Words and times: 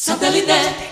Satellite. 0.00 0.87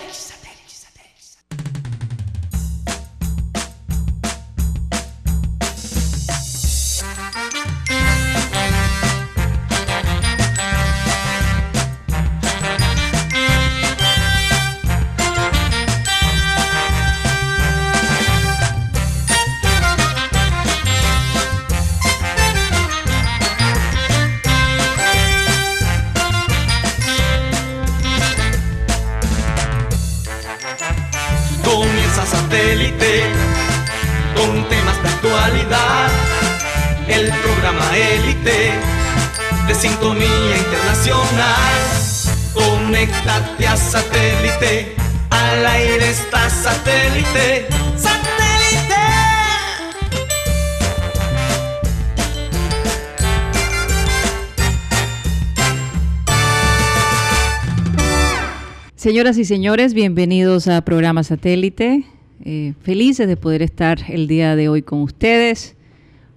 Señoras 59.07 59.39
y 59.39 59.45
señores, 59.45 59.95
bienvenidos 59.95 60.67
a 60.67 60.81
Programa 60.81 61.23
Satélite. 61.23 62.03
Eh, 62.45 62.73
felices 62.83 63.29
de 63.29 63.37
poder 63.37 63.63
estar 63.63 64.01
el 64.09 64.27
día 64.27 64.57
de 64.57 64.69
hoy 64.69 64.83
con 64.83 65.01
ustedes. 65.01 65.77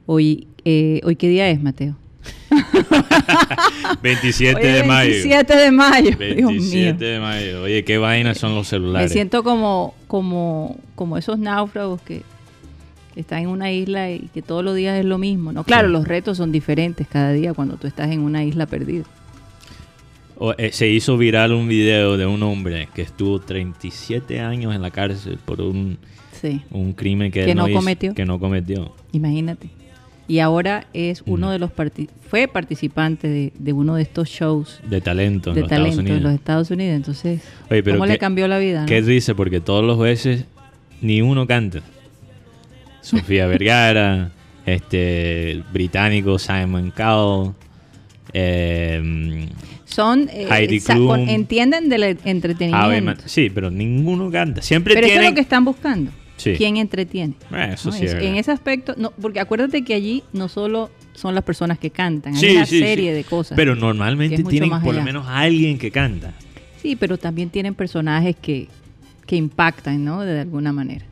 Hoy, 0.05 0.47
eh, 0.66 1.02
¿hoy 1.03 1.16
qué 1.16 1.29
día 1.29 1.49
es, 1.49 1.59
Mateo? 1.63 1.95
27 4.03 4.67
de 4.67 4.83
mayo. 4.83 5.09
27 5.09 5.57
de 5.57 5.71
mayo. 5.71 6.16
27 6.16 7.03
de 7.03 7.19
mayo. 7.19 7.63
Oye, 7.63 7.83
qué 7.83 7.97
vainas 7.97 8.38
son 8.38 8.53
los 8.53 8.67
celulares. 8.67 9.09
Me 9.09 9.13
siento 9.13 9.41
como, 9.41 9.95
como, 10.05 10.77
como 10.94 11.17
esos 11.17 11.39
náufragos 11.39 11.99
que, 12.03 12.22
están 13.16 13.39
en 13.39 13.47
una 13.47 13.72
isla 13.72 14.11
y 14.11 14.29
que 14.31 14.44
todos 14.44 14.63
los 14.63 14.75
días 14.75 14.99
es 14.99 15.05
lo 15.05 15.17
mismo. 15.17 15.51
No, 15.51 15.63
claro, 15.63 15.88
los 15.88 16.07
retos 16.07 16.38
son 16.38 16.51
diferentes 16.51 17.07
cada 17.07 17.31
día 17.31 17.55
cuando 17.55 17.77
tú 17.77 17.88
estás 17.88 18.11
en 18.11 18.19
una 18.19 18.44
isla 18.44 18.67
perdida. 18.67 19.05
Eh, 20.57 20.71
se 20.71 20.87
hizo 20.87 21.17
viral 21.17 21.51
un 21.51 21.67
video 21.67 22.15
de 22.17 22.25
un 22.25 22.41
hombre 22.43 22.87
que 22.93 23.01
estuvo 23.01 23.39
37 23.39 24.39
años 24.39 24.73
en 24.73 24.81
la 24.81 24.89
cárcel 24.89 25.37
por 25.43 25.59
un, 25.59 25.97
un 26.71 26.93
crimen 26.93 27.31
que, 27.31 27.53
no, 27.53 27.69
cometió. 27.69 28.13
que 28.13 28.25
no 28.25 28.39
cometió. 28.39 28.95
Imagínate. 29.11 29.69
Y 30.29 30.39
ahora 30.39 30.85
es 30.93 31.23
uno 31.25 31.49
de 31.49 31.57
los 31.57 31.71
fue 32.29 32.47
participante 32.47 33.51
de, 33.57 33.73
uno 33.73 33.95
de 33.95 34.03
estos 34.03 34.29
shows 34.29 34.79
de 34.87 35.01
talento, 35.01 35.49
en, 35.49 35.55
de 35.55 35.61
los 35.61 35.69
talento 35.69 35.89
Estados 35.89 35.99
Unidos. 35.99 36.17
en 36.17 36.23
los 36.23 36.33
Estados 36.33 36.71
Unidos. 36.71 36.95
Entonces, 36.95 37.41
¿cómo 37.83 38.05
le 38.05 38.17
cambió 38.19 38.47
la 38.47 38.59
vida? 38.59 38.85
¿Qué 38.85 39.01
dice? 39.01 39.33
Porque 39.33 39.59
todos 39.59 39.83
los 39.83 39.97
jueces 39.97 40.45
ni 41.01 41.21
uno 41.21 41.47
canta. 41.47 41.81
Sofía 43.01 43.47
Vergara, 43.47 44.31
este 44.67 45.63
británico 45.73 46.37
Simon 46.37 46.93
Cowell, 46.95 47.53
eh, 48.33 49.47
son 49.89 50.29
eh, 50.31 50.47
entienden 51.27 51.89
del 51.89 52.17
entretenimiento. 52.23 53.23
sí, 53.25 53.49
pero 53.49 53.71
ninguno 53.71 54.29
canta. 54.31 54.61
Siempre 54.61 54.93
pero 54.93 55.07
eso 55.07 55.19
es 55.19 55.29
lo 55.29 55.35
que 55.35 55.41
están 55.41 55.65
buscando. 55.65 56.11
¿Quién 56.41 56.77
entretiene? 56.77 57.33
Eh, 57.51 57.71
eso 57.73 57.91
sí 57.91 58.05
en 58.07 58.35
ese 58.35 58.51
aspecto, 58.51 58.93
no, 58.97 59.11
porque 59.11 59.39
acuérdate 59.39 59.83
que 59.83 59.93
allí 59.93 60.23
no 60.31 60.47
solo 60.47 60.89
son 61.13 61.35
las 61.35 61.44
personas 61.44 61.78
que 61.79 61.89
cantan, 61.89 62.35
hay 62.35 62.55
una 62.55 62.66
serie 62.66 63.13
de 63.13 63.23
cosas. 63.25 63.55
Pero 63.57 63.75
normalmente 63.75 64.44
tienen 64.44 64.69
por 64.81 64.95
lo 64.95 65.03
menos 65.03 65.25
alguien 65.28 65.78
que 65.78 65.91
canta. 65.91 66.33
Sí, 66.81 66.95
pero 66.95 67.17
también 67.17 67.49
tienen 67.49 67.75
personajes 67.75 68.38
que, 68.41 68.69
que 69.25 69.35
impactan, 69.35 70.05
¿no? 70.05 70.22
De 70.22 70.39
alguna 70.39 70.72
manera, 70.72 71.05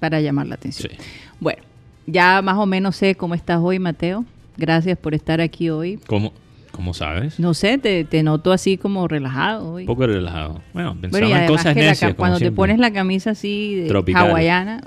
para 0.00 0.22
llamar 0.22 0.46
la 0.46 0.54
atención. 0.54 0.92
Bueno, 1.38 1.62
ya 2.06 2.40
más 2.40 2.56
o 2.56 2.64
menos 2.64 2.96
sé 2.96 3.14
cómo 3.14 3.34
estás 3.34 3.58
hoy, 3.62 3.78
Mateo. 3.78 4.24
Gracias 4.56 4.96
por 4.96 5.14
estar 5.14 5.42
aquí 5.42 5.68
hoy. 5.68 5.98
¿Cómo? 6.06 6.32
¿Cómo 6.76 6.92
sabes? 6.92 7.40
No 7.40 7.54
sé, 7.54 7.78
te, 7.78 8.22
noto 8.22 8.52
así 8.52 8.76
como 8.76 9.08
relajado 9.08 9.72
hoy. 9.72 9.84
Un 9.84 9.86
poco 9.86 10.06
relajado. 10.06 10.60
Bueno, 10.74 10.94
pensaba 11.00 11.26
en 11.26 11.48
cosas 11.48 11.74
necias, 11.74 12.12
Cuando 12.14 12.38
te 12.38 12.52
pones 12.52 12.78
la 12.78 12.92
camisa 12.92 13.30
así 13.30 13.76
de 13.76 14.14
hawaiana, 14.14 14.82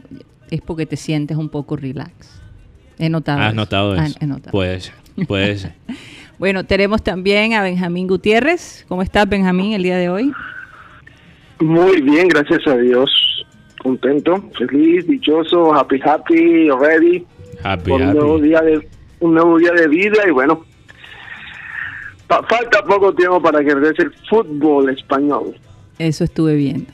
es 0.52 0.62
porque 0.62 0.86
te 0.86 0.96
sientes 0.96 1.36
un 1.36 1.50
poco 1.50 1.76
relax. 1.76 2.40
He 3.00 3.10
notado 3.10 3.42
¿Has 3.42 3.56
notado 3.56 3.94
ah, 3.94 4.06
eso? 4.06 4.18
he 4.22 4.28
notado. 4.28 4.52
Puede 4.52 4.80
ser, 4.82 4.94
puede 5.28 5.58
ser. 5.58 5.74
bueno, 6.38 6.64
tenemos 6.64 7.02
también 7.02 7.54
a 7.54 7.64
Benjamín 7.64 8.08
Gutiérrez. 8.08 8.86
¿Cómo 8.88 9.02
estás, 9.02 9.28
Benjamín, 9.28 9.74
el 9.74 9.82
día 9.82 9.98
de 9.98 10.10
hoy? 10.10 10.32
Muy 11.60 12.02
bien, 12.02 12.28
gracias 12.28 12.68
a 12.68 12.78
Dios. 12.78 13.10
Contento, 13.82 14.48
feliz, 14.60 15.08
dichoso, 15.08 15.74
happy, 15.74 16.00
happy, 16.06 16.70
ready. 16.70 17.26
Happy, 17.64 17.92
Un 17.92 18.14
nuevo 18.14 18.40
día 18.40 18.62
de 18.62 18.88
un 19.22 19.34
nuevo 19.34 19.58
día 19.58 19.72
de 19.72 19.88
vida 19.88 20.22
y 20.28 20.32
bueno, 20.32 20.66
falta 22.30 22.84
poco 22.84 23.14
tiempo 23.14 23.42
para 23.42 23.64
que 23.64 23.74
regrese 23.74 24.04
el 24.04 24.14
fútbol 24.30 24.90
español. 24.90 25.56
Eso 25.98 26.24
estuve 26.24 26.56
viendo. 26.56 26.92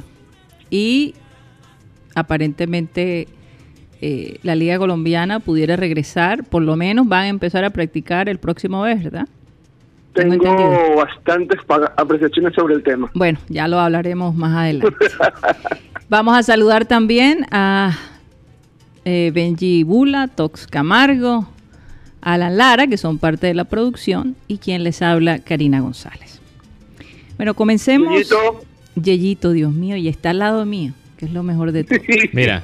Y 0.70 1.14
aparentemente 2.16 3.28
eh, 4.02 4.40
la 4.44 4.56
Liga 4.56 4.78
Colombiana 4.78 5.40
pudiera 5.40 5.76
regresar, 5.76 6.44
por 6.44 6.62
lo 6.62 6.76
menos 6.76 7.08
van 7.08 7.24
a 7.24 7.28
empezar 7.28 7.64
a 7.66 7.70
practicar 7.70 8.30
el 8.30 8.40
próximo 8.40 8.84
mes, 8.84 9.04
¿verdad? 9.04 9.28
Tengo, 10.14 10.96
bastantes 10.96 11.60
apreciaciones 11.98 12.54
sobre 12.56 12.76
el 12.76 12.84
tema. 12.84 13.12
Bueno, 13.14 13.38
ya 13.50 13.68
lo 13.68 13.80
hablaremos 13.80 14.34
más 14.34 14.56
adelante. 14.56 14.96
Vamos 16.10 16.38
a 16.38 16.44
saludar 16.44 16.86
también 16.86 17.46
a 17.52 17.92
eh, 19.04 19.32
Benji 19.34 19.84
Bula, 19.84 20.30
Tox 20.30 20.68
Camargo, 20.68 21.48
Alan 22.26 22.58
Lara, 22.58 22.88
que 22.88 22.98
son 22.98 23.20
parte 23.20 23.46
de 23.46 23.54
la 23.54 23.66
producción, 23.66 24.36
y 24.48 24.58
quien 24.58 24.84
les 24.84 25.04
habla, 25.04 25.40
Karina 25.40 25.80
González. 25.80 26.42
Bueno, 27.38 27.54
comencemos. 27.54 28.14
Yeyito. 28.14 28.66
Yeyito, 28.96 29.52
Dios 29.52 29.72
mío, 29.72 29.96
y 29.96 30.08
está 30.08 30.32
al 30.32 30.40
lado 30.40 30.66
mío, 30.66 30.94
que 31.18 31.26
es 31.26 31.32
lo 31.32 31.44
mejor 31.44 31.72
de 31.72 31.84
todo. 31.84 32.00
Mira, 32.34 32.64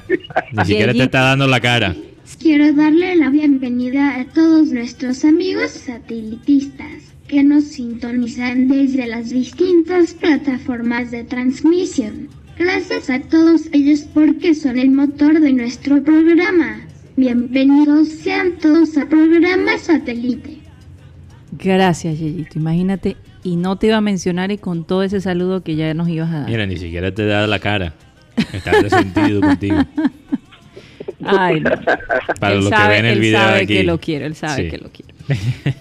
ni 0.52 0.64
siquiera 0.64 0.92
te 0.92 1.04
está 1.04 1.20
dando 1.20 1.46
la 1.46 1.60
cara. 1.60 1.94
Quiero 2.40 2.72
darle 2.72 3.14
la 3.14 3.30
bienvenida 3.30 4.18
a 4.18 4.24
todos 4.24 4.72
nuestros 4.72 5.24
amigos 5.24 5.70
satelitistas 5.70 7.14
que 7.28 7.44
nos 7.44 7.62
sintonizan 7.62 8.66
desde 8.66 9.06
las 9.06 9.30
distintas 9.30 10.14
plataformas 10.14 11.12
de 11.12 11.22
transmisión. 11.22 12.28
Gracias 12.58 13.10
a 13.10 13.20
todos 13.20 13.68
ellos 13.72 14.00
porque 14.12 14.56
son 14.56 14.76
el 14.76 14.90
motor 14.90 15.38
de 15.38 15.52
nuestro 15.52 16.02
programa. 16.02 16.80
Bienvenidos 17.14 18.08
sean 18.08 18.58
todos 18.58 18.96
a 18.96 19.06
programa 19.06 19.76
satélite. 19.78 20.58
Gracias, 21.52 22.18
Yeyito. 22.18 22.58
Imagínate, 22.58 23.18
y 23.44 23.56
no 23.56 23.76
te 23.76 23.88
iba 23.88 23.98
a 23.98 24.00
mencionar 24.00 24.50
y 24.50 24.56
con 24.56 24.84
todo 24.86 25.02
ese 25.02 25.20
saludo 25.20 25.62
que 25.62 25.76
ya 25.76 25.92
nos 25.92 26.08
ibas 26.08 26.30
a 26.30 26.40
dar. 26.40 26.48
Mira, 26.48 26.66
ni 26.66 26.78
siquiera 26.78 27.12
te 27.12 27.26
da 27.26 27.46
la 27.46 27.58
cara. 27.58 27.92
Está 28.52 28.72
resentido 28.80 29.40
contigo. 29.42 29.76
Ay, 31.22 31.60
no. 31.60 31.70
Para 32.40 32.54
los 32.54 32.70
que 32.70 32.88
ven 32.88 33.04
el 33.04 33.20
video 33.20 33.40
sabe 33.40 33.56
aquí. 33.58 33.74
que 33.74 33.84
lo 33.84 34.00
quiero, 34.00 34.24
él 34.24 34.34
sabe 34.34 34.68
que 34.70 34.78
lo 34.78 34.90
quiero. 34.90 35.14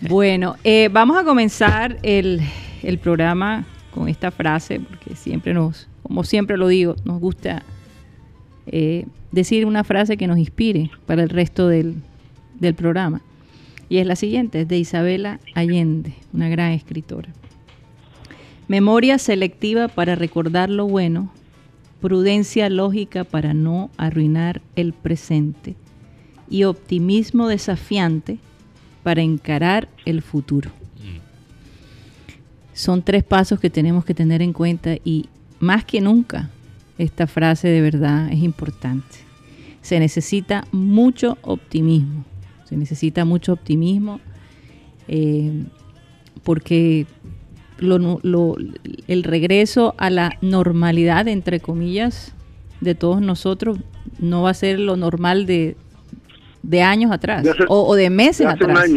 bueno, 0.02 0.58
eh, 0.66 0.90
vamos 0.92 1.18
a 1.18 1.24
comenzar 1.24 1.98
el, 2.04 2.42
el 2.84 2.98
programa 2.98 3.66
con 3.92 4.10
esta 4.10 4.32
frase, 4.32 4.82
porque 4.82 5.16
siempre 5.16 5.54
nos, 5.54 5.88
como 6.04 6.26
siempre 6.26 6.58
lo 6.58 6.68
digo, 6.68 6.98
nos 7.06 7.22
gusta 7.22 7.64
eh, 8.68 9.06
decir 9.32 9.66
una 9.66 9.84
frase 9.84 10.18
que 10.18 10.28
nos 10.28 10.38
inspire 10.38 10.92
para 11.06 11.24
el 11.24 11.30
resto 11.30 11.68
del, 11.68 11.96
del 12.60 12.76
programa. 12.76 13.22
Y 13.90 13.98
es 13.98 14.08
la 14.08 14.16
siguiente, 14.16 14.62
es 14.62 14.68
de 14.68 14.78
Isabela 14.78 15.40
Allende, 15.54 16.14
una 16.34 16.50
gran 16.50 16.72
escritora. 16.72 17.30
Memoria 18.68 19.18
selectiva 19.18 19.90
para 19.90 20.16
recordar 20.16 20.70
lo 20.70 20.88
bueno, 20.88 21.32
prudencia 22.00 22.70
lógica 22.70 23.26
para 23.26 23.54
no 23.54 23.90
arruinar 23.98 24.62
el 24.76 24.94
presente 24.94 25.76
y 26.50 26.64
optimismo 26.64 27.48
desafiante 27.48 28.40
para 29.04 29.22
encarar 29.22 29.90
el 30.06 30.22
futuro. 30.22 30.72
Son 32.74 33.04
tres 33.04 33.24
pasos 33.24 33.60
que 33.60 33.70
tenemos 33.70 34.06
que 34.06 34.14
tener 34.14 34.42
en 34.42 34.54
cuenta 34.54 34.96
y 35.04 35.28
más 35.60 35.84
que 35.84 36.02
nunca 36.02 36.50
esta 37.02 37.26
frase 37.26 37.68
de 37.68 37.82
verdad 37.82 38.32
es 38.32 38.44
importante. 38.44 39.18
Se 39.82 40.00
necesita 40.00 40.66
mucho 40.72 41.40
optimismo, 41.42 42.24
se 42.66 42.78
necesita 42.78 43.26
mucho 43.26 43.54
optimismo 43.54 44.20
eh, 45.08 45.64
porque 46.44 47.08
el 49.08 49.24
regreso 49.24 49.96
a 49.98 50.12
la 50.12 50.38
normalidad, 50.42 51.28
entre 51.28 51.60
comillas, 51.60 52.36
de 52.82 52.94
todos 52.94 53.20
nosotros, 53.20 53.80
no 54.20 54.44
va 54.44 54.52
a 54.52 54.54
ser 54.54 54.80
lo 54.80 54.96
normal 54.96 55.48
de, 55.48 55.76
de 56.62 56.84
años 56.84 57.12
atrás 57.12 57.44
o, 57.68 57.96
de 57.96 58.12
meses 58.12 58.46
atrás. 58.46 58.92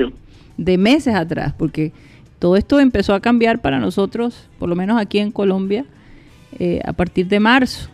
De 0.59 0.77
meses 0.77 1.15
atrás, 1.15 1.55
porque 1.57 1.93
todo 2.39 2.57
esto 2.57 2.81
empezó 2.81 3.15
a 3.15 3.21
cambiar 3.21 3.63
para 3.63 3.79
nosotros, 3.79 4.51
por 4.59 4.69
lo 4.69 4.77
menos 4.77 5.01
aquí 5.01 5.19
en 5.21 5.31
Colombia, 5.31 5.87
eh, 6.59 6.81
a 6.85 6.93
partir 6.93 7.27
de 7.29 7.41
marzo. 7.41 7.94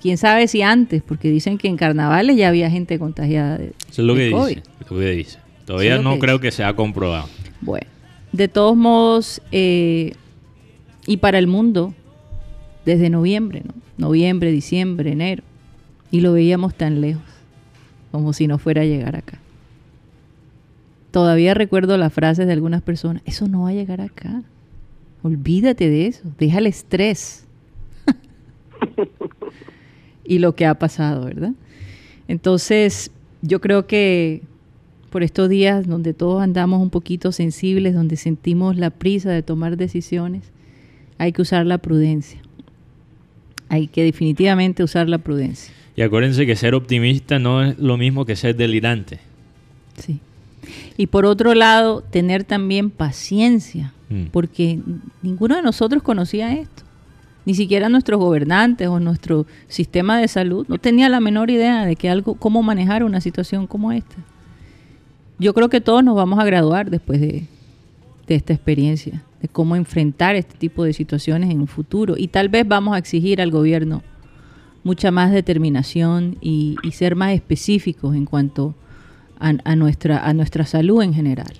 Quién 0.00 0.16
sabe 0.16 0.48
si 0.48 0.62
antes, 0.62 1.02
porque 1.02 1.30
dicen 1.30 1.58
que 1.58 1.68
en 1.68 1.76
carnavales 1.76 2.36
ya 2.36 2.48
había 2.48 2.70
gente 2.70 2.98
contagiada 2.98 3.58
de, 3.58 3.72
Eso 3.90 4.02
es 4.02 4.06
lo, 4.06 4.14
que 4.14 4.24
dice, 4.24 4.62
lo 4.88 4.98
que 4.98 5.10
dice. 5.10 5.38
Todavía 5.66 5.98
no 5.98 6.18
creo 6.18 6.40
que 6.40 6.50
se 6.50 6.64
ha 6.64 6.74
comprobado. 6.74 7.28
Bueno, 7.60 7.86
de 8.32 8.48
todos 8.48 8.76
modos, 8.76 9.42
eh, 9.52 10.14
y 11.06 11.18
para 11.18 11.38
el 11.38 11.46
mundo, 11.46 11.94
desde 12.84 13.10
noviembre, 13.10 13.62
¿no? 13.64 13.74
Noviembre, 13.98 14.50
diciembre, 14.50 15.12
enero, 15.12 15.42
y 16.10 16.20
lo 16.20 16.32
veíamos 16.32 16.74
tan 16.74 17.00
lejos, 17.00 17.22
como 18.10 18.32
si 18.32 18.46
no 18.46 18.58
fuera 18.58 18.82
a 18.82 18.86
llegar 18.86 19.16
acá. 19.16 19.38
Todavía 21.10 21.54
recuerdo 21.54 21.96
las 21.98 22.12
frases 22.12 22.46
de 22.46 22.52
algunas 22.52 22.82
personas, 22.82 23.22
eso 23.26 23.48
no 23.48 23.62
va 23.62 23.70
a 23.70 23.74
llegar 23.74 24.00
acá. 24.00 24.42
Olvídate 25.22 25.90
de 25.90 26.06
eso, 26.06 26.22
deja 26.38 26.58
el 26.58 26.66
estrés. 26.66 27.46
y 30.30 30.38
lo 30.38 30.54
que 30.54 30.64
ha 30.64 30.76
pasado, 30.76 31.24
¿verdad? 31.24 31.54
Entonces, 32.28 33.10
yo 33.42 33.60
creo 33.60 33.88
que 33.88 34.42
por 35.10 35.24
estos 35.24 35.48
días 35.48 35.88
donde 35.88 36.14
todos 36.14 36.40
andamos 36.40 36.80
un 36.80 36.90
poquito 36.90 37.32
sensibles, 37.32 37.94
donde 37.94 38.14
sentimos 38.14 38.76
la 38.76 38.90
prisa 38.90 39.32
de 39.32 39.42
tomar 39.42 39.76
decisiones, 39.76 40.44
hay 41.18 41.32
que 41.32 41.42
usar 41.42 41.66
la 41.66 41.78
prudencia. 41.78 42.40
Hay 43.68 43.88
que 43.88 44.04
definitivamente 44.04 44.84
usar 44.84 45.08
la 45.08 45.18
prudencia. 45.18 45.74
Y 45.96 46.02
acuérdense 46.02 46.46
que 46.46 46.54
ser 46.54 46.76
optimista 46.76 47.40
no 47.40 47.64
es 47.64 47.76
lo 47.80 47.96
mismo 47.96 48.24
que 48.24 48.36
ser 48.36 48.54
delirante. 48.54 49.18
Sí. 49.98 50.20
Y 50.96 51.08
por 51.08 51.26
otro 51.26 51.54
lado, 51.54 52.02
tener 52.02 52.44
también 52.44 52.90
paciencia, 52.90 53.92
mm. 54.08 54.26
porque 54.26 54.78
ninguno 55.22 55.56
de 55.56 55.62
nosotros 55.62 56.04
conocía 56.04 56.52
esto. 56.54 56.84
Ni 57.50 57.56
siquiera 57.56 57.88
nuestros 57.88 58.20
gobernantes 58.20 58.86
o 58.86 59.00
nuestro 59.00 59.44
sistema 59.66 60.20
de 60.20 60.28
salud 60.28 60.66
no 60.68 60.78
tenía 60.78 61.08
la 61.08 61.18
menor 61.18 61.50
idea 61.50 61.84
de 61.84 61.96
que 61.96 62.08
algo, 62.08 62.34
cómo 62.34 62.62
manejar 62.62 63.02
una 63.02 63.20
situación 63.20 63.66
como 63.66 63.90
esta. 63.90 64.14
Yo 65.36 65.52
creo 65.52 65.68
que 65.68 65.80
todos 65.80 66.04
nos 66.04 66.14
vamos 66.14 66.38
a 66.38 66.44
graduar 66.44 66.90
después 66.90 67.20
de, 67.20 67.48
esta 68.28 68.52
experiencia, 68.52 69.24
de 69.42 69.48
cómo 69.48 69.74
enfrentar 69.74 70.36
este 70.36 70.56
tipo 70.58 70.84
de 70.84 70.92
situaciones 70.92 71.50
en 71.50 71.58
un 71.58 71.66
futuro. 71.66 72.14
Y 72.16 72.28
tal 72.28 72.50
vez 72.50 72.68
vamos 72.68 72.94
a 72.94 72.98
exigir 72.98 73.40
al 73.40 73.50
gobierno 73.50 74.04
mucha 74.84 75.10
más 75.10 75.32
determinación 75.32 76.36
y, 76.40 76.76
ser 76.92 77.16
más 77.16 77.32
específicos 77.32 78.14
en 78.14 78.26
cuanto 78.26 78.76
a, 79.40 79.74
nuestra, 79.74 80.24
a 80.24 80.32
nuestra 80.34 80.66
salud 80.66 81.02
en 81.02 81.14
general. 81.14 81.52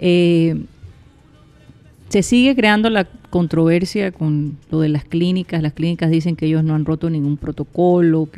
Eh, 0.00 0.60
se 2.08 2.24
sigue 2.24 2.56
creando 2.56 2.90
la 2.90 3.06
controversia 3.32 4.12
con 4.12 4.58
lo 4.70 4.80
de 4.80 4.90
las 4.90 5.04
clínicas. 5.04 5.62
Las 5.62 5.72
clínicas 5.72 6.10
dicen 6.10 6.36
que 6.36 6.44
ellos 6.44 6.62
no 6.62 6.74
han 6.74 6.84
roto 6.84 7.08
ningún 7.08 7.38
protocolo, 7.38 8.28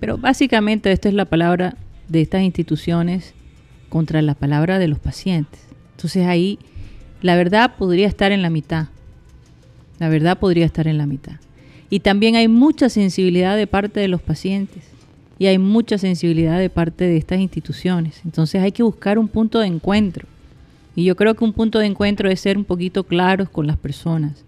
pero 0.00 0.18
básicamente 0.18 0.90
esta 0.90 1.08
es 1.08 1.14
la 1.14 1.26
palabra 1.26 1.76
de 2.08 2.22
estas 2.22 2.42
instituciones 2.42 3.34
contra 3.88 4.20
la 4.20 4.34
palabra 4.34 4.80
de 4.80 4.88
los 4.88 4.98
pacientes. 4.98 5.60
Entonces 5.92 6.26
ahí 6.26 6.58
la 7.20 7.36
verdad 7.36 7.76
podría 7.78 8.08
estar 8.08 8.32
en 8.32 8.42
la 8.42 8.50
mitad. 8.50 8.88
La 10.00 10.08
verdad 10.08 10.36
podría 10.40 10.66
estar 10.66 10.88
en 10.88 10.98
la 10.98 11.06
mitad. 11.06 11.36
Y 11.88 12.00
también 12.00 12.34
hay 12.34 12.48
mucha 12.48 12.88
sensibilidad 12.88 13.56
de 13.56 13.68
parte 13.68 14.00
de 14.00 14.08
los 14.08 14.22
pacientes 14.22 14.82
y 15.38 15.46
hay 15.46 15.58
mucha 15.58 15.98
sensibilidad 15.98 16.58
de 16.58 16.68
parte 16.68 17.04
de 17.04 17.16
estas 17.16 17.38
instituciones. 17.38 18.20
Entonces 18.24 18.60
hay 18.60 18.72
que 18.72 18.82
buscar 18.82 19.20
un 19.20 19.28
punto 19.28 19.60
de 19.60 19.68
encuentro. 19.68 20.26
Y 20.94 21.04
yo 21.04 21.16
creo 21.16 21.34
que 21.34 21.44
un 21.44 21.52
punto 21.52 21.78
de 21.78 21.86
encuentro 21.86 22.28
es 22.28 22.40
ser 22.40 22.58
un 22.58 22.64
poquito 22.64 23.04
claros 23.04 23.48
con 23.48 23.66
las 23.66 23.76
personas, 23.76 24.44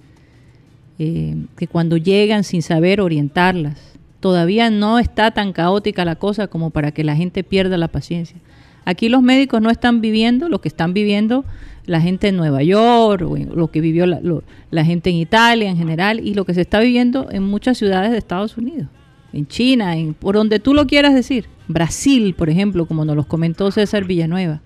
eh, 0.99 1.37
que 1.57 1.67
cuando 1.67 1.97
llegan 1.97 2.45
sin 2.45 2.63
saber 2.63 3.01
orientarlas, 3.01 3.95
todavía 4.21 4.71
no 4.71 4.99
está 4.99 5.31
tan 5.31 5.53
caótica 5.53 6.05
la 6.05 6.17
cosa 6.17 6.47
como 6.47 6.71
para 6.71 6.93
que 6.93 7.05
la 7.05 7.17
gente 7.17 7.45
pierda 7.45 7.77
la 7.77 7.89
paciencia. 7.89 8.37
Aquí 8.85 9.09
los 9.09 9.23
médicos 9.23 9.63
no 9.63 9.71
están 9.71 10.01
viviendo 10.01 10.49
lo 10.49 10.61
que 10.61 10.69
están 10.69 10.93
viviendo 10.93 11.45
la 11.87 12.01
gente 12.01 12.29
en 12.29 12.37
Nueva 12.37 12.63
York, 12.63 13.23
o 13.29 13.37
lo 13.37 13.71
que 13.71 13.81
vivió 13.81 14.07
la, 14.07 14.85
gente 14.85 15.11
en 15.11 15.17
Italia 15.17 15.69
en 15.69 15.77
general, 15.77 16.21
y 16.21 16.35
lo 16.35 16.45
que 16.45 16.55
se 16.55 16.63
está 16.63 16.81
viviendo 16.81 17.29
en 17.31 17.43
muchas 17.43 17.77
ciudades 17.77 18.11
de 18.11 18.19
Estados 18.19 18.57
Unidos, 18.57 18.89
en 19.33 19.47
China, 19.47 19.95
por 20.19 20.35
donde 20.35 20.61
tú 20.61 20.73
lo 20.75 20.87
quieras 20.87 21.15
decir. 21.15 21.47
Brasil, 21.69 22.35
por 22.35 22.51
ejemplo, 22.51 22.87
como 22.87 23.05
nos 23.05 23.17
lo 23.17 23.25
comentó 23.25 23.71
César 23.71 24.05
Villanueva 24.05 24.61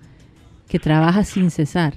que 0.69 0.79
trabaja 0.79 1.25
sin 1.25 1.51
cesar. 1.51 1.95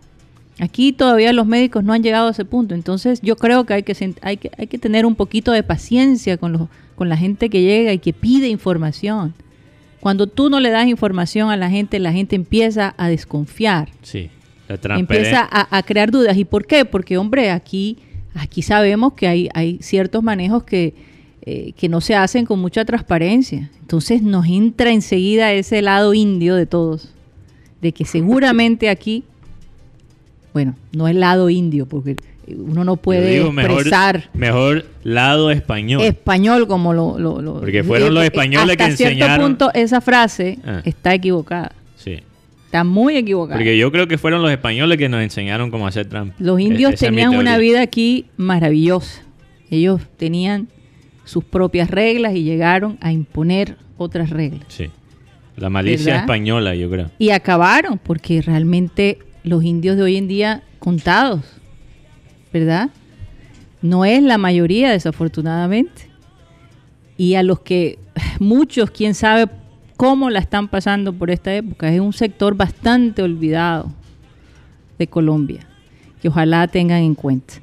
Aquí 0.58 0.92
todavía 0.92 1.32
los 1.32 1.46
médicos 1.46 1.84
no 1.84 1.92
han 1.92 2.02
llegado 2.02 2.28
a 2.28 2.30
ese 2.32 2.44
punto, 2.44 2.74
entonces 2.74 3.20
yo 3.22 3.36
creo 3.36 3.64
que 3.64 3.74
hay 3.74 3.82
que, 3.82 4.14
hay 4.22 4.36
que, 4.36 4.50
hay 4.58 4.66
que 4.66 4.78
tener 4.78 5.06
un 5.06 5.14
poquito 5.14 5.52
de 5.52 5.62
paciencia 5.62 6.36
con, 6.36 6.52
los, 6.52 6.62
con 6.94 7.08
la 7.08 7.16
gente 7.16 7.48
que 7.48 7.62
llega 7.62 7.92
y 7.92 7.98
que 7.98 8.12
pide 8.12 8.48
información. 8.48 9.34
Cuando 10.00 10.26
tú 10.26 10.50
no 10.50 10.58
le 10.58 10.70
das 10.70 10.88
información 10.88 11.50
a 11.50 11.56
la 11.56 11.70
gente, 11.70 11.98
la 12.00 12.12
gente 12.12 12.34
empieza 12.34 12.94
a 12.98 13.08
desconfiar. 13.08 13.88
Sí, 14.02 14.30
empieza 14.69 15.48
a, 15.50 15.82
crear 15.84 16.10
dudas. 16.10 16.36
¿Y 16.36 16.44
por 16.44 16.66
qué? 16.66 16.84
Porque, 16.84 17.19
hombre, 17.19 17.50
aquí, 17.50 17.98
aquí 18.34 18.62
sabemos 18.62 19.12
que 19.12 19.28
hay, 19.28 19.48
hay 19.54 19.78
ciertos 19.80 20.22
manejos 20.22 20.64
que, 20.64 20.94
eh, 21.42 21.72
que 21.76 21.88
no 21.88 22.00
se 22.00 22.16
hacen 22.16 22.46
con 22.46 22.58
mucha 22.58 22.84
transparencia. 22.84 23.70
Entonces 23.80 24.22
nos 24.22 24.46
entra 24.46 24.90
enseguida 24.90 25.52
ese 25.52 25.82
lado 25.82 26.14
indio 26.14 26.56
de 26.56 26.66
todos 26.66 27.12
de 27.82 27.93
que 27.93 28.05
seguramente 28.05 28.88
aquí, 28.88 29.25
bueno, 30.55 30.76
no 30.93 31.08
es 31.08 31.17
lado 31.17 31.50
indio, 31.50 31.84
porque 31.87 32.17
uno 32.46 32.84
no 32.84 32.96
puede 32.96 33.43
expresar 33.43 34.31
mejor, 34.34 34.87
lado 35.02 35.50
español. 35.50 36.02
Español 36.02 36.69
como 36.69 36.93
lo... 36.94 37.61
porque 37.61 37.82
fueron 37.82 38.14
los 38.14 38.25
españoles 38.25 38.76
que 38.76 38.84
enseñaron... 38.84 39.23
Hasta 39.23 39.26
cierto 39.26 39.43
punto 39.43 39.70
esa 39.75 40.00
frase 40.00 40.58
ah. 40.64 40.81
está 40.84 41.12
equivocada. 41.12 41.73
Sí. 41.96 42.20
Está 42.67 42.84
muy 42.84 43.17
equivocada. 43.17 43.58
Porque 43.58 43.76
yo 43.76 43.90
creo 43.90 44.06
que 44.06 44.17
fueron 44.17 44.43
los 44.43 44.50
españoles 44.50 44.96
que 44.96 45.08
nos 45.08 45.20
enseñaron 45.20 45.70
cómo 45.70 45.87
hacer 45.87 46.06
trampa. 46.06 46.37
Los 46.38 46.61
indios 46.61 46.94
tenían 46.94 47.34
una 47.34 47.58
vida 47.58 47.82
aquí 47.82 48.26
maravillosa. 48.37 49.23
Ellos 49.70 50.02
tenían 50.17 50.69
sus 51.24 51.43
propias 51.44 51.91
reglas 51.91 52.34
y 52.34 52.44
llegaron 52.44 52.96
a 53.01 53.12
imponer 53.12 53.77
otras 53.98 54.31
reglas. 54.31 54.65
Sí. 54.69 54.89
La 55.56 55.70
malicia 55.70 56.16
española, 56.16 56.74
yo 56.74 56.90
creo. 56.90 57.10
Y 57.18 57.30
acabaron, 57.30 57.98
porque 57.98 58.40
realmente 58.42 59.18
los 59.44 59.64
indios 59.64 59.96
de 59.96 60.02
hoy 60.02 60.16
en 60.16 60.28
día 60.28 60.62
contados, 60.78 61.44
¿verdad? 62.52 62.90
No 63.82 64.04
es 64.04 64.22
la 64.22 64.38
mayoría, 64.38 64.90
desafortunadamente. 64.90 66.08
Y 67.16 67.34
a 67.34 67.42
los 67.42 67.60
que 67.60 67.98
muchos, 68.38 68.90
quién 68.90 69.14
sabe 69.14 69.46
cómo 69.96 70.30
la 70.30 70.40
están 70.40 70.68
pasando 70.68 71.12
por 71.12 71.30
esta 71.30 71.54
época, 71.54 71.92
es 71.92 72.00
un 72.00 72.12
sector 72.12 72.56
bastante 72.56 73.22
olvidado 73.22 73.92
de 74.98 75.06
Colombia, 75.06 75.60
que 76.20 76.28
ojalá 76.28 76.66
tengan 76.68 77.02
en 77.02 77.14
cuenta. 77.14 77.54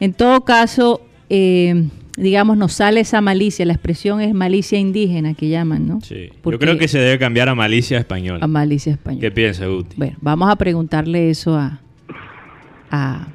En 0.00 0.12
todo 0.12 0.44
caso, 0.44 1.02
eh, 1.28 1.88
digamos, 2.18 2.56
nos 2.56 2.72
sale 2.72 3.00
esa 3.00 3.20
malicia, 3.20 3.64
la 3.64 3.72
expresión 3.72 4.20
es 4.20 4.34
malicia 4.34 4.78
indígena 4.78 5.34
que 5.34 5.48
llaman, 5.48 5.86
¿no? 5.86 6.00
Sí. 6.00 6.30
Yo 6.44 6.58
creo 6.58 6.76
que 6.76 6.88
se 6.88 6.98
debe 6.98 7.18
cambiar 7.18 7.48
a 7.48 7.54
malicia 7.54 7.98
española. 7.98 8.44
A 8.44 8.48
malicia 8.48 8.92
española. 8.92 9.20
¿Qué 9.20 9.30
piensa 9.30 9.68
Uti? 9.68 9.94
Bueno, 9.96 10.16
vamos 10.20 10.50
a 10.50 10.56
preguntarle 10.56 11.30
eso 11.30 11.54
a, 11.54 11.80
a, 12.90 13.28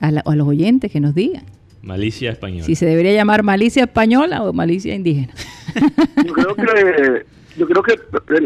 a, 0.00 0.34
los 0.34 0.46
oyentes 0.46 0.92
que 0.92 1.00
nos 1.00 1.14
digan. 1.14 1.44
Malicia 1.82 2.30
española. 2.30 2.64
Si 2.64 2.74
se 2.74 2.86
debería 2.86 3.12
llamar 3.12 3.42
malicia 3.42 3.84
española 3.84 4.42
o 4.42 4.52
malicia 4.52 4.94
indígena. 4.94 5.32
Yo 6.24 6.32
creo 6.32 6.54
que 6.54 7.26
yo 7.56 7.68
creo 7.68 7.82
que 7.84 7.94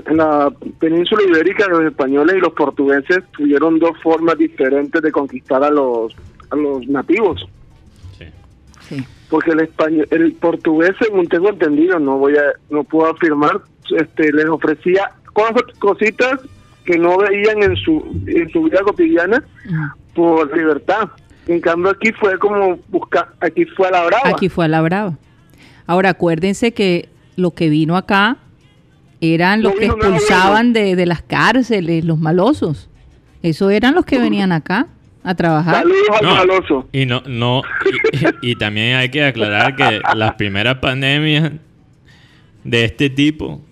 en 0.06 0.16
la 0.18 0.52
península 0.78 1.22
ibérica 1.26 1.66
los 1.68 1.82
españoles 1.82 2.36
y 2.36 2.40
los 2.40 2.52
portugueses 2.52 3.20
tuvieron 3.36 3.78
dos 3.78 3.92
formas 4.02 4.36
diferentes 4.36 5.00
de 5.00 5.10
conquistar 5.10 5.64
a 5.64 5.70
los 5.70 6.14
a 6.50 6.56
los 6.56 6.86
nativos. 6.86 7.46
Sí. 8.88 9.04
Porque 9.28 9.50
el 9.50 9.60
español, 9.60 10.08
el 10.10 10.32
portugués, 10.34 10.92
según 10.98 11.26
tengo 11.28 11.50
entendido, 11.50 11.98
no 11.98 12.18
voy 12.18 12.36
a, 12.36 12.42
no 12.70 12.84
puedo 12.84 13.10
afirmar, 13.10 13.60
este, 13.96 14.32
les 14.32 14.46
ofrecía 14.46 15.10
cosas, 15.32 15.62
cositas 15.78 16.40
que 16.84 16.98
no 16.98 17.18
veían 17.18 17.62
en 17.62 17.76
su, 17.76 18.02
en 18.26 18.48
su 18.50 18.62
vida 18.62 18.80
cotidiana 18.80 19.44
por 20.14 20.56
libertad. 20.56 21.10
En 21.46 21.60
cambio 21.60 21.90
aquí 21.90 22.12
fue 22.12 22.38
como 22.38 22.78
buscar, 22.88 23.28
aquí 23.40 23.64
fue 23.66 23.88
a 23.88 23.90
la 23.90 24.04
brava. 24.06 24.28
Aquí 24.30 24.48
fue 24.48 24.64
a 24.64 24.68
la 24.68 24.80
brava. 24.80 25.18
Ahora 25.86 26.10
acuérdense 26.10 26.72
que 26.72 27.08
lo 27.36 27.52
que 27.52 27.68
vino 27.68 27.96
acá 27.96 28.38
eran 29.20 29.62
los 29.62 29.74
que 29.74 29.86
expulsaban 29.86 30.72
de, 30.72 30.96
de 30.96 31.06
las 31.06 31.22
cárceles, 31.22 32.04
los 32.04 32.18
malosos. 32.18 32.88
Eso 33.42 33.70
eran 33.70 33.94
los 33.94 34.04
que 34.04 34.18
venían 34.18 34.52
acá 34.52 34.86
a 35.30 35.34
trabajar. 35.34 35.74
Saludos 35.74 36.08
al 36.20 36.46
No, 36.46 36.88
y 36.92 37.06
no, 37.06 37.22
no, 37.26 37.62
y, 38.42 38.52
y 38.52 38.54
también 38.56 38.96
hay 38.96 39.08
que 39.10 39.24
aclarar 39.24 39.76
que 39.76 40.00
las 40.14 40.34
primeras 40.34 40.76
pandemias 40.78 41.52
de 42.64 42.84
este 42.84 43.10
tipo 43.10 43.62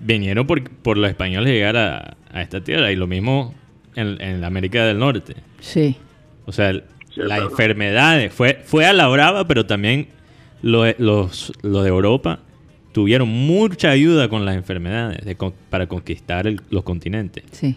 vinieron 0.00 0.46
por, 0.46 0.68
por 0.70 0.98
los 0.98 1.08
españoles 1.10 1.52
llegar 1.52 1.76
a, 1.76 2.16
a 2.32 2.42
esta 2.42 2.62
tierra 2.62 2.90
y 2.90 2.96
lo 2.96 3.06
mismo 3.06 3.54
en, 3.94 4.20
en 4.20 4.40
la 4.40 4.46
América 4.48 4.84
del 4.84 4.98
Norte. 4.98 5.36
Sí. 5.60 5.96
O 6.46 6.52
sea, 6.52 6.70
el- 6.70 6.84
Sí, 7.14 7.20
las 7.20 7.26
claro. 7.28 7.50
enfermedades 7.50 8.32
fue, 8.32 8.62
fue 8.64 8.86
a 8.86 8.94
la 8.94 9.06
brava, 9.06 9.46
pero 9.46 9.66
también 9.66 10.08
lo- 10.62 10.86
los, 10.96 11.52
los 11.60 11.82
de 11.82 11.90
Europa 11.90 12.38
tuvieron 12.92 13.28
mucha 13.28 13.90
ayuda 13.90 14.30
con 14.30 14.46
las 14.46 14.56
enfermedades 14.56 15.22
de 15.22 15.36
con- 15.36 15.52
para 15.68 15.86
conquistar 15.86 16.46
el- 16.46 16.62
los 16.70 16.82
continentes. 16.84 17.44
Sí. 17.52 17.76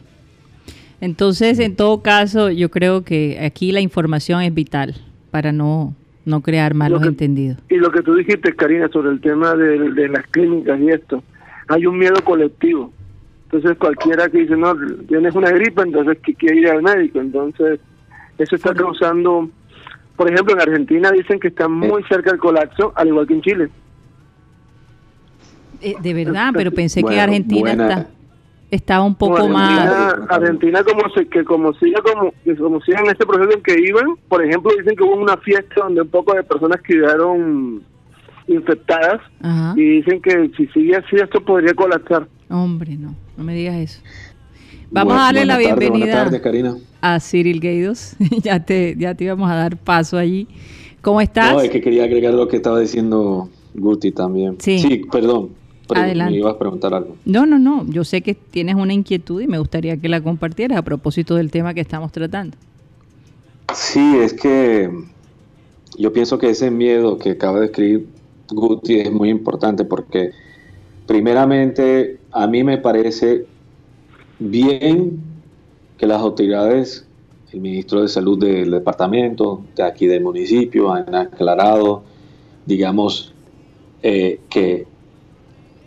Entonces, 1.01 1.59
en 1.59 1.75
todo 1.75 2.01
caso, 2.01 2.49
yo 2.49 2.69
creo 2.71 3.03
que 3.03 3.39
aquí 3.43 3.71
la 3.71 3.81
información 3.81 4.41
es 4.41 4.53
vital 4.53 4.95
para 5.31 5.51
no, 5.51 5.93
no 6.25 6.41
crear 6.41 6.73
malos 6.73 7.01
que- 7.01 7.07
entendidos. 7.09 7.57
Y 7.69 7.75
lo 7.75 7.91
que 7.91 8.01
tú 8.01 8.15
dijiste, 8.15 8.55
Karina, 8.55 8.87
sobre 8.89 9.09
el 9.11 9.19
tema 9.21 9.55
de, 9.55 9.91
de 9.91 10.07
las 10.09 10.25
clínicas 10.27 10.79
y 10.79 10.89
esto, 10.89 11.21
hay 11.67 11.85
un 11.85 11.97
miedo 11.97 12.15
colectivo. 12.23 12.91
Entonces 13.51 13.77
cualquiera 13.77 14.27
que 14.29 14.39
dice, 14.39 14.55
no, 14.57 14.73
tienes 15.07 15.35
una 15.35 15.51
gripe, 15.51 15.81
entonces 15.81 16.17
que 16.23 16.33
quiere 16.33 16.61
ir 16.61 16.69
al 16.69 16.81
médico. 16.81 17.19
Entonces 17.19 17.79
eso 18.37 18.55
está 18.55 18.73
causando, 18.73 19.49
por 20.15 20.31
ejemplo, 20.31 20.53
en 20.55 20.61
Argentina 20.61 21.11
dicen 21.11 21.39
que 21.39 21.49
está 21.49 21.67
muy 21.67 22.03
cerca 22.03 22.31
del 22.31 22.39
colapso, 22.39 22.91
al 22.95 23.09
igual 23.09 23.27
que 23.27 23.33
en 23.35 23.41
Chile. 23.41 23.69
Eh, 25.81 25.95
de 26.01 26.13
verdad, 26.13 26.51
pero 26.53 26.71
pensé 26.73 27.03
que 27.03 27.19
Argentina 27.19 27.61
buena- 27.75 27.89
está, 27.89 28.09
estaba 28.75 29.03
un 29.03 29.15
poco 29.15 29.47
más... 29.47 30.15
Argentina, 30.29 30.83
como 30.83 31.09
se, 31.13 31.27
que 31.27 31.43
como 31.43 31.73
siga 31.73 32.01
como 32.01 32.33
que 32.43 32.55
como 32.55 32.81
siga 32.81 32.99
en 32.99 33.07
este 33.07 33.25
proceso 33.25 33.51
en 33.51 33.63
que 33.63 33.75
iban, 33.79 34.15
por 34.27 34.43
ejemplo, 34.43 34.71
dicen 34.77 34.95
que 34.95 35.03
hubo 35.03 35.15
una 35.15 35.37
fiesta 35.37 35.75
donde 35.77 36.01
un 36.01 36.09
poco 36.09 36.33
de 36.33 36.43
personas 36.43 36.81
quedaron 36.81 37.83
infectadas 38.47 39.21
Ajá. 39.41 39.73
y 39.75 40.01
dicen 40.01 40.21
que 40.21 40.51
si 40.55 40.67
sigue 40.67 40.95
así 40.95 41.15
esto 41.15 41.41
podría 41.41 41.73
colapsar. 41.73 42.27
Hombre, 42.49 42.95
no, 42.97 43.15
no 43.37 43.43
me 43.43 43.55
digas 43.55 43.75
eso. 43.75 44.01
Vamos 44.91 45.13
a 45.13 45.23
darle 45.23 45.45
la 45.45 45.55
tarde, 45.55 45.65
bienvenida 45.65 46.41
Karina. 46.41 46.77
a 47.01 47.19
Cyril 47.19 47.59
Gaydos. 47.59 48.15
ya 48.43 48.63
te 48.63 48.95
ya 48.97 49.15
te 49.15 49.23
íbamos 49.23 49.49
a 49.49 49.55
dar 49.55 49.77
paso 49.77 50.17
allí. 50.17 50.47
¿Cómo 51.01 51.21
estás? 51.21 51.53
No, 51.53 51.61
es 51.61 51.69
que 51.69 51.81
quería 51.81 52.03
agregar 52.05 52.33
lo 52.33 52.47
que 52.47 52.55
estaba 52.55 52.79
diciendo 52.79 53.49
Guti 53.73 54.11
también. 54.11 54.55
Sí. 54.59 55.05
perdón. 55.11 55.49
Pero 55.87 56.01
Adelante. 56.01 56.31
Me 56.31 56.39
ibas 56.39 56.55
a 56.55 56.59
preguntar 56.59 56.93
algo. 56.93 57.15
No, 57.25 57.45
no, 57.45 57.59
no. 57.59 57.85
Yo 57.87 58.03
sé 58.03 58.21
que 58.21 58.33
tienes 58.33 58.75
una 58.75 58.93
inquietud 58.93 59.41
y 59.41 59.47
me 59.47 59.59
gustaría 59.59 59.97
que 59.97 60.09
la 60.09 60.21
compartieras 60.21 60.77
a 60.77 60.81
propósito 60.81 61.35
del 61.35 61.51
tema 61.51 61.73
que 61.73 61.81
estamos 61.81 62.11
tratando. 62.11 62.57
Sí, 63.73 64.17
es 64.17 64.33
que 64.33 64.89
yo 65.97 66.13
pienso 66.13 66.37
que 66.37 66.49
ese 66.49 66.71
miedo 66.71 67.17
que 67.17 67.31
acaba 67.31 67.59
de 67.59 67.67
escribir 67.67 68.07
Guti 68.49 68.99
es 68.99 69.11
muy 69.11 69.29
importante 69.29 69.85
porque 69.85 70.31
primeramente 71.07 72.19
a 72.31 72.47
mí 72.47 72.63
me 72.63 72.77
parece 72.77 73.45
bien 74.39 75.19
que 75.97 76.05
las 76.05 76.21
autoridades, 76.21 77.07
el 77.51 77.61
ministro 77.61 78.01
de 78.01 78.09
salud 78.09 78.37
del 78.39 78.71
departamento, 78.71 79.61
de 79.75 79.83
aquí 79.83 80.07
del 80.07 80.23
municipio, 80.23 80.91
han 80.91 81.13
aclarado, 81.15 82.03
digamos, 82.65 83.33
eh, 84.03 84.39
que, 84.49 84.85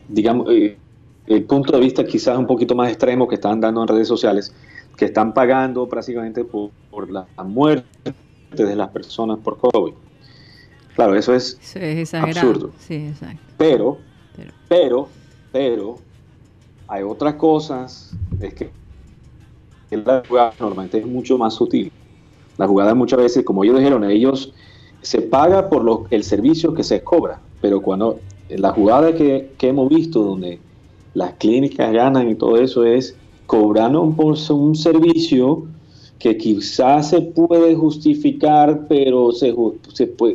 digamos, 0.08 0.48
eh, 0.50 0.76
el 1.26 1.44
punto 1.44 1.72
de 1.72 1.80
vista 1.80 2.04
quizás 2.04 2.38
un 2.38 2.46
poquito 2.46 2.74
más 2.74 2.88
extremo 2.88 3.28
que 3.28 3.34
están 3.36 3.60
dando 3.60 3.82
en 3.82 3.88
redes 3.88 4.08
sociales, 4.08 4.52
que 4.96 5.04
están 5.06 5.32
pagando 5.34 5.86
prácticamente 5.88 6.44
por, 6.44 6.70
por 6.90 7.10
la 7.10 7.26
muerte 7.44 7.84
de 8.52 8.74
las 8.76 8.88
personas 8.88 9.38
por 9.38 9.58
COVID. 9.58 9.92
Claro, 10.96 11.14
eso 11.14 11.34
es, 11.34 11.58
Eso 11.62 11.78
es. 11.78 12.14
Absurdo. 12.14 12.72
Sí, 12.78 12.94
exacto. 12.94 13.40
pero, 13.56 13.98
Pero- 14.36 14.52
pero, 14.68 15.08
pero, 15.52 15.96
hay 16.88 17.02
otras 17.02 17.34
cosas, 17.34 18.12
es 18.40 18.54
que 18.54 18.70
la 19.90 20.22
jugada 20.26 20.52
normalmente 20.58 20.98
es 20.98 21.06
mucho 21.06 21.38
más 21.38 21.54
sutil. 21.54 21.92
La 22.56 22.66
jugada 22.66 22.94
muchas 22.94 23.18
veces, 23.20 23.44
como 23.44 23.62
ellos 23.62 23.78
dijeron, 23.78 24.02
ellos 24.04 24.52
se 25.02 25.20
paga 25.22 25.68
por 25.68 25.84
lo, 25.84 26.06
el 26.10 26.24
servicio 26.24 26.74
que 26.74 26.82
se 26.82 27.02
cobra, 27.04 27.38
pero 27.60 27.80
cuando 27.80 28.18
la 28.48 28.72
jugada 28.72 29.14
que, 29.14 29.50
que 29.58 29.68
hemos 29.68 29.88
visto 29.88 30.22
donde 30.22 30.58
las 31.14 31.34
clínicas 31.34 31.92
ganan 31.92 32.30
y 32.30 32.34
todo 32.34 32.56
eso 32.56 32.84
es 32.84 33.16
cobrando 33.46 34.10
por 34.10 34.36
un 34.50 34.74
servicio 34.76 35.66
que 36.18 36.36
quizás 36.36 37.10
se 37.10 37.20
puede 37.20 37.74
justificar, 37.74 38.86
pero 38.88 39.32
se, 39.32 39.54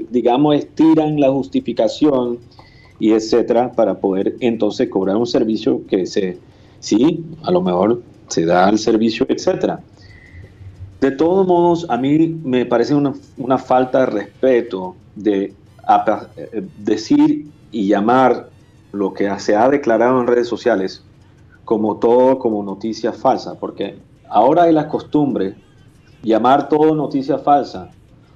digamos, 0.10 0.55
estiran 0.55 1.20
la 1.20 1.29
justificación 1.29 2.39
y 3.00 3.12
etcétera 3.12 3.72
para 3.72 4.00
poder 4.00 4.36
entonces 4.39 4.89
cobrar 4.89 5.17
un 5.17 5.27
servicio 5.27 5.86
que 5.88 6.05
se, 6.05 6.38
sí, 6.79 7.24
a 7.43 7.51
lo 7.51 7.62
mejor 7.62 8.01
se 8.29 8.46
da 8.46 8.70
el 8.70 8.79
servicio, 8.79 9.25
etcétera. 9.27 9.82
De 11.01 11.12
todos 11.12 11.46
modos, 11.46 11.86
a 11.89 11.98
mí 11.98 12.39
me 12.43 12.65
parece 12.65 12.96
una, 12.96 13.13
una 13.38 13.58
falta 13.58 14.00
de 14.01 14.05
respeto 14.05 14.96
de 15.15 15.53
eh, 16.38 16.63
decir 16.79 17.48
y 17.73 17.87
llamar 17.87 18.49
lo 18.93 19.13
que 19.13 19.27
se 19.39 19.55
ha 19.55 19.67
declarado 19.67 20.21
en 20.21 20.27
redes 20.27 20.47
sociales 20.47 21.03
como 21.65 21.97
todo 21.97 22.39
como 22.39 22.63
noticia 22.63 23.11
falsa, 23.11 23.55
porque 23.55 23.97
ahora 24.29 24.63
hay 24.63 24.73
la 24.73 24.87
costumbre 24.87 25.55
llamar 26.21 26.69
todo 26.69 26.95
noticia 26.95 27.39
falsa 27.39 27.89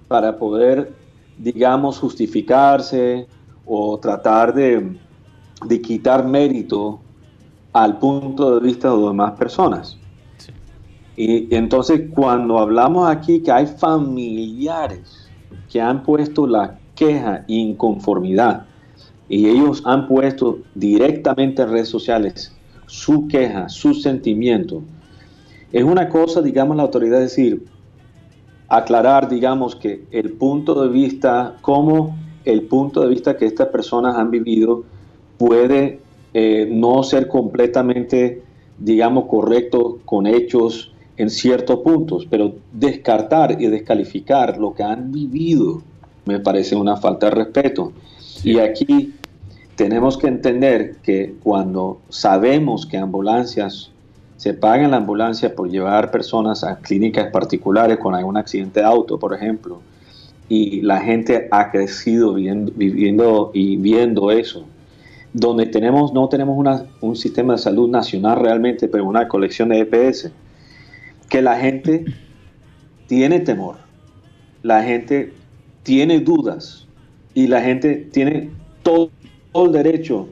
para 0.08 0.38
poder, 0.38 0.94
digamos, 1.38 2.00
justificarse 2.00 3.28
o 3.66 3.98
tratar 4.00 4.54
de, 4.54 4.98
de 5.66 5.82
quitar 5.82 6.26
mérito 6.26 7.00
al 7.74 8.00
punto 8.00 8.60
de 8.60 8.66
vista 8.66 8.90
de 8.90 8.98
demás 8.98 9.34
personas. 9.34 9.98
Sí. 10.38 10.52
Y 11.16 11.56
entonces 11.56 12.10
cuando 12.14 12.58
hablamos 12.58 13.10
aquí 13.10 13.42
que 13.42 13.52
hay 13.52 13.68
familiares 13.68 15.30
que 15.70 15.82
han 15.82 16.02
puesto 16.04 16.48
la 16.48 16.80
queja 16.96 17.44
inconformidad 17.48 18.67
y 19.30 19.48
ellos 19.48 19.82
han 19.86 20.08
puesto 20.08 20.60
directamente 20.76 21.62
en 21.62 21.70
redes 21.70 21.90
sociales 21.90 22.54
su 22.86 23.28
queja, 23.28 23.68
su 23.68 23.94
sentimiento, 23.94 24.82
es 25.72 25.84
una 25.84 26.08
cosa, 26.08 26.42
digamos, 26.42 26.78
la 26.78 26.84
autoridad 26.84 27.20
decir, 27.20 27.66
aclarar, 28.70 29.28
digamos, 29.28 29.76
que 29.76 30.06
el 30.12 30.32
punto 30.34 30.82
de 30.82 30.90
vista, 30.90 31.58
cómo 31.62 32.18
el 32.46 32.64
punto 32.64 33.02
de 33.02 33.10
vista 33.10 33.36
que 33.36 33.46
estas 33.46 33.68
personas 33.68 34.16
han 34.16 34.32
vivido 34.32 34.84
puede 35.38 36.00
eh, 36.34 36.70
no 36.72 37.04
ser 37.04 37.28
completamente, 37.28 38.42
digamos, 38.78 39.26
correcto 39.26 40.00
con 40.06 40.26
hechos 40.26 40.94
en 41.18 41.30
ciertos 41.30 41.80
puntos, 41.80 42.26
pero 42.30 42.54
descartar 42.72 43.62
y 43.62 43.68
descalificar 43.68 44.58
lo 44.58 44.74
que 44.74 44.84
han 44.84 45.12
vivido 45.12 45.82
me 46.26 46.40
parece 46.40 46.76
una 46.76 46.96
falta 46.96 47.28
de 47.28 47.36
respeto. 47.36 47.92
Y 48.44 48.60
aquí 48.60 49.14
tenemos 49.76 50.18
que 50.18 50.28
entender 50.28 50.98
que 51.04 51.36
cuando 51.44 52.02
sabemos 52.10 52.86
que 52.86 52.98
ambulancias 52.98 53.92
se 54.38 54.54
pagan 54.54 54.92
la 54.92 54.98
ambulancia 54.98 55.56
por 55.56 55.70
llevar 55.70 56.12
personas 56.12 56.64
a 56.64 56.78
clínicas 56.78 57.32
particulares 57.32 57.98
con 57.98 58.14
algún 58.14 58.38
accidente 58.38 58.80
de 58.80 58.86
auto, 58.86 59.18
por 59.18 59.34
ejemplo, 59.34 59.82
y 60.50 60.82
la 60.82 61.02
gente 61.02 61.48
ha 61.52 61.72
crecido 61.72 62.34
viviendo, 62.34 62.72
viviendo 62.76 63.52
y 63.54 63.78
viendo 63.78 64.32
eso, 64.32 64.66
donde 65.34 65.66
tenemos 65.66 66.14
no 66.14 66.30
tenemos 66.30 66.58
una- 66.58 66.86
un 67.02 67.16
sistema 67.16 67.54
de 67.54 67.60
salud 67.60 67.90
nacional 67.90 68.40
realmente, 68.40 68.88
pero 68.88 69.06
una 69.06 69.28
colección 69.28 69.70
de 69.70 69.80
EPS, 69.80 70.32
que 71.30 71.42
la 71.42 71.60
gente 71.60 72.06
tiene 73.08 73.40
temor, 73.42 73.78
la 74.64 74.84
gente 74.84 75.34
tiene 75.84 76.20
dudas 76.20 76.87
y 77.38 77.46
la 77.46 77.62
gente 77.62 78.10
tiene 78.12 78.50
todo, 78.82 79.12
el 79.54 79.72
derecho 79.72 80.28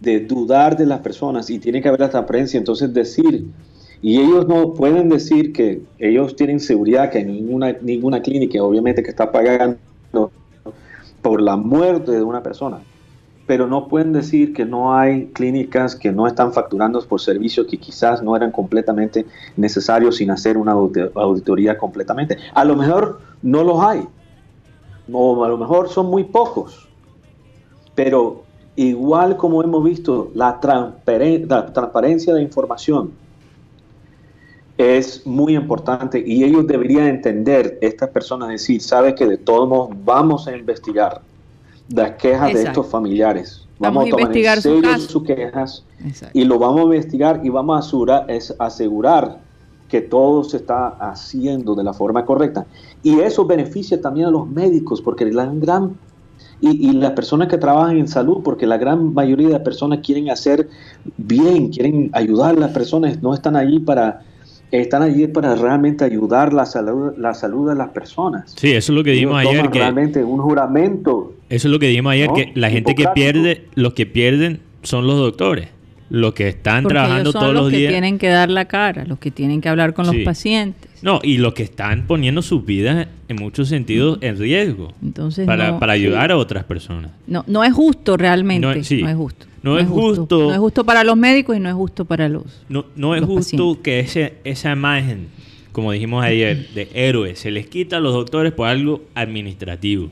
de 0.00 0.20
dudar 0.20 0.76
de 0.76 0.84
las 0.84 1.00
personas 1.00 1.48
y 1.48 1.58
tiene 1.58 1.80
que 1.80 1.88
haber 1.88 2.00
la 2.00 2.10
transparencia, 2.10 2.58
entonces 2.58 2.92
decir, 2.92 3.46
y 4.02 4.20
ellos 4.20 4.46
no 4.46 4.74
pueden 4.74 5.08
decir 5.08 5.54
que 5.54 5.80
ellos 5.98 6.36
tienen 6.36 6.60
seguridad 6.60 7.10
que 7.10 7.24
ninguna, 7.24 7.74
ninguna 7.80 8.20
clínica 8.20 8.62
obviamente 8.62 9.02
que 9.02 9.08
está 9.08 9.32
pagando 9.32 9.78
por 11.22 11.40
la 11.40 11.56
muerte 11.56 12.12
de 12.12 12.22
una 12.22 12.42
persona, 12.42 12.80
pero 13.46 13.66
no 13.66 13.88
pueden 13.88 14.12
decir 14.12 14.52
que 14.52 14.66
no 14.66 14.94
hay 14.94 15.28
clínicas 15.28 15.96
que 15.96 16.12
no 16.12 16.26
están 16.26 16.52
facturando 16.52 17.00
por 17.08 17.22
servicios 17.22 17.66
que 17.66 17.78
quizás 17.78 18.22
no 18.22 18.36
eran 18.36 18.50
completamente 18.50 19.24
necesarios 19.56 20.16
sin 20.16 20.30
hacer 20.30 20.58
una 20.58 20.74
audit- 20.74 21.10
auditoría 21.14 21.78
completamente. 21.78 22.36
A 22.52 22.66
lo 22.66 22.76
mejor 22.76 23.20
no 23.40 23.64
los 23.64 23.80
hay, 23.82 24.06
o 25.12 25.44
a 25.44 25.48
lo 25.48 25.58
mejor 25.58 25.88
son 25.88 26.06
muy 26.06 26.24
pocos, 26.24 26.88
pero 27.94 28.44
igual 28.76 29.36
como 29.36 29.62
hemos 29.62 29.84
visto 29.84 30.30
la, 30.34 30.60
transparen- 30.60 31.46
la 31.48 31.72
transparencia 31.72 32.34
de 32.34 32.42
información, 32.42 33.12
es 34.76 35.24
muy 35.24 35.54
importante 35.54 36.22
y 36.24 36.42
ellos 36.42 36.66
deberían 36.66 37.06
entender, 37.06 37.78
estas 37.80 38.10
personas, 38.10 38.48
decir, 38.48 38.82
sabe 38.82 39.14
que 39.14 39.26
de 39.26 39.36
todos 39.36 39.68
modos 39.68 39.90
vamos 40.04 40.48
a 40.48 40.56
investigar 40.56 41.20
las 41.88 42.12
quejas 42.12 42.52
de 42.52 42.62
estos 42.64 42.86
familiares. 42.86 43.60
Vamos, 43.78 44.04
a, 44.04 44.08
investigar 44.08 44.60
sus 45.00 45.24
quejas 45.24 45.84
y 46.32 46.44
lo 46.44 46.58
vamos 46.58 46.80
a 46.80 46.84
investigar 46.84 47.40
y 47.44 47.48
vamos 47.48 47.76
a 47.76 47.78
asegurar, 47.80 48.30
es 48.30 48.54
asegurar 48.58 49.40
que 49.88 50.00
todo 50.00 50.42
se 50.44 50.56
está 50.56 50.88
haciendo 50.88 51.74
de 51.74 51.84
la 51.84 51.92
forma 51.92 52.24
correcta. 52.24 52.66
Y 53.04 53.20
eso 53.20 53.46
beneficia 53.46 54.00
también 54.00 54.26
a 54.26 54.30
los 54.30 54.48
médicos, 54.48 55.00
porque 55.00 55.24
la 55.26 55.46
gran 55.46 55.96
y, 56.60 56.88
y, 56.88 56.92
las 56.94 57.12
personas 57.12 57.48
que 57.48 57.58
trabajan 57.58 57.98
en 57.98 58.08
salud, 58.08 58.38
porque 58.42 58.66
la 58.66 58.78
gran 58.78 59.12
mayoría 59.12 59.50
de 59.50 59.60
personas 59.60 60.00
quieren 60.02 60.30
hacer 60.30 60.68
bien, 61.18 61.68
quieren 61.68 62.10
ayudar 62.12 62.56
a 62.56 62.58
las 62.58 62.72
personas, 62.72 63.22
no 63.22 63.34
están 63.34 63.54
allí 63.54 63.78
para 63.80 64.22
están 64.80 65.02
allí 65.02 65.26
para 65.26 65.54
realmente 65.54 66.04
ayudar 66.04 66.52
la 66.52 66.66
salud, 66.66 67.12
la 67.16 67.34
salud 67.34 67.68
de 67.68 67.76
las 67.76 67.90
personas. 67.90 68.54
Sí, 68.56 68.72
eso 68.72 68.92
es 68.92 68.96
lo 68.96 69.04
que 69.04 69.12
dijimos 69.12 69.38
ayer. 69.38 69.70
Que, 69.70 69.78
realmente 69.78 70.24
un 70.24 70.40
juramento. 70.40 71.34
Eso 71.48 71.68
es 71.68 71.72
lo 71.72 71.78
que 71.78 71.88
dijimos 71.88 72.12
ayer, 72.12 72.30
que 72.34 72.52
la 72.54 72.70
gente 72.70 72.94
que 72.94 73.06
pierde, 73.14 73.68
los 73.74 73.94
que 73.94 74.06
pierden 74.06 74.60
son 74.82 75.06
los 75.06 75.16
doctores. 75.16 75.68
Los 76.10 76.34
que 76.34 76.48
están 76.48 76.84
trabajando 76.86 77.32
todos 77.32 77.54
los, 77.54 77.70
días. 77.70 77.82
Los 77.82 77.88
que 77.88 77.88
tienen 77.88 78.18
que 78.18 78.28
dar 78.28 78.50
la 78.50 78.66
cara, 78.66 79.04
los 79.04 79.18
que 79.18 79.30
tienen 79.30 79.60
que 79.60 79.68
hablar 79.68 79.94
con 79.94 80.06
los 80.06 80.16
pacientes. 80.24 80.90
No, 81.04 81.20
y 81.22 81.36
los 81.36 81.52
que 81.52 81.64
están 81.64 82.06
poniendo 82.06 82.40
sus 82.40 82.64
vidas 82.64 83.08
en 83.28 83.36
muchos 83.36 83.68
sentidos 83.68 84.16
en 84.22 84.38
riesgo. 84.38 84.94
Entonces, 85.02 85.46
para, 85.46 85.78
para 85.78 85.92
ayudar 85.92 86.32
a 86.32 86.38
otras 86.38 86.64
personas. 86.64 87.10
No, 87.26 87.44
no 87.46 87.62
es 87.62 87.74
justo 87.74 88.16
realmente. 88.16 88.66
no 88.66 88.72
es 88.72 89.14
justo. 89.14 89.46
No, 89.62 89.78
es 89.78 89.86
justo, 89.86 90.38
No 90.44 90.52
es 90.52 90.58
justo 90.58 90.82
para 90.84 91.04
los 91.04 91.14
médicos 91.18 91.58
y 91.58 91.60
no 91.60 91.68
es 91.68 91.74
justo 91.74 92.06
para 92.06 92.30
los. 92.30 92.44
No, 92.70 92.86
no 92.96 93.14
es 93.14 93.22
justo 93.22 93.82
que 93.82 94.00
ese, 94.00 94.36
esa 94.44 94.72
imagen, 94.72 95.28
como 95.72 95.92
dijimos 95.92 96.24
ayer, 96.24 96.70
de 96.70 96.88
héroes, 96.94 97.38
se 97.38 97.50
les 97.50 97.66
quita 97.66 97.98
a 97.98 98.00
los 98.00 98.14
doctores 98.14 98.54
por 98.54 98.68
algo 98.68 99.02
administrativo. 99.14 100.08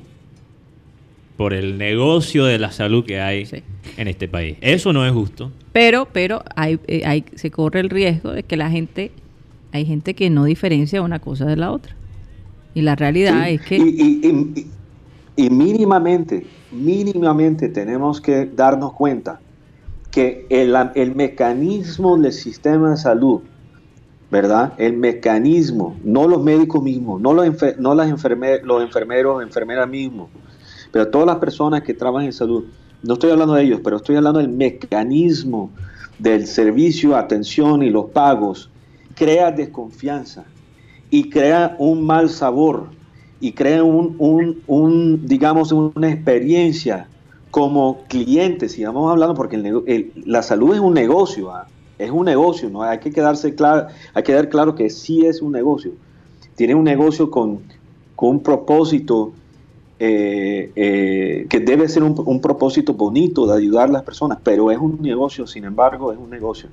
Por 1.39 1.55
el 1.55 1.79
negocio 1.79 2.45
de 2.45 2.59
la 2.59 2.71
salud 2.71 3.03
que 3.07 3.19
hay 3.19 3.49
en 3.97 4.09
este 4.09 4.29
país. 4.29 4.59
Eso 4.61 4.93
no 4.93 5.07
es 5.07 5.13
justo. 5.13 5.51
Pero, 5.73 6.07
pero 6.13 6.43
hay, 6.55 6.79
eh, 6.87 7.01
hay, 7.07 7.25
se 7.35 7.51
corre 7.51 7.81
el 7.81 7.89
riesgo 7.89 8.33
de 8.33 8.43
que 8.43 8.59
la 8.59 8.71
gente, 8.71 9.11
hay 9.73 9.85
gente 9.87 10.15
que 10.15 10.31
no 10.31 10.45
diferencia 10.45 11.03
una 11.03 11.19
cosa 11.19 11.45
de 11.47 11.57
la 11.57 11.73
otra. 11.73 11.97
Y 12.75 12.83
la 12.83 12.97
realidad 12.97 13.49
es 13.51 13.61
que. 13.63 13.77
y, 13.77 14.67
y 15.37 15.51
mínimamente, 15.51 16.47
mínimamente 16.71 17.69
tenemos 17.69 18.21
que 18.21 18.47
darnos 18.47 18.93
cuenta 18.93 19.41
que 20.11 20.47
el, 20.51 20.77
el, 20.95 21.15
mecanismo 21.15 22.19
del 22.19 22.33
sistema 22.33 22.91
de 22.91 22.97
salud, 22.99 23.41
¿verdad? 24.31 24.75
El 24.77 24.99
mecanismo, 24.99 25.97
no 26.05 26.29
los 26.29 26.43
médicos 26.43 26.83
mismos, 26.83 27.21
no 27.21 27.33
los, 27.33 27.47
no 27.79 27.95
las 27.95 28.11
enfermer 28.11 28.63
los 28.65 28.83
enfermeros, 28.83 29.43
enfermeras 29.43 29.89
mismos, 29.89 30.29
pero 30.91 31.09
todas 31.09 31.27
las 31.27 31.37
personas 31.37 31.83
que 31.83 31.95
trabajan 31.95 32.27
en 32.27 32.33
salud, 32.35 32.65
no 33.03 33.15
estoy 33.15 33.31
hablando 33.31 33.55
de 33.55 33.63
ellos, 33.65 33.81
pero 33.83 33.97
estoy 33.97 34.17
hablando 34.17 34.41
del 34.41 34.51
mecanismo 34.51 35.71
del 36.19 36.47
servicio, 36.47 37.17
atención 37.17 37.83
y 37.83 37.89
los 37.89 38.11
pagos, 38.11 38.69
crea 39.15 39.51
desconfianza 39.51 40.45
y 41.11 41.29
crea 41.29 41.77
un 41.79 42.05
mal 42.05 42.31
sabor 42.31 42.87
y 43.41 43.53
crea 43.53 43.83
un, 43.83 44.15
un, 44.19 44.63
un, 44.67 45.27
digamos, 45.27 45.73
una 45.73 46.11
experiencia 46.11 47.09
como 47.51 48.05
clientes, 48.09 48.73
sigamos 48.73 49.11
hablando, 49.11 49.35
porque 49.35 50.11
la 50.25 50.43
salud 50.43 50.75
es 50.75 50.81
un 50.81 50.95
negocio, 50.95 51.51
¿ah? 51.51 51.67
es 51.99 52.11
un 52.11 52.25
negocio, 52.25 52.71
¿no? 52.71 52.83
Hay 52.83 52.99
que 52.99 53.11
quedarse 53.11 53.55
claro, 53.55 53.89
hay 54.15 54.23
que 54.23 54.33
quedar 54.33 54.49
claro 54.49 54.75
que 54.75 54.89
sí 54.89 55.27
es 55.27 55.43
un 55.43 55.53
negocio. 55.53 55.93
Tiene 56.55 56.75
un 56.75 56.85
negocio 56.85 57.31
con, 57.31 57.61
con 58.17 58.31
un 58.31 58.43
propósito 58.43 59.33
eh, 59.99 60.73
eh, 60.75 61.47
que 61.51 61.61
debe 61.61 61.89
ser 61.89 62.05
un, 62.05 62.15
un, 62.25 62.41
propósito 62.41 62.95
bonito 62.95 63.47
de 63.47 63.57
ayudar 63.57 63.89
a 63.89 63.93
las 63.93 64.03
personas, 64.03 64.39
pero 64.43 64.71
es 64.71 64.79
un 64.79 65.03
negocio, 65.03 65.47
sin 65.47 65.65
embargo, 65.65 66.13
es 66.13 66.19
un 66.19 66.31
negocio. 66.31 66.69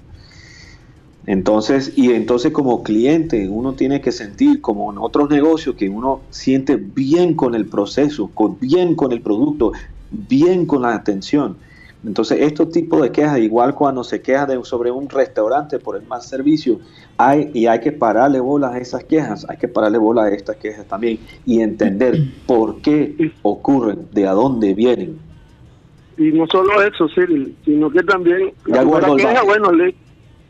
Entonces, 1.25 1.93
y 1.95 2.11
entonces 2.13 2.51
como 2.51 2.81
cliente 2.81 3.47
uno 3.49 3.73
tiene 3.73 4.01
que 4.01 4.11
sentir 4.11 4.61
como 4.61 4.91
en 4.91 4.97
otros 4.97 5.29
negocios 5.29 5.75
que 5.75 5.89
uno 5.89 6.21
siente 6.29 6.75
bien 6.77 7.35
con 7.35 7.55
el 7.55 7.65
proceso, 7.67 8.31
con, 8.33 8.57
bien 8.59 8.95
con 8.95 9.11
el 9.11 9.21
producto, 9.21 9.73
bien 10.09 10.65
con 10.65 10.81
la 10.83 10.95
atención. 10.95 11.57
Entonces, 12.05 12.39
estos 12.41 12.71
tipos 12.71 13.01
de 13.01 13.11
quejas, 13.11 13.39
igual 13.39 13.75
cuando 13.75 14.05
se 14.05 14.21
queja 14.21 14.45
de, 14.45 14.63
sobre 14.63 14.89
un 14.89 15.09
restaurante 15.09 15.79
por 15.79 15.97
el 15.97 16.07
mal 16.07 16.21
servicio, 16.21 16.79
hay, 17.17 17.51
y 17.53 17.67
hay 17.67 17.81
que 17.81 17.91
pararle 17.91 18.39
bolas 18.39 18.73
a 18.73 18.79
esas 18.79 19.03
quejas, 19.03 19.45
hay 19.49 19.57
que 19.57 19.67
pararle 19.67 19.97
bolas 19.97 20.25
a 20.25 20.33
estas 20.33 20.55
quejas 20.55 20.85
también 20.87 21.19
y 21.45 21.59
entender 21.59 22.17
por 22.45 22.81
qué 22.81 23.33
ocurren, 23.41 24.07
de 24.13 24.27
a 24.27 24.31
dónde 24.31 24.73
vienen. 24.73 25.19
Y 26.17 26.31
no 26.31 26.47
solo 26.47 26.81
eso, 26.81 27.09
sino 27.65 27.89
que 27.89 28.03
también 28.03 28.53
la 28.65 28.85
queja, 29.17 29.43
bueno, 29.43 29.71
le, 29.73 29.93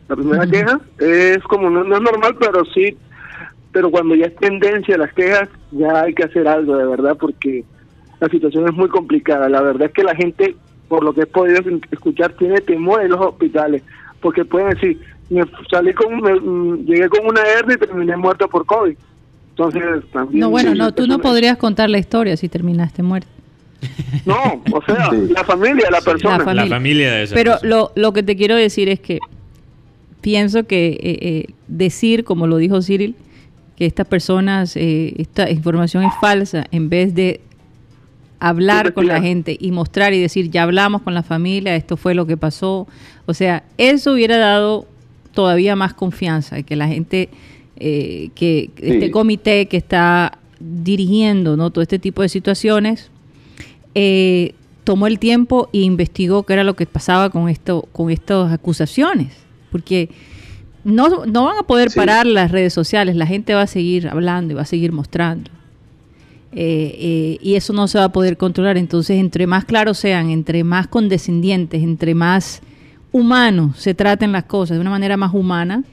la 0.10 0.16
primera 0.16 0.48
queja 0.48 0.82
es 0.98 1.44
como, 1.44 1.70
no, 1.70 1.82
es 1.82 2.02
normal, 2.02 2.36
pero 2.40 2.66
sí, 2.74 2.98
pero 3.72 3.92
cuando 3.92 4.16
ya 4.16 4.26
es 4.26 4.36
tendencia 4.38 4.98
las 4.98 5.14
quejas, 5.14 5.48
ya 5.72 6.02
hay 6.02 6.16
que 6.16 6.24
hacer 6.24 6.48
algo 6.48 6.76
de 6.76 6.88
verdad, 6.88 7.16
porque 7.20 7.64
la 8.20 8.28
situación 8.28 8.68
es 8.68 8.74
muy 8.74 8.90
complicada. 8.90 9.48
La 9.48 9.62
verdad 9.62 9.88
es 9.88 9.94
que 9.94 10.04
la 10.04 10.16
gente, 10.16 10.56
por 10.88 11.04
lo 11.04 11.14
que 11.14 11.22
he 11.22 11.26
podido 11.28 11.62
escuchar, 11.92 12.34
tiene 12.34 12.60
temor 12.62 13.04
en 13.04 13.12
los 13.12 13.22
hospitales, 13.22 13.84
porque 14.20 14.44
pueden 14.44 14.72
decir, 14.72 15.00
me 15.30 15.44
salí 15.70 15.94
con, 15.94 16.16
mm, 16.16 16.86
llegué 16.86 17.08
con 17.08 17.28
una 17.28 17.42
hernia 17.42 17.76
y 17.76 17.80
terminé 17.80 18.18
muerto 18.18 18.50
por 18.50 18.66
COVID. 18.66 18.96
Entonces, 19.52 19.84
también... 20.12 20.40
No, 20.40 20.50
bueno, 20.50 20.74
no, 20.74 20.92
tú 20.92 21.06
no 21.06 21.20
podrías 21.20 21.58
contar 21.58 21.92
la 21.92 22.00
historia 22.00 22.36
si 22.36 22.50
terminaste 22.50 23.04
muerto. 23.04 23.30
No, 24.26 24.64
o 24.72 24.82
sea, 24.84 25.12
la 25.12 25.44
familia, 25.44 25.88
la 25.92 26.02
persona. 26.02 26.38
La 26.54 26.66
familia, 26.66 27.12
de 27.12 27.24
esa 27.24 27.36
Pero 27.36 27.58
lo, 27.62 27.92
lo 27.96 28.12
que 28.12 28.24
te 28.24 28.36
quiero 28.36 28.56
decir 28.56 28.90
es 28.90 29.00
que 29.00 29.20
pienso 30.22 30.66
que 30.66 30.90
eh, 30.90 31.00
eh, 31.02 31.46
decir, 31.68 32.24
como 32.24 32.48
lo 32.48 32.58
dijo 32.58 32.82
Cyril, 32.82 33.16
que 33.76 33.86
estas 33.86 34.08
personas, 34.08 34.76
eh, 34.76 35.14
esta 35.18 35.50
información 35.50 36.04
es 36.04 36.14
falsa, 36.20 36.66
en 36.72 36.90
vez 36.90 37.16
de 37.16 37.42
hablar 38.40 38.94
con 38.94 39.08
la 39.08 39.22
gente 39.22 39.58
y 39.60 39.72
mostrar 39.72 40.14
y 40.14 40.22
decir, 40.22 40.50
ya 40.50 40.64
hablamos 40.64 41.02
con 41.02 41.14
la 41.14 41.24
familia, 41.24 41.76
esto 41.76 41.98
fue 41.98 42.14
lo 42.14 42.26
que 42.26 42.38
pasó. 42.38 42.88
O 43.26 43.34
sea, 43.34 43.64
eso 43.78 44.14
hubiera 44.14 44.38
dado 44.38 44.88
todavía 45.34 45.76
más 45.76 45.94
confianza, 45.94 46.64
que 46.64 46.76
la 46.76 46.88
gente, 46.88 47.30
que 47.78 48.72
este 48.78 49.12
comité 49.12 49.68
que 49.68 49.78
está 49.78 50.38
dirigiendo 50.60 51.58
¿no? 51.58 51.70
todo 51.70 51.82
este 51.82 52.00
tipo 52.00 52.22
de 52.22 52.30
situaciones, 52.30 53.12
tomó 54.86 55.08
el 55.08 55.20
tiempo 55.20 55.70
e 55.74 55.80
investigó 55.80 56.44
qué 56.44 56.54
era 56.54 56.64
lo 56.64 56.76
que 56.76 56.86
pasaba 56.86 57.30
con, 57.30 57.50
esto, 57.50 57.88
con 57.92 58.10
estas 58.10 58.54
acusaciones 58.54 59.49
porque 59.72 60.10
no, 60.84 61.26
no 61.26 61.46
van 61.46 61.58
a 61.58 61.64
poder 61.64 61.90
parar 61.96 62.26
las 62.26 62.52
redes 62.52 62.74
sociales, 62.74 63.16
la 63.16 63.26
gente 63.26 63.54
va 63.54 63.64
a 63.64 63.68
seguir 63.68 64.08
hablando 64.08 64.54
y 64.54 64.56
va 64.56 64.64
a 64.64 64.66
seguir 64.66 64.92
mostrando. 64.92 65.52
Eh, 66.52 66.96
eh, 66.98 67.38
y 67.42 67.56
eso 67.56 67.74
no 67.74 67.88
se 67.88 68.00
va 68.00 68.06
a 68.06 68.12
poder 68.12 68.38
controlar. 68.38 68.78
Entonces, 68.78 69.20
entre 69.20 69.46
más 69.46 69.66
claros 69.66 69.98
sean, 69.98 70.30
entre 70.30 70.64
más 70.64 70.88
condescendientes, 70.88 71.84
entre 71.84 72.16
más 72.16 72.62
humanos 73.12 73.78
se 73.78 73.94
traten 73.94 74.32
las 74.32 74.46
cosas 74.46 74.78
de 74.78 74.82
una 74.82 74.90
manera 74.90 75.18
más 75.18 75.34
humana, 75.34 75.84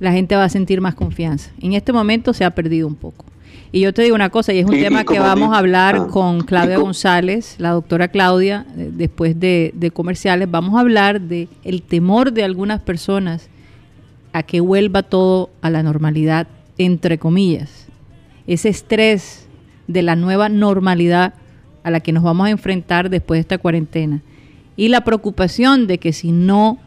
la 0.00 0.12
gente 0.12 0.36
va 0.36 0.44
a 0.44 0.48
sentir 0.48 0.80
más 0.80 0.94
confianza. 0.94 1.50
En 1.60 1.72
este 1.72 1.92
momento 1.92 2.32
se 2.32 2.44
ha 2.44 2.50
perdido 2.50 2.86
un 2.86 2.94
poco. 2.94 3.24
Y 3.74 3.80
yo 3.80 3.92
te 3.92 4.02
digo 4.02 4.14
una 4.14 4.30
cosa, 4.30 4.52
y 4.52 4.60
es 4.60 4.66
un 4.66 4.70
tema 4.70 5.02
que 5.02 5.18
vamos 5.18 5.52
a 5.52 5.58
hablar 5.58 5.96
ah, 5.96 6.06
con 6.06 6.42
Claudia 6.42 6.78
González, 6.78 7.56
la 7.58 7.70
doctora 7.70 8.06
Claudia, 8.06 8.64
eh, 8.78 8.92
después 8.92 9.40
de, 9.40 9.90
comerciales, 9.92 10.48
vamos 10.48 10.76
a 10.76 10.80
hablar 10.80 11.20
de 11.20 11.48
el 11.64 11.82
temor 11.82 12.32
de 12.32 12.44
algunas 12.44 12.80
personas 12.80 13.50
a 14.32 14.44
que 14.44 14.60
vuelva 14.60 15.02
todo 15.02 15.50
a 15.60 15.70
la 15.70 15.82
normalidad, 15.82 16.46
entre 16.78 17.18
comillas. 17.18 17.88
Ese 18.46 18.68
estrés 18.68 19.48
de 19.88 20.02
la 20.02 20.14
nueva 20.14 20.48
normalidad 20.48 21.34
a 21.82 21.90
la 21.90 21.98
que 21.98 22.12
nos 22.12 22.22
vamos 22.22 22.46
a 22.46 22.50
enfrentar 22.50 23.10
después 23.10 23.38
de 23.38 23.40
esta 23.40 23.58
cuarentena. 23.58 24.22
Y 24.76 24.86
la 24.86 25.02
preocupación 25.02 25.88
de 25.88 25.98
que 25.98 26.12
si 26.12 26.30
no 26.30 26.78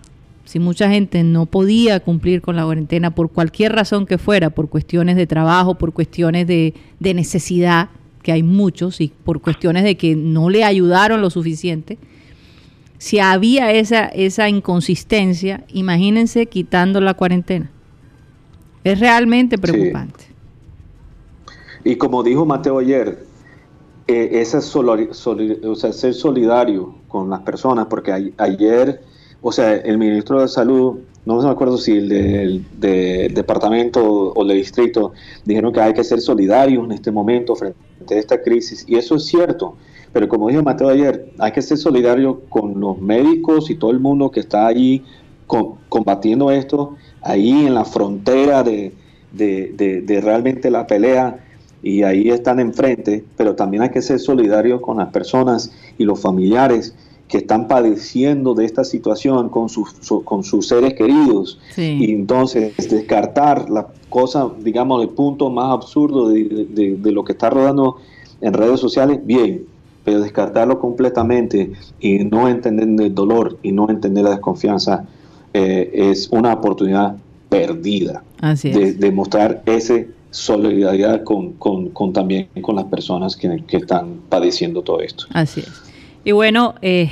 si 0.48 0.60
mucha 0.60 0.90
gente 0.90 1.24
no 1.24 1.46
podía 1.46 2.00
cumplir 2.00 2.42
con 2.42 2.56
la 2.56 2.64
cuarentena 2.64 3.14
por 3.14 3.30
cualquier 3.30 3.74
razón 3.74 4.06
que 4.06 4.18
fuera, 4.18 4.50
por 4.50 4.70
cuestiones 4.70 5.18
de 5.18 5.28
trabajo, 5.28 5.76
por 5.76 5.92
cuestiones 5.92 6.48
de, 6.48 6.74
necesidad, 7.02 7.90
que 8.24 8.32
hay 8.32 8.44
muchos, 8.44 9.02
y 9.02 9.12
por 9.26 9.42
cuestiones 9.42 9.84
de 9.84 9.98
que 9.98 10.16
no 10.16 10.50
le 10.50 10.64
ayudaron 10.64 11.20
lo 11.20 11.30
suficiente, 11.30 11.98
si 12.98 13.20
había 13.20 13.74
esa, 13.74 14.06
esa 14.06 14.48
inconsistencia, 14.48 15.66
imagínense 15.68 16.46
quitando 16.46 17.02
la 17.02 17.14
cuarentena. 17.14 17.70
Es 18.86 19.02
realmente 19.02 19.58
preocupante. 19.58 20.24
Y 21.84 21.98
como 21.98 22.24
dijo 22.24 22.46
Mateo 22.46 22.80
ayer, 22.80 23.26
eh, 24.08 24.30
esa 24.40 24.60
o 24.60 25.76
sea, 25.76 25.92
ser 25.92 26.14
solidario 26.14 26.96
con 27.10 27.30
las 27.30 27.42
personas, 27.42 27.88
porque 27.88 28.32
ayer 28.38 29.02
o 29.42 29.52
sea, 29.52 29.76
el 29.76 29.98
ministro 29.98 30.42
de 30.42 30.48
Salud 30.48 31.00
no 31.28 31.42
me 31.42 31.50
acuerdo 31.50 31.78
si 31.78 31.98
el 31.98 32.64
del 32.80 33.34
departamento 33.34 34.32
o 34.32 34.42
el 34.44 34.56
distrito, 34.56 35.12
dijeron 35.44 35.74
que 35.74 35.82
hay 35.82 35.94
que 35.94 36.04
ser 36.06 36.22
solidarios 36.22 36.86
en 36.86 36.94
este 36.94 37.12
momento 37.12 37.54
frente 37.54 37.76
a 38.16 38.18
esta 38.18 38.42
crisis. 38.42 38.86
Y 38.88 38.96
eso 38.96 39.16
es 39.16 39.26
cierto. 39.26 39.76
Pero 40.14 40.30
como 40.30 40.48
dijo 40.48 40.64
Mateo 40.64 40.88
ayer, 40.88 41.34
hay 41.38 41.52
que 41.52 41.62
ser 41.62 41.78
solidario 41.78 42.44
con 42.48 42.80
los 42.80 43.00
médicos 43.00 43.70
y 43.70 43.76
todo 43.76 43.92
el 43.92 44.00
mundo 44.00 44.32
que 44.32 44.40
está 44.40 44.68
allí 44.68 45.04
combatiendo 45.90 46.50
esto, 46.50 46.96
ahí 47.22 47.66
en 47.66 47.74
la 47.74 47.84
frontera 47.84 48.64
de, 48.64 48.94
de, 49.34 50.22
realmente 50.22 50.72
la 50.72 50.88
pelea 50.88 51.44
y 51.84 52.04
ahí 52.04 52.30
están 52.30 52.60
enfrente, 52.60 53.26
pero 53.36 53.56
también 53.56 53.84
hay 53.84 53.90
que 53.90 54.02
ser 54.02 54.20
solidarios 54.20 54.80
con 54.82 54.98
las 54.98 55.10
personas 55.10 55.72
y 55.98 56.06
los 56.06 56.22
familiares 56.22 56.96
que 57.28 57.40
están 57.40 57.68
padeciendo 57.68 58.54
de 58.54 58.66
esta 58.66 58.84
situación 58.84 59.50
con 59.50 59.70
sus, 59.70 59.94
con 60.24 60.44
sus 60.44 60.68
seres 60.68 60.94
queridos. 60.94 61.60
Y 61.76 62.14
entonces 62.14 62.74
descartar 62.90 63.70
la 63.70 63.88
cosa, 64.10 64.50
digamos, 64.60 65.04
el 65.04 65.10
punto 65.10 65.50
más 65.50 65.74
absurdo 65.74 66.30
de, 66.30 66.98
lo 67.04 67.24
que 67.24 67.34
está 67.34 67.50
rodando 67.50 67.98
en 68.40 68.54
redes 68.54 68.80
sociales, 68.80 69.20
bien, 69.26 69.66
pero 70.06 70.22
descartarlo 70.22 70.80
completamente 70.80 71.74
y 72.00 72.20
no 72.20 72.48
entender 72.48 72.88
el 73.06 73.14
dolor 73.14 73.58
y 73.62 73.74
no 73.74 73.90
entender 73.90 74.24
la 74.24 74.32
desconfianza 74.32 75.06
eh, 75.54 75.92
es 75.94 76.30
una 76.32 76.54
oportunidad 76.54 77.18
perdida 77.50 78.24
de, 78.64 78.94
de, 78.94 79.12
mostrar 79.12 79.64
ese 79.66 80.10
solidaridad 80.30 81.24
con, 81.24 81.54
con, 81.54 82.14
también 82.14 82.48
con 82.62 82.76
las 82.76 82.86
personas 82.86 83.36
que, 83.36 83.64
que 83.66 83.78
están 83.78 84.22
padeciendo 84.30 84.82
todo 84.82 85.02
esto. 85.02 85.26
Así 85.34 85.62
es. 85.62 85.87
Y 86.24 86.32
bueno, 86.32 86.76
eh, 86.82 87.12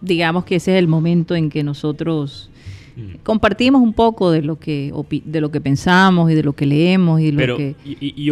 digamos 0.00 0.44
que 0.44 0.56
ese 0.56 0.72
es 0.72 0.78
el 0.78 0.88
momento 0.88 1.34
en 1.34 1.50
que 1.50 1.62
nosotros 1.62 2.50
mm. 2.96 3.22
compartimos 3.22 3.82
un 3.82 3.92
poco 3.92 4.30
de 4.30 4.42
lo 4.42 4.58
que 4.58 4.92
de 5.24 5.40
lo 5.40 5.50
que 5.50 5.60
pensamos 5.60 6.30
y 6.30 6.34
de 6.34 6.42
lo 6.42 6.54
que 6.54 6.66
leemos 6.66 7.20
y 7.20 7.32
lo 7.32 7.56
que 7.56 7.76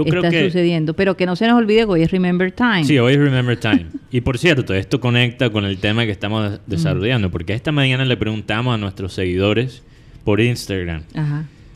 está 0.05 0.31
sucediendo. 0.31 0.95
Pero 0.95 1.17
que 1.17 1.27
no 1.27 1.37
se 1.37 1.47
nos 1.47 1.59
olvide 1.59 1.81
que 1.81 1.93
hoy 1.93 2.03
es 2.03 2.11
Remember 2.11 2.51
Time. 2.53 2.85
Sí, 2.85 2.99
hoy 2.99 3.15
es 3.15 3.19
Remember 3.19 3.59
Time. 3.59 3.87
y 4.11 4.21
por 4.21 4.39
cierto, 4.39 4.75
esto 4.75 5.01
conecta 5.01 5.51
con 5.51 5.65
el 5.65 5.79
tema 5.79 6.05
que 6.05 6.13
estamos 6.13 6.61
desarrollando, 6.67 7.31
porque 7.31 7.55
esta 7.55 7.73
mañana 7.73 8.05
le 8.05 8.17
preguntamos 8.17 8.75
a 8.75 8.79
nuestros 8.79 9.13
seguidores 9.13 9.83
por 10.25 10.41
Instagram 10.41 11.03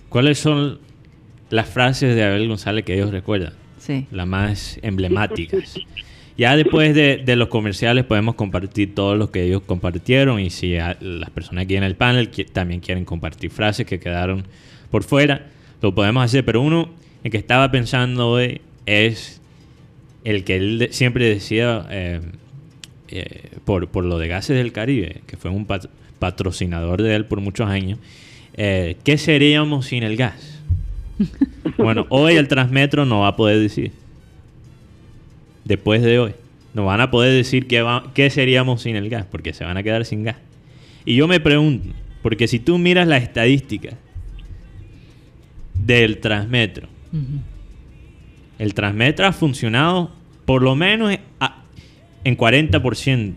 cuáles 0.09 0.39
son 0.39 0.79
las 1.51 1.69
frases 1.69 2.15
de 2.15 2.25
Abel 2.25 2.49
González 2.49 2.85
que 2.85 2.95
ellos 2.95 3.11
recuerdan. 3.11 3.53
Sí. 3.79 4.07
Las 4.11 4.27
más 4.27 4.79
emblemáticas. 4.83 5.79
Ya 6.39 6.55
después 6.55 6.95
de, 6.95 7.25
los 7.37 7.49
comerciales 7.49 8.05
podemos 8.05 8.35
compartir 8.35 8.95
todos 8.95 9.17
los 9.17 9.31
que 9.31 9.45
ellos 9.45 9.63
compartieron 9.65 10.39
y 10.39 10.51
si 10.51 10.77
las 10.77 11.31
personas 11.31 11.65
aquí 11.65 11.77
en 11.77 11.83
el 11.83 11.95
panel 11.95 12.31
también 12.53 12.81
quieren 12.81 13.07
compartir 13.07 13.51
frases 13.51 13.87
que 13.87 13.99
quedaron 13.99 14.45
por 14.91 15.03
fuera, 15.03 15.47
lo 15.81 15.95
podemos 15.95 16.23
hacer. 16.25 16.45
Pero 16.45 16.61
uno 16.61 16.91
en 17.25 17.31
que 17.31 17.39
estaba 17.39 17.71
pensando 17.71 18.29
hoy 18.29 18.61
es 18.85 19.41
el 20.25 20.45
que 20.45 20.57
él 20.57 20.89
siempre 20.91 21.27
decía 21.27 21.87
eh, 21.91 22.21
eh, 23.09 23.51
por, 23.65 23.89
por, 23.89 24.05
lo 24.05 24.19
de 24.19 24.29
Gases 24.29 24.59
del 24.59 24.73
Caribe, 24.73 25.23
que 25.27 25.39
fue 25.39 25.51
un 25.51 25.67
patrocinador 26.19 27.01
de 27.01 27.15
él 27.15 27.25
por 27.25 27.41
muchos 27.41 27.69
años. 27.71 27.99
Eh, 28.59 28.97
¿Qué 29.05 29.17
seríamos 29.17 29.87
sin 29.87 30.03
el 30.03 30.17
gas? 30.17 30.61
bueno, 31.79 32.05
hoy 32.11 32.35
el 32.35 32.47
Transmetro 32.47 33.07
no 33.07 33.21
va 33.21 33.29
a 33.29 33.37
poder 33.37 33.59
decir 33.59 33.93
después 35.67 36.03
de 36.03 36.19
hoy. 36.19 36.35
No 36.73 36.87
van 36.87 37.01
a 37.01 37.11
poder 37.11 37.33
decir 37.33 37.67
qué, 37.67 37.85
qué 38.15 38.31
seríamos 38.31 38.83
sin 38.83 38.97
el 38.97 39.09
gas, 39.11 39.27
porque 39.31 39.53
se 39.53 39.65
van 39.65 39.77
a 39.77 39.83
quedar 39.83 40.05
sin 40.05 40.25
gas. 40.25 40.37
Y 41.05 41.17
yo 41.17 41.29
me 41.29 41.41
pregunto, 41.41 41.89
porque 42.23 42.49
si 42.49 42.59
tú 42.59 42.79
miras 42.79 43.07
la 43.07 43.17
estadística 43.17 43.97
del 45.75 46.19
Transmetro, 46.19 46.89
el 48.59 48.75
Transmetro 48.75 49.27
ha 49.27 49.33
funcionado 49.33 50.11
por 50.45 50.63
lo 50.63 50.75
menos 50.75 51.17
en 52.25 52.37
40%. 52.37 53.35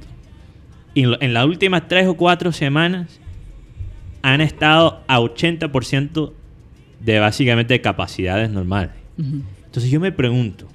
Y 0.95 1.03
en 1.03 1.33
las 1.33 1.45
últimas 1.45 1.87
tres 1.87 2.07
o 2.07 2.15
cuatro 2.15 2.51
semanas 2.51 3.19
han 4.21 4.41
estado 4.41 5.03
a 5.07 5.19
80% 5.19 6.33
de 6.99 7.19
básicamente 7.19 7.79
capacidades 7.79 8.49
normales. 8.49 8.91
Entonces 9.17 9.91
yo 9.91 9.99
me 9.99 10.11
pregunto, 10.11 10.67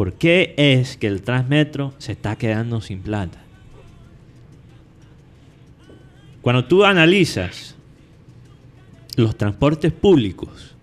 ¿Por 0.00 0.14
qué 0.14 0.54
es 0.56 0.96
que 0.96 1.08
el 1.08 1.20
Transmetro 1.20 1.92
se 1.98 2.12
está 2.12 2.34
quedando 2.36 2.80
sin 2.80 3.02
plata? 3.02 3.38
Cuando 6.40 6.64
tú 6.64 6.86
analizas 6.86 7.76
los 9.16 9.36
transportes 9.36 9.92
públicos 9.92 10.74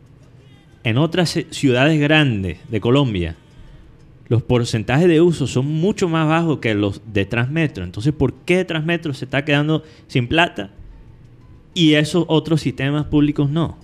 en 0.83 0.99
otras 0.99 1.35
ciudades 1.49 1.99
grandes 1.99 2.59
de 2.69 2.79
Colombia, 2.79 3.35
los 4.27 4.43
porcentajes 4.43 5.07
de 5.07 5.19
uso 5.19 5.47
son 5.47 5.65
mucho 5.65 6.07
más 6.07 6.27
bajos 6.27 6.59
que 6.59 6.75
los 6.75 7.01
de 7.11 7.25
Transmetro. 7.25 7.83
Entonces, 7.83 8.13
¿por 8.13 8.35
qué 8.35 8.65
Transmetro 8.65 9.15
se 9.15 9.25
está 9.25 9.43
quedando 9.43 9.81
sin 10.05 10.27
plata 10.27 10.69
y 11.73 11.95
esos 11.95 12.23
otros 12.27 12.61
sistemas 12.61 13.07
públicos 13.07 13.49
no? 13.49 13.79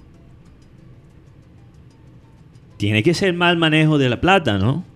Tiene 2.77 3.01
que 3.01 3.15
ser 3.15 3.33
mal 3.33 3.57
manejo 3.57 3.97
de 3.97 4.09
la 4.09 4.21
plata, 4.21 4.59
¿no? 4.59 4.92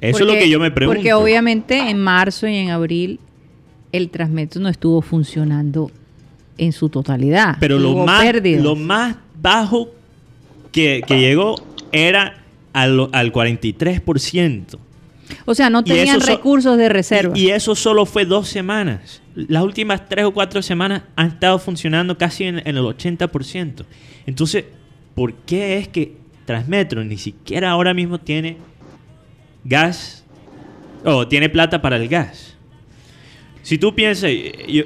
Eso 0.00 0.20
es 0.20 0.26
lo 0.26 0.32
que 0.32 0.48
yo 0.48 0.58
me 0.58 0.70
pregunto. 0.70 0.98
Porque 0.98 1.12
obviamente 1.12 1.90
en 1.90 1.98
marzo 1.98 2.46
y 2.46 2.56
en 2.56 2.70
abril 2.70 3.20
el 3.92 4.10
Transmetro 4.10 4.60
no 4.60 4.68
estuvo 4.68 5.02
funcionando 5.02 5.90
en 6.58 6.72
su 6.72 6.88
totalidad. 6.88 7.56
Pero 7.60 7.78
lo 7.78 8.04
más, 8.04 8.24
lo 8.44 8.76
más 8.76 9.16
bajo 9.40 9.90
que, 10.72 11.02
llegó 11.08 11.56
era 11.92 12.42
al, 12.72 13.08
al 13.12 13.32
43%. 13.32 14.78
O 15.44 15.54
sea, 15.54 15.70
no 15.70 15.84
tenían 15.84 16.20
recursos 16.20 16.76
de 16.76 16.88
reserva. 16.88 17.38
Y, 17.38 17.50
eso 17.50 17.74
solo 17.74 18.04
fue 18.04 18.24
dos 18.24 18.48
semanas. 18.48 19.22
Las 19.34 19.62
últimas 19.62 20.08
tres 20.08 20.24
o 20.24 20.32
cuatro 20.32 20.60
semanas 20.60 21.02
han 21.16 21.28
estado 21.28 21.58
funcionando 21.58 22.18
casi 22.18 22.44
en, 22.44 22.58
en 22.58 22.76
el 22.76 22.82
80%. 22.82 23.84
Entonces, 24.26 24.64
¿por 25.14 25.34
qué 25.34 25.78
es 25.78 25.88
que 25.88 26.16
Transmetro 26.46 27.04
ni 27.04 27.16
siquiera 27.16 27.70
ahora 27.70 27.94
mismo 27.94 28.18
tiene 28.18 28.56
gas 29.64 30.24
o 31.04 31.26
tiene 31.28 31.48
plata 31.48 31.80
para 31.80 31.96
el 31.96 32.08
gas. 32.08 32.56
Si 33.62 33.78
tú 33.78 33.94
piensas, 33.94 34.30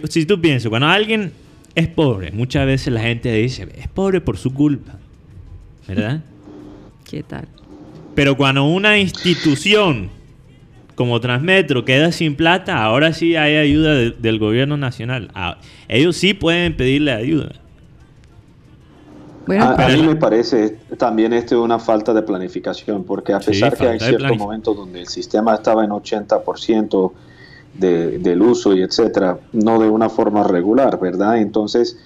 si 0.09 0.27
tú 0.27 0.41
piensas, 0.41 0.69
cuando 0.69 0.89
alguien 0.89 1.33
es 1.75 1.89
pobre, 1.89 2.33
muchas 2.33 2.67
veces 2.67 2.93
la 2.93 3.01
gente 3.01 3.33
dice, 3.33 3.69
es 3.77 3.89
pobre 3.89 4.21
por 4.21 4.37
su 4.37 4.53
culpa, 4.53 4.99
¿verdad? 5.87 6.23
¿Qué 7.09 7.23
tal? 7.23 7.47
Pero 8.15 8.37
cuando 8.37 8.65
una 8.65 8.99
institución 8.99 10.11
como 10.95 11.21
Transmetro 11.21 11.85
queda 11.85 12.13
sin 12.13 12.37
plata, 12.37 12.83
ahora 12.85 13.13
sí 13.13 13.35
hay 13.35 13.57
ayuda 13.57 13.95
del 13.95 14.39
gobierno 14.39 14.77
nacional. 14.77 15.31
Ah, 15.35 15.59
ellos 15.89 16.17
sí 16.17 16.35
pueden 16.35 16.77
pedirle 16.77 17.13
ayuda 17.13 17.63
a, 19.47 19.89
mí 19.89 20.03
me 20.03 20.17
parece 20.17 20.79
también 20.99 21.33
esto 21.33 21.63
una 21.63 21.79
falta 21.79 22.13
de 22.13 22.23
planificación, 22.23 23.05
porque 23.05 23.33
a 23.33 23.41
pesar 23.41 23.77
que 23.77 23.89
hay 23.89 24.01
ciertos 24.01 24.37
momentos 24.37 24.77
donde 24.77 25.01
el 25.01 25.09
sistema 25.09 25.55
estaba 25.55 25.85
en 25.85 25.91
80% 25.91 27.13
de, 27.75 28.19
del 28.19 28.43
uso 28.43 28.75
y 28.75 28.83
etcétera, 28.83 29.39
no 29.53 29.79
de 29.79 29.89
una 29.89 30.09
forma 30.09 30.45
regular, 30.45 30.99
¿verdad? 30.99 31.39
Entonces, 31.39 31.99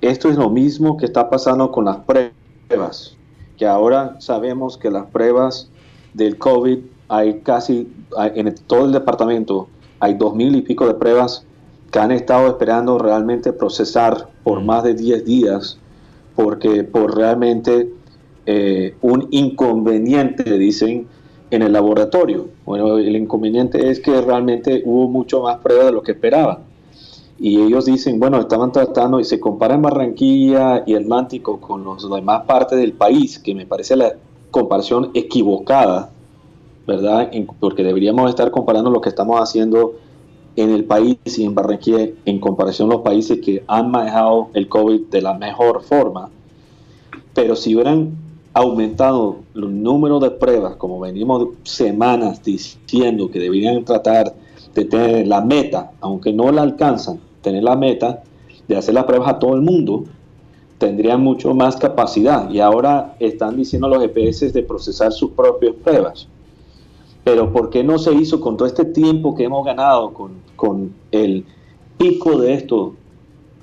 esto 0.00 0.28
es 0.28 0.36
lo 0.36 0.50
mismo 0.50 0.96
que 0.96 1.06
está 1.06 1.30
pasando 1.30 1.72
con 1.72 1.86
las 1.86 1.98
pruebas, 1.98 3.16
que 3.56 3.66
ahora 3.66 4.16
sabemos 4.20 4.76
que 4.76 4.90
las 4.90 5.06
pruebas 5.06 5.68
del 6.14 6.36
COVID 6.38 6.78
hay 7.08 7.40
casi, 7.40 7.92
en 8.34 8.54
todo 8.66 8.86
el 8.86 8.92
departamento, 8.92 9.68
hay 10.00 10.14
dos 10.14 10.34
mil 10.34 10.54
y 10.54 10.62
pico 10.62 10.86
de 10.86 10.94
pruebas 10.94 11.44
que 11.90 11.98
han 11.98 12.12
estado 12.12 12.48
esperando 12.48 12.98
realmente 12.98 13.52
procesar 13.52 14.28
por 14.42 14.60
mm. 14.60 14.66
más 14.66 14.82
de 14.82 14.94
10 14.94 15.24
días 15.24 15.78
porque 16.36 16.84
por 16.84 17.16
realmente 17.16 17.90
eh, 18.44 18.94
un 19.00 19.26
inconveniente, 19.30 20.58
dicen, 20.58 21.08
en 21.50 21.62
el 21.62 21.72
laboratorio. 21.72 22.48
Bueno, 22.64 22.98
el 22.98 23.16
inconveniente 23.16 23.90
es 23.90 24.00
que 24.00 24.20
realmente 24.20 24.82
hubo 24.84 25.08
mucho 25.08 25.42
más 25.42 25.58
pruebas 25.58 25.86
de 25.86 25.92
lo 25.92 26.02
que 26.02 26.12
esperaban. 26.12 26.58
Y 27.38 27.60
ellos 27.60 27.84
dicen, 27.84 28.18
bueno, 28.18 28.40
estaban 28.40 28.72
tratando 28.72 29.20
y 29.20 29.24
se 29.24 29.38
comparan 29.38 29.82
Barranquilla 29.82 30.84
y 30.86 30.94
Atlántico 30.94 31.60
con 31.60 31.84
las 31.84 32.08
demás 32.08 32.44
partes 32.46 32.78
del 32.78 32.92
país, 32.92 33.38
que 33.38 33.54
me 33.54 33.66
parece 33.66 33.96
la 33.96 34.14
comparación 34.50 35.10
equivocada, 35.12 36.10
¿verdad? 36.86 37.30
Porque 37.60 37.82
deberíamos 37.82 38.30
estar 38.30 38.50
comparando 38.50 38.90
lo 38.90 39.00
que 39.00 39.10
estamos 39.10 39.38
haciendo 39.40 39.96
en 40.56 40.70
el 40.70 40.84
país 40.84 41.18
y 41.36 41.44
en 41.44 41.54
Barranquilla 41.54 42.08
en 42.24 42.40
comparación 42.40 42.90
a 42.90 42.94
los 42.94 43.02
países 43.02 43.40
que 43.40 43.62
han 43.66 43.90
manejado 43.90 44.48
el 44.54 44.68
COVID 44.68 45.02
de 45.10 45.22
la 45.22 45.34
mejor 45.34 45.82
forma. 45.82 46.30
Pero 47.34 47.54
si 47.54 47.74
hubieran 47.74 48.12
aumentado 48.54 49.40
los 49.52 49.70
números 49.70 50.22
de 50.22 50.30
pruebas, 50.30 50.76
como 50.76 50.98
venimos 50.98 51.48
semanas 51.62 52.42
diciendo 52.42 53.30
que 53.30 53.38
deberían 53.38 53.84
tratar 53.84 54.34
de 54.74 54.84
tener 54.86 55.26
la 55.26 55.42
meta, 55.42 55.92
aunque 56.00 56.32
no 56.32 56.50
la 56.50 56.62
alcanzan, 56.62 57.20
tener 57.42 57.62
la 57.62 57.76
meta 57.76 58.22
de 58.66 58.76
hacer 58.76 58.94
las 58.94 59.04
pruebas 59.04 59.28
a 59.28 59.38
todo 59.38 59.54
el 59.54 59.60
mundo, 59.60 60.04
tendrían 60.78 61.22
mucho 61.22 61.54
más 61.54 61.76
capacidad 61.76 62.50
y 62.50 62.60
ahora 62.60 63.14
están 63.20 63.56
diciendo 63.56 63.88
los 63.88 64.00
GPS 64.00 64.50
de 64.50 64.62
procesar 64.62 65.12
sus 65.12 65.32
propias 65.32 65.74
pruebas. 65.82 66.28
Pero 67.26 67.52
¿por 67.52 67.70
qué 67.70 67.82
no 67.82 67.98
se 67.98 68.14
hizo 68.14 68.40
con 68.40 68.56
todo 68.56 68.68
este 68.68 68.84
tiempo 68.84 69.34
que 69.34 69.42
hemos 69.42 69.66
ganado, 69.66 70.14
con, 70.14 70.30
con 70.54 70.92
el 71.10 71.44
pico 71.98 72.38
de 72.38 72.54
esto, 72.54 72.94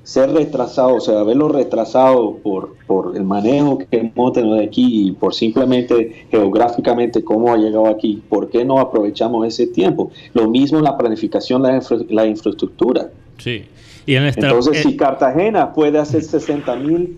ser 0.04 0.32
retrasado, 0.32 0.96
o 0.96 1.00
sea, 1.00 1.22
haberlo 1.22 1.48
retrasado 1.48 2.40
por, 2.44 2.76
por 2.86 3.16
el 3.16 3.24
manejo 3.24 3.78
que 3.78 3.88
hemos 3.92 4.34
tenido 4.34 4.56
de 4.56 4.66
aquí 4.66 5.08
y 5.08 5.12
por 5.14 5.34
simplemente 5.34 6.26
geográficamente 6.30 7.24
cómo 7.24 7.54
ha 7.54 7.58
llegado 7.58 7.88
aquí, 7.88 8.22
¿por 8.28 8.50
qué 8.50 8.66
no 8.66 8.80
aprovechamos 8.80 9.48
ese 9.48 9.68
tiempo? 9.68 10.12
Lo 10.34 10.50
mismo 10.50 10.80
en 10.80 10.84
la 10.84 10.98
planificación, 10.98 11.64
la, 11.64 11.82
la 12.10 12.26
infraestructura. 12.26 13.12
Sí. 13.38 13.64
Y 14.06 14.16
en 14.16 14.26
Entonces, 14.26 14.84
si 14.84 14.98
Cartagena 14.98 15.72
puede 15.72 16.00
hacer 16.00 16.22
60 16.22 16.76
mil 16.76 17.18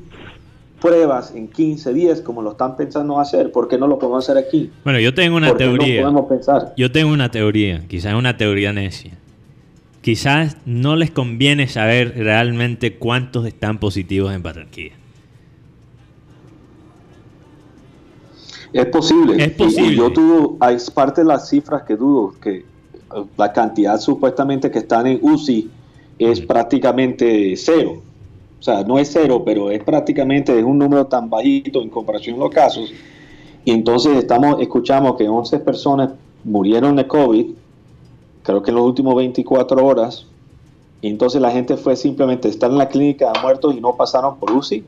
pruebas 0.85 1.33
en 1.33 1.47
15 1.47 1.93
días, 1.93 2.21
como 2.21 2.43
lo 2.43 2.51
están 2.51 2.75
pensando 2.75 3.19
hacer, 3.19 3.51
¿por 3.51 3.67
qué 3.67 3.75
no 3.75 3.87
lo 3.87 3.97
podemos 3.97 4.23
hacer 4.23 4.37
aquí? 4.37 4.69
Bueno, 4.83 4.99
yo 4.99 5.15
tengo 5.15 5.35
una 5.35 5.57
teoría. 5.57 6.03
No 6.03 6.09
podemos 6.09 6.29
pensar? 6.29 6.73
Yo 6.77 6.91
tengo 6.91 7.11
una 7.11 7.31
teoría, 7.31 7.83
quizás 7.87 8.13
una 8.13 8.37
teoría 8.37 8.71
necia. 8.71 9.17
Quizás 10.01 10.57
no 10.67 10.95
les 10.95 11.09
conviene 11.09 11.67
saber 11.67 12.13
realmente 12.15 12.97
cuántos 12.97 13.47
están 13.47 13.79
positivos 13.79 14.31
en 14.31 14.43
Barranquilla. 14.43 14.93
Es 18.71 18.85
posible. 18.85 19.43
Es 19.43 19.53
posible. 19.53 19.95
yo 19.95 20.11
dudo, 20.11 20.57
hay 20.59 20.77
parte 20.93 21.21
de 21.21 21.27
las 21.27 21.49
cifras 21.49 21.81
que 21.81 21.95
dudo, 21.95 22.35
que 22.39 22.63
la 23.37 23.51
cantidad 23.51 23.99
supuestamente 23.99 24.69
que 24.69 24.79
están 24.79 25.07
en 25.07 25.17
UCI 25.19 25.67
es 26.19 26.41
prácticamente 26.41 27.55
cero. 27.57 28.03
O 28.59 28.63
sea, 28.63 28.83
no 28.83 28.97
es 28.97 29.11
cero, 29.11 29.43
pero 29.45 29.69
es 29.69 29.83
prácticamente 29.83 30.57
es 30.57 30.63
un 30.63 30.79
número 30.79 31.05
tan 31.05 31.29
bajito 31.29 31.81
en 31.81 31.89
comparación 31.89 32.37
a 32.37 32.39
los 32.39 32.49
casos. 32.49 32.91
Y 33.63 33.71
entonces 33.71 34.17
estamos 34.17 34.61
escuchamos 34.61 35.15
que 35.17 35.27
11 35.27 35.59
personas 35.59 36.11
murieron 36.43 36.95
de 36.95 37.07
COVID, 37.07 37.47
creo 38.43 38.61
que 38.61 38.71
en 38.71 38.75
los 38.75 38.85
últimos 38.85 39.15
24 39.15 39.85
horas. 39.85 40.25
Y 41.01 41.09
entonces 41.09 41.41
la 41.41 41.51
gente 41.51 41.75
fue 41.77 41.95
simplemente 41.95 42.47
estar 42.47 42.71
en 42.71 42.77
la 42.77 42.87
clínica 42.87 43.31
muertos 43.41 43.75
y 43.75 43.81
no 43.81 43.95
pasaron 43.95 44.37
por 44.39 44.51
UCI. 44.51 44.83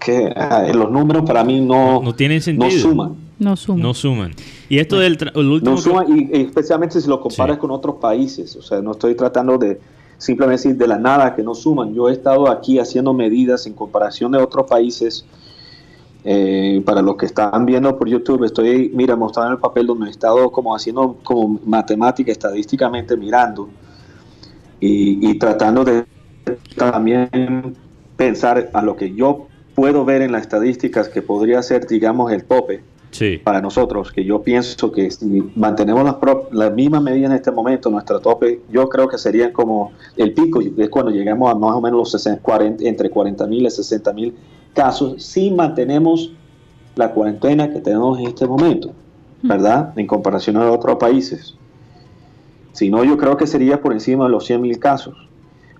que 0.00 0.32
ah, 0.36 0.66
los 0.72 0.90
números 0.90 1.24
para 1.26 1.44
mí 1.44 1.60
no, 1.60 2.00
no, 2.02 2.14
tienen 2.14 2.40
sentido. 2.40 2.70
No 2.70 2.78
suman. 2.78 3.16
No 3.38 3.56
suman. 3.56 3.82
No 3.82 3.94
suman. 3.94 4.32
Y 4.68 4.78
esto 4.78 4.98
del 4.98 5.18
último. 5.34 5.72
No 5.72 5.76
suman, 5.76 6.06
y, 6.08 6.40
especialmente 6.40 7.00
si 7.00 7.08
lo 7.08 7.20
comparas 7.20 7.58
con 7.58 7.70
otros 7.70 7.96
países. 7.96 8.56
O 8.56 8.62
sea, 8.62 8.80
no 8.80 8.92
estoy 8.92 9.14
tratando 9.14 9.58
de 9.58 9.78
simplemente 10.18 10.74
de 10.74 10.86
la 10.86 10.98
nada 10.98 11.34
que 11.34 11.42
no 11.42 11.54
suman. 11.54 11.94
Yo 11.94 12.08
he 12.08 12.12
estado 12.12 12.50
aquí 12.50 12.78
haciendo 12.78 13.12
medidas 13.12 13.66
en 13.66 13.74
comparación 13.74 14.32
de 14.32 14.38
otros 14.38 14.66
países. 14.68 15.24
Eh, 16.28 16.82
para 16.84 17.02
los 17.02 17.16
que 17.16 17.26
están 17.26 17.64
viendo 17.66 17.96
por 17.96 18.08
YouTube, 18.08 18.42
estoy, 18.44 18.90
mira, 18.92 19.14
mostrando 19.14 19.52
el 19.52 19.60
papel 19.60 19.86
donde 19.86 20.08
he 20.08 20.10
estado 20.10 20.50
como 20.50 20.74
haciendo 20.74 21.16
como 21.22 21.60
matemática, 21.64 22.32
estadísticamente 22.32 23.16
mirando 23.16 23.68
y, 24.80 25.30
y 25.30 25.38
tratando 25.38 25.84
de 25.84 26.04
también 26.76 27.76
pensar 28.16 28.70
a 28.72 28.82
lo 28.82 28.96
que 28.96 29.14
yo 29.14 29.46
puedo 29.76 30.04
ver 30.04 30.22
en 30.22 30.32
las 30.32 30.42
estadísticas 30.42 31.08
que 31.08 31.22
podría 31.22 31.62
ser, 31.62 31.86
digamos, 31.86 32.32
el 32.32 32.44
tope 32.44 32.82
para 33.44 33.60
nosotros, 33.60 34.12
que 34.12 34.24
yo 34.24 34.42
pienso 34.42 34.92
que 34.92 35.10
si 35.10 35.50
mantenemos 35.54 36.04
las, 36.04 36.16
las 36.50 36.72
mismas 36.74 37.02
medidas 37.02 37.30
en 37.30 37.36
este 37.36 37.50
momento, 37.50 37.88
nuestro 37.90 38.20
tope, 38.20 38.60
yo 38.70 38.88
creo 38.88 39.08
que 39.08 39.16
sería 39.16 39.52
como 39.52 39.92
el 40.16 40.34
pico, 40.34 40.60
es 40.60 40.88
cuando 40.90 41.10
llegamos 41.10 41.50
a 41.50 41.54
más 41.54 41.74
o 41.74 41.80
menos 41.80 42.14
los 42.14 42.28
40, 42.42 42.84
entre 42.84 43.08
40 43.08 43.46
mil 43.46 43.66
y 43.66 43.70
60 43.70 44.12
mil 44.12 44.34
casos, 44.74 45.22
si 45.22 45.50
mantenemos 45.50 46.32
la 46.94 47.12
cuarentena 47.12 47.70
que 47.72 47.80
tenemos 47.80 48.18
en 48.18 48.26
este 48.26 48.46
momento, 48.46 48.92
hmm. 49.42 49.48
¿verdad? 49.48 49.98
En 49.98 50.06
comparación 50.06 50.56
a 50.56 50.70
otros 50.70 50.96
países. 50.96 51.56
Si 52.72 52.90
no, 52.90 53.04
yo 53.04 53.16
creo 53.16 53.36
que 53.36 53.46
sería 53.46 53.80
por 53.80 53.92
encima 53.92 54.24
de 54.24 54.30
los 54.30 54.44
100 54.44 54.60
mil 54.60 54.78
casos. 54.78 55.16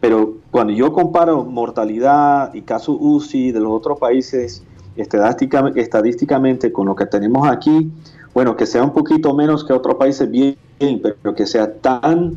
Pero 0.01 0.37
cuando 0.51 0.73
yo 0.73 0.93
comparo 0.93 1.45
mortalidad 1.45 2.55
y 2.55 2.63
casos 2.63 2.97
UCI 2.99 3.53
de 3.53 3.61
los 3.61 3.73
otros 3.73 3.99
países, 3.99 4.63
estadísticamente 4.97 6.73
con 6.73 6.87
lo 6.87 6.97
que 6.97 7.07
tenemos 7.07 7.49
aquí, 7.49 7.91
bueno, 8.35 8.57
que 8.57 8.67
sea 8.67 8.83
un 8.83 8.93
poquito 8.93 9.35
menos 9.35 9.65
que 9.65 9.73
otros 9.73 9.95
países, 9.95 10.31
bien, 10.31 10.57
pero 10.79 11.35
que 11.35 11.47
sea 11.47 11.73
tan 11.75 12.37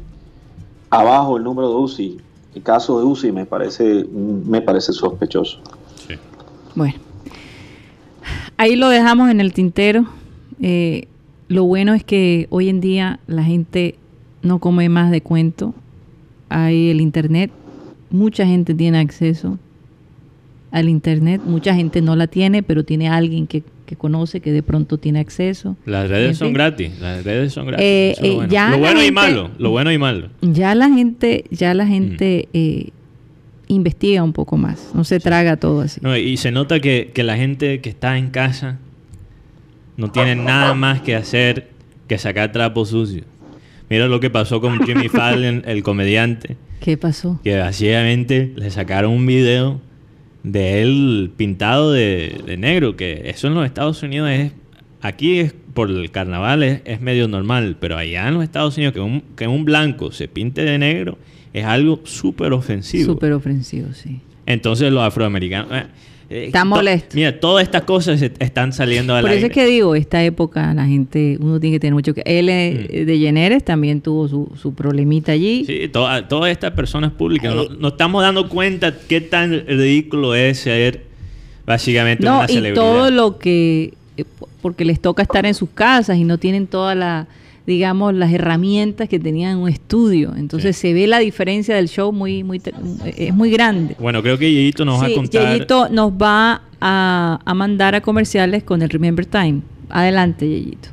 abajo 0.90 1.38
el 1.38 1.44
número 1.44 1.70
de 1.70 1.76
UCI, 1.76 2.22
el 2.56 2.64
caso 2.64 3.00
de 3.00 3.06
UCI 3.06 3.32
me 3.32 3.46
parece, 3.46 4.06
me 4.06 4.62
parece 4.62 4.94
sospechoso. 4.94 5.60
Bueno, 6.76 6.96
ahí 8.58 8.76
lo 8.76 8.90
dejamos 8.90 9.30
en 9.30 9.42
el 9.42 9.54
tintero. 9.54 10.06
Eh, 10.62 11.08
lo 11.48 11.66
bueno 11.66 11.94
es 11.94 12.04
que 12.04 12.48
hoy 12.50 12.70
en 12.70 12.80
día 12.80 13.20
la 13.28 13.44
gente 13.44 13.96
no 14.42 14.60
come 14.60 14.88
más 14.88 15.12
de 15.12 15.22
cuento. 15.22 15.74
Hay 16.48 16.90
el 16.90 17.02
internet, 17.02 17.52
mucha 18.10 18.46
gente 18.46 18.74
tiene 18.74 19.00
acceso 19.00 19.58
al 20.72 20.90
Internet. 20.90 21.42
Mucha 21.46 21.74
gente 21.74 22.02
no 22.02 22.16
la 22.16 22.28
tiene, 22.28 22.64
pero 22.64 22.84
tiene 22.84 23.10
alguien 23.10 23.48
que, 23.48 23.64
conoce, 23.98 24.40
que 24.40 24.52
de 24.52 24.62
pronto 24.62 24.98
tiene 24.98 25.20
acceso. 25.20 25.76
Las 25.86 26.10
redes 26.10 26.38
son 26.38 26.54
gratis, 26.54 26.92
las 27.00 27.24
redes 27.24 27.54
son 27.54 27.68
gratis. 27.68 27.86
Eh, 27.86 28.16
eh, 28.22 28.48
lo, 28.50 28.78
bueno. 28.78 29.04
y 29.04 29.12
malo, 29.12 29.50
lo 29.58 29.72
bueno 29.72 29.92
y 29.92 29.98
malo. 29.98 30.30
Ya 30.42 30.76
la 30.76 30.90
gente, 30.90 31.46
ya 31.50 31.74
la 31.74 31.88
gente 31.88 32.48
mm. 32.48 32.58
eh, 32.58 32.90
investiga 33.68 34.24
un 34.24 34.34
poco 34.34 34.58
más, 34.58 34.92
no 34.94 35.04
se 35.04 35.20
traga 35.20 35.58
todo 35.58 35.82
así. 35.82 36.02
y 36.24 36.38
se 36.38 36.52
nota 36.52 36.80
que, 36.80 37.12
la 37.16 37.36
gente 37.36 37.82
que 37.82 37.90
está 37.90 38.18
en 38.18 38.30
casa 38.30 38.78
no 39.98 40.12
tiene 40.12 40.36
nada 40.36 40.74
más 40.76 41.02
que 41.02 41.16
hacer 41.16 41.70
que 42.08 42.18
sacar 42.18 42.52
trapos 42.52 42.90
sucios. 42.90 43.26
Mira 43.90 44.08
lo 44.08 44.20
que 44.20 44.30
pasó 44.30 44.62
con 44.62 44.86
Jimmy 44.86 45.10
Fallon, 45.10 45.64
el 45.66 45.82
comediante. 45.82 46.58
¿Qué 46.80 46.96
pasó? 46.96 47.40
Que 47.44 47.58
básicamente 47.58 48.54
le 48.56 48.70
sacaron 48.70 49.12
un 49.12 49.26
video 49.26 49.82
de 50.44 50.82
él 50.82 51.32
pintado 51.36 51.92
de, 51.92 52.56
negro, 52.58 52.96
que 52.96 53.30
eso 53.30 53.48
en 53.48 53.56
los 53.56 53.66
Estados 53.66 54.02
Unidos 54.04 54.30
es, 54.30 54.52
aquí 55.02 55.40
es 55.40 55.54
por 55.74 55.90
el 55.90 56.12
carnaval 56.12 56.64
es, 56.64 57.02
medio 57.02 57.28
normal, 57.28 57.78
pero 57.80 57.98
allá 57.98 58.28
en 58.28 58.36
los 58.36 58.44
Estados 58.44 58.78
Unidos 58.78 58.94
que 58.94 59.00
un, 59.00 59.22
que 59.36 59.48
un 59.48 59.66
blanco 59.66 60.12
se 60.12 60.28
pinte 60.28 60.64
de 60.64 60.78
negro 60.78 61.18
es 61.54 61.66
algo 61.66 62.02
súper 62.04 62.54
ofensivo. 62.54 63.14
Súper 63.14 63.34
ofensivo, 63.34 63.94
sí. 63.94 64.22
Entonces 64.46 64.92
los 64.92 65.04
afroamericanos... 65.04 65.72
Eh, 65.72 65.86
eh, 66.30 66.46
Está 66.46 66.64
molesto. 66.64 67.16
Mira, 67.16 67.40
todas 67.40 67.64
estas 67.64 67.84
cosas 67.84 68.22
están 68.22 68.72
saliendo 68.72 69.14
a 69.14 69.18
la 69.18 69.28
Por 69.28 69.32
eso 69.32 69.48
es 69.48 69.52
que 69.52 69.66
digo, 69.66 69.96
esta 69.96 70.24
época 70.24 70.74
la 70.74 70.86
gente, 70.86 71.38
uno 71.40 71.60
tiene 71.60 71.76
que 71.76 71.80
tener 71.80 71.94
mucho 71.94 72.14
que... 72.14 72.22
Él 72.26 72.46
mm. 72.46 73.06
de 73.06 73.18
Jenneres 73.18 73.64
también 73.66 74.02
tuvo 74.02 74.28
su, 74.28 74.52
su 74.62 74.74
problemita 74.74 75.32
allí. 75.32 75.66
Sí, 75.66 75.90
todas 75.90 76.52
estas 76.52 76.72
personas 76.72 77.12
públicas. 77.12 77.54
Nos 77.54 77.78
no 77.80 77.88
estamos 77.90 78.22
dando 78.22 78.48
cuenta 78.48 78.94
qué 79.08 79.22
tan 79.22 79.66
ridículo 79.66 80.36
es 80.36 80.60
ser 80.60 81.04
básicamente 81.66 82.26
no, 82.26 82.40
una 82.40 82.48
celebridad. 82.48 82.74
y 82.74 82.76
todo 82.76 83.12
lo 83.12 83.38
que... 83.40 83.94
Eh, 84.18 84.26
porque 84.62 84.86
les 84.86 85.00
toca 85.00 85.24
estar 85.24 85.46
en 85.46 85.54
sus 85.54 85.70
casas 85.70 86.18
y 86.18 86.26
no 86.26 86.38
tienen 86.38 86.68
toda 86.68 86.94
la 86.94 87.28
digamos, 87.70 88.16
las 88.16 88.34
herramientas 88.34 89.08
que 89.08 89.20
tenían 89.20 89.52
en 89.52 89.58
un 89.60 89.70
estudio. 89.70 90.34
Entonces 90.36 90.76
se 90.76 90.92
ve 90.92 91.06
la 91.06 91.20
diferencia 91.20 91.76
del 91.76 91.88
show 91.88 92.12
muy, 92.12 92.44
muy, 92.44 92.60
es 93.16 93.34
muy 93.36 93.52
grande. 93.52 93.96
Bueno, 94.00 94.24
creo 94.24 94.40
que 94.40 94.52
Yeyito 94.52 94.86
nos 94.86 95.00
va 95.00 95.06
a 95.06 95.14
contar. 95.14 95.54
Yeyito 95.54 95.88
nos 95.90 96.12
va 96.14 96.64
a, 96.82 97.40
a, 97.46 97.54
mandar 97.54 97.94
a 97.94 98.02
comerciales 98.02 98.64
con 98.64 98.82
el 98.82 98.90
Remember 98.90 99.24
Time. 99.24 99.62
Adelante, 99.90 100.50
Yeyito. 100.50 100.90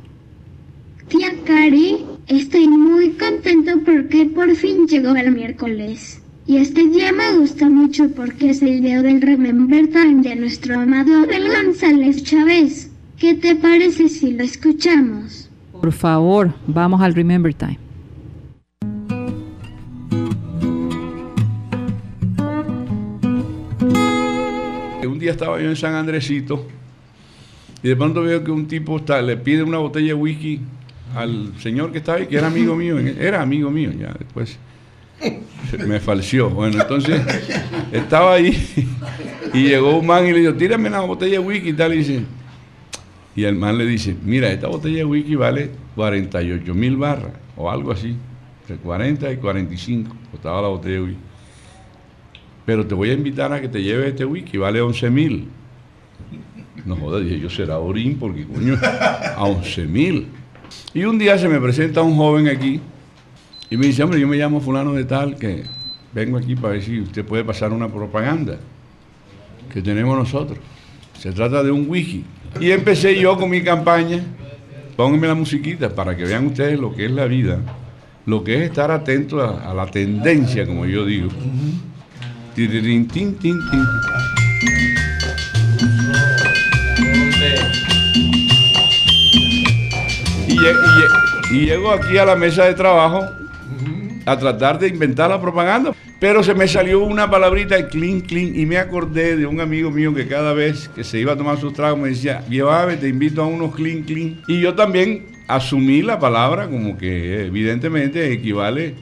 Tía 1.07 1.33
Cari, 1.45 1.97
estoy 2.27 2.67
muy 2.67 3.09
contento 3.13 3.71
porque 3.83 4.25
por 4.25 4.55
fin 4.55 4.87
llegó 4.87 5.15
el 5.15 5.31
miércoles. 5.31 6.21
Y 6.45 6.57
este 6.57 6.85
día 6.89 7.11
me 7.11 7.39
gusta 7.39 7.67
mucho 7.69 8.07
porque 8.11 8.51
es 8.51 8.61
el 8.61 8.83
día 8.83 9.01
del 9.01 9.19
Remember 9.19 9.87
Time 9.87 10.21
de 10.21 10.35
nuestro 10.35 10.79
amado 10.79 11.23
Abel 11.23 11.47
González 11.47 12.23
Chávez. 12.23 12.91
¿Qué 13.17 13.33
te 13.33 13.55
parece 13.55 14.09
si 14.09 14.33
lo 14.33 14.43
escuchamos? 14.43 15.46
Por 15.79 15.91
favor, 15.93 16.53
vamos 16.65 17.01
al 17.01 17.13
Remember 17.13 17.53
Time. 17.53 17.79
Un 25.05 25.19
día 25.19 25.31
estaba 25.31 25.59
yo 25.61 25.69
en 25.69 25.75
San 25.75 25.93
Andresito 25.93 26.65
y 27.81 27.89
de 27.89 27.95
pronto 27.95 28.21
veo 28.21 28.43
que 28.43 28.51
un 28.51 28.67
tipo 28.67 28.97
está, 28.97 29.21
le 29.21 29.37
pide 29.37 29.63
una 29.63 29.77
botella 29.77 30.07
de 30.07 30.13
whisky 30.13 30.61
al 31.15 31.53
señor 31.59 31.91
que 31.91 31.99
estaba 31.99 32.17
ahí, 32.17 32.27
que 32.27 32.37
era 32.37 32.47
amigo 32.47 32.75
mío, 32.75 32.97
era 32.99 33.41
amigo 33.41 33.71
mío 33.71 33.91
ya 33.97 34.13
después. 34.17 34.57
Me 35.87 35.99
falció. 35.99 36.49
Bueno, 36.49 36.81
entonces 36.81 37.21
estaba 37.91 38.33
ahí 38.33 38.55
y 39.53 39.63
llegó 39.63 39.97
un 39.97 40.05
man 40.05 40.25
y 40.27 40.33
le 40.33 40.39
dijo, 40.39 40.53
tírame 40.53 40.89
una 40.89 41.01
botella 41.01 41.33
de 41.33 41.39
whisky 41.39 41.69
y 41.69 41.73
tal. 41.73 41.93
Y 41.93 41.97
dice, 41.97 42.23
y 43.37 43.43
el 43.45 43.55
man 43.55 43.77
le 43.77 43.85
dice, 43.85 44.15
mira, 44.25 44.51
esta 44.51 44.67
botella 44.67 44.97
de 44.97 45.05
whisky 45.05 45.35
vale 45.35 45.69
48 45.95 46.73
mil 46.73 46.97
barras 46.97 47.33
o 47.55 47.69
algo 47.69 47.91
así, 47.91 48.15
entre 48.61 48.77
40 48.77 49.31
y 49.31 49.37
45 49.37 50.15
costaba 50.31 50.63
la 50.63 50.69
botella 50.69 50.95
de 50.95 51.01
whisky. 51.01 51.19
pero 52.65 52.87
te 52.87 52.95
voy 52.95 53.11
a 53.11 53.13
invitar 53.13 53.53
a 53.53 53.61
que 53.61 53.69
te 53.69 53.83
lleves 53.83 54.07
este 54.09 54.25
whisky, 54.25 54.57
vale 54.57 54.81
11 54.81 55.09
mil. 55.11 55.47
No 56.83 56.95
jodas, 56.95 57.23
dije 57.23 57.39
yo 57.39 57.47
será 57.47 57.77
Orín, 57.77 58.17
porque 58.17 58.43
coño, 58.43 58.75
a 58.81 59.43
11 59.43 59.85
mil. 59.85 60.27
Y 60.95 61.03
un 61.05 61.19
día 61.19 61.37
se 61.37 61.47
me 61.47 61.61
presenta 61.61 62.01
un 62.01 62.15
joven 62.15 62.47
aquí 62.47 62.81
y 63.69 63.77
me 63.77 63.85
dice, 63.85 64.01
hombre, 64.01 64.19
yo 64.19 64.27
me 64.27 64.37
llamo 64.37 64.61
fulano 64.61 64.93
de 64.93 65.05
tal, 65.05 65.35
que 65.35 65.63
vengo 66.11 66.39
aquí 66.39 66.55
para 66.55 66.73
ver 66.73 66.81
si 66.81 67.01
usted 67.01 67.23
puede 67.23 67.43
pasar 67.43 67.71
una 67.71 67.87
propaganda 67.87 68.57
que 69.71 69.79
tenemos 69.83 70.17
nosotros. 70.17 70.57
Se 71.19 71.31
trata 71.31 71.61
de 71.61 71.69
un 71.69 71.87
wiki. 71.87 72.25
Y 72.59 72.71
empecé 72.71 73.19
yo 73.19 73.37
con 73.37 73.49
mi 73.49 73.61
campaña. 73.63 74.23
Pónganme 74.95 75.27
la 75.27 75.35
musiquita 75.35 75.89
para 75.89 76.15
que 76.15 76.23
vean 76.23 76.47
ustedes 76.47 76.79
lo 76.79 76.95
que 76.95 77.05
es 77.05 77.11
la 77.11 77.25
vida, 77.25 77.59
lo 78.25 78.43
que 78.43 78.55
es 78.55 78.61
estar 78.63 78.89
atento 78.89 79.41
a, 79.41 79.73
la 79.73 79.85
tendencia, 79.85 80.65
como 80.65 80.85
yo 80.85 81.05
digo. 81.05 81.29
y 91.51 91.65
llego 91.65 91.91
aquí 91.91 92.17
a 92.17 92.25
la 92.25 92.35
mesa 92.35 92.65
de 92.65 92.73
trabajo 92.73 93.23
a 94.25 94.37
tratar 94.37 94.77
de 94.79 94.87
inventar 94.89 95.29
la 95.29 95.39
propaganda. 95.39 95.93
Pero 96.19 96.43
se 96.43 96.55
me 96.55 96.67
salió 96.67 97.03
una 97.03 97.29
palabrita, 97.29 97.87
clean, 97.89 98.21
clean, 98.21 98.59
y 98.59 98.65
me 98.65 98.77
acordé 98.77 99.37
de 99.37 99.45
un 99.45 99.61
amigo 99.61 99.91
mío 99.91 100.15
que 100.15 100.27
cada 100.27 100.53
vez 100.53 100.89
que 100.89 101.03
se 101.03 101.19
iba 101.19 101.33
a 101.33 101.37
tomar 101.37 101.59
sus 101.59 101.73
tragos 101.73 101.99
me 101.99 102.09
decía, 102.09 102.43
llévame, 102.49 102.97
te 102.97 103.07
invito 103.07 103.43
a 103.43 103.45
unos 103.45 103.75
clean, 103.75 104.01
clean. 104.01 104.41
Y 104.47 104.59
yo 104.59 104.73
también 104.73 105.27
asumí 105.47 106.01
la 106.01 106.19
palabra 106.19 106.67
como 106.67 106.97
que 106.97 107.45
evidentemente 107.45 108.31
equivale 108.31 108.95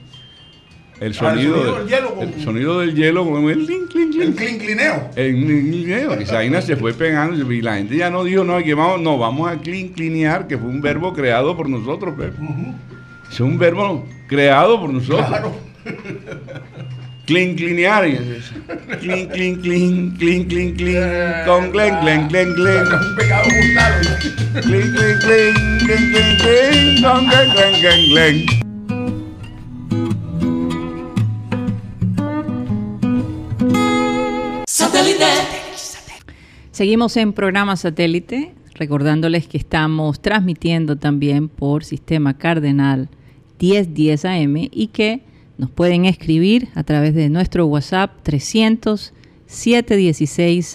el 0.99 1.13
sonido, 1.13 1.75
del 1.75 1.88
hielo 1.88 2.15
el 2.21 2.41
sonido 2.41 2.80
del 2.80 2.95
hielo 2.95 3.30
con 3.30 3.49
el 3.49 3.65
clean, 3.65 3.88
clean, 3.88 4.12
clean. 4.12 4.28
El 4.30 4.36
clean, 4.36 4.58
cleaneo. 4.58 5.10
El 5.15 5.86
clean, 5.86 6.21
Esa 6.21 6.36
vaina 6.36 6.62
se 6.62 6.75
fue 6.75 6.93
pegando 6.93 7.51
y 7.51 7.62
la 7.62 7.78
gente 7.78 7.95
ya 7.95 8.10
no 8.10 8.25
dijo, 8.25 8.43
no, 8.43 8.62
que 8.62 8.73
vamos, 8.73 8.99
no, 8.99 9.17
vamos 9.17 9.49
a 9.49 9.58
clean, 9.58 9.89
cleanear, 9.89 10.47
que 10.47 10.58
fue 10.58 10.67
un 10.67 10.82
verbo 10.82 11.13
creado 11.13 11.56
por 11.56 11.69
nosotros, 11.69 12.13
Pepe. 12.17 12.38
Es 13.32 13.39
un 13.39 13.58
verbo 13.58 14.06
creado 14.28 14.82
por 14.82 14.91
nosotros. 14.91 15.28
Claro. 15.28 15.56
Clean, 17.25 17.55
cleanear. 17.55 18.03
Clean, 18.99 19.27
clean, 19.29 19.61
clean, 19.61 20.15
clean, 20.17 20.47
clean, 20.47 20.75
clean. 20.75 21.45
Con 21.47 21.71
glen, 21.71 21.99
glen, 22.01 22.27
glen, 22.27 22.53
glen. 22.53 22.83
Es 22.83 22.91
un 22.91 23.15
pecado. 23.15 23.49
Clean, 24.61 24.93
clean, 24.93 25.19
clean, 25.21 25.53
clean, 25.79 26.11
clean, 26.11 26.38
clean. 26.38 27.01
Con 27.01 27.27
glen, 27.27 27.51
glen, 27.51 27.81
glen, 27.81 28.09
glen. 28.09 28.45
Seguimos 36.71 37.17
en 37.17 37.33
programa 37.33 37.75
satélite, 37.75 38.53
recordándoles 38.75 39.47
que 39.47 39.57
estamos 39.57 40.21
transmitiendo 40.21 40.97
también 40.97 41.47
por 41.47 41.85
sistema 41.85 42.38
cardenal 42.38 43.09
1010 43.59 44.25
AM 44.25 44.57
y 44.71 44.89
que 44.93 45.23
nos 45.57 45.69
pueden 45.69 46.05
escribir 46.05 46.69
a 46.75 46.83
través 46.83 47.13
de 47.13 47.29
nuestro 47.29 47.65
WhatsApp 47.65 48.11
300 48.23 49.13
716 49.47 50.73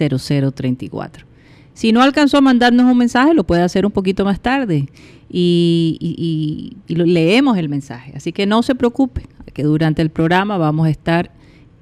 0034. 0.54 1.26
Si 1.74 1.92
no 1.92 2.02
alcanzó 2.02 2.38
a 2.38 2.40
mandarnos 2.40 2.90
un 2.90 2.98
mensaje, 2.98 3.34
lo 3.34 3.44
puede 3.44 3.62
hacer 3.62 3.86
un 3.86 3.92
poquito 3.92 4.24
más 4.24 4.40
tarde 4.40 4.88
y, 5.30 6.76
leemos 6.88 7.56
el 7.58 7.68
mensaje. 7.68 8.12
Así 8.14 8.32
que 8.32 8.46
no 8.46 8.62
se 8.62 8.74
preocupe, 8.74 9.22
que 9.54 9.62
durante 9.62 10.02
el 10.02 10.10
programa 10.10 10.58
vamos 10.58 10.86
a 10.86 10.90
estar 10.90 11.30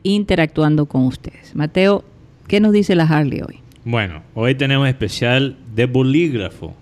interactuando 0.03 0.87
con 0.87 1.05
ustedes. 1.07 1.55
Mateo, 1.55 2.05
¿qué 2.47 2.61
nos 2.61 2.73
dice 2.73 2.95
la 2.95 3.05
Harley 3.05 3.41
hoy? 3.41 3.59
Bueno, 3.85 4.23
hoy 4.35 4.55
tenemos 4.55 4.89
especial 4.89 5.57
de 5.75 5.87
bolígrafo, 5.87 6.75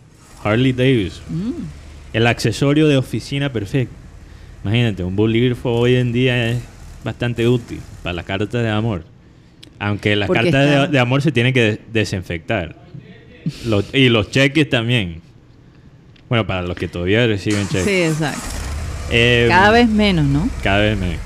Harley 0.42 0.72
Davis. 0.72 1.22
Mm. 1.28 1.52
El 2.12 2.26
accesorio 2.26 2.88
de 2.88 2.96
oficina 2.96 3.52
perfecto. 3.52 4.05
Imagínate, 4.64 5.04
un 5.04 5.16
bolígrafo 5.16 5.70
hoy 5.72 5.96
en 5.96 6.12
día 6.12 6.50
es 6.50 6.62
bastante 7.04 7.46
útil 7.46 7.80
para 8.02 8.14
las 8.14 8.24
cartas 8.24 8.62
de 8.62 8.68
amor. 8.68 9.04
Aunque 9.78 10.16
las 10.16 10.30
cartas 10.30 10.90
de, 10.90 10.98
amor 10.98 11.22
se 11.22 11.32
tienen 11.32 11.52
que 11.52 11.80
desinfectar. 11.92 12.76
y 13.92 14.08
los 14.08 14.30
cheques 14.30 14.68
también. 14.68 15.20
Bueno, 16.28 16.46
para 16.46 16.62
los 16.62 16.76
que 16.76 16.88
todavía 16.88 17.26
reciben 17.26 17.68
cheques. 17.68 17.84
Sí, 17.84 18.02
exacto. 18.02 18.40
Eh, 19.10 19.46
cada 19.48 19.70
vez 19.70 19.88
menos, 19.88 20.24
¿no? 20.24 20.48
Cada 20.62 20.80
vez 20.80 20.98
menos. 20.98 21.20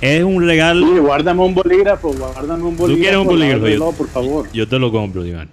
Es 0.00 0.22
un 0.22 0.46
regalo. 0.46 0.86
Sí, 0.86 0.98
guárdame 0.98 1.42
un 1.42 1.54
bolígrafo, 1.54 2.12
guárdame 2.12 2.62
un 2.62 2.76
bolígrafo. 2.76 2.86
¿Tú 2.86 3.00
quieres 3.00 3.18
un 3.18 3.26
bolígrafo? 3.26 3.68
Yo, 3.68 3.92
por 3.92 4.08
favor. 4.08 4.48
Yo 4.52 4.68
te 4.68 4.78
lo 4.78 4.92
compro, 4.92 5.26
Iván. 5.26 5.48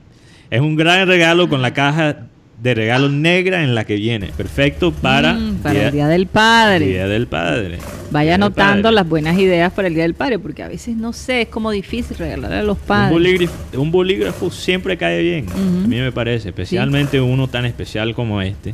Es 0.50 0.62
un 0.62 0.76
gran 0.76 1.08
regalo 1.08 1.50
con 1.50 1.62
la 1.62 1.74
caja 1.74 2.28
de 2.66 2.74
regalo 2.74 3.08
negra 3.10 3.64
en 3.64 3.76
la 3.76 3.86
que 3.86 3.96
viene. 3.96 4.32
Perfecto 4.36 4.92
para, 4.92 5.34
mm, 5.34 5.58
para 5.58 5.86
el 5.86 5.92
Día 5.92 6.08
del 6.08 6.26
Padre. 6.26 6.88
Día 6.88 7.08
del 7.08 7.28
Padre. 7.28 7.78
Vaya 8.10 8.34
anotando 8.36 8.90
las 8.90 9.08
buenas 9.08 9.38
ideas 9.38 9.72
para 9.72 9.88
el 9.88 9.94
Día 9.94 10.02
del 10.02 10.16
Padre, 10.16 10.40
porque 10.40 10.64
a 10.64 10.68
veces 10.68 10.98
no 10.98 11.14
sé, 11.14 11.44
es 11.44 11.50
como 11.50 11.70
difícil 11.70 12.18
regalarle 12.18 12.58
a 12.58 12.64
los 12.64 12.80
padres. 12.80 13.52
Un 13.78 13.92
bolígrafo, 13.92 14.50
siempre 14.50 14.98
cae 14.98 15.22
bien, 15.22 15.46
a 15.48 15.88
mí 15.88 15.98
me 15.98 16.12
parece, 16.12 16.50
especialmente 16.50 17.22
uno 17.22 17.48
tan 17.48 17.66
especial 17.66 18.16
como 18.16 18.42
este. 18.42 18.74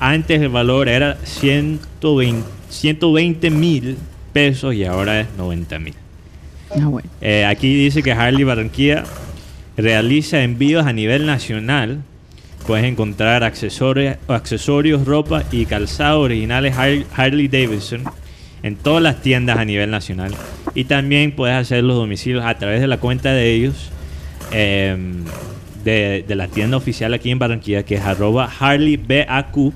Antes 0.00 0.42
el 0.42 0.48
valor 0.48 0.88
era 0.88 1.18
120 1.22 3.50
mil 3.50 3.96
pesos 4.32 4.74
y 4.74 4.84
ahora 4.84 5.20
es 5.20 5.28
90 5.38 5.78
mil. 5.78 5.94
Ah, 6.70 6.86
bueno. 6.86 7.08
Eh, 7.20 7.44
aquí 7.44 7.76
dice 7.76 8.02
que 8.02 8.10
Harley 8.10 8.42
Barranquilla 8.42 9.04
realiza 9.76 10.42
envíos 10.42 10.84
a 10.84 10.92
nivel 10.92 11.26
nacional 11.26 12.02
Puedes 12.68 12.84
encontrar 12.84 13.42
accesorios, 13.44 14.18
accesorios, 14.28 15.06
ropa 15.06 15.42
y 15.50 15.64
calzado 15.64 16.20
originales 16.20 16.76
Harley 16.76 17.48
Davidson 17.48 18.04
en 18.62 18.76
todas 18.76 19.02
las 19.02 19.22
tiendas 19.22 19.56
a 19.56 19.64
nivel 19.64 19.90
nacional. 19.90 20.34
Y 20.74 20.84
también 20.84 21.32
puedes 21.32 21.56
hacer 21.56 21.82
los 21.82 21.96
domicilios 21.96 22.44
a 22.44 22.58
través 22.58 22.82
de 22.82 22.86
la 22.86 22.98
cuenta 22.98 23.32
de 23.32 23.54
ellos, 23.54 23.88
em, 24.52 25.24
de, 25.82 26.22
la 26.28 26.48
tienda 26.48 26.76
oficial 26.76 27.14
aquí 27.14 27.30
en 27.30 27.38
Barranquilla, 27.38 27.84
que 27.84 27.94
es 27.94 28.02
arroba 28.02 28.50
HarleyBAQ. 28.60 29.72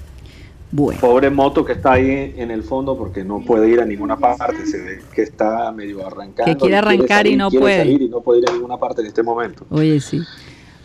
Pobre 0.75 1.29
moto 1.29 1.63
que 1.63 1.73
está 1.73 1.93
ahí 1.93 2.33
en 2.35 2.49
el 2.49 2.63
fondo 2.63 2.97
porque 2.97 3.23
no 3.23 3.41
puede 3.41 3.69
ir 3.69 3.79
a 3.79 3.85
ninguna 3.85 4.17
parte, 4.17 4.65
se 4.65 4.81
ve 4.81 5.01
que 5.13 5.21
está 5.21 5.71
medio 5.71 6.05
arrancando. 6.05 6.51
Que 6.51 6.57
quiere 6.57 6.77
arrancar 6.77 7.27
y 7.27 7.35
no 7.35 7.51
puede. 7.51 7.91
y 7.91 8.09
no 8.09 8.21
puede 8.21 8.39
ir 8.39 8.49
a 8.49 8.53
ninguna 8.53 8.77
parte 8.77 9.01
en 9.01 9.07
este 9.07 9.21
momento. 9.21 9.65
Oye, 9.69 9.99
sí. 9.99 10.21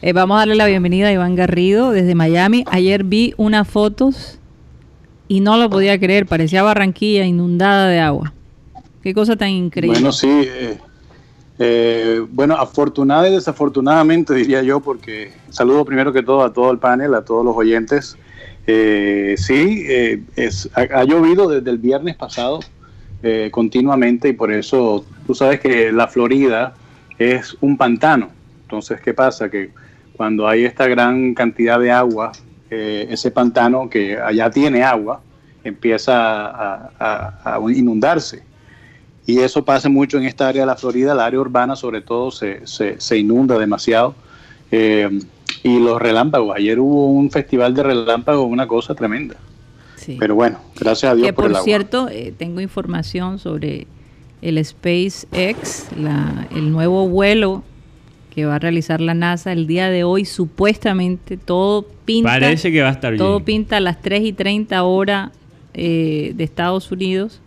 Eh, 0.03 0.13
vamos 0.13 0.37
a 0.37 0.41
darle 0.41 0.57
la 0.57 0.67
bienvenida 0.67 1.09
a 1.09 1.13
Iván 1.13 1.35
Garrido 1.35 1.91
desde 1.91 2.15
Miami. 2.15 2.65
Ayer 2.71 3.03
vi 3.03 3.33
unas 3.39 3.67
fotos 3.67 4.39
y 5.27 5.41
no 5.41 5.57
lo 5.57 5.71
podía 5.71 5.99
creer, 5.99 6.27
parecía 6.27 6.63
Barranquilla 6.63 7.25
inundada 7.25 7.89
de 7.89 8.01
agua. 8.01 8.35
Qué 9.03 9.15
cosa 9.15 9.37
tan 9.37 9.49
increíble. 9.49 9.99
Bueno, 9.99 10.13
sí. 10.13 10.29
Eh, 10.31 10.79
eh, 11.59 12.27
bueno, 12.31 12.57
afortunada 12.57 13.29
y 13.29 13.33
desafortunadamente 13.33 14.35
diría 14.35 14.63
yo, 14.63 14.81
porque 14.81 15.33
saludo 15.51 15.85
primero 15.85 16.13
que 16.13 16.23
todo 16.23 16.45
a 16.45 16.53
todo 16.53 16.71
el 16.71 16.79
panel, 16.79 17.15
a 17.15 17.25
todos 17.25 17.45
los 17.45 17.57
oyentes. 17.57 18.19
Eh, 18.71 19.35
sí, 19.39 19.87
eh, 19.89 20.23
ha, 20.75 21.03
llovido 21.05 21.49
desde 21.49 21.71
el 21.71 21.79
viernes 21.79 22.17
pasado 22.17 22.61
eh, 23.23 23.49
continuamente 23.51 24.29
y 24.29 24.35
por 24.35 24.53
eso 24.53 25.07
tú 25.27 25.35
sabes 25.35 25.59
que 25.59 25.91
la 25.91 26.07
Florida 26.07 26.75
es 27.19 27.57
un 27.63 27.79
pantano. 27.79 28.29
Entonces, 28.65 29.01
¿qué 29.01 29.15
pasa? 29.15 29.51
Que 29.51 29.71
cuando 30.15 30.47
hay 30.47 30.67
esta 30.67 30.87
gran 30.87 31.33
cantidad 31.33 31.81
de 31.81 31.91
agua, 31.91 32.33
ese 32.69 33.31
pantano 33.31 33.89
que 33.89 34.19
allá 34.19 34.51
tiene 34.51 34.83
agua, 34.83 35.23
empieza 35.65 36.91
a, 37.01 37.59
inundarse. 37.75 38.43
Y 39.25 39.39
eso 39.39 39.65
pasa 39.65 39.89
mucho 39.89 40.19
en 40.19 40.25
esta 40.25 40.47
área 40.47 40.63
de 40.63 40.67
la 40.67 40.77
Florida, 40.77 41.15
el 41.15 41.21
área 41.21 41.41
urbana 41.41 41.75
sobre 41.75 42.03
todo 42.03 42.31
se, 42.31 42.67
se, 42.67 43.01
se 43.01 43.17
inunda 43.17 43.59
demasiado 43.59 44.15
y 45.63 45.79
los 45.79 46.01
relámpagos. 46.01 46.57
Ayer 46.57 46.79
hubo 46.79 47.07
un 47.07 47.31
festival 47.31 47.75
de 47.75 47.83
relámpagos, 47.83 48.47
una 48.49 48.67
cosa 48.67 48.95
tremenda. 48.95 49.37
Pero 50.19 50.35
bueno, 50.35 50.59
gracias 50.79 51.13
a 51.13 51.15
Dios 51.15 51.27
que 51.27 51.33
por, 51.35 51.55
cierto, 51.57 52.09
eh, 52.09 52.33
tengo 52.37 52.63
información 52.63 53.39
sobre 53.39 53.87
el 54.41 54.65
SpaceX, 54.65 55.89
la, 55.99 56.47
el 56.55 56.73
nuevo 56.73 57.07
vuelo 57.09 57.63
que 58.35 58.47
va 58.47 58.55
a 58.55 58.59
realizar 58.59 59.01
la 59.01 59.15
NASA 59.15 59.53
el 59.53 59.67
día 59.67 59.91
de 59.91 60.05
hoy. 60.05 60.25
Supuestamente 60.25 61.37
todo 61.37 61.87
pinta. 62.05 62.31
Parece 62.31 62.71
que 62.71 62.83
va 62.83 62.89
a 62.89 62.93
estar 62.93 63.17
Todo 63.17 63.41
pinta 63.41 63.79
a 63.79 63.81
las 63.81 64.01
3 64.01 64.23
y 64.23 64.33
30 64.33 64.83
horas 64.85 65.31
eh, 65.75 66.33
de 66.35 66.45
Estados 66.45 66.91
Unidos. 66.93 67.41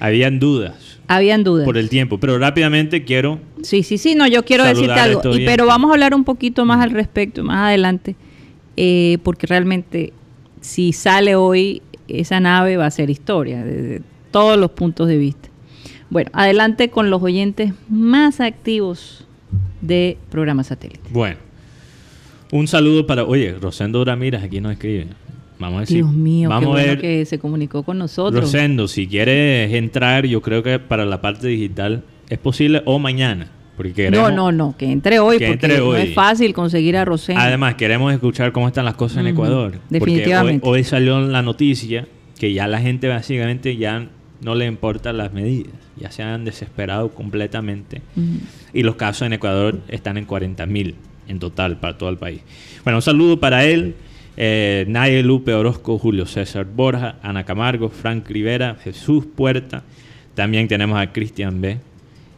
Habían 0.00 0.38
dudas. 0.38 0.87
Habían 1.08 1.42
dudas. 1.42 1.64
Por 1.64 1.78
el 1.78 1.88
tiempo. 1.88 2.18
Pero 2.20 2.38
rápidamente 2.38 3.04
quiero 3.04 3.40
Sí, 3.62 3.82
sí, 3.82 3.98
sí, 3.98 4.14
no, 4.14 4.26
yo 4.26 4.44
quiero 4.44 4.64
decirte 4.64 4.92
algo, 4.92 5.36
y- 5.36 5.44
pero 5.46 5.66
vamos 5.66 5.90
a 5.90 5.94
hablar 5.94 6.14
un 6.14 6.22
poquito 6.24 6.64
más 6.64 6.80
al 6.82 6.90
respecto, 6.90 7.42
más 7.42 7.68
adelante, 7.68 8.14
eh, 8.76 9.18
porque 9.22 9.46
realmente 9.46 10.12
si 10.60 10.92
sale 10.92 11.34
hoy, 11.34 11.82
esa 12.08 12.40
nave 12.40 12.76
va 12.76 12.86
a 12.86 12.90
ser 12.90 13.10
historia, 13.10 13.64
desde 13.64 14.02
todos 14.30 14.58
los 14.58 14.70
puntos 14.72 15.08
de 15.08 15.16
vista. 15.18 15.48
Bueno, 16.10 16.30
adelante 16.34 16.88
con 16.90 17.10
los 17.10 17.22
oyentes 17.22 17.72
más 17.88 18.40
activos 18.40 19.26
de 19.80 20.16
programa 20.30 20.62
satélite. 20.64 21.00
Bueno, 21.10 21.36
un 22.52 22.66
saludo 22.68 23.06
para. 23.06 23.24
Oye, 23.24 23.52
Rosendo 23.60 24.04
Ramírez 24.04 24.42
aquí 24.42 24.60
nos 24.60 24.72
escribe. 24.72 25.06
Vamos 25.58 25.78
a 25.78 25.80
decir. 25.80 25.96
Dios 25.98 26.12
mío, 26.12 26.48
qué 26.48 26.54
vamos 26.54 26.78
a 26.78 26.82
ver. 26.82 27.00
que 27.00 27.24
se 27.24 27.38
comunicó 27.38 27.82
con 27.82 27.98
nosotros. 27.98 28.44
Rosendo, 28.44 28.88
si 28.88 29.06
quieres 29.06 29.72
entrar, 29.74 30.26
yo 30.26 30.40
creo 30.40 30.62
que 30.62 30.78
para 30.78 31.04
la 31.04 31.20
parte 31.20 31.48
digital 31.48 32.04
es 32.28 32.38
posible 32.38 32.82
o 32.84 32.98
mañana. 32.98 33.50
Porque 33.76 33.90
no, 33.90 33.94
queremos, 33.94 34.32
no, 34.32 34.50
no, 34.50 34.76
que 34.76 34.90
entre 34.90 35.20
hoy, 35.20 35.38
que 35.38 35.46
porque 35.46 35.66
entre 35.66 35.78
no 35.78 35.94
es 35.94 36.12
fácil 36.12 36.52
conseguir 36.52 36.96
a 36.96 37.04
Rosendo. 37.04 37.40
Además, 37.40 37.76
queremos 37.76 38.12
escuchar 38.12 38.50
cómo 38.50 38.66
están 38.66 38.84
las 38.84 38.94
cosas 38.94 39.18
en 39.18 39.28
Ecuador. 39.28 39.78
definitivamente. 39.88 40.60
Porque 40.60 40.70
hoy, 40.70 40.80
hoy 40.80 40.84
salió 40.84 41.20
la 41.20 41.42
noticia 41.42 42.08
que 42.38 42.52
ya 42.52 42.66
la 42.66 42.80
gente 42.80 43.08
básicamente 43.08 43.76
ya 43.76 44.08
no 44.40 44.54
le 44.54 44.66
importan 44.66 45.16
las 45.16 45.32
medidas. 45.32 45.72
Ya 45.96 46.10
se 46.10 46.22
han 46.22 46.44
desesperado 46.44 47.10
completamente. 47.10 48.02
Y 48.72 48.82
los 48.82 48.96
casos 48.96 49.26
en 49.26 49.32
Ecuador 49.32 49.80
están 49.88 50.16
en 50.16 50.26
40.000 50.26 50.94
en 51.26 51.38
total 51.38 51.78
para 51.78 51.98
todo 51.98 52.08
el 52.08 52.16
país. 52.16 52.40
Bueno, 52.84 52.98
un 52.98 53.02
saludo 53.02 53.40
para 53.40 53.64
él. 53.64 53.96
Eh, 54.40 55.22
Lupe 55.24 55.52
Orozco, 55.52 55.98
Julio 55.98 56.24
César 56.24 56.64
Borja, 56.64 57.16
Ana 57.22 57.44
Camargo, 57.44 57.88
Frank 57.88 58.28
Rivera, 58.30 58.76
Jesús 58.76 59.26
Puerta. 59.26 59.82
También 60.36 60.68
tenemos 60.68 60.96
a 60.96 61.12
Cristian 61.12 61.60
B. 61.60 61.78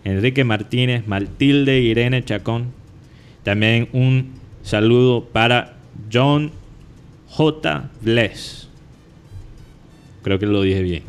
Enrique 0.05 0.43
Martínez, 0.43 1.07
Matilde 1.07 1.79
Irene 1.79 2.25
Chacón. 2.25 2.69
También 3.43 3.91
un 3.93 4.31
saludo 4.63 5.27
para 5.27 5.77
John 6.11 6.53
J. 7.29 7.91
Bless. 8.01 8.71
Creo 10.23 10.39
que 10.39 10.47
lo 10.47 10.63
dije 10.63 10.83
bien. 10.83 11.03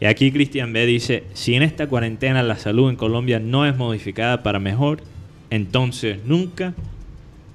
Y 0.00 0.06
aquí 0.06 0.32
Cristian 0.32 0.72
B 0.72 0.84
dice, 0.86 1.22
si 1.34 1.54
en 1.54 1.62
esta 1.62 1.86
cuarentena 1.86 2.42
la 2.42 2.56
salud 2.56 2.90
en 2.90 2.96
Colombia 2.96 3.38
no 3.38 3.64
es 3.64 3.76
modificada 3.76 4.42
para 4.42 4.58
mejor, 4.58 5.04
entonces 5.50 6.18
nunca, 6.24 6.74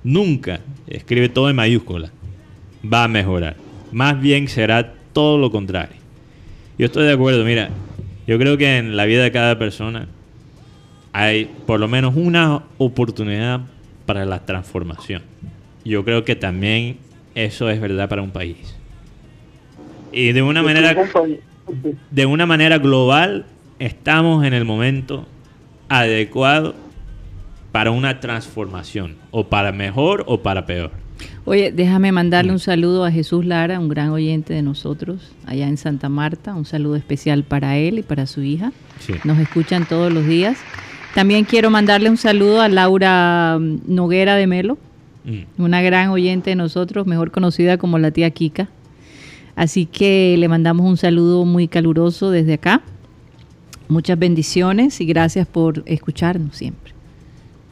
nunca, 0.07 0.61
escribe 0.87 1.27
todo 1.27 1.49
en 1.49 1.57
mayúscula, 1.57 2.09
va 2.81 3.03
a 3.03 3.07
mejorar. 3.09 3.57
Más 3.91 4.19
bien 4.19 4.47
será 4.47 4.93
todo 5.11 5.37
lo 5.37 5.51
contrario. 5.51 5.97
Yo 6.77 6.85
estoy 6.85 7.05
de 7.05 7.13
acuerdo, 7.13 7.43
mira, 7.43 7.69
yo 8.25 8.37
creo 8.39 8.57
que 8.57 8.77
en 8.77 8.95
la 8.95 9.05
vida 9.05 9.23
de 9.23 9.31
cada 9.31 9.59
persona 9.59 10.07
hay 11.11 11.49
por 11.65 11.79
lo 11.79 11.89
menos 11.89 12.15
una 12.15 12.63
oportunidad 12.77 13.61
para 14.05 14.25
la 14.25 14.45
transformación. 14.45 15.23
Yo 15.83 16.05
creo 16.05 16.23
que 16.23 16.35
también 16.35 16.97
eso 17.35 17.69
es 17.69 17.81
verdad 17.81 18.07
para 18.07 18.21
un 18.21 18.31
país. 18.31 18.75
Y 20.13 20.31
de 20.31 20.41
una 20.41 20.63
manera 20.63 20.95
de 22.11 22.25
una 22.25 22.45
manera 22.45 22.77
global, 22.77 23.45
estamos 23.79 24.45
en 24.45 24.53
el 24.53 24.63
momento 24.63 25.25
adecuado 25.89 26.75
para 27.71 27.91
una 27.91 28.19
transformación, 28.19 29.15
o 29.31 29.45
para 29.47 29.71
mejor 29.71 30.23
o 30.27 30.41
para 30.41 30.65
peor. 30.65 30.91
Oye, 31.45 31.71
déjame 31.71 32.11
Mm. 32.11 32.15
mandarle 32.15 32.51
un 32.51 32.59
saludo 32.59 33.03
a 33.05 33.11
Jesús 33.11 33.45
Lara, 33.45 33.79
un 33.79 33.89
gran 33.89 34.09
oyente 34.09 34.53
de 34.53 34.61
nosotros, 34.61 35.31
allá 35.45 35.67
en 35.67 35.77
Santa 35.77 36.09
Marta. 36.09 36.53
Un 36.53 36.65
saludo 36.65 36.95
especial 36.95 37.43
para 37.43 37.77
él 37.77 37.99
y 37.99 38.03
para 38.03 38.25
su 38.27 38.41
hija. 38.43 38.71
Sí. 38.99 39.13
Nos 39.23 39.39
escuchan 39.39 39.85
todos 39.87 40.11
los 40.13 40.25
días. 40.27 40.57
También 41.15 41.45
quiero 41.45 41.69
mandarle 41.71 42.09
un 42.09 42.17
saludo 42.17 42.61
a 42.61 42.69
Laura 42.69 43.57
mm, 43.59 43.79
Noguera 43.87 44.35
de 44.35 44.45
Melo, 44.47 44.77
Mm. 45.25 45.61
una 45.61 45.81
gran 45.81 46.09
oyente 46.09 46.51
de 46.51 46.55
nosotros, 46.55 47.07
mejor 47.07 47.31
conocida 47.31 47.77
como 47.77 47.97
la 47.99 48.11
tía 48.11 48.29
Kika. 48.29 48.69
Así 49.55 49.85
que 49.87 50.35
le 50.37 50.47
mandamos 50.47 50.85
un 50.85 50.97
saludo 50.97 51.43
muy 51.45 51.67
caluroso 51.67 52.29
desde 52.29 52.53
acá. 52.53 52.81
Muchas 53.89 54.19
bendiciones 54.19 55.01
y 55.01 55.05
gracias 55.05 55.47
por 55.47 55.81
escucharnos 55.85 56.55
siempre. 56.55 56.93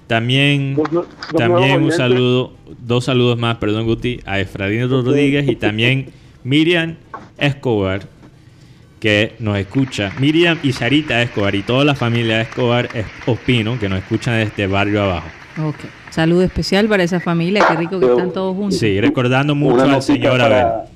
También, 0.07 0.75
Los 0.77 0.91
nu- 0.91 0.99
los 1.31 1.35
también 1.41 1.83
un 1.83 1.91
saludo, 1.91 2.53
dos 2.79 3.05
saludos 3.05 3.37
más, 3.39 3.57
perdón 3.57 3.85
Guti, 3.85 4.19
a 4.25 4.39
Efraín 4.39 4.87
Rodríguez 4.89 5.47
y 5.49 5.55
también 5.55 6.07
Miriam 6.43 6.95
Escobar, 7.39 8.01
que 8.99 9.33
nos 9.39 9.57
escucha. 9.57 10.11
Miriam 10.19 10.59
y 10.63 10.73
Sarita 10.73 11.21
Escobar 11.21 11.55
y 11.55 11.63
toda 11.63 11.83
la 11.85 11.95
familia 11.95 12.41
Escobar 12.41 12.89
es- 12.93 13.05
Ospino, 13.25 13.79
que 13.79 13.89
nos 13.89 13.99
escuchan 13.99 14.35
desde 14.37 14.67
barrio 14.67 15.01
abajo. 15.03 15.27
Ok. 15.63 15.75
Saludo 16.11 16.43
especial 16.43 16.87
para 16.87 17.03
esa 17.03 17.19
familia, 17.19 17.65
qué 17.67 17.75
rico 17.75 17.99
que 17.99 18.05
están 18.05 18.31
todos 18.31 18.55
juntos. 18.55 18.79
Sí, 18.79 19.01
recordando 19.01 19.55
mucho 19.55 19.83
al 19.83 20.01
señor 20.01 20.37
para- 20.39 20.61
Abel. 20.61 20.89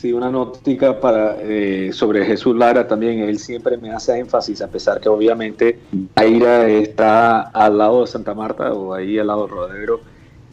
Sí, 0.00 0.12
una 0.12 0.30
notica 0.30 1.00
para, 1.00 1.36
eh, 1.40 1.90
sobre 1.92 2.24
Jesús 2.24 2.56
Lara 2.56 2.86
también. 2.86 3.18
Él 3.18 3.38
siempre 3.40 3.76
me 3.78 3.90
hace 3.90 4.16
énfasis, 4.16 4.62
a 4.62 4.68
pesar 4.68 5.00
que 5.00 5.08
obviamente 5.08 5.80
Aira 6.14 6.68
está 6.68 7.40
al 7.40 7.78
lado 7.78 8.02
de 8.02 8.06
Santa 8.06 8.32
Marta 8.32 8.72
o 8.72 8.94
ahí 8.94 9.18
al 9.18 9.26
lado 9.26 9.46
de 9.48 9.52
Rodero. 9.52 10.00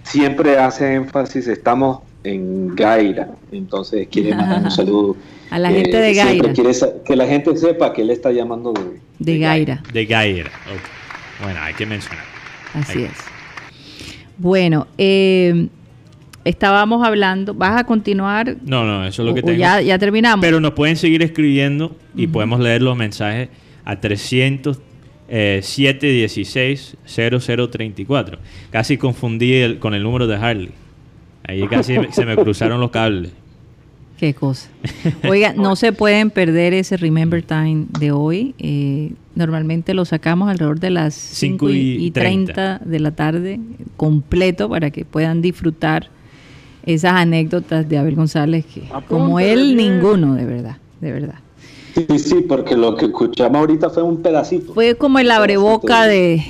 Siempre 0.04 0.58
hace 0.58 0.96
énfasis, 0.96 1.48
estamos 1.48 2.00
en 2.24 2.76
Gaira. 2.76 3.30
Entonces 3.52 4.08
quiere 4.10 4.30
mandar 4.36 4.64
un 4.64 4.72
saludo. 4.72 5.16
A 5.52 5.60
la 5.60 5.72
Eh, 5.72 5.76
gente 5.76 5.98
de 5.98 6.14
siempre 6.16 6.38
Gaira. 6.38 6.54
quiere 6.54 7.04
que 7.06 7.16
la 7.16 7.28
gente 7.28 7.56
sepa 7.56 7.94
que 7.94 8.02
él 8.02 8.10
está 8.10 8.32
llamando 8.32 8.74
de, 8.74 9.00
De 9.20 9.38
Gaira, 9.38 9.84
De 9.94 10.06
Gaira. 10.08 10.50
Bueno, 11.44 11.60
hay 11.62 11.74
que 11.76 11.86
mencionar. 11.86 12.26
así 12.74 13.04
es. 13.04 13.12
Bueno, 14.40 14.88
eh, 14.98 15.68
estábamos 16.46 17.06
hablando, 17.06 17.54
¿vas 17.54 17.78
a 17.80 17.84
continuar? 17.84 18.56
No, 18.66 18.86
no, 18.86 19.06
eso 19.06 19.22
es 19.24 19.28
lo 19.28 19.34
que 19.34 19.42
O- 19.42 19.44
tengo. 19.44 19.58
ya, 19.60 19.82
ya 19.82 20.00
terminamos. 20.00 20.42
Pero 20.46 20.60
nos 20.62 20.72
pueden 20.72 20.96
seguir 20.96 21.22
escribiendo 21.24 21.96
y 22.16 22.28
podemos 22.28 22.60
leer 22.62 22.82
los 22.82 22.96
mensajes 22.96 23.50
a 23.84 24.00
300 24.00 24.80
eh, 25.28 25.60
716 25.64 26.98
0034. 27.06 28.38
Casi 28.72 28.98
confundí 28.98 29.54
el- 29.54 29.80
con 29.80 29.94
el 29.94 30.04
número 30.04 30.28
de 30.28 30.36
Harley. 30.36 30.72
Ahí 31.48 31.68
casi 31.68 31.96
se 32.12 32.26
me 32.26 32.36
cruzaron 32.38 32.80
los 32.80 32.92
cables. 32.92 33.32
Qué 34.18 34.34
cosa. 34.34 34.70
Oiga, 35.28 35.54
no 35.58 35.76
se 35.76 35.92
pueden 35.92 36.30
perder 36.30 36.74
ese 36.74 36.96
Remember 36.96 37.44
Time 37.44 37.86
de 38.00 38.12
hoy. 38.12 38.56
Eh, 38.60 39.12
normalmente 39.36 39.94
lo 39.94 40.06
sacamos 40.06 40.50
alrededor 40.50 40.80
de 40.80 40.90
las 40.90 41.14
5 41.16 41.68
Cinco 41.68 41.70
y, 41.70 41.76
y 41.98 42.06
y 42.06 42.12
30 42.12 42.80
de 42.86 43.00
la 43.02 43.12
tarde, 43.12 43.60
completo, 43.98 44.70
para 44.70 44.90
que 44.92 45.04
puedan 45.04 45.42
disfrutar 45.42 46.08
esas 46.86 47.14
anécdotas 47.14 47.88
de 47.90 47.98
Abel 47.98 48.16
González, 48.16 48.66
que 48.66 48.82
como 49.08 49.38
Apúntale 49.40 49.54
él, 49.54 49.76
bien. 49.76 49.94
ninguno, 50.00 50.36
de 50.36 50.46
verdad, 50.46 50.78
de 51.02 51.12
verdad. 51.12 51.36
Sí, 51.96 52.20
sí, 52.20 52.36
porque 52.48 52.76
lo 52.76 52.96
que 52.96 53.06
escuchamos 53.06 53.58
ahorita 53.60 53.90
fue 53.90 54.04
un 54.04 54.22
pedacito. 54.22 54.74
Fue 54.74 54.96
como 54.96 55.18
el 55.20 55.32
abreboca 55.32 56.06
de, 56.08 56.44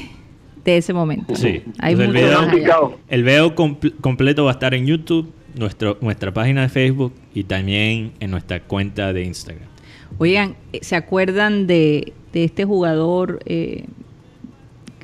de 0.63 0.77
ese 0.77 0.91
momento. 0.91 1.35
Sí. 1.35 1.61
Hay 1.79 1.93
el 1.93 1.99
mucho 1.99 2.11
video- 2.11 2.27
más 2.31 2.37
allá. 2.39 2.49
Complicado. 2.49 2.97
El 3.07 3.23
video 3.23 3.55
compl- 3.55 3.93
completo 4.01 4.43
va 4.45 4.51
a 4.51 4.53
estar 4.53 4.73
en 4.73 4.87
YouTube, 4.87 5.31
nuestro, 5.55 5.97
nuestra 6.01 6.33
página 6.33 6.63
de 6.63 6.69
Facebook 6.69 7.13
y 7.33 7.43
también 7.43 8.11
en 8.19 8.31
nuestra 8.31 8.59
cuenta 8.59 9.13
de 9.13 9.23
Instagram. 9.23 9.67
Oigan, 10.17 10.55
eh, 10.73 10.79
¿se 10.81 10.95
acuerdan 10.95 11.67
de, 11.67 12.11
de 12.33 12.43
este 12.43 12.65
jugador 12.65 13.39
eh, 13.45 13.85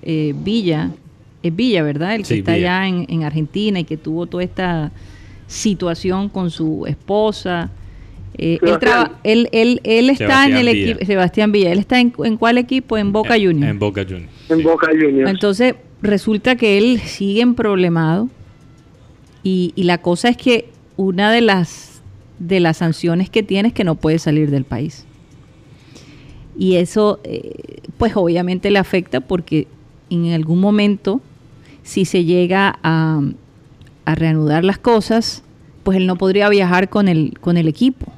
eh, 0.02 0.34
Villa? 0.36 0.90
Es 1.44 1.56
Villa, 1.56 1.84
¿verdad? 1.84 2.16
El 2.16 2.22
que 2.22 2.28
Sí, 2.28 2.40
está 2.40 2.56
Villa. 2.56 2.82
allá 2.82 2.88
en, 2.90 3.06
en 3.10 3.24
Argentina 3.24 3.80
y 3.80 3.84
que 3.84 3.98
tuvo 3.98 4.26
toda 4.28 4.44
esta 4.44 4.92
situación 5.52 6.30
con 6.30 6.50
su 6.50 6.86
esposa. 6.88 7.70
Eh, 8.38 8.54
él, 8.54 8.60
Sebastián. 8.60 8.80
traba- 8.80 9.20
él, 9.24 9.50
él, 9.52 9.82
él 9.84 10.10
está 10.10 10.46
en 10.48 10.56
el 10.56 10.68
equipo, 10.70 11.06
Sebastián 11.06 11.52
Villa, 11.52 11.72
¿él 11.74 11.80
está 11.80 12.00
en, 12.00 12.14
en 12.24 12.38
cuál 12.38 12.58
equipo? 12.58 12.98
En 12.98 13.12
Boca 13.12 13.36
En- 13.36 13.46
Juniors. 13.48 13.72
En 13.72 13.80
Boca 13.80 14.04
Juniors. 14.04 14.30
En 14.50 14.58
sí. 14.58 14.64
Boca 14.64 14.88
Juniors. 14.88 15.30
Entonces, 15.30 15.76
resulta 16.02 16.56
que 16.56 16.78
él 16.78 17.00
sigue 17.02 17.42
en 17.42 17.54
problemado 17.56 18.30
y, 19.44 19.74
y 19.76 19.84
la 19.84 19.98
cosa 20.00 20.30
es 20.30 20.38
que 20.38 20.70
una 20.96 21.32
de 21.32 21.42
las, 21.42 22.02
de 22.40 22.62
las 22.62 22.78
sanciones 22.78 23.30
que 23.30 23.44
tiene 23.44 23.68
es 23.70 23.74
que 23.74 23.84
no 23.84 23.96
puede 23.96 24.18
salir 24.20 24.50
del 24.52 24.64
país. 24.64 25.06
Y 26.58 26.76
eso, 26.76 27.20
eh, 27.26 27.82
pues 27.98 28.14
obviamente 28.16 28.72
le 28.72 28.80
afecta 28.80 29.20
porque 29.20 29.68
en 30.10 30.32
algún 30.32 30.60
momento, 30.62 31.22
si 31.84 32.06
se 32.06 32.24
llega 32.24 32.80
a, 32.84 33.22
a 34.12 34.16
reanudar 34.16 34.64
las 34.64 34.78
cosas, 34.78 35.44
pues 35.84 35.98
él 35.98 36.08
no 36.08 36.16
podría 36.16 36.50
viajar 36.50 36.90
con 36.90 37.08
el, 37.08 37.34
con 37.40 37.58
el 37.58 37.68
equipo. 37.68 38.12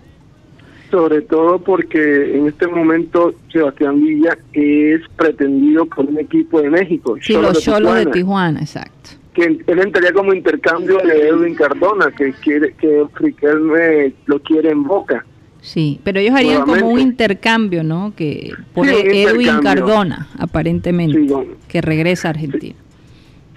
Sobre 0.92 1.22
todo 1.22 1.60
porque 1.60 2.38
en 2.38 2.48
este 2.48 2.68
momento 2.68 3.34
Sebastián 3.52 4.00
Villa 4.04 4.38
es 4.54 5.02
pretendido 5.16 5.86
por 5.88 6.06
un 6.06 6.20
equipo 6.20 6.62
de 6.62 6.70
México. 6.70 7.18
Sí, 7.20 7.34
los 7.34 7.64
cholos 7.64 7.96
de 7.96 8.06
Tijuana, 8.08 8.60
exacto. 8.60 9.10
Que 9.34 9.46
él 9.46 9.80
entraría 9.80 10.14
como 10.14 10.34
intercambio 10.34 10.98
de 11.00 11.30
Edwin 11.30 11.56
Cardona, 11.56 12.12
que 12.16 12.34
quiere 12.34 12.74
que 12.74 13.06
Riquelme 13.16 14.14
lo 14.28 14.40
quiere 14.44 14.70
en 14.70 14.84
Boca. 14.84 15.26
Sí, 15.62 16.00
pero 16.04 16.20
ellos 16.20 16.36
harían 16.36 16.62
como 16.64 16.90
un 16.90 17.00
intercambio, 17.00 17.84
¿no? 17.84 18.14
Que 18.16 18.52
por 18.74 18.86
Sí, 18.86 18.94
Edwin. 18.96 19.62
Cardona, 19.64 20.28
aparentemente, 20.38 21.18
Sí, 21.20 21.26
bueno. 21.28 21.54
que 21.68 21.82
regresa 21.82 22.28
a 22.28 22.32
Argentina. 22.32 22.76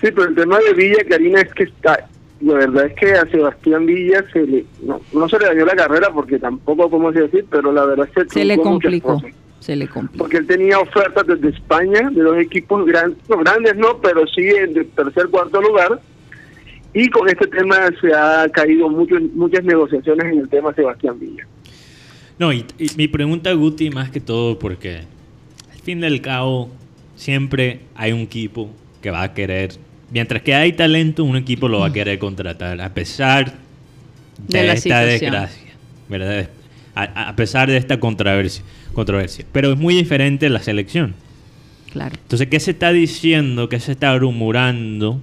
Sí, 0.01 0.09
pero 0.15 0.25
el 0.29 0.35
tema 0.37 0.59
de 0.61 0.73
Villa, 0.73 1.05
Karina, 1.09 1.41
es 1.43 1.53
que 1.53 1.65
está. 1.65 2.09
La 2.41 2.55
verdad 2.55 2.87
es 2.87 2.95
que 2.95 3.13
a 3.13 3.27
Sebastián 3.31 3.87
Villa 3.87 4.25
se 4.33 4.47
le, 4.47 4.65
no, 4.83 5.01
no 5.13 5.29
se 5.29 5.39
le 5.39 5.47
dañó 5.47 5.65
la 5.65 5.75
carrera 5.75 6.11
porque 6.13 6.39
tampoco 6.39 6.91
podemos 6.91 7.15
decir, 7.15 7.47
pero 7.51 7.73
la 7.73 7.87
verdad 7.87 8.09
es 8.15 8.25
que 8.25 8.31
Se 8.31 8.45
le 8.45 8.59
complicó, 8.59 9.23
se 9.61 9.75
le 9.75 9.89
complicó. 9.89 10.19
Porque 10.19 10.37
él 10.39 10.47
tenía 10.47 10.79
ofertas 10.79 11.27
desde 11.27 11.49
España, 11.49 12.11
de 12.11 12.23
dos 12.23 12.37
equipos 12.39 12.85
grandes, 12.85 13.19
no 13.29 13.39
grandes 13.39 13.77
no, 13.77 13.99
pero 14.03 14.27
sí 14.27 14.49
en 14.49 14.75
de 14.75 14.85
tercer, 14.85 15.29
cuarto 15.29 15.61
lugar. 15.63 16.01
Y 16.93 17.09
con 17.09 17.29
este 17.29 17.47
tema 17.47 17.77
se 18.01 18.15
ha 18.15 18.49
caído 18.51 18.89
mucho, 18.89 19.17
muchas 19.35 19.65
negociaciones 19.65 20.33
en 20.33 20.41
el 20.41 20.49
tema 20.49 20.75
Sebastián 20.75 21.19
Villa. 21.19 21.47
No, 22.39 22.53
y, 22.53 22.67
y 22.79 22.91
mi 22.97 23.09
pregunta, 23.09 23.53
Guti, 23.53 23.91
más 23.91 24.11
que 24.11 24.21
todo, 24.21 24.59
porque 24.59 25.01
al 25.73 25.81
fin 25.83 26.01
del 26.01 26.21
cabo, 26.21 26.71
siempre 27.17 27.81
hay 27.95 28.13
un 28.13 28.21
equipo 28.21 28.71
que 29.03 29.11
va 29.11 29.23
a 29.23 29.35
querer, 29.35 29.71
mientras 30.11 30.43
que 30.43 30.55
hay 30.55 30.73
talento, 30.73 31.25
un 31.25 31.37
equipo 31.37 31.69
lo 31.69 31.81
va 31.81 31.89
a 31.89 31.93
querer 31.93 32.19
contratar, 32.19 32.81
a 32.81 32.93
pesar 32.95 33.55
de, 34.49 34.59
De 34.61 34.67
la 34.67 34.73
esta 34.75 35.01
situación. 35.03 35.09
desgracia, 35.33 35.73
¿verdad? 36.09 36.49
A, 36.95 37.29
a 37.29 37.37
pesar 37.37 37.69
de 37.69 37.77
esta 37.77 38.01
controversia, 38.01 38.65
controversia. 38.95 39.45
Pero 39.53 39.73
es 39.73 39.79
muy 39.79 39.95
diferente 39.95 40.49
la 40.49 40.61
selección. 40.63 41.15
Claro. 41.93 42.15
Entonces, 42.21 42.49
¿qué 42.49 42.61
se 42.61 42.73
está 42.73 42.93
diciendo? 42.93 43.69
¿Qué 43.69 43.81
se 43.81 43.93
está 43.93 44.17
rumorando 44.19 45.21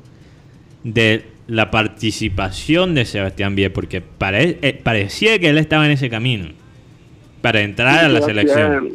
de 0.84 1.26
la 1.48 1.70
participación 1.72 2.96
de 2.96 3.06
Sebastián 3.06 3.56
Villa? 3.56 3.72
Porque 3.74 4.02
pare- 4.02 4.58
eh, 4.62 4.80
parecía 4.82 5.38
que 5.40 5.50
él 5.50 5.58
estaba 5.58 5.86
en 5.86 5.92
ese 5.92 6.10
camino 6.10 6.50
para 7.42 7.62
entrar 7.62 8.06
a 8.06 8.10
la 8.10 8.22
Sebastián- 8.22 8.36
selección. 8.82 8.90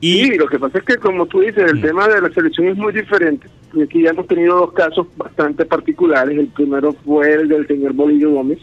Y 0.00 0.24
Sí, 0.24 0.36
lo 0.36 0.46
que 0.46 0.58
pasa 0.58 0.78
es 0.78 0.84
que 0.84 0.96
como 0.96 1.26
tú 1.26 1.40
dices, 1.40 1.70
el 1.70 1.78
Mm. 1.78 1.82
tema 1.82 2.08
de 2.08 2.20
la 2.20 2.30
selección 2.30 2.68
es 2.68 2.76
muy 2.76 2.92
diferente. 2.92 3.46
Y 3.72 3.82
aquí 3.82 4.02
ya 4.02 4.10
hemos 4.10 4.26
tenido 4.26 4.56
dos 4.56 4.72
casos 4.72 5.06
bastante 5.16 5.64
particulares. 5.64 6.36
El 6.38 6.48
primero 6.48 6.92
fue 7.04 7.32
el 7.32 7.48
del 7.48 7.66
señor 7.66 7.92
Bolillo 7.94 8.30
Gómez, 8.32 8.58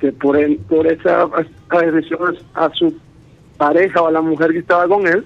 que 0.00 0.12
por, 0.12 0.36
el- 0.36 0.56
por 0.58 0.86
esa 0.86 1.28
agresión 1.68 2.36
a 2.54 2.70
su 2.74 2.96
pareja 3.58 4.00
o 4.02 4.06
a 4.08 4.12
la 4.12 4.20
mujer 4.20 4.52
que 4.52 4.58
estaba 4.58 4.86
con 4.88 5.06
él, 5.06 5.24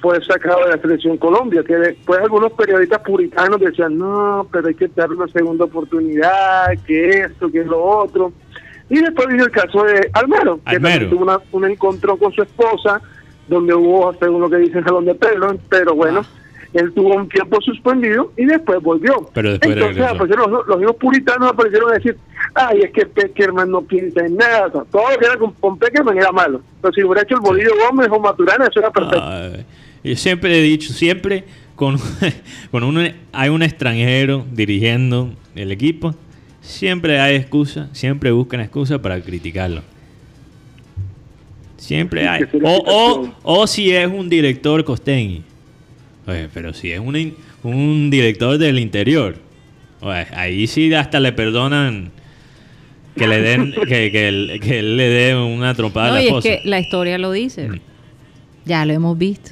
fue 0.00 0.22
sacado 0.24 0.64
de 0.64 0.70
la 0.70 0.78
selección 0.80 1.16
Colombia, 1.16 1.62
que 1.62 1.76
después 1.76 2.18
algunos 2.20 2.52
periodistas 2.52 3.00
puritanos 3.02 3.60
decían, 3.60 3.98
no, 3.98 4.46
pero 4.50 4.68
hay 4.68 4.74
que 4.74 4.88
darle 4.88 5.16
una 5.16 5.28
segunda 5.28 5.64
oportunidad, 5.64 6.66
que 6.86 7.08
esto, 7.20 7.50
que 7.50 7.64
lo 7.64 7.82
otro. 7.82 8.32
Y 8.88 8.98
después 9.00 9.28
vino 9.28 9.44
el 9.44 9.50
caso 9.50 9.84
de 9.84 10.10
Almero, 10.14 10.58
que 10.64 10.76
Almero. 10.76 10.90
también 11.06 11.10
tuvo 11.10 11.22
una- 11.22 11.40
un 11.52 11.64
encontrón 11.70 12.16
con 12.18 12.32
su 12.32 12.42
esposa, 12.42 13.00
donde 13.48 13.74
hubo, 13.74 14.12
según 14.14 14.40
lo 14.40 14.50
que 14.50 14.56
dicen, 14.56 14.82
jalón 14.82 15.04
de 15.04 15.14
pelo, 15.14 15.56
pero 15.68 15.94
bueno, 15.94 16.22
él 16.72 16.92
tuvo 16.94 17.14
un 17.14 17.28
tiempo 17.28 17.60
suspendido 17.60 18.32
y 18.36 18.46
después 18.46 18.80
volvió. 18.82 19.28
Pero 19.34 19.50
después 19.50 19.76
Entonces 19.76 20.02
aparecieron 20.02 20.50
los, 20.50 20.66
los 20.66 20.78
mismos 20.78 20.96
puritanos 20.96 21.50
aparecieron 21.50 21.90
a 21.90 21.94
decir, 21.94 22.16
ay, 22.54 22.80
es 22.82 22.90
que 22.92 23.06
Peckerman 23.06 23.70
no 23.70 23.82
piensa 23.82 24.24
en 24.24 24.36
nada, 24.36 24.66
O 24.66 24.72
sea, 24.72 24.82
todo 24.90 25.10
lo 25.10 25.18
que 25.18 25.26
era 25.26 25.36
con, 25.36 25.52
con 25.52 25.78
Peckerman 25.78 26.16
era 26.16 26.32
malo. 26.32 26.62
Pero 26.80 26.94
si 26.94 27.02
hubiera 27.02 27.22
hecho 27.22 27.34
el 27.34 27.40
Bolillo 27.40 27.72
Gómez 27.88 28.08
o 28.10 28.20
Maturana, 28.20 28.66
eso 28.66 28.80
era 28.80 28.90
perfecto. 28.90 29.66
Yo 30.04 30.16
siempre 30.16 30.58
he 30.58 30.62
dicho, 30.62 30.92
siempre 30.92 31.44
con, 31.74 31.96
con 32.70 32.82
un, 32.82 33.12
hay 33.32 33.48
un 33.50 33.62
extranjero 33.62 34.44
dirigiendo 34.50 35.30
el 35.54 35.70
equipo, 35.70 36.14
siempre 36.60 37.20
hay 37.20 37.36
excusa, 37.36 37.88
siempre 37.92 38.30
buscan 38.30 38.60
excusa 38.60 39.00
para 39.00 39.20
criticarlo. 39.20 39.82
Siempre 41.82 42.28
hay. 42.28 42.44
O, 42.62 42.76
o, 42.86 43.32
o 43.42 43.66
si 43.66 43.90
es 43.90 44.06
un 44.06 44.28
director 44.28 44.84
costeño. 44.84 45.42
Oye, 46.28 46.48
pero 46.54 46.72
si 46.72 46.92
es 46.92 47.00
un, 47.00 47.34
un 47.64 48.08
director 48.08 48.56
del 48.56 48.78
interior, 48.78 49.34
oye, 50.00 50.26
ahí 50.32 50.66
sí 50.68 50.94
hasta 50.94 51.18
le 51.18 51.32
perdonan 51.32 52.12
que 53.16 53.26
le 53.26 53.40
den 53.42 53.72
que, 53.88 54.12
que 54.12 54.28
él, 54.28 54.60
que 54.62 54.78
él 54.78 54.96
le 54.96 55.08
dé 55.08 55.34
una 55.36 55.74
trompada 55.74 56.08
No, 56.10 56.12
a 56.14 56.16
la 56.18 56.22
y 56.22 56.28
es 56.28 56.34
que 56.44 56.60
la 56.64 56.78
historia 56.78 57.18
lo 57.18 57.32
dice. 57.32 57.68
Mm. 57.68 57.80
Ya 58.64 58.86
lo 58.86 58.92
hemos 58.92 59.18
visto. 59.18 59.50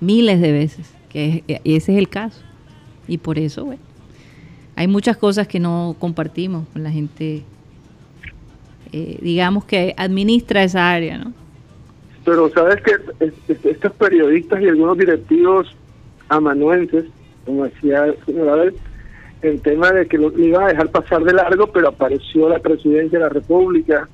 Miles 0.00 0.40
de 0.40 0.52
veces. 0.52 0.86
Que 1.08 1.42
es- 1.48 1.60
ese 1.64 1.92
es 1.94 1.98
el 1.98 2.08
caso. 2.08 2.42
Y 3.08 3.18
por 3.18 3.40
eso, 3.40 3.64
bueno, 3.64 3.82
hay 4.76 4.86
muchas 4.86 5.16
cosas 5.16 5.48
que 5.48 5.58
no 5.58 5.96
compartimos 5.98 6.68
con 6.72 6.84
la 6.84 6.92
gente, 6.92 7.42
eh, 8.92 9.18
digamos, 9.20 9.64
que 9.64 9.94
administra 9.96 10.62
esa 10.62 10.90
área, 10.92 11.18
¿no? 11.18 11.32
Pero 12.24 12.48
sabes 12.50 12.82
que 12.82 12.92
es- 13.20 13.32
es- 13.48 13.64
estos 13.64 13.92
periodistas 13.92 14.60
y 14.60 14.68
algunos 14.68 14.98
directivos 14.98 15.74
amanuenses, 16.28 17.04
como 17.46 17.64
decía 17.64 18.04
el 18.06 18.16
señor 18.26 18.48
Abel, 18.50 18.74
el 19.42 19.60
tema 19.60 19.92
de 19.92 20.06
que 20.06 20.18
lo 20.18 20.36
iban 20.38 20.64
a 20.64 20.68
dejar 20.68 20.90
pasar 20.90 21.22
de 21.22 21.32
largo, 21.32 21.68
pero 21.68 21.88
apareció 21.88 22.48
la 22.48 22.58
presidencia 22.58 23.18
de 23.18 23.24
la 23.24 23.30
República 23.30 24.08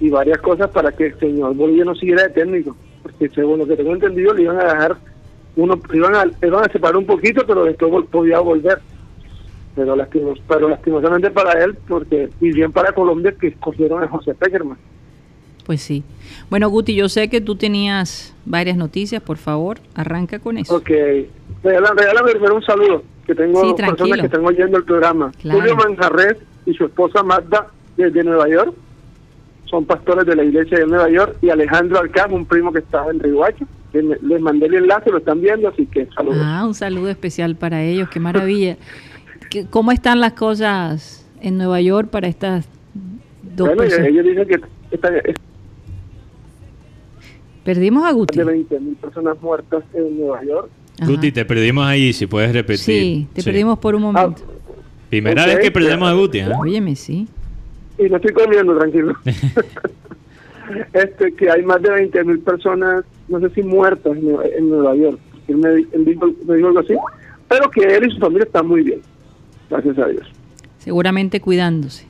y 0.00 0.10
varias 0.10 0.38
cosas 0.38 0.68
para 0.70 0.92
que 0.92 1.06
el 1.06 1.18
señor 1.18 1.54
Bolillo 1.54 1.84
no 1.84 1.94
siguiera 1.94 2.24
de 2.24 2.30
técnico, 2.30 2.76
porque 3.02 3.28
según 3.30 3.60
lo 3.60 3.66
que 3.66 3.76
tengo 3.76 3.94
entendido 3.94 4.34
le 4.34 4.42
iban 4.42 4.58
a 4.60 4.64
dejar 4.64 4.96
uno, 5.56 5.80
iban 5.92 6.14
a, 6.16 6.24
iban 6.46 6.64
a 6.68 6.72
separar 6.72 6.96
un 6.96 7.06
poquito, 7.06 7.46
pero 7.46 7.64
después 7.64 8.04
podía 8.10 8.40
volver. 8.40 8.78
Pero, 9.76 9.96
lastimos, 9.96 10.38
pero 10.46 10.68
lastimosamente 10.68 11.30
para 11.30 11.64
él, 11.64 11.74
porque 11.88 12.28
y 12.40 12.52
bien 12.52 12.70
para 12.70 12.92
Colombia 12.92 13.32
que 13.38 13.48
escogieron 13.48 14.02
a 14.04 14.08
José 14.08 14.34
Peckerman. 14.34 14.78
Pues 15.66 15.80
sí. 15.82 16.04
Bueno, 16.50 16.68
Guti, 16.68 16.94
yo 16.94 17.08
sé 17.08 17.28
que 17.28 17.40
tú 17.40 17.56
tenías 17.56 18.34
varias 18.44 18.76
noticias, 18.76 19.20
por 19.22 19.36
favor, 19.38 19.78
arranca 19.94 20.38
con 20.38 20.58
eso. 20.58 20.76
Ok, 20.76 20.90
regálame, 21.62 22.02
regálame 22.02 22.30
primero 22.32 22.54
un 22.56 22.62
saludo, 22.62 23.02
que 23.26 23.34
tengo 23.34 23.64
Sí, 23.64 23.74
personas 23.82 24.20
que 24.20 24.26
están 24.26 24.44
oyendo 24.46 24.76
el 24.76 24.84
programa. 24.84 25.32
Claro. 25.40 25.58
Julio 25.58 25.76
Manjarres 25.76 26.36
y 26.66 26.74
su 26.74 26.84
esposa 26.84 27.22
Magda 27.22 27.68
desde 27.96 28.22
Nueva 28.22 28.48
York, 28.48 28.74
son 29.64 29.86
pastores 29.86 30.26
de 30.26 30.36
la 30.36 30.44
iglesia 30.44 30.78
de 30.78 30.86
Nueva 30.86 31.08
York, 31.10 31.36
y 31.42 31.48
Alejandro 31.50 31.98
Alcaz, 31.98 32.30
un 32.30 32.44
primo 32.44 32.70
que 32.72 32.78
estaba 32.80 33.10
en 33.10 33.18
me- 34.02 34.18
les 34.22 34.40
mandé 34.40 34.66
el 34.66 34.74
enlace, 34.74 35.10
lo 35.10 35.18
están 35.18 35.40
viendo, 35.40 35.68
así 35.68 35.86
que 35.86 36.06
saludos. 36.14 36.38
Ah, 36.42 36.64
un 36.66 36.74
saludo 36.74 37.08
especial 37.08 37.56
para 37.56 37.82
ellos, 37.82 38.08
qué 38.10 38.20
maravilla. 38.20 38.76
¿Qué- 39.54 39.66
¿Cómo 39.70 39.92
están 39.92 40.18
las 40.18 40.32
cosas 40.32 41.24
en 41.40 41.56
Nueva 41.58 41.80
York 41.80 42.08
para 42.08 42.26
estas 42.26 42.66
dos 43.54 43.68
bueno, 43.68 43.82
personas? 43.82 44.08
ellos 44.08 44.24
dicen 44.24 44.48
que 44.48 44.60
Perdimos 47.62 48.04
a 48.04 48.10
Guti. 48.10 48.36
de 48.36 48.42
20 48.44 48.80
mil 48.80 48.96
personas 48.96 49.40
muertas 49.40 49.84
en 49.94 50.18
Nueva 50.18 50.42
York. 50.44 50.68
Ajá. 51.00 51.08
Guti, 51.08 51.30
te 51.30 51.44
perdimos 51.44 51.86
ahí, 51.86 52.12
si 52.12 52.26
puedes 52.26 52.52
repetir. 52.52 52.78
Sí, 52.78 53.28
te 53.32 53.44
perdimos 53.44 53.78
por 53.78 53.94
un 53.94 54.02
Ah, 54.02 54.12
momento. 54.12 54.42
Primera 55.08 55.46
vez 55.46 55.60
que 55.60 55.70
perdemos 55.70 56.08
a 56.08 56.14
Guti, 56.14 56.38
¿eh? 56.40 56.48
Óyeme, 56.58 56.96
sí. 56.96 57.28
y 57.96 58.08
no 58.08 58.16
estoy 58.16 58.32
comiendo, 58.32 58.76
tranquilo. 58.76 59.14
este 60.92 61.32
que 61.34 61.48
hay 61.48 61.62
más 61.62 61.80
de 61.80 61.90
20 61.90 62.24
mil 62.24 62.40
personas, 62.40 63.04
no 63.28 63.38
sé 63.38 63.50
si 63.50 63.62
muertas 63.62 64.16
en, 64.16 64.24
Nueva- 64.24 64.46
en 64.46 64.68
Nueva 64.68 64.96
York. 64.96 65.18
Él 65.46 65.58
me, 65.58 65.68
él 65.74 66.04
dijo, 66.04 66.26
me 66.44 66.56
dijo 66.56 66.66
algo 66.68 66.80
así, 66.80 66.94
pero 67.48 67.70
que 67.70 67.82
él 67.84 68.08
y 68.08 68.10
su 68.10 68.18
familia 68.18 68.44
están 68.46 68.66
muy 68.66 68.82
bien, 68.82 69.00
gracias 69.70 69.98
a 69.98 70.06
Dios. 70.06 70.26
Seguramente 70.78 71.40
cuidándose. 71.40 72.06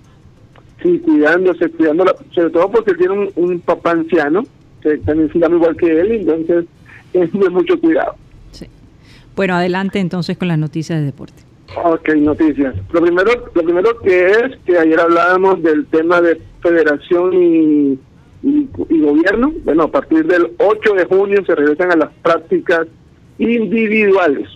Sí, 0.82 0.98
cuidándose, 0.98 1.70
cuidándola, 1.70 2.14
sobre 2.34 2.50
todo 2.50 2.70
porque 2.70 2.94
tiene 2.94 3.12
un, 3.14 3.30
un 3.36 3.60
papá 3.60 3.92
anciano, 3.92 4.42
que 4.82 4.98
también 4.98 5.32
se 5.32 5.38
llama 5.38 5.56
igual 5.56 5.76
que 5.76 6.00
él, 6.00 6.12
entonces 6.12 6.66
es 7.12 7.32
de 7.32 7.50
mucho 7.50 7.80
cuidado. 7.80 8.14
Sí. 8.50 8.66
Bueno, 9.34 9.54
adelante 9.54 9.98
entonces 9.98 10.36
con 10.36 10.48
las 10.48 10.58
noticias 10.58 10.98
de 10.98 11.06
deporte. 11.06 11.42
Ok, 11.82 12.08
noticias. 12.16 12.74
Lo 12.92 13.00
primero, 13.00 13.30
lo 13.54 13.62
primero 13.62 13.98
que 14.00 14.26
es 14.26 14.56
que 14.64 14.78
ayer 14.78 15.00
hablábamos 15.00 15.62
del 15.62 15.86
tema 15.86 16.20
de 16.20 16.40
federación 16.62 17.32
y, 17.32 17.98
y, 18.42 18.68
y 18.90 19.00
gobierno. 19.00 19.52
Bueno, 19.64 19.84
a 19.84 19.90
partir 19.90 20.26
del 20.26 20.52
8 20.58 20.94
de 20.94 21.04
junio 21.06 21.44
se 21.44 21.54
regresan 21.54 21.92
a 21.92 21.96
las 21.96 22.10
prácticas 22.22 22.86
individuales. 23.38 24.48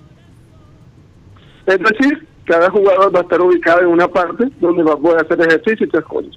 Es 1.66 1.78
decir, 1.78 2.27
cada 2.48 2.70
jugador 2.70 3.14
va 3.14 3.20
a 3.20 3.22
estar 3.22 3.40
ubicado 3.40 3.80
en 3.82 3.88
una 3.88 4.08
parte 4.08 4.48
donde 4.60 4.82
va 4.82 4.94
a 4.94 4.96
poder 4.96 5.24
hacer 5.24 5.40
ejercicio 5.40 5.86
y 5.86 5.88
otras 5.88 6.04
cosas. 6.04 6.32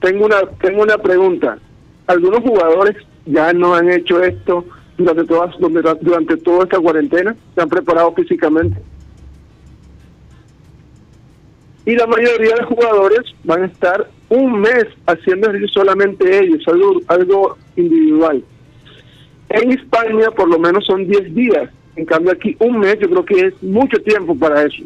Tengo 0.00 0.26
una, 0.26 0.40
tengo 0.60 0.82
una 0.82 0.98
pregunta. 0.98 1.58
Algunos 2.06 2.40
jugadores 2.40 2.96
ya 3.26 3.52
no 3.52 3.74
han 3.74 3.90
hecho 3.90 4.22
esto 4.22 4.64
durante, 4.96 5.24
todas, 5.24 5.54
durante, 5.58 6.36
toda 6.36 6.64
esta 6.64 6.78
cuarentena, 6.78 7.34
se 7.54 7.60
han 7.60 7.68
preparado 7.68 8.12
físicamente 8.12 8.78
y 11.88 11.96
la 11.96 12.06
mayoría 12.06 12.54
de 12.54 12.64
jugadores 12.64 13.20
van 13.44 13.62
a 13.62 13.66
estar 13.66 14.10
un 14.28 14.60
mes 14.60 14.84
haciendo 15.06 15.48
ejercicio 15.48 15.82
solamente 15.82 16.38
ellos, 16.38 16.62
algo, 16.68 17.00
algo 17.06 17.56
individual. 17.76 18.44
En 19.48 19.72
España 19.72 20.30
por 20.32 20.50
lo 20.50 20.58
menos 20.58 20.84
son 20.84 21.08
10 21.08 21.34
días, 21.34 21.70
en 21.96 22.04
cambio 22.04 22.32
aquí 22.32 22.54
un 22.58 22.78
mes 22.78 22.98
yo 23.00 23.08
creo 23.08 23.24
que 23.24 23.46
es 23.46 23.62
mucho 23.62 23.96
tiempo 24.02 24.38
para 24.38 24.64
eso. 24.64 24.82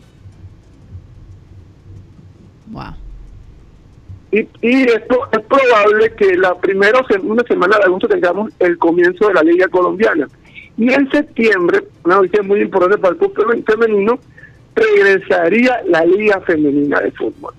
Wow. 2.72 2.94
Y, 4.32 4.48
y 4.62 4.82
esto 4.84 5.28
es 5.30 5.40
probable 5.40 6.12
que 6.16 6.34
la 6.36 6.58
primera 6.58 7.04
una 7.22 7.42
semana 7.44 7.76
de 7.76 7.84
agosto 7.84 8.08
tengamos 8.08 8.50
el 8.58 8.78
comienzo 8.78 9.28
de 9.28 9.34
la 9.34 9.42
Liga 9.42 9.68
Colombiana. 9.68 10.26
Y 10.78 10.90
en 10.90 11.10
septiembre, 11.10 11.84
una 12.04 12.16
noticia 12.16 12.42
muy 12.42 12.62
importante 12.62 12.96
para 12.96 13.12
el 13.12 13.20
fútbol 13.20 13.62
femenino, 13.64 14.18
regresaría 14.74 15.82
la 15.86 16.04
Liga 16.06 16.40
Femenina 16.40 17.00
de 17.00 17.10
Fútbol. 17.12 17.52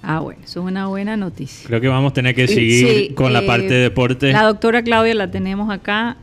Ah, 0.00 0.20
bueno, 0.20 0.40
eso 0.44 0.60
es 0.60 0.66
una 0.66 0.86
buena 0.86 1.16
noticia. 1.16 1.66
Creo 1.66 1.80
que 1.80 1.88
vamos 1.88 2.12
a 2.12 2.14
tener 2.14 2.36
que 2.36 2.46
seguir 2.46 3.14
con 3.14 3.32
la 3.32 3.40
eh, 3.40 3.46
parte 3.46 3.68
de 3.68 3.80
deporte. 3.82 4.32
La 4.32 4.44
doctora 4.44 4.82
Claudia 4.82 5.14
la 5.14 5.30
tenemos 5.30 5.70
acá. 5.70 6.16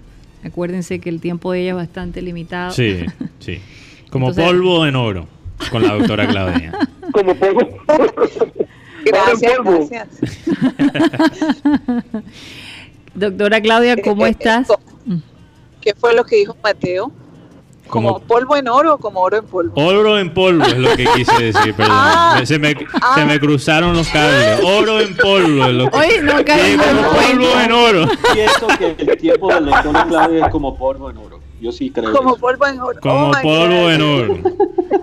Acuérdense 0.45 0.99
que 0.99 1.09
el 1.09 1.19
tiempo 1.19 1.51
de 1.51 1.61
ella 1.61 1.69
es 1.71 1.75
bastante 1.75 2.21
limitado. 2.21 2.71
Sí, 2.71 3.05
sí. 3.39 3.59
Como 4.09 4.29
Entonces- 4.29 4.45
polvo 4.45 4.85
en 4.85 4.95
oro 4.95 5.27
con 5.71 5.83
la 5.83 5.93
doctora 5.95 6.27
Claudia. 6.27 6.71
Como 7.11 7.35
polvo. 7.35 7.59
Gracias, 9.05 9.43
Ahora 9.43 9.55
en 9.57 9.63
polvo. 9.63 9.89
gracias. 9.89 10.07
Doctora 13.15 13.61
Claudia, 13.61 13.95
¿cómo 14.03 14.25
Eh, 14.25 14.29
eh, 14.29 14.31
estás? 14.31 14.67
co- 14.67 14.79
¿Qué 15.81 15.93
fue 15.95 16.13
lo 16.13 16.23
que 16.25 16.35
dijo 16.37 16.55
Mateo? 16.63 17.11
¿Como 17.87 18.13
Como 18.13 18.19
polvo 18.25 18.55
en 18.55 18.67
oro 18.67 18.93
o 18.95 18.97
como 18.99 19.19
oro 19.21 19.37
en 19.37 19.45
polvo? 19.45 19.73
oro 19.83 20.19
en 20.19 20.31
polvo 20.31 20.63
es 20.63 20.77
lo 20.77 20.95
que 20.95 21.05
quise 21.15 21.41
decir, 21.51 21.73
perdón. 21.73 21.95
Ah. 21.97 22.39
se, 22.43 22.59
me, 22.59 22.75
Ah. 23.01 23.15
se 23.15 23.25
me 23.25 23.39
cruzaron 23.39 23.93
los 23.93 24.07
cables. 24.09 24.59
Oro 24.63 24.99
en 24.99 25.15
polvo 25.17 25.65
es 25.65 25.73
lo 25.73 25.89
que 25.89 25.97
Oye, 25.97 26.21
no 26.21 26.33
como 26.33 27.09
polvo 27.09 27.59
en 27.61 27.71
oro. 27.71 28.07
Pienso 28.33 28.67
que 28.77 28.95
el 28.99 29.17
tiempo 29.17 29.51
del 29.51 29.65
lector 29.65 30.07
Claudia 30.07 30.45
es 30.45 30.51
como 30.51 30.77
polvo 30.77 31.09
en 31.09 31.17
oro. 31.17 31.39
Yo 31.61 31.71
sí 31.71 31.89
creo. 31.91 32.11
Como 32.13 32.31
eso. 32.31 32.39
polvo 32.39 32.67
en 32.67 32.79
oro. 32.79 32.99
Como 33.01 33.27
Oh, 33.29 33.31
polvo 33.41 33.89
en 33.91 34.01
oro. 34.01 34.37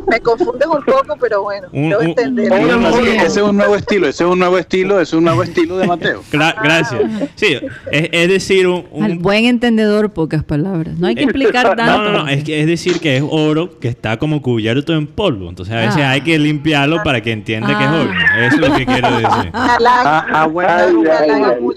Me 0.09 0.21
confundes 0.21 0.67
un 0.69 0.83
poco, 0.85 1.17
pero 1.21 1.43
bueno, 1.43 1.67
Un- 1.73 1.93
ese 1.93 3.27
es 3.27 3.37
un 3.39 3.57
nuevo 3.57 3.75
estilo, 3.77 4.07
ese 4.07 4.25
es 4.25 4.31
un 4.31 4.39
nuevo 4.39 4.57
estilo, 4.59 4.95
ese 5.01 5.03
es 5.03 5.13
un 5.19 5.25
nuevo 5.25 5.43
estilo 5.43 5.77
de 5.79 5.87
Mateo. 5.87 6.23
Gra- 6.33 6.55
gracias. 6.63 7.03
Sí, 7.35 7.59
es, 7.91 8.09
es 8.13 8.29
decir, 8.29 8.67
un, 8.69 8.87
un- 8.93 9.03
Al 9.05 9.19
buen 9.19 9.45
entendedor, 9.47 10.11
pocas 10.11 10.45
palabras. 10.45 10.97
No 10.99 11.09
hay 11.09 11.15
que 11.17 11.25
explicar 11.25 11.75
tanto. 11.77 11.85
No, 11.87 12.05
no, 12.05 12.23
no, 12.25 12.29
es, 12.29 12.45
que- 12.45 12.61
es 12.61 12.67
decir 12.67 13.01
que 13.01 13.17
es 13.17 13.25
oro 13.29 13.79
que 13.79 13.89
está 13.89 14.17
como 14.19 14.41
cubierto 14.43 14.93
en 14.95 15.07
polvo. 15.07 15.49
Entonces 15.49 15.75
a 15.75 15.79
veces 15.79 16.03
Ah. 16.03 16.13
hay 16.13 16.21
que 16.23 16.39
limpiarlo 16.39 17.03
para 17.03 17.21
que 17.21 17.33
entienda 17.33 17.67
que 17.77 17.85
es 17.85 17.91
Ah. 17.91 18.01
oro. 18.01 18.11
Eso 18.47 18.55
es 18.65 18.69
lo 18.71 18.77
que 18.77 18.87
quiero 18.87 19.11
decir. 19.11 19.51
Ah, 19.55 20.25
ah, 20.33 20.47
bueno. 20.47 20.73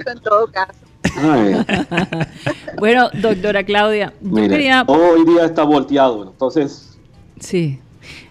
En 0.05 0.19
todo 0.21 0.47
caso. 0.51 0.73
Bueno, 2.79 3.09
doctora 3.21 3.63
Claudia, 3.63 4.13
yo 4.21 4.29
mire, 4.31 4.49
quería... 4.49 4.83
hoy 4.87 5.25
día 5.25 5.45
está 5.45 5.63
volteado. 5.63 6.23
Entonces, 6.23 6.97
Sí. 7.39 7.79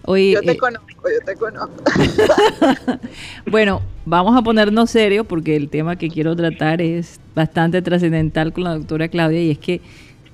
Hoy, 0.05 0.33
Yo 0.33 0.41
te 0.41 0.53
eh, 0.53 0.57
conozco, 0.57 0.87
yo 1.05 1.25
te 1.25 1.37
conozco. 1.37 1.83
Bueno, 3.51 3.83
vamos 4.07 4.37
a 4.37 4.43
ponernos 4.43 4.91
serios 4.91 5.27
porque 5.27 5.57
el 5.57 5.69
tema 5.69 5.97
que 5.97 6.09
quiero 6.09 6.35
tratar 6.35 6.81
es 6.81 7.21
bastante 7.35 7.83
trascendental 7.83 8.53
con 8.53 8.65
la 8.65 8.75
doctora 8.75 9.09
Claudia 9.09 9.43
y 9.43 9.51
es 9.51 9.59
que 9.59 9.81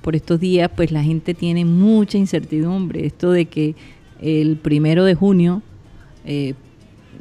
por 0.01 0.15
estos 0.15 0.39
días 0.39 0.71
pues 0.75 0.93
la 0.93 1.03
gente 1.03 1.35
tiene 1.35 1.65
mucha 1.65 2.19
incertidumbre. 2.19 3.07
Esto 3.07 3.33
de 3.33 3.47
que 3.47 3.75
el 4.21 4.57
primero 4.57 5.05
de 5.05 5.15
junio 5.15 5.63
eh, 6.25 6.55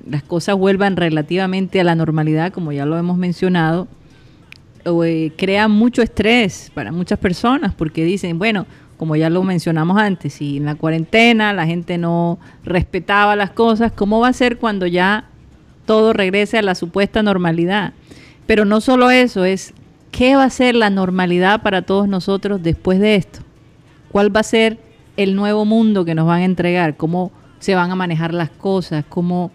las 0.07 0.23
cosas 0.23 0.55
vuelvan 0.55 0.95
relativamente 0.95 1.79
a 1.79 1.83
la 1.83 1.95
normalidad, 1.95 2.51
como 2.51 2.71
ya 2.71 2.85
lo 2.85 2.97
hemos 2.97 3.17
mencionado, 3.17 3.87
eh, 4.85 5.31
crea 5.37 5.67
mucho 5.67 6.01
estrés 6.01 6.71
para 6.73 6.91
muchas 6.91 7.17
personas 7.19 7.73
porque 7.73 8.03
dicen, 8.03 8.37
bueno, 8.37 8.65
como 8.97 9.15
ya 9.15 9.29
lo 9.29 9.43
mencionamos 9.43 9.97
antes, 9.97 10.33
si 10.33 10.57
en 10.57 10.65
la 10.65 10.75
cuarentena 10.75 11.53
la 11.53 11.65
gente 11.65 11.97
no 11.97 12.39
respetaba 12.63 13.35
las 13.35 13.51
cosas, 13.51 13.91
¿cómo 13.91 14.19
va 14.19 14.29
a 14.29 14.33
ser 14.33 14.57
cuando 14.57 14.87
ya 14.87 15.25
todo 15.85 16.13
regrese 16.13 16.57
a 16.57 16.61
la 16.61 16.75
supuesta 16.75 17.23
normalidad? 17.23 17.93
Pero 18.45 18.65
no 18.65 18.81
solo 18.81 19.09
eso, 19.09 19.45
es 19.45 19.73
qué 20.11 20.35
va 20.35 20.45
a 20.45 20.49
ser 20.49 20.75
la 20.75 20.89
normalidad 20.89 21.63
para 21.63 21.81
todos 21.81 22.07
nosotros 22.07 22.61
después 22.61 22.99
de 22.99 23.15
esto. 23.15 23.39
¿Cuál 24.11 24.35
va 24.35 24.41
a 24.41 24.43
ser 24.43 24.77
el 25.17 25.35
nuevo 25.35 25.65
mundo 25.65 26.05
que 26.05 26.15
nos 26.15 26.27
van 26.27 26.41
a 26.41 26.45
entregar? 26.45 26.95
¿Cómo 26.97 27.31
se 27.59 27.75
van 27.75 27.91
a 27.91 27.95
manejar 27.95 28.33
las 28.33 28.51
cosas? 28.51 29.03
¿Cómo, 29.09 29.51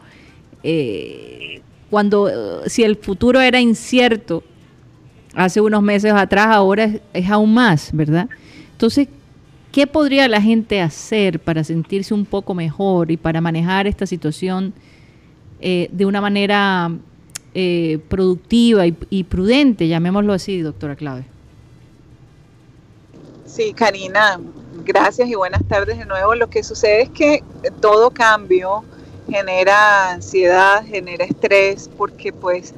eh, 0.62 1.62
cuando, 1.90 2.62
si 2.66 2.82
el 2.82 2.96
futuro 2.96 3.40
era 3.40 3.60
incierto, 3.60 4.42
hace 5.38 5.60
unos 5.60 5.82
meses 5.82 6.12
atrás, 6.12 6.48
ahora 6.48 6.90
es, 7.12 7.30
aún 7.30 7.54
más, 7.54 7.90
¿verdad? 7.92 8.28
Entonces, 8.72 9.08
¿qué 9.70 9.86
podría 9.86 10.26
la 10.26 10.42
gente 10.42 10.80
hacer 10.80 11.38
para 11.38 11.62
sentirse 11.62 12.12
un 12.12 12.24
poco 12.24 12.54
mejor 12.54 13.12
y 13.12 13.16
para 13.16 13.40
manejar 13.40 13.86
esta 13.86 14.04
situación 14.04 14.74
eh, 15.60 15.88
de 15.92 16.06
una 16.06 16.20
manera 16.20 16.90
eh, 17.54 18.00
productiva 18.08 18.86
y, 18.86 18.96
y 19.10 19.24
prudente, 19.24 19.86
llamémoslo 19.86 20.32
así, 20.32 20.60
doctora 20.60 20.96
Clave? 20.96 21.24
Sí, 23.46 23.72
Karina, 23.72 24.40
gracias 24.84 25.28
y 25.28 25.36
buenas 25.36 25.64
tardes 25.68 25.98
de 25.98 26.04
nuevo. 26.04 26.34
Lo 26.34 26.50
que 26.50 26.64
sucede 26.64 27.02
es 27.02 27.10
que 27.10 27.44
todo 27.80 28.10
cambio 28.10 28.82
genera 29.30 30.10
ansiedad, 30.10 30.84
genera 30.84 31.24
estrés, 31.24 31.88
porque 31.96 32.32
pues 32.32 32.74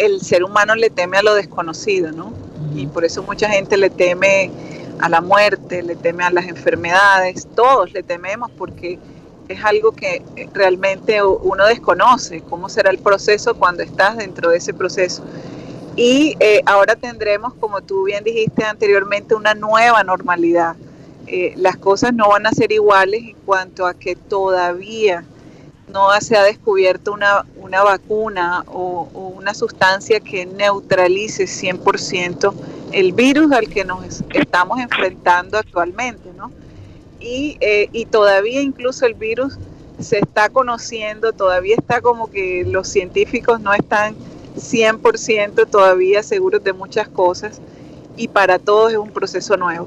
el 0.00 0.20
ser 0.22 0.42
humano 0.44 0.74
le 0.74 0.88
teme 0.88 1.18
a 1.18 1.22
lo 1.22 1.34
desconocido, 1.34 2.10
¿no? 2.10 2.32
Y 2.74 2.86
por 2.86 3.04
eso 3.04 3.22
mucha 3.22 3.48
gente 3.48 3.76
le 3.76 3.90
teme 3.90 4.50
a 4.98 5.08
la 5.08 5.20
muerte, 5.20 5.82
le 5.82 5.94
teme 5.94 6.24
a 6.24 6.30
las 6.30 6.46
enfermedades, 6.46 7.46
todos 7.54 7.92
le 7.92 8.02
tememos 8.02 8.50
porque 8.50 8.98
es 9.48 9.64
algo 9.64 9.92
que 9.92 10.22
realmente 10.54 11.22
uno 11.22 11.66
desconoce, 11.66 12.42
cómo 12.48 12.68
será 12.68 12.90
el 12.90 12.98
proceso 12.98 13.54
cuando 13.54 13.82
estás 13.82 14.16
dentro 14.16 14.50
de 14.50 14.58
ese 14.58 14.72
proceso. 14.72 15.22
Y 15.96 16.36
eh, 16.40 16.62
ahora 16.66 16.96
tendremos, 16.96 17.52
como 17.54 17.82
tú 17.82 18.04
bien 18.04 18.24
dijiste 18.24 18.64
anteriormente, 18.64 19.34
una 19.34 19.54
nueva 19.54 20.02
normalidad. 20.04 20.76
Eh, 21.26 21.52
las 21.56 21.76
cosas 21.76 22.14
no 22.14 22.28
van 22.28 22.46
a 22.46 22.52
ser 22.52 22.72
iguales 22.72 23.22
en 23.22 23.36
cuanto 23.44 23.86
a 23.86 23.94
que 23.94 24.16
todavía 24.16 25.24
no 25.92 26.08
se 26.20 26.36
ha 26.36 26.42
descubierto 26.42 27.12
una, 27.12 27.44
una 27.56 27.82
vacuna 27.82 28.64
o, 28.66 29.08
una 29.36 29.54
sustancia 29.54 30.20
que 30.20 30.46
neutralice 30.46 31.44
100% 31.44 32.52
el 32.92 33.12
virus 33.12 33.52
al 33.52 33.68
que 33.68 33.84
nos 33.84 34.22
estamos 34.34 34.80
enfrentando 34.80 35.56
actualmente, 35.58 36.30
¿no? 36.36 36.50
Y, 37.20 37.56
eh, 37.60 37.88
y 37.92 38.06
todavía 38.06 38.60
incluso 38.60 39.06
el 39.06 39.14
virus 39.14 39.58
se 39.98 40.18
está 40.18 40.48
conociendo, 40.48 41.32
todavía 41.32 41.76
está 41.76 42.00
como 42.00 42.30
que 42.30 42.64
los 42.66 42.88
científicos 42.88 43.60
no 43.60 43.72
están 43.72 44.14
100% 44.56 45.68
todavía 45.68 46.22
seguros 46.22 46.64
de 46.64 46.72
muchas 46.72 47.08
cosas 47.08 47.60
y 48.16 48.28
para 48.28 48.58
todos 48.58 48.92
es 48.92 48.98
un 48.98 49.10
proceso 49.10 49.56
nuevo. 49.56 49.86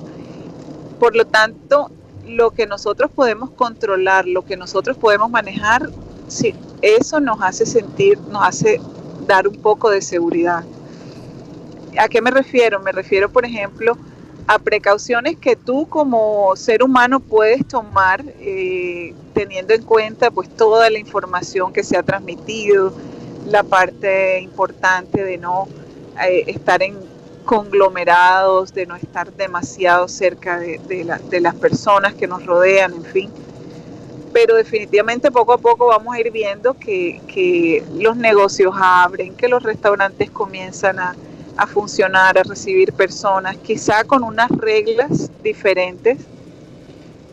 Por 1.00 1.16
lo 1.16 1.26
tanto, 1.26 1.92
lo 2.28 2.52
que 2.52 2.66
nosotros 2.66 3.12
podemos 3.12 3.52
controlar, 3.52 4.28
lo 4.28 4.44
que 4.44 4.58
nosotros 4.58 4.98
podemos 4.98 5.30
manejar, 5.30 5.90
sí, 6.28 6.56
eso 6.82 7.20
nos 7.20 7.42
hace 7.42 7.66
sentir, 7.66 8.20
nos 8.30 8.44
hace 8.44 8.80
dar 9.28 9.48
un 9.48 9.56
poco 9.56 9.90
de 9.90 10.02
seguridad. 10.02 10.64
¿A 11.98 12.08
qué 12.08 12.22
me 12.22 12.32
refiero? 12.32 12.80
Me 12.80 12.92
refiero, 12.92 13.30
por 13.30 13.46
ejemplo, 13.46 13.98
a 14.48 14.60
precauciones 14.60 15.38
que 15.38 15.56
tú 15.56 15.88
como 15.88 16.56
ser 16.56 16.84
humano 16.84 17.20
puedes 17.20 17.66
tomar 17.68 18.24
eh, 18.40 19.14
teniendo 19.34 19.74
en 19.74 19.84
cuenta 19.84 20.32
pues 20.32 20.50
toda 20.50 20.90
la 20.90 21.00
información 21.00 21.72
que 21.72 21.84
se 21.84 21.98
ha 21.98 22.04
transmitido, 22.04 22.94
la 23.48 23.64
parte 23.64 24.42
importante 24.42 25.24
de 25.24 25.38
no 25.38 25.68
eh, 26.22 26.44
estar 26.48 26.82
en 26.84 27.13
conglomerados, 27.44 28.74
de 28.74 28.86
no 28.86 28.96
estar 28.96 29.32
demasiado 29.34 30.08
cerca 30.08 30.60
de, 30.60 30.80
de, 30.88 31.04
la, 31.04 31.20
de, 31.20 31.42
las 31.42 31.56
personas 31.56 32.14
que 32.14 32.28
nos 32.28 32.46
rodean, 32.46 32.94
en 32.94 33.04
fin. 33.04 33.32
Pero 34.34 34.56
definitivamente 34.56 35.32
poco 35.32 35.54
a 35.54 35.58
poco 35.60 35.88
vamos 35.88 36.16
a 36.16 36.20
ir 36.20 36.32
viendo 36.32 36.74
que, 36.74 37.84
los 37.96 38.18
negocios 38.18 38.74
abren, 38.76 39.36
que 39.36 39.48
los 39.48 39.62
restaurantes 39.62 40.32
comienzan 40.32 40.98
a, 41.00 41.16
funcionar, 41.68 42.38
a 42.38 42.44
recibir 42.44 42.92
personas, 42.94 43.56
quizá 43.58 44.04
con 44.04 44.24
unas 44.24 44.50
reglas 44.50 45.30
diferentes, 45.44 46.18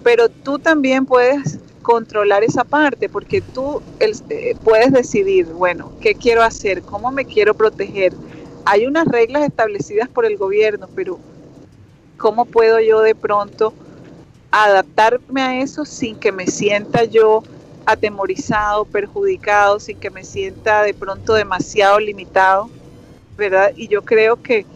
pero 0.04 0.28
tú 0.28 0.58
también 0.58 1.06
puedes 1.06 1.58
controlar 1.80 2.44
esa 2.44 2.64
parte, 2.64 3.08
porque 3.08 3.40
tú 3.40 3.82
eh, 3.98 4.54
puedes 4.62 4.92
decidir, 4.92 5.46
bueno, 5.46 5.90
¿qué 6.02 6.14
quiero 6.14 6.42
hacer? 6.42 6.82
¿Cómo 6.82 7.10
me 7.10 7.24
quiero 7.24 7.54
proteger? 7.54 8.12
Hay 8.64 8.86
unas 8.86 9.06
reglas 9.06 9.44
establecidas 9.44 10.08
por 10.08 10.24
el 10.24 10.36
gobierno, 10.36 10.88
pero 10.94 11.18
¿cómo 12.16 12.44
puedo 12.44 12.80
yo 12.80 13.00
de 13.00 13.14
pronto 13.14 13.72
adaptarme 14.50 15.42
a 15.42 15.60
eso 15.60 15.84
sin 15.84 16.16
que 16.16 16.32
me 16.32 16.46
sienta 16.46 17.04
yo 17.04 17.42
atemorizado, 17.86 18.84
perjudicado, 18.84 19.80
sin 19.80 19.98
que 19.98 20.10
me 20.10 20.24
sienta 20.24 20.82
de 20.82 20.94
pronto 20.94 21.34
demasiado 21.34 21.98
limitado, 21.98 22.68
¿verdad? 23.36 23.72
Y 23.76 23.88
yo 23.88 24.02
creo 24.02 24.40
que 24.40 24.66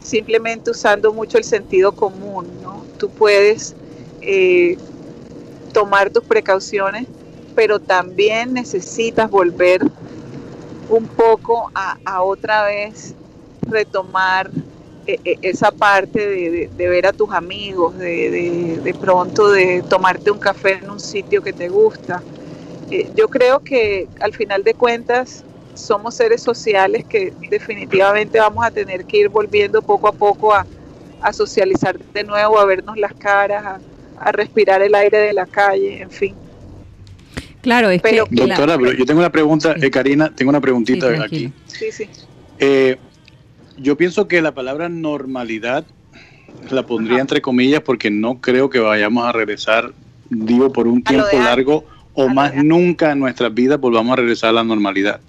simplemente 0.00 0.70
usando 0.70 1.12
mucho 1.12 1.38
el 1.38 1.44
sentido 1.44 1.92
común, 1.92 2.46
¿no? 2.62 2.84
Tú 2.98 3.08
puedes 3.08 3.74
eh, 4.20 4.76
tomar 5.72 6.10
tus 6.10 6.24
precauciones, 6.24 7.06
pero 7.54 7.78
también 7.78 8.52
necesitas 8.52 9.30
volver 9.30 9.82
un 10.88 11.06
poco 11.06 11.70
a, 11.74 12.22
otra 12.22 12.64
vez 12.64 13.14
retomar 13.62 14.50
eh, 15.06 15.18
eh, 15.24 15.38
esa 15.42 15.70
parte 15.70 16.68
de, 16.68 16.88
ver 16.88 17.06
a 17.06 17.12
tus 17.12 17.30
amigos, 17.32 17.96
de, 17.98 18.96
pronto 19.00 19.50
de 19.50 19.82
tomarte 19.88 20.30
un 20.30 20.38
café 20.38 20.78
en 20.82 20.90
un 20.90 21.00
sitio 21.00 21.42
que 21.42 21.52
te 21.52 21.68
gusta. 21.68 22.22
Eh, 22.90 23.10
yo 23.14 23.28
creo 23.28 23.60
que 23.60 24.08
al 24.20 24.32
final 24.32 24.62
de 24.62 24.74
cuentas 24.74 25.44
somos 25.74 26.14
seres 26.14 26.42
sociales 26.42 27.04
que 27.04 27.32
definitivamente 27.50 28.38
vamos 28.38 28.64
a 28.64 28.70
tener 28.70 29.04
que 29.04 29.18
ir 29.18 29.28
volviendo 29.28 29.82
poco 29.82 30.08
a 30.08 30.12
poco 30.12 30.54
a, 30.54 30.66
socializar 31.32 31.98
de 31.98 32.22
nuevo, 32.22 32.58
a 32.58 32.66
vernos 32.66 32.98
las 32.98 33.14
caras, 33.14 33.80
a 34.18 34.32
respirar 34.32 34.82
el 34.82 34.94
aire 34.94 35.16
de 35.16 35.32
la 35.32 35.46
calle, 35.46 36.02
en 36.02 36.10
fin. 36.10 36.43
Claro, 37.64 37.88
es 37.90 38.02
Pero- 38.02 38.26
que... 38.26 38.34
Doctora, 38.36 38.76
pero 38.78 38.92
yo 38.92 39.06
tengo 39.06 39.20
una 39.20 39.32
pregunta, 39.32 39.74
Sí. 39.74 39.86
eh, 39.86 39.90
Karina, 39.90 40.30
tengo 40.34 40.50
una 40.50 40.60
preguntita 40.60 41.06
Sí, 41.08 41.12
aquí. 41.14 41.18
tranquilo. 41.18 41.52
Sí, 41.66 41.86
sí. 41.90 42.08
Eh, 42.58 42.96
yo 43.78 43.96
pienso 43.96 44.28
que 44.28 44.42
la 44.42 44.52
palabra 44.54 44.88
normalidad 44.90 45.84
la 46.70 46.84
pondría 46.86 47.14
Ajá. 47.16 47.22
entre 47.22 47.40
comillas 47.40 47.80
porque 47.80 48.10
no 48.10 48.40
creo 48.40 48.68
que 48.68 48.78
vayamos 48.80 49.24
a 49.26 49.32
regresar, 49.32 49.92
digo, 50.28 50.70
por 50.72 50.86
un 50.86 51.02
tiempo 51.02 51.26
largo 51.42 51.84
o 52.12 52.24
A 52.28 52.32
más 52.34 52.54
nunca 52.54 53.12
en 53.12 53.18
nuestras 53.20 53.52
vidas 53.52 53.80
volvamos 53.80 54.12
a 54.12 54.16
regresar 54.16 54.50
a 54.50 54.52
la 54.52 54.62
normalidad. 54.64 55.20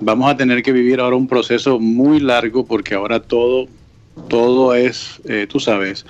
Vamos 0.00 0.28
a 0.30 0.36
tener 0.36 0.62
que 0.64 0.72
vivir 0.72 0.98
ahora 1.00 1.14
un 1.16 1.28
proceso 1.28 1.78
muy 1.78 2.18
largo 2.20 2.66
porque 2.66 2.94
ahora 2.94 3.20
todo, 3.20 3.68
todo 4.28 4.74
es, 4.74 5.20
eh, 5.24 5.46
tú 5.48 5.60
sabes, 5.60 6.04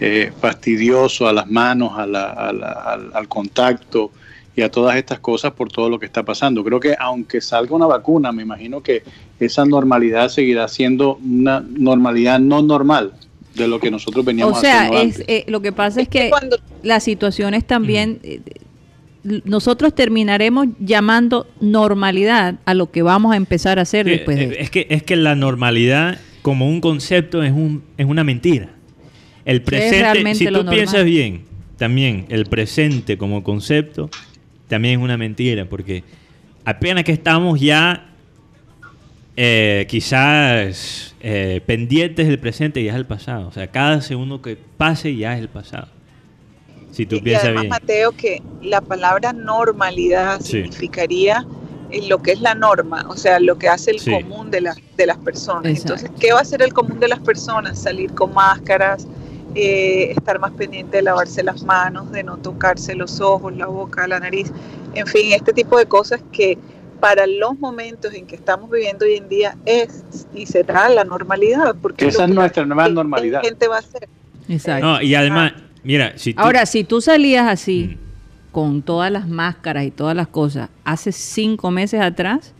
eh, 0.00 0.32
fastidioso 0.40 1.28
a 1.28 1.32
las 1.32 1.48
manos, 1.50 1.92
a 1.98 2.04
la- 2.06 2.30
a 2.30 2.52
la- 2.52 2.72
al, 2.72 3.10
al 3.14 3.28
contacto 3.28 4.10
y 4.56 4.62
a 4.62 4.70
todas 4.70 4.96
estas 4.96 5.18
cosas 5.18 5.52
por 5.52 5.70
todo 5.70 5.88
lo 5.88 5.98
que 5.98 6.06
está 6.06 6.22
pasando. 6.22 6.62
Creo 6.62 6.78
que 6.80 6.94
aunque 6.98 7.40
salga 7.40 7.74
una 7.74 7.86
vacuna, 7.86 8.32
me 8.32 8.42
imagino 8.42 8.82
que 8.82 9.02
esa 9.40 9.64
normalidad 9.64 10.28
seguirá 10.28 10.68
siendo 10.68 11.16
una 11.16 11.60
normalidad 11.60 12.38
no 12.38 12.62
normal 12.62 13.12
de 13.54 13.68
lo 13.68 13.80
que 13.80 13.90
nosotros 13.90 14.24
veníamos 14.24 14.58
O 14.58 14.60
sea, 14.60 14.82
haciendo 14.82 14.98
es, 14.98 15.20
antes. 15.20 15.24
eh, 15.28 15.44
lo 15.48 15.60
que 15.60 15.72
pasa 15.72 16.00
es 16.00 16.08
que 16.08 16.28
cuando 16.30 16.56
las 16.82 17.02
situaciones 17.02 17.64
también, 17.64 18.20
eh, 18.22 18.40
nosotros 19.44 19.94
terminaremos 19.94 20.68
llamando 20.78 21.46
normalidad 21.60 22.56
a 22.64 22.74
lo 22.74 22.90
que 22.90 23.02
vamos 23.02 23.32
a 23.32 23.36
empezar 23.36 23.78
a 23.78 23.82
hacer 23.82 24.06
después 24.06 24.36
de 24.36 24.44
eh, 24.44 24.56
es, 24.58 24.70
que, 24.70 24.86
es 24.90 25.02
que 25.02 25.16
la 25.16 25.34
normalidad 25.34 26.18
como 26.42 26.68
un 26.68 26.80
concepto 26.80 27.42
es, 27.42 27.52
un, 27.52 27.82
es 27.96 28.06
una 28.06 28.22
mentira. 28.22 28.70
El 29.44 29.62
presente, 29.62 30.34
si 30.34 30.46
tú 30.46 30.64
piensas 30.66 31.04
bien, 31.04 31.42
también 31.76 32.26
el 32.28 32.46
presente 32.46 33.18
como 33.18 33.42
concepto 33.42 34.10
también 34.68 34.98
es 35.00 35.04
una 35.04 35.16
mentira, 35.16 35.64
porque 35.66 36.04
apenas 36.64 37.04
que 37.04 37.12
estamos 37.12 37.60
ya 37.60 38.06
eh, 39.36 39.86
quizás 39.88 41.14
eh, 41.20 41.60
pendientes 41.66 42.28
del 42.28 42.38
presente 42.38 42.82
ya 42.82 42.92
es 42.92 42.96
el 42.96 43.06
pasado. 43.06 43.48
O 43.48 43.52
sea, 43.52 43.66
cada 43.66 44.00
segundo 44.00 44.40
que 44.40 44.56
pase 44.76 45.14
ya 45.16 45.34
es 45.34 45.40
el 45.40 45.48
pasado. 45.48 45.88
Si 46.92 47.06
tú 47.06 47.16
y 47.16 47.20
piensas 47.20 47.46
además, 47.46 47.62
bien. 47.62 47.70
Mateo, 47.70 48.12
que 48.12 48.42
la 48.62 48.80
palabra 48.80 49.32
normalidad 49.32 50.40
Sí. 50.40 50.62
significaría 50.62 51.44
eh, 51.90 52.06
lo 52.08 52.18
que 52.22 52.32
es 52.32 52.40
la 52.40 52.54
norma, 52.54 53.04
o 53.08 53.16
sea, 53.16 53.38
lo 53.40 53.58
que 53.58 53.68
hace 53.68 53.90
el 53.90 53.98
Sí. 54.00 54.10
común 54.10 54.50
de, 54.50 54.60
la- 54.60 54.76
de 54.96 55.06
las 55.06 55.18
personas. 55.18 55.66
Exacto. 55.66 55.94
Entonces, 55.94 56.10
¿qué 56.20 56.32
va 56.32 56.38
a 56.38 56.42
hacer 56.42 56.62
el 56.62 56.72
común 56.72 56.98
de 57.00 57.08
las 57.08 57.20
personas? 57.20 57.78
Salir 57.78 58.12
con 58.14 58.32
máscaras, 58.34 59.06
eh, 59.54 60.10
estar 60.10 60.38
más 60.38 60.52
pendiente 60.52 60.96
de 60.98 61.02
lavarse 61.02 61.42
las 61.42 61.62
manos, 61.64 62.10
de 62.12 62.22
no 62.24 62.36
tocarse 62.38 62.94
los 62.94 63.20
ojos, 63.20 63.56
la 63.56 63.66
boca, 63.66 64.06
la 64.08 64.18
nariz, 64.20 64.50
en 64.94 65.06
fin, 65.06 65.32
este 65.32 65.52
tipo 65.52 65.78
de 65.78 65.86
cosas 65.86 66.20
que 66.32 66.58
para 67.00 67.26
los 67.26 67.58
momentos 67.58 68.14
en 68.14 68.26
que 68.26 68.34
estamos 68.36 68.70
viviendo 68.70 69.04
hoy 69.04 69.14
en 69.14 69.28
día 69.28 69.56
es 69.66 70.04
y 70.34 70.46
será 70.46 70.88
la 70.88 71.04
normalidad, 71.04 71.74
porque 71.80 72.06
Esa 72.08 72.24
es 72.24 72.30
nuestra 72.30 72.64
nueva 72.64 72.88
la 72.88 72.94
normalidad. 72.94 73.42
gente 73.42 73.68
va 73.68 73.76
a 73.76 73.80
hacer. 73.80 74.08
Exacto. 74.48 74.86
No, 74.86 75.02
y 75.02 75.14
además, 75.14 75.52
mira, 75.82 76.12
si 76.16 76.34
tú- 76.34 76.40
Ahora, 76.42 76.64
si 76.66 76.82
tú 76.84 77.00
salías 77.00 77.46
así, 77.46 77.96
Mm. 77.98 78.52
con 78.52 78.82
todas 78.82 79.10
las 79.10 79.28
máscaras 79.28 79.84
y 79.84 79.90
todas 79.90 80.14
las 80.16 80.28
cosas, 80.28 80.70
hace 80.84 81.12
cinco 81.12 81.70
meses 81.70 82.00
atrás, 82.00 82.54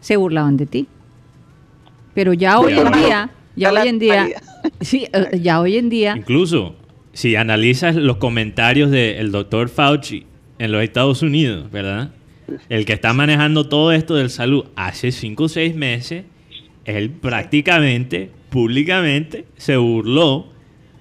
se 0.00 0.16
burlaban 0.16 0.56
de 0.56 0.66
ti. 0.66 0.88
Pero 2.14 2.32
ya 2.32 2.58
hoy 2.58 2.78
en 2.78 2.90
día, 2.92 3.30
ya 3.56 3.72
hoy 3.72 3.88
en 3.88 3.98
día, 3.98 4.28
sí, 4.80 5.06
eh, 5.12 5.38
ya 5.40 5.60
hoy 5.60 5.76
en 5.76 5.88
día, 5.88 6.14
Incluso, 6.16 6.76
si 7.12 7.36
analizas 7.36 7.96
los 7.96 8.16
comentarios 8.16 8.90
del 8.90 9.32
doctor 9.32 9.68
Fauci 9.68 10.26
en 10.58 10.72
los 10.72 10.82
Estados 10.82 11.22
Unidos, 11.22 11.70
¿verdad? 11.70 12.12
El 12.68 12.84
que 12.84 12.92
está 12.92 13.12
manejando 13.12 13.68
todo 13.68 13.92
esto 13.92 14.14
del 14.14 14.30
salud 14.30 14.64
hace 14.76 15.12
cinco 15.12 15.44
o 15.44 15.48
seis 15.48 15.74
meses, 15.74 16.24
él 16.84 17.10
prácticamente, 17.10 18.30
públicamente, 18.50 19.46
se 19.56 19.76
burló 19.76 20.48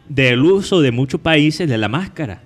del 0.07 0.41
uso 0.41 0.81
de 0.81 0.91
muchos 0.91 1.21
países 1.21 1.67
de 1.67 1.77
la 1.77 1.87
máscara. 1.87 2.43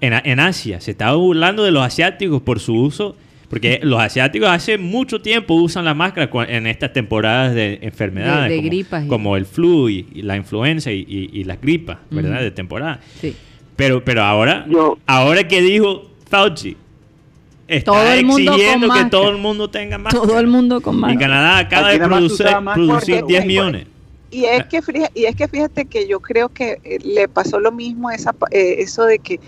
En, 0.00 0.12
en 0.12 0.40
Asia, 0.40 0.80
se 0.80 0.92
estaba 0.92 1.16
burlando 1.16 1.64
de 1.64 1.70
los 1.70 1.82
asiáticos 1.84 2.42
por 2.42 2.60
su 2.60 2.74
uso, 2.74 3.16
porque 3.54 3.80
los 3.82 4.00
asiáticos 4.00 4.48
hace 4.48 4.78
mucho 4.78 5.20
tiempo 5.22 5.54
usan 5.54 5.84
la 5.84 5.94
máscara 5.94 6.30
en 6.48 6.66
estas 6.66 6.92
temporadas 6.92 7.54
de 7.54 7.78
enfermedades, 7.82 8.50
de 8.50 8.56
como, 8.56 8.68
gripas 8.68 9.04
y- 9.04 9.08
como 9.08 9.36
el 9.36 9.46
flu 9.46 9.88
y, 9.88 10.06
y 10.14 10.22
la 10.22 10.36
influenza 10.36 10.90
y, 10.92 11.04
y- 11.08 11.30
y 11.40 11.44
las 11.44 11.60
gripas, 11.60 11.98
¿verdad? 12.10 12.40
De 12.40 12.50
temporada. 12.50 13.00
sí. 13.20 13.34
Pero, 13.76 14.04
pero 14.04 14.22
ahora, 14.22 14.64
Yo- 14.68 14.98
ahora 15.04 15.48
que 15.48 15.60
dijo 15.60 16.08
Fauci, 16.28 16.76
está 17.66 17.90
Todo 17.92 18.12
el 18.12 18.24
mundo 18.24 18.52
con 18.52 18.60
exigiendo 18.60 18.94
que 18.94 19.04
todo 19.06 19.30
el 19.30 19.38
mundo 19.38 19.68
tenga 19.70 19.98
máscara. 19.98 20.26
todo 20.26 20.38
el 20.38 20.46
mundo 20.46 20.80
con 20.80 20.96
Y 20.96 21.00
máscara. 21.00 21.20
Canadá 21.20 21.58
acaba 21.58 21.88
Aquí 21.88 21.98
de 21.98 22.04
producir 22.06 22.46
porque- 22.86 23.22
10 23.26 23.46
millones. 23.46 23.86
Y 24.30 24.44
es 24.46 24.64
que 24.66 24.82
fíjate, 24.82 25.12
y 25.20 25.24
es 25.26 25.36
que 25.36 25.46
fíjate 25.48 25.84
que 25.86 26.08
yo 26.08 26.18
creo 26.20 26.48
que 26.48 26.78
eh, 26.84 26.98
le 27.04 27.28
pasó 27.28 27.60
lo 27.60 27.70
mismo 27.72 28.10
esa, 28.10 28.32
pa- 28.32 28.48
eh, 28.50 28.76
eso 28.78 29.04
de 29.04 29.18
que 29.20 29.38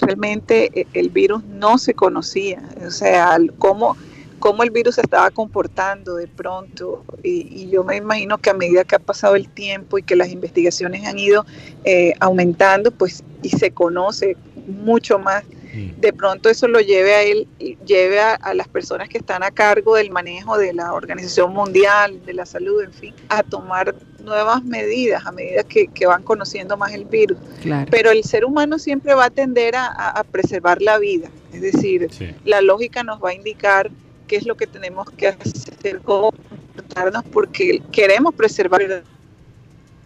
realmente 0.00 0.70
eh, 0.80 0.86
el 0.94 1.10
virus 1.10 1.44
no 1.44 1.78
se 1.78 1.94
conocía, 1.94 2.62
o 2.86 2.90
sea, 2.90 3.38
cómo, 3.58 3.96
cómo 4.38 4.62
el 4.62 4.70
virus 4.70 4.96
se 4.96 5.02
estaba 5.02 5.30
comportando 5.30 6.16
de 6.16 6.28
pronto. 6.28 7.04
Y, 7.22 7.46
y 7.50 7.70
yo 7.70 7.84
me 7.84 7.96
imagino 7.96 8.38
que 8.38 8.50
a 8.50 8.54
medida 8.54 8.84
que 8.84 8.96
ha 8.96 9.00
pasado 9.00 9.36
el 9.36 9.48
tiempo 9.48 9.98
y 9.98 10.02
que 10.02 10.16
las 10.16 10.30
investigaciones 10.30 11.06
han 11.06 11.18
ido 11.18 11.44
eh, 11.84 12.12
aumentando, 12.20 12.90
pues 12.90 13.22
y 13.42 13.50
se 13.50 13.70
conoce 13.70 14.36
mucho 14.66 15.18
más 15.18 15.44
de 15.72 16.12
pronto 16.12 16.48
eso 16.48 16.66
lo 16.66 16.80
lleve 16.80 17.14
a 17.14 17.22
él, 17.22 17.46
lleve 17.86 18.20
a, 18.20 18.34
a 18.34 18.54
las 18.54 18.68
personas 18.68 19.08
que 19.08 19.18
están 19.18 19.42
a 19.42 19.50
cargo 19.50 19.94
del 19.94 20.10
manejo 20.10 20.58
de 20.58 20.72
la 20.72 20.92
Organización 20.92 21.52
Mundial 21.52 22.24
de 22.24 22.34
la 22.34 22.44
Salud, 22.44 22.82
en 22.82 22.92
fin, 22.92 23.14
a 23.28 23.42
tomar 23.42 23.94
nuevas 24.20 24.64
medidas 24.64 25.26
a 25.26 25.32
medida 25.32 25.62
que, 25.62 25.86
que 25.88 26.06
van 26.06 26.22
conociendo 26.22 26.76
más 26.76 26.92
el 26.92 27.04
virus. 27.04 27.38
Claro. 27.62 27.86
Pero 27.90 28.10
el 28.10 28.24
ser 28.24 28.44
humano 28.44 28.78
siempre 28.78 29.14
va 29.14 29.26
a 29.26 29.30
tender 29.30 29.74
a, 29.76 30.24
preservar 30.30 30.80
la 30.82 30.98
vida, 30.98 31.28
es 31.52 31.60
decir, 31.60 32.08
Sí. 32.12 32.28
la 32.44 32.60
lógica 32.60 33.02
nos 33.02 33.22
va 33.22 33.30
a 33.30 33.34
indicar 33.34 33.90
qué 34.26 34.36
es 34.36 34.46
lo 34.46 34.56
que 34.56 34.66
tenemos 34.66 35.10
que 35.10 35.28
hacer, 35.28 36.00
cómo 36.02 36.32
comportarnos, 36.32 37.24
porque 37.32 37.82
queremos 37.90 38.34
preservar 38.34 39.02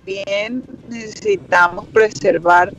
bien, 0.05 0.62
necesitamos 0.89 1.87
preservar 1.89 2.73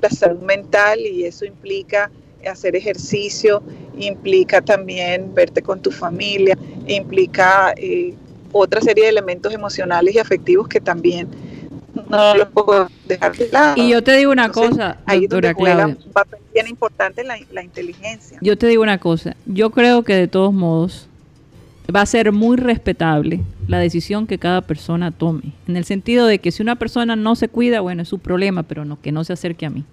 la 0.00 0.10
salud 0.10 0.40
mental 0.40 1.00
y 1.00 1.24
eso 1.24 1.44
implica 1.44 2.10
hacer 2.46 2.76
ejercicio, 2.76 3.62
implica 3.98 4.60
también 4.60 5.32
verte 5.34 5.62
con 5.62 5.80
tu 5.80 5.90
familia, 5.90 6.58
implica 6.86 7.72
eh, 7.76 8.14
otra 8.54 8.80
serie 8.80 9.04
de 9.04 9.10
elementos 9.10 9.52
emocionales 9.52 10.14
y 10.14 10.18
afectivos 10.18 10.68
que 10.68 10.80
también 10.80 11.28
no 12.08 12.34
los 12.36 12.48
puedo 12.48 12.88
dejar 13.06 13.36
de 13.36 13.48
lado. 13.50 13.74
Y 13.76 13.90
yo 13.90 14.02
te 14.02 14.16
digo 14.16 14.32
una 14.32 14.46
Entonces, 14.46 14.70
cosa, 14.70 14.98
ahí 15.06 15.24
es 15.24 15.30
donde 15.30 15.48
doctora 15.48 15.54
juega 15.54 15.74
Claudia. 15.84 16.06
un 16.06 16.12
papel 16.12 16.40
bien 16.52 16.68
importante 16.68 17.24
la, 17.24 17.36
la 17.52 17.62
inteligencia. 17.62 18.38
Yo 18.40 18.56
te 18.56 18.66
digo 18.66 18.82
una 18.82 18.98
cosa, 18.98 19.36
yo 19.46 19.70
creo 19.70 20.02
que 20.02 20.14
de 20.14 20.28
todos 20.28 20.52
modos 20.52 21.08
va 21.94 22.00
a 22.00 22.06
ser 22.06 22.32
muy 22.32 22.56
respetable 22.56 23.40
la 23.68 23.78
decisión 23.78 24.26
que 24.26 24.38
cada 24.38 24.62
persona 24.62 25.10
tome, 25.10 25.52
en 25.68 25.76
el 25.76 25.84
sentido 25.84 26.26
de 26.26 26.38
que 26.38 26.52
si 26.52 26.62
una 26.62 26.76
persona 26.76 27.16
no 27.16 27.34
se 27.36 27.48
cuida, 27.48 27.80
bueno, 27.80 28.02
es 28.02 28.08
su 28.08 28.18
problema, 28.18 28.62
pero 28.62 28.84
no 28.84 29.00
que 29.00 29.12
no 29.12 29.24
se 29.24 29.32
acerque 29.32 29.66
a 29.66 29.70
mí. 29.70 29.84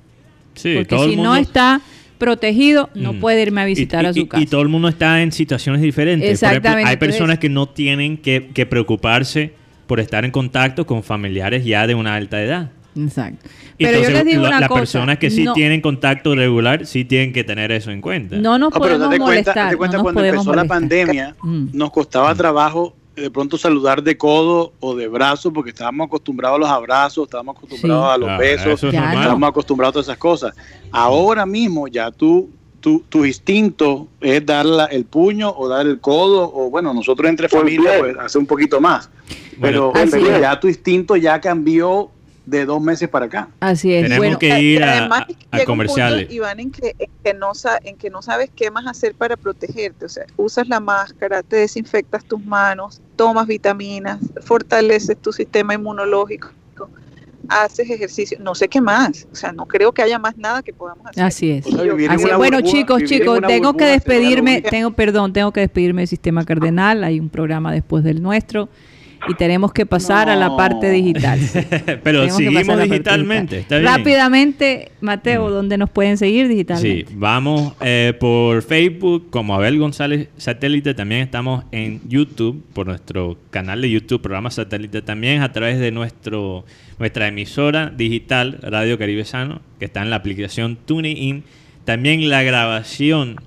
Sí, 0.56 0.76
Porque 0.76 0.96
todo 0.96 1.06
el 1.06 1.12
si 1.12 1.16
no 1.18 1.36
está 1.36 1.82
protegido, 2.22 2.90
no 2.94 3.14
Mm. 3.14 3.20
puede 3.20 3.42
irme 3.42 3.62
a 3.62 3.66
visitar 3.66 4.04
y, 4.04 4.08
a 4.08 4.14
su 4.14 4.20
y- 4.20 4.28
casa. 4.28 4.44
Y 4.44 4.46
todo 4.46 4.62
el 4.62 4.70
mundo 4.70 4.88
está 4.88 5.22
en 5.24 5.32
situaciones 5.32 5.82
diferentes. 5.82 6.40
Por 6.40 6.48
ejemplo, 6.48 6.58
Exactamente, 6.60 6.90
hay 6.92 6.98
personas 6.98 7.40
que 7.40 7.50
no 7.50 7.68
tienen 7.68 8.16
que, 8.18 8.52
que 8.54 8.66
preocuparse 8.68 9.54
por 9.88 10.00
estar 10.00 10.24
en 10.24 10.32
contacto 10.32 10.86
con 10.86 11.02
familiares 11.04 11.66
ya 11.66 11.88
de 11.88 11.96
una 11.96 12.16
alta 12.16 12.42
edad. 12.42 12.70
Exacto. 12.96 13.50
Pero 13.78 13.92
yo 13.94 13.98
Entonces, 13.98 14.14
les 14.14 14.26
digo 14.26 14.44
la- 14.44 14.50
una 14.50 14.60
las 14.60 14.70
cosa, 14.70 14.80
personas 14.82 15.18
que 15.18 15.30
sí 15.32 15.44
no, 15.46 15.54
tienen 15.54 15.82
contacto 15.82 16.36
regular 16.36 16.86
sí 16.86 17.06
tienen 17.06 17.34
que 17.34 17.44
tener 17.44 17.72
eso 17.72 17.90
en 17.90 18.02
cuenta. 18.02 18.36
no 18.36 18.58
nos 18.60 18.70
pero 18.72 18.82
podemos 18.82 19.00
date 19.02 19.18
cuenta, 19.18 19.26
molestar. 19.32 19.56
date 19.56 19.78
cuenta 19.78 19.98
no 19.98 20.04
nos 20.04 20.04
cuando 20.04 20.20
podemos 20.22 20.46
empezó 20.46 20.56
la 20.56 20.64
molestar. 20.64 20.80
pandemia, 20.80 21.36
Mm. 21.42 21.66
nos 21.74 21.92
costaba 21.92 22.36
trabajo 22.36 22.96
de 23.16 23.30
pronto 23.30 23.58
saludar 23.58 24.02
de 24.04 24.18
codo 24.18 24.74
o 24.80 24.96
de 24.96 25.08
brazo 25.08 25.52
porque 25.52 25.72
estábamos 25.72 26.08
acostumbrados 26.08 26.56
a 26.58 26.60
los 26.60 26.70
abrazos, 26.70 27.26
estábamos 27.26 27.58
acostumbrados 27.58 28.06
Sí. 28.08 28.12
a 28.14 28.18
los 28.18 28.28
Claro, 28.28 28.40
besos, 28.40 28.84
es 28.84 28.94
estábamos 28.94 29.50
acostumbrados 29.50 29.92
a 29.92 29.94
todas 29.94 30.08
esas 30.08 30.18
cosas. 30.18 30.56
Ahora 30.92 31.46
mismo 31.46 31.88
ya 31.88 32.12
tú 32.12 32.50
tu, 32.80 33.02
tu 33.10 33.24
instinto 33.26 34.08
es 34.22 34.44
dar 34.44 34.66
la- 34.66 34.86
el 34.86 35.06
puño 35.06 35.54
o 35.56 35.68
dar 35.68 35.86
el 35.86 36.00
codo, 36.00 36.52
o 36.52 36.72
bueno, 36.72 36.92
nosotros 36.96 37.30
entre 37.30 37.48
Pues 37.48 37.62
familia 37.62 37.92
pues 38.00 38.18
hace 38.18 38.40
un 38.40 38.48
poquito 38.48 38.82
más. 38.82 39.08
Bueno, 39.58 39.92
pero 39.94 40.10
pero 40.10 40.40
ya 40.40 40.60
tu 40.60 40.68
instinto 40.68 41.16
ya 41.16 41.40
cambió 41.40 42.10
de 42.46 42.66
dos 42.66 42.82
meses 42.82 43.08
para 43.08 43.26
acá. 43.28 43.50
Así 43.60 43.94
es. 43.94 44.04
Tenemos 44.04 44.18
Bueno, 44.26 44.40
que 44.40 44.60
ir 44.62 44.84
a, 44.84 45.00
además 45.00 45.20
a- 45.20 45.24
a 45.24 45.28
llega 45.28 45.42
un 45.42 45.50
punto, 45.52 45.66
comerciales. 45.66 46.32
Iván, 46.32 46.60
en 46.60 46.72
que, 46.72 46.96
en, 46.98 47.10
que 47.24 47.34
no 47.34 47.52
en 47.84 47.96
que 47.98 48.10
no 48.10 48.22
sabes 48.22 48.50
qué 48.56 48.72
más 48.72 48.88
hacer 48.88 49.14
para 49.14 49.38
protegerte. 49.38 50.06
O 50.06 50.10
sea, 50.10 50.26
usas 50.38 50.68
la 50.68 50.80
máscara, 50.80 51.44
te 51.44 51.58
desinfectas 51.58 52.26
tus 52.26 52.44
manos, 52.44 53.00
tomas 53.16 53.46
vitaminas, 53.48 54.20
fortaleces 54.42 55.18
tu 55.18 55.32
sistema 55.32 55.76
inmunológico, 55.76 56.50
haces 57.48 57.90
ejercicio, 57.90 58.38
no 58.42 58.56
sé 58.56 58.68
qué 58.70 58.82
más. 58.82 59.28
O 59.32 59.36
sea, 59.36 59.52
no 59.52 59.66
creo 59.68 59.92
que 59.92 60.02
haya 60.02 60.18
más 60.20 60.38
nada 60.38 60.62
que 60.64 60.74
podamos 60.74 61.06
hacer. 61.08 61.24
Así 61.24 61.52
es. 61.52 61.66
O 61.68 61.70
sea, 61.72 61.82
Así 62.10 62.26
es. 62.30 62.38
Bueno, 62.38 62.60
burbuja- 62.60 62.72
chicos, 62.72 63.04
chicos, 63.04 63.40
tengo 63.48 63.74
que 63.74 63.84
burbuja 63.84 63.86
despedirme, 63.86 64.62
tengo, 64.62 64.92
perdón, 64.92 65.34
tengo 65.34 65.52
que 65.52 65.60
despedirme 65.62 66.02
del 66.02 66.08
sistema 66.08 66.44
cardenal. 66.46 67.04
Hay 67.04 67.20
un 67.20 67.30
programa 67.30 67.72
después 67.74 68.04
del 68.04 68.22
nuestro 68.22 68.70
y 69.28 69.36
tenemos 69.36 69.72
que 69.72 69.86
pasar 69.86 70.30
a 70.30 70.36
la 70.36 70.56
parte 70.56 70.90
digital. 70.90 71.40
Pero 72.04 72.22
Tenemos 72.22 72.38
seguimos 72.38 72.84
digitalmente. 72.84 73.58
digital. 73.58 73.60
Está 73.60 73.78
bien. 73.78 73.86
Rápidamente, 73.86 74.92
Mateo. 75.02 75.50
¿dónde 75.50 75.78
nos 75.78 75.90
pueden 75.90 76.18
seguir 76.18 76.48
digitalmente? 76.48 77.06
Sí, 77.10 77.16
vamos 77.16 77.74
eh, 77.82 78.14
por 78.20 78.62
Facebook 78.64 79.30
como 79.30 79.56
Abel 79.56 79.78
González 79.78 80.30
Satélite. 80.38 80.94
También 80.94 81.22
estamos 81.22 81.66
en 81.72 82.02
YouTube, 82.08 82.64
por 82.74 82.88
nuestro 82.88 83.38
canal 83.52 83.82
de 83.82 83.92
YouTube, 83.92 84.22
programa 84.22 84.50
Satélite. 84.50 85.02
También 85.02 85.42
a 85.42 85.52
través 85.52 85.80
de 85.80 85.92
nuestro 85.92 86.66
nuestra 86.98 87.28
emisora 87.28 87.90
digital, 87.90 88.60
Radio 88.62 88.98
Caribe 88.98 89.26
Sano, 89.26 89.62
que 89.80 89.86
está 89.86 90.02
en 90.02 90.10
la 90.10 90.18
aplicación 90.18 90.78
TuneIn. 90.86 91.44
También 91.84 92.30
la 92.30 92.44
grabación 92.44 93.38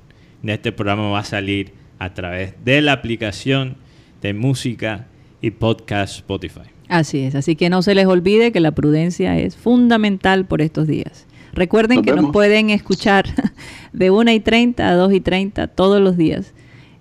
de 0.43 0.55
este 0.55 0.73
programa 0.73 1.09
va 1.11 1.21
a 1.21 1.25
salir 1.25 1.73
a 1.99 2.15
través 2.15 2.55
de 2.65 2.83
la 2.83 2.93
aplicación 2.93 3.77
de 4.23 4.35
música 4.35 5.07
y 5.45 5.51
podcast 5.51 6.17
Spotify. 6.17 6.63
Así 6.89 7.21
es, 7.21 7.35
así 7.35 7.55
que 7.55 7.69
no 7.69 7.83
se 7.83 7.95
les 7.95 8.07
olvide 8.07 8.51
que 8.51 8.61
la 8.61 8.73
prudencia 8.73 9.39
es 9.39 9.57
fundamental 9.57 10.47
por 10.47 10.63
estos 10.63 10.87
días. 10.87 11.27
Recuerden 11.53 11.99
Nos 11.99 12.07
que 12.07 12.13
nos 12.15 12.33
pueden 12.33 12.71
escuchar 12.71 13.27
de 13.93 14.11
1 14.11 14.31
y 14.33 14.41
30 14.41 14.89
a 14.89 14.95
2 14.95 15.13
y 15.13 15.21
30 15.21 15.69
todos 15.69 16.01
los 16.01 16.17
días 16.17 16.55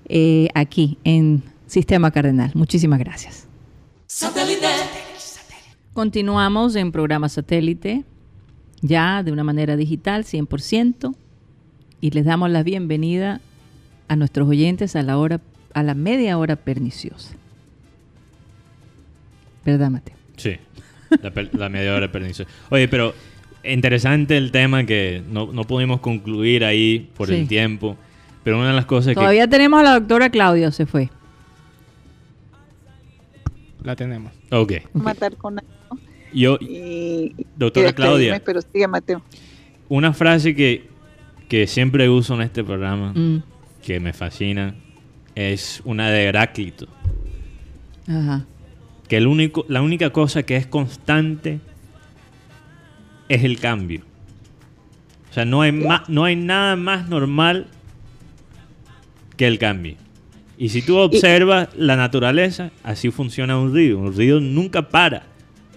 eh, 0.10 0.50
aquí 0.56 0.98
en 1.06 1.41
Sistema 1.68 2.12
Cardenal. 2.12 2.52
Muchísimas 2.54 3.00
gracias. 3.00 3.48
Continuamos 5.94 6.76
en 6.76 6.91
programa 6.91 7.30
satélite, 7.30 8.04
ya 8.82 9.24
de 9.24 9.32
una 9.32 9.46
manera 9.46 9.78
digital, 9.78 10.26
100%, 10.26 11.16
y 12.02 12.10
les 12.10 12.26
damos 12.26 12.50
la 12.50 12.64
bienvenida 12.64 13.39
a 14.10 14.18
nuestros 14.18 14.50
oyentes 14.50 14.98
a 14.98 15.02
la 15.02 15.18
hora, 15.18 15.39
a 15.74 15.82
la 15.82 15.94
media 15.94 16.38
hora 16.38 16.58
perniciosa. 16.58 17.38
¿Verdad, 19.66 19.89
Mateo? 19.89 20.16
Sí, 20.38 20.57
la, 21.53 21.70
media 21.70 21.91
hora 21.91 22.01
de 22.07 22.09
pernicio. 22.09 22.45
Oye, 22.70 22.88
pero 22.88 23.14
interesante 23.64 24.36
el 24.38 24.51
tema 24.51 24.86
que 24.86 25.22
no, 25.30 25.51
no 25.53 25.64
pudimos 25.64 25.99
concluir 26.01 26.66
ahí 26.66 27.09
por 27.16 27.28
Sí. 27.30 27.36
el 27.36 27.47
tiempo. 27.47 27.95
Pero 28.43 28.57
una 28.59 28.70
de 28.70 28.74
las 28.74 28.86
cosas 28.86 29.14
Todavía 29.14 29.47
tenemos 29.47 29.80
a 29.80 29.84
la 29.84 29.93
doctora 29.99 30.30
Claudia, 30.30 30.70
se 30.72 30.86
fue. 30.86 31.09
La 33.84 33.95
tenemos. 33.95 34.32
que... 34.49 34.55
Ok. 34.55 34.74
Matar 34.93 35.36
con 35.38 35.59
algo 35.59 35.99
Yo, 36.34 36.57
y, 36.59 37.34
y 37.38 37.45
doctora 37.55 37.88
despedirme, 37.88 37.93
Claudia, 37.93 38.41
Pero 38.43 38.61
sigue, 38.61 38.88
Mateo. 38.88 39.22
una 39.89 40.14
frase 40.14 40.55
que, 40.55 40.88
que 41.47 41.68
siempre 41.68 42.09
uso 42.09 42.34
en 42.36 42.41
este 42.41 42.64
programa, 42.64 43.14
Mm, 43.14 43.43
que 43.82 43.99
me 43.99 44.14
fascina, 44.14 44.76
es 45.36 45.82
una 45.86 46.09
de 46.09 46.24
Heráclito. 46.26 46.88
Ajá. 48.07 48.45
Que 49.14 49.18
el 49.18 49.28
único, 49.28 49.64
la 49.70 49.84
única 49.84 50.09
cosa 50.09 50.41
que 50.41 50.55
es 50.55 50.66
constante 50.66 51.59
es 53.30 53.43
el 53.43 53.59
cambio. 53.59 54.01
O 55.30 55.34
sea, 55.36 55.45
no 55.45 55.61
hay, 55.61 55.72
ma- 55.72 56.03
no 56.07 56.24
hay 56.24 56.36
nada 56.36 56.76
más 56.76 57.09
normal 57.09 57.68
que 59.38 59.45
el 59.45 59.59
cambio. 59.59 59.97
Y 60.57 60.70
si 60.70 60.82
tú 60.82 60.97
observas 60.97 61.70
la 61.78 61.95
naturaleza, 61.95 62.72
así 62.82 63.11
funciona 63.11 63.55
un 63.59 63.72
río. 63.72 63.99
Un 63.99 64.18
río 64.18 64.39
nunca 64.39 64.89
para. 64.89 65.28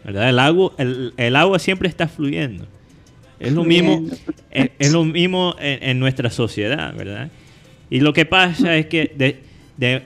¿verdad? 0.03 0.31
El, 0.31 0.39
agua, 0.39 0.73
el, 0.79 1.13
el 1.19 1.37
agua 1.37 1.59
siempre 1.59 1.91
está 1.91 2.09
fluyendo. 2.09 2.65
Es 3.39 3.53
lo 3.53 3.65
mismo, 3.65 4.03
es, 4.51 4.71
es 4.79 4.93
lo 4.95 5.05
mismo 5.05 5.57
en, 5.61 5.83
en 5.91 5.99
nuestra 5.99 6.31
sociedad, 6.31 6.95
¿verdad? 6.97 7.31
Y 7.91 8.01
lo 8.01 8.15
que 8.15 8.25
pasa 8.25 8.79
es 8.79 8.87
que 8.87 9.13
de, 9.15 9.43
de- 9.77 10.05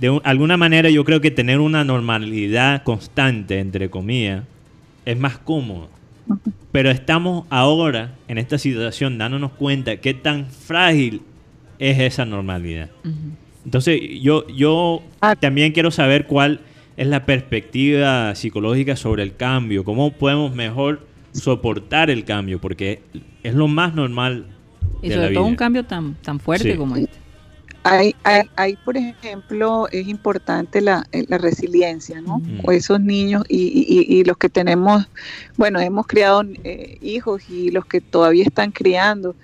de 0.00 0.10
un- 0.10 0.20
alguna 0.24 0.56
manera 0.56 0.88
yo 0.90 1.04
creo 1.04 1.20
que 1.20 1.30
tener 1.30 1.60
una 1.60 1.84
normalidad 1.84 2.82
constante, 2.82 3.58
entre 3.58 3.90
comillas, 3.90 4.44
es 5.04 5.18
más 5.18 5.38
cómodo. 5.38 5.88
Pero 6.72 6.90
estamos 6.90 7.44
ahora 7.50 8.14
en 8.28 8.38
esta 8.38 8.56
situación 8.58 9.18
dándonos 9.18 9.52
cuenta 9.52 9.96
qué 9.96 10.14
tan 10.14 10.46
frágil 10.46 11.22
es 11.78 11.98
esa 11.98 12.24
normalidad. 12.24 12.88
Entonces, 13.64 14.00
yo, 14.22 14.46
yo 14.48 15.02
Ah. 15.20 15.34
también 15.36 15.72
quiero 15.72 15.90
saber 15.90 16.26
cuál 16.26 16.60
es 16.96 17.06
la 17.06 17.26
perspectiva 17.26 18.34
psicológica 18.34 18.96
sobre 18.96 19.22
el 19.22 19.34
cambio, 19.36 19.84
cómo 19.84 20.12
podemos 20.12 20.54
mejor 20.54 21.06
soportar 21.32 22.10
el 22.10 22.24
cambio, 22.24 22.60
porque 22.60 23.00
es 23.42 23.54
lo 23.54 23.68
más 23.68 23.94
normal 23.94 24.46
Y 25.02 25.08
de 25.08 25.14
sobre 25.14 25.28
la 25.28 25.34
todo 25.34 25.44
un 25.46 25.56
cambio 25.56 25.84
tan, 25.84 26.14
tan 26.14 26.38
fuerte 26.40 26.72
Sí. 26.72 26.78
como 26.78 26.96
este. 26.96 27.18
Hay, 27.82 28.16
hay, 28.24 28.42
hay, 28.56 28.76
por 28.76 28.98
ejemplo, 28.98 29.88
es 29.90 30.06
importante 30.06 30.82
la, 30.82 31.04
eh, 31.12 31.24
la 31.28 31.38
resiliencia, 31.38 32.20
¿no? 32.20 32.40
Mm. 32.40 32.60
O 32.64 32.72
esos 32.72 33.00
niños 33.00 33.42
y, 33.48 33.68
y- 33.68 34.18
y 34.20 34.24
los 34.24 34.36
que 34.36 34.50
tenemos, 34.50 35.06
bueno, 35.56 35.80
hemos 35.80 36.06
criado 36.06 36.42
eh, 36.62 36.98
hijos 37.00 37.48
y 37.48 37.70
los 37.70 37.86
que 37.86 38.02
todavía 38.02 38.44
están 38.44 38.72
criando, 38.72 39.36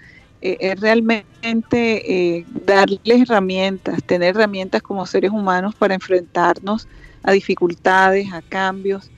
eh, 0.43 0.59
es 0.61 0.79
realmente 0.81 1.31
eh, 1.73 2.45
darles 2.49 3.01
herramientas, 3.23 4.01
tener 4.05 4.31
herramientas 4.37 4.83
como 4.83 5.07
seres 5.07 5.31
humanos 5.31 5.75
para 5.79 5.95
enfrentarnos 5.95 6.89
a 7.23 7.33
dificultades, 7.33 8.33
a 8.35 8.43
cambios. 8.43 9.13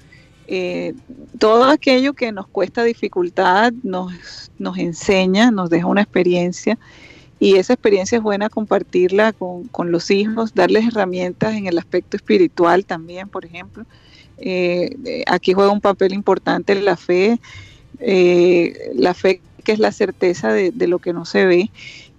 Eh, 0.46 0.94
todo 1.38 1.64
aquello 1.64 2.14
que 2.14 2.32
nos 2.32 2.46
cuesta 2.48 2.84
dificultad 2.84 3.72
nos, 3.82 4.12
nos 4.58 4.78
enseña, 4.78 5.50
nos 5.50 5.70
deja 5.70 5.86
una 5.86 6.02
experiencia 6.02 6.78
y 7.38 7.56
esa 7.56 7.74
experiencia 7.74 8.16
es 8.18 8.22
buena 8.22 8.50
compartirla 8.50 9.32
con, 9.32 9.68
con 9.68 9.92
los 9.92 10.10
hijos, 10.10 10.54
darles 10.54 10.86
herramientas 10.88 11.54
en 11.54 11.66
el 11.66 11.78
aspecto 11.78 12.16
espiritual 12.16 12.86
también, 12.86 13.28
por 13.30 13.44
ejemplo. 13.44 13.84
Eh, 14.38 14.90
eh, 15.04 15.24
aquí 15.28 15.52
juega 15.54 15.72
un 15.72 15.80
papel 15.80 16.14
importante 16.14 16.74
la 16.82 16.96
fe, 16.96 17.40
eh, 17.98 18.74
la 18.94 19.14
fe 19.14 19.44
que 19.64 19.72
es 19.72 19.78
la 19.78 19.92
certeza 19.92 20.52
de, 20.52 20.72
de 20.72 20.88
lo 20.88 21.00
que 21.00 21.12
no 21.12 21.24
se 21.24 21.46
ve. 21.46 21.72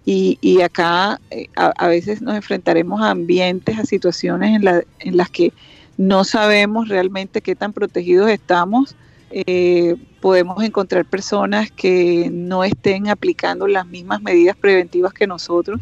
Y, 0.06 0.38
y 0.42 0.62
acá 0.62 1.22
a, 1.56 1.66
a 1.78 1.88
veces 1.88 2.22
nos 2.22 2.36
enfrentaremos 2.36 3.02
a 3.02 3.12
ambientes, 3.12 3.78
a 3.80 3.86
situaciones 3.86 4.56
en, 4.56 4.64
la- 4.66 4.84
en 5.00 5.18
las 5.18 5.30
que 5.30 5.54
no 5.98 6.24
sabemos 6.24 6.88
realmente 6.90 7.42
qué 7.42 7.56
tan 7.56 7.74
protegidos 7.74 8.30
estamos. 8.30 8.98
Eh, 9.32 9.96
podemos 10.22 10.62
encontrar 10.64 11.06
personas 11.06 11.72
que 11.72 12.30
no 12.32 12.64
estén 12.64 13.08
aplicando 13.10 13.68
las 13.68 13.86
mismas 13.86 14.22
medidas 14.22 14.56
preventivas 14.56 15.14
que 15.14 15.28
nosotros 15.28 15.80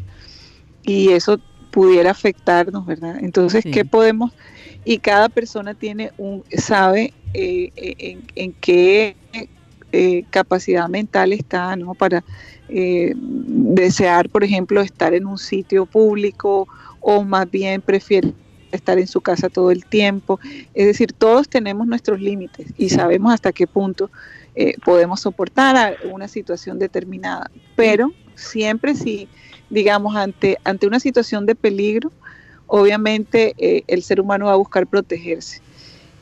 y 0.84 1.10
eso 1.10 1.39
pudiera 1.72 2.12
afectarnos, 2.12 2.86
¿verdad? 2.86 3.18
Entonces, 3.22 3.64
Sí. 3.64 3.72
¿qué 3.72 3.86
podemos? 3.86 4.32
Y 4.86 5.00
cada 5.00 5.30
persona 5.30 5.74
tiene 5.74 6.12
un, 6.18 6.43
sabe 6.58 7.14
eh, 7.34 7.72
eh, 7.76 7.95
en, 8.00 8.24
en 8.36 8.54
qué 8.54 9.16
eh, 9.91 10.26
capacidad 10.30 10.89
mental 10.89 11.32
está, 11.34 11.76
¿no? 11.76 11.93
Para 11.93 12.24
eh, 12.70 13.14
desear, 13.16 14.30
por 14.30 14.43
ejemplo, 14.43 14.82
estar 14.82 15.14
en 15.14 15.26
un 15.26 15.38
sitio 15.38 15.86
público 15.86 16.68
o 17.00 17.24
más 17.24 17.50
bien 17.50 17.82
prefiere 17.82 18.34
estar 18.72 18.99
en 18.99 19.07
su 19.07 19.22
casa 19.22 19.49
todo 19.49 19.72
el 19.72 19.86
tiempo. 19.86 20.39
Es 20.74 20.86
decir, 20.86 21.13
todos 21.13 21.49
tenemos 21.49 21.88
nuestros 21.88 22.20
límites 22.20 22.68
y 22.78 22.89
sabemos 22.89 23.34
hasta 23.34 23.51
qué 23.51 23.68
punto 23.68 24.09
eh, 24.55 24.76
podemos 24.84 25.22
soportar 25.22 25.97
una 26.11 26.28
situación 26.28 26.80
determinada. 26.80 27.49
Pero 27.76 28.11
siempre 28.36 28.95
si, 28.95 29.28
digamos, 29.70 30.15
ante, 30.15 30.57
ante 30.63 30.88
una 30.88 30.99
situación 30.99 31.45
de 31.45 31.55
peligro, 31.55 32.11
obviamente 32.68 33.53
eh, 33.57 33.84
el 33.88 34.03
ser 34.03 34.22
humano 34.22 34.45
va 34.45 34.53
a 34.53 34.57
buscar 34.57 34.88
protegerse. 34.88 35.61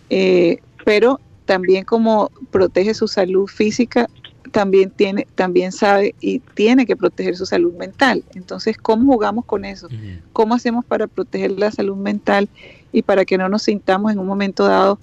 Eh, 0.10 0.60
pero 0.84 1.20
también 1.46 1.84
como 1.84 2.32
protege 2.52 2.94
su 2.94 3.08
salud 3.08 3.48
física, 3.48 4.10
también 4.56 4.90
tiene, 4.90 5.28
también 5.36 5.74
sabe 5.74 6.16
y 6.22 6.40
tiene 6.40 6.86
que 6.86 6.96
proteger 6.96 7.36
su 7.36 7.46
salud 7.46 7.74
mental. 7.74 8.24
Entonces, 8.36 8.78
¿cómo 8.78 9.12
jugamos 9.12 9.44
con 9.44 9.66
eso? 9.66 9.90
¿Cómo 10.32 10.56
hacemos 10.56 10.86
para 10.86 11.08
proteger 11.08 11.52
la 11.52 11.72
salud 11.72 11.98
mental 11.98 12.48
y 12.94 13.02
para 13.02 13.26
que 13.26 13.38
no 13.38 13.50
nos 13.50 13.64
sintamos 13.64 14.14
en 14.14 14.20
un 14.20 14.26
momento 14.26 14.66
dado 14.66 14.98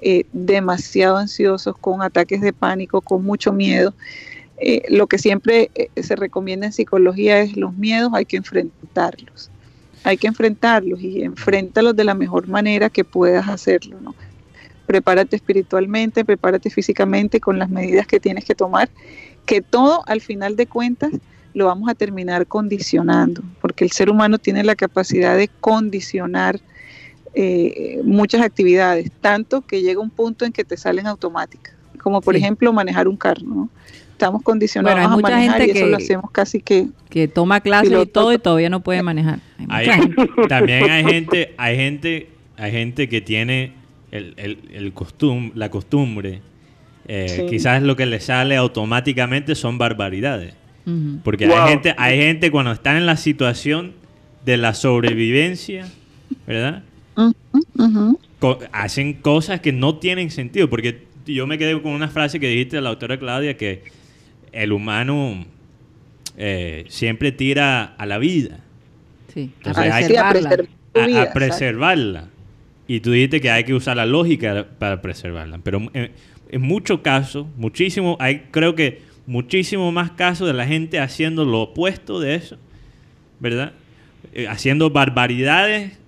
eh, 0.00 0.24
demasiado 0.32 1.18
ansiosos, 1.18 1.76
con 1.78 2.02
ataques 2.02 2.40
de 2.40 2.52
pánico, 2.52 3.00
con 3.00 3.24
mucho 3.24 3.52
miedo? 3.52 3.94
eh, 4.58 4.82
lo 4.88 5.06
que 5.06 5.18
siempre 5.18 5.70
eh, 5.76 6.02
se 6.02 6.16
recomienda 6.16 6.66
en 6.66 6.72
psicología 6.72 7.40
es 7.40 7.56
los 7.56 7.74
miedos 7.74 8.10
hay 8.12 8.24
que 8.24 8.38
enfrentarlos. 8.38 9.50
Hay 10.02 10.16
que 10.16 10.26
enfrentarlos 10.26 11.00
y 11.00 11.22
enfréntalos 11.22 11.94
de 11.94 12.04
la 12.04 12.14
mejor 12.14 12.48
manera 12.48 12.90
que 12.90 13.04
puedas 13.04 13.48
hacerlo, 13.48 14.00
¿no? 14.00 14.16
Prepárate 14.86 15.36
espiritualmente, 15.36 16.24
prepárate 16.24 16.70
físicamente 16.70 17.40
con 17.40 17.58
las 17.58 17.68
medidas 17.68 18.06
que 18.06 18.20
tienes 18.20 18.44
que 18.44 18.54
tomar, 18.54 18.88
que 19.44 19.60
todo 19.62 20.02
al 20.06 20.20
final 20.20 20.56
de 20.56 20.66
cuentas 20.66 21.10
lo 21.54 21.66
vamos 21.66 21.88
a 21.88 21.94
terminar 21.94 22.46
condicionando, 22.46 23.42
porque 23.60 23.84
el 23.84 23.90
ser 23.90 24.10
humano 24.10 24.38
tiene 24.38 24.62
la 24.62 24.74
capacidad 24.76 25.36
de 25.36 25.48
condicionar 25.60 26.60
eh, 27.34 28.00
muchas 28.04 28.40
actividades, 28.42 29.10
tanto 29.20 29.60
que 29.62 29.82
llega 29.82 30.00
un 30.00 30.10
punto 30.10 30.44
en 30.44 30.52
que 30.52 30.64
te 30.64 30.76
salen 30.76 31.06
automáticas, 31.06 31.74
como 32.02 32.20
por 32.22 32.34
Sí. 32.34 32.40
ejemplo 32.40 32.72
manejar 32.72 33.08
un 33.08 33.16
carro, 33.16 33.42
¿no? 33.46 33.68
Estamos 34.12 34.40
condicionados 34.42 34.94
Bueno, 34.96 35.08
hay 35.08 35.12
a 35.12 35.16
mucha 35.16 35.30
manejar 35.34 35.60
gente 35.60 35.66
y 35.74 35.76
eso 35.76 35.84
que- 35.84 35.90
lo 35.90 35.96
hacemos 35.98 36.30
casi 36.30 36.60
que 36.62 36.88
Que 37.10 37.28
toma 37.28 37.60
clases 37.60 37.92
y 38.02 38.06
todo 38.06 38.32
y 38.32 38.38
todavía 38.38 38.70
no 38.70 38.80
puede 38.80 39.02
manejar. 39.02 39.40
Hay 39.58 39.66
mucha 39.66 39.76
Hay- 39.76 39.86
gente. 40.00 40.26
también 40.48 40.90
hay 40.90 41.04
gente, 41.04 41.54
hay 41.58 41.76
gente, 41.76 42.30
hay 42.56 42.72
gente 42.72 43.08
que 43.10 43.20
tiene 43.20 43.72
el, 44.10 44.34
el- 44.36 44.58
el 44.72 44.94
costum- 44.94 45.52
la 45.54 45.70
costumbre. 45.70 46.40
eh, 47.08 47.28
Sí. 47.28 47.46
Quizás 47.48 47.82
lo 47.82 47.94
que 47.96 48.04
le 48.06 48.18
sale 48.20 48.56
automáticamente 48.56 49.54
son 49.54 49.78
barbaridades. 49.78 50.54
Porque 51.24 51.46
Wow. 51.46 51.56
hay 51.56 51.68
gente, 51.70 51.94
hay 51.98 52.18
gente 52.18 52.50
cuando 52.50 52.72
están 52.72 52.96
en 52.96 53.06
la 53.06 53.16
situación 53.16 53.92
de 54.44 54.56
la 54.56 54.72
sobrevivencia, 54.74 55.86
¿verdad? 56.46 56.82
Co- 58.38 58.58
hacen 58.72 59.14
cosas 59.14 59.60
que 59.60 59.72
no 59.72 59.96
tienen 59.98 60.30
sentido. 60.30 60.68
Porque 60.70 61.04
yo 61.26 61.46
me 61.46 61.58
quedé 61.58 61.80
con 61.80 61.92
una 61.92 62.08
frase 62.08 62.38
que 62.40 62.48
dijiste 62.48 62.76
de 62.76 62.82
la 62.82 62.90
autora 62.90 63.18
Claudia 63.18 63.56
que 63.56 63.82
el 64.52 64.72
humano 64.72 65.44
eh, 66.36 66.84
siempre 66.88 67.32
tira 67.32 67.84
a 67.98 68.06
la 68.06 68.18
vida. 68.18 68.58
Sí, 69.32 69.40
a 69.64 69.68
Entonces 69.68 69.92
hay 69.92 70.04
a 70.16 70.30
preservarla. 70.30 71.22
a- 71.22 71.32
preservarla. 71.32 72.28
Y 72.88 73.00
tú 73.00 73.10
dijiste 73.10 73.40
que 73.40 73.50
hay 73.50 73.64
que 73.64 73.74
usar 73.74 73.96
la 73.96 74.06
lógica 74.06 74.66
para 74.78 75.02
preservarla. 75.02 75.58
Pero 75.62 75.78
en, 75.92 76.12
en 76.50 76.62
muchos 76.62 77.00
casos, 77.00 77.46
muchísimo, 77.56 78.16
hay 78.20 78.40
creo 78.50 78.74
que 78.74 79.02
muchísimo 79.26 79.90
más 79.90 80.12
casos 80.12 80.46
de 80.46 80.52
la 80.54 80.66
gente 80.66 81.00
haciendo 81.00 81.44
lo 81.44 81.62
opuesto 81.62 82.20
de 82.20 82.36
eso, 82.36 82.56
¿verdad? 83.40 83.72
Eh, 84.32 84.46
haciendo 84.48 84.90
barbaridades 84.90 85.98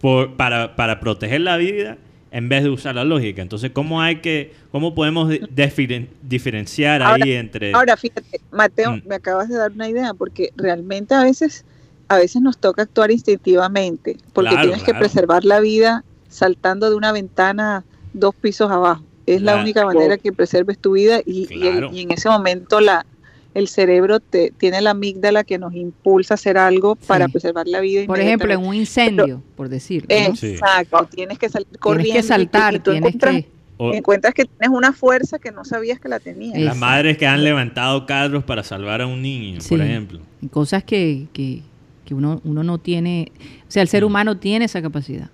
por- 0.00 0.34
para, 0.36 0.74
para 0.76 1.00
proteger 1.00 1.42
la 1.42 1.56
vida 1.58 1.98
en 2.30 2.48
vez 2.48 2.62
de 2.62 2.70
usar 2.70 2.94
la 2.94 3.04
lógica. 3.04 3.42
Entonces, 3.42 3.70
¿cómo 3.72 4.00
hay 4.00 4.16
que, 4.16 4.54
cómo 4.70 4.94
podemos 4.94 5.28
di- 5.28 5.40
diferen- 5.54 6.08
diferenciar 6.22 7.02
Ahora- 7.02 7.24
ahí 7.26 7.32
entre... 7.32 7.74
Ahora, 7.74 7.94
fíjate, 7.98 8.40
Mateo, 8.50 8.92
Mm. 8.96 9.02
me 9.06 9.16
acabas 9.16 9.50
de 9.50 9.56
dar 9.56 9.70
una 9.72 9.86
idea, 9.88 10.14
porque 10.14 10.48
realmente 10.56 11.14
a 11.14 11.22
veces, 11.24 11.66
a 12.08 12.16
veces 12.16 12.40
nos 12.40 12.56
toca 12.56 12.82
actuar 12.82 13.10
instintivamente, 13.10 14.16
porque 14.32 14.50
Claro, 14.52 14.68
tienes 14.68 14.82
que 14.82 14.94
preservar 14.94 15.44
la 15.44 15.60
vida 15.60 16.04
saltando 16.32 16.90
de 16.90 16.96
una 16.96 17.12
ventana 17.12 17.84
dos 18.12 18.34
pisos 18.34 18.70
abajo. 18.70 19.04
Es 19.26 19.40
la 19.40 19.52
Claro. 19.52 19.62
única 19.64 19.86
manera 19.86 20.18
que 20.18 20.32
preserves 20.32 20.78
tu 20.78 20.92
vida 20.92 21.20
y, 21.24 21.46
y 21.48 21.66
el- 21.66 21.72
Claro. 21.78 21.90
y 21.92 22.00
en 22.02 22.10
ese 22.10 22.28
momento 22.28 22.80
la 22.80 23.06
el 23.54 23.68
cerebro 23.68 24.18
te, 24.18 24.50
tiene 24.56 24.80
la 24.80 24.92
amígdala 24.92 25.44
que 25.44 25.58
nos 25.58 25.74
impulsa 25.74 26.32
a 26.32 26.36
hacer 26.36 26.56
algo 26.56 26.96
para 26.96 27.28
preservar 27.28 27.68
la 27.68 27.80
vida. 27.80 28.06
Por 28.06 28.18
ejemplo, 28.18 28.50
en 28.50 28.60
un 28.64 28.74
incendio, 28.74 29.42
por 29.56 29.68
decirlo. 29.68 30.08
¿no? 30.28 30.34
Sí. 30.36 30.52
Exacto, 30.52 31.06
tienes 31.14 31.38
que 31.38 31.50
salir 31.50 31.66
corriendo. 31.78 32.04
Tienes 32.04 32.12
que 32.12 32.18
y- 32.18 32.24
y 32.24 32.28
saltar, 32.46 32.74
tú 32.82 32.92
tienes 32.92 32.98
encuentras, 33.14 33.34
que... 33.34 33.48
o- 33.76 33.92
encuentras 33.92 34.32
que 34.32 34.46
tienes 34.46 34.70
una 34.74 34.94
fuerza 34.94 35.38
que 35.38 35.52
no 35.52 35.66
sabías 35.66 36.00
que 36.00 36.08
la 36.08 36.18
tenías. 36.18 36.58
Las 36.60 36.78
madres 36.78 37.18
que 37.18 37.26
han 37.26 37.44
levantado 37.44 38.06
carros 38.06 38.42
para 38.42 38.62
salvar 38.62 39.02
a 39.02 39.06
un 39.06 39.20
niño, 39.20 39.60
Sí. 39.60 39.68
por 39.76 39.82
ejemplo. 39.82 40.20
y 40.40 40.46
cosas 40.48 40.82
que, 40.82 41.26
que, 41.34 41.60
que 42.06 42.14
uno, 42.14 42.40
uno 42.44 42.64
no 42.64 42.78
tiene, 42.78 43.32
o 43.68 43.70
sea, 43.70 43.82
el 43.82 43.88
ser 43.88 44.02
Mm. 44.02 44.06
humano 44.06 44.38
tiene 44.38 44.64
esa 44.64 44.80
capacidad 44.80 45.28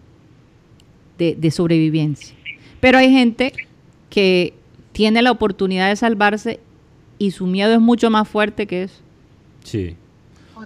de, 1.18 1.34
de 1.36 1.50
sobrevivencia. 1.50 2.34
Pero 2.80 2.98
hay 2.98 3.10
gente 3.10 3.52
que 4.10 4.54
tiene 4.92 5.22
la 5.22 5.30
oportunidad 5.30 5.88
de 5.88 5.96
salvarse 5.96 6.60
y 7.18 7.32
su 7.32 7.46
miedo 7.46 7.72
es 7.72 7.80
mucho 7.80 8.10
más 8.10 8.28
fuerte 8.28 8.66
que 8.66 8.84
eso. 8.84 9.00
Sí. 9.64 9.96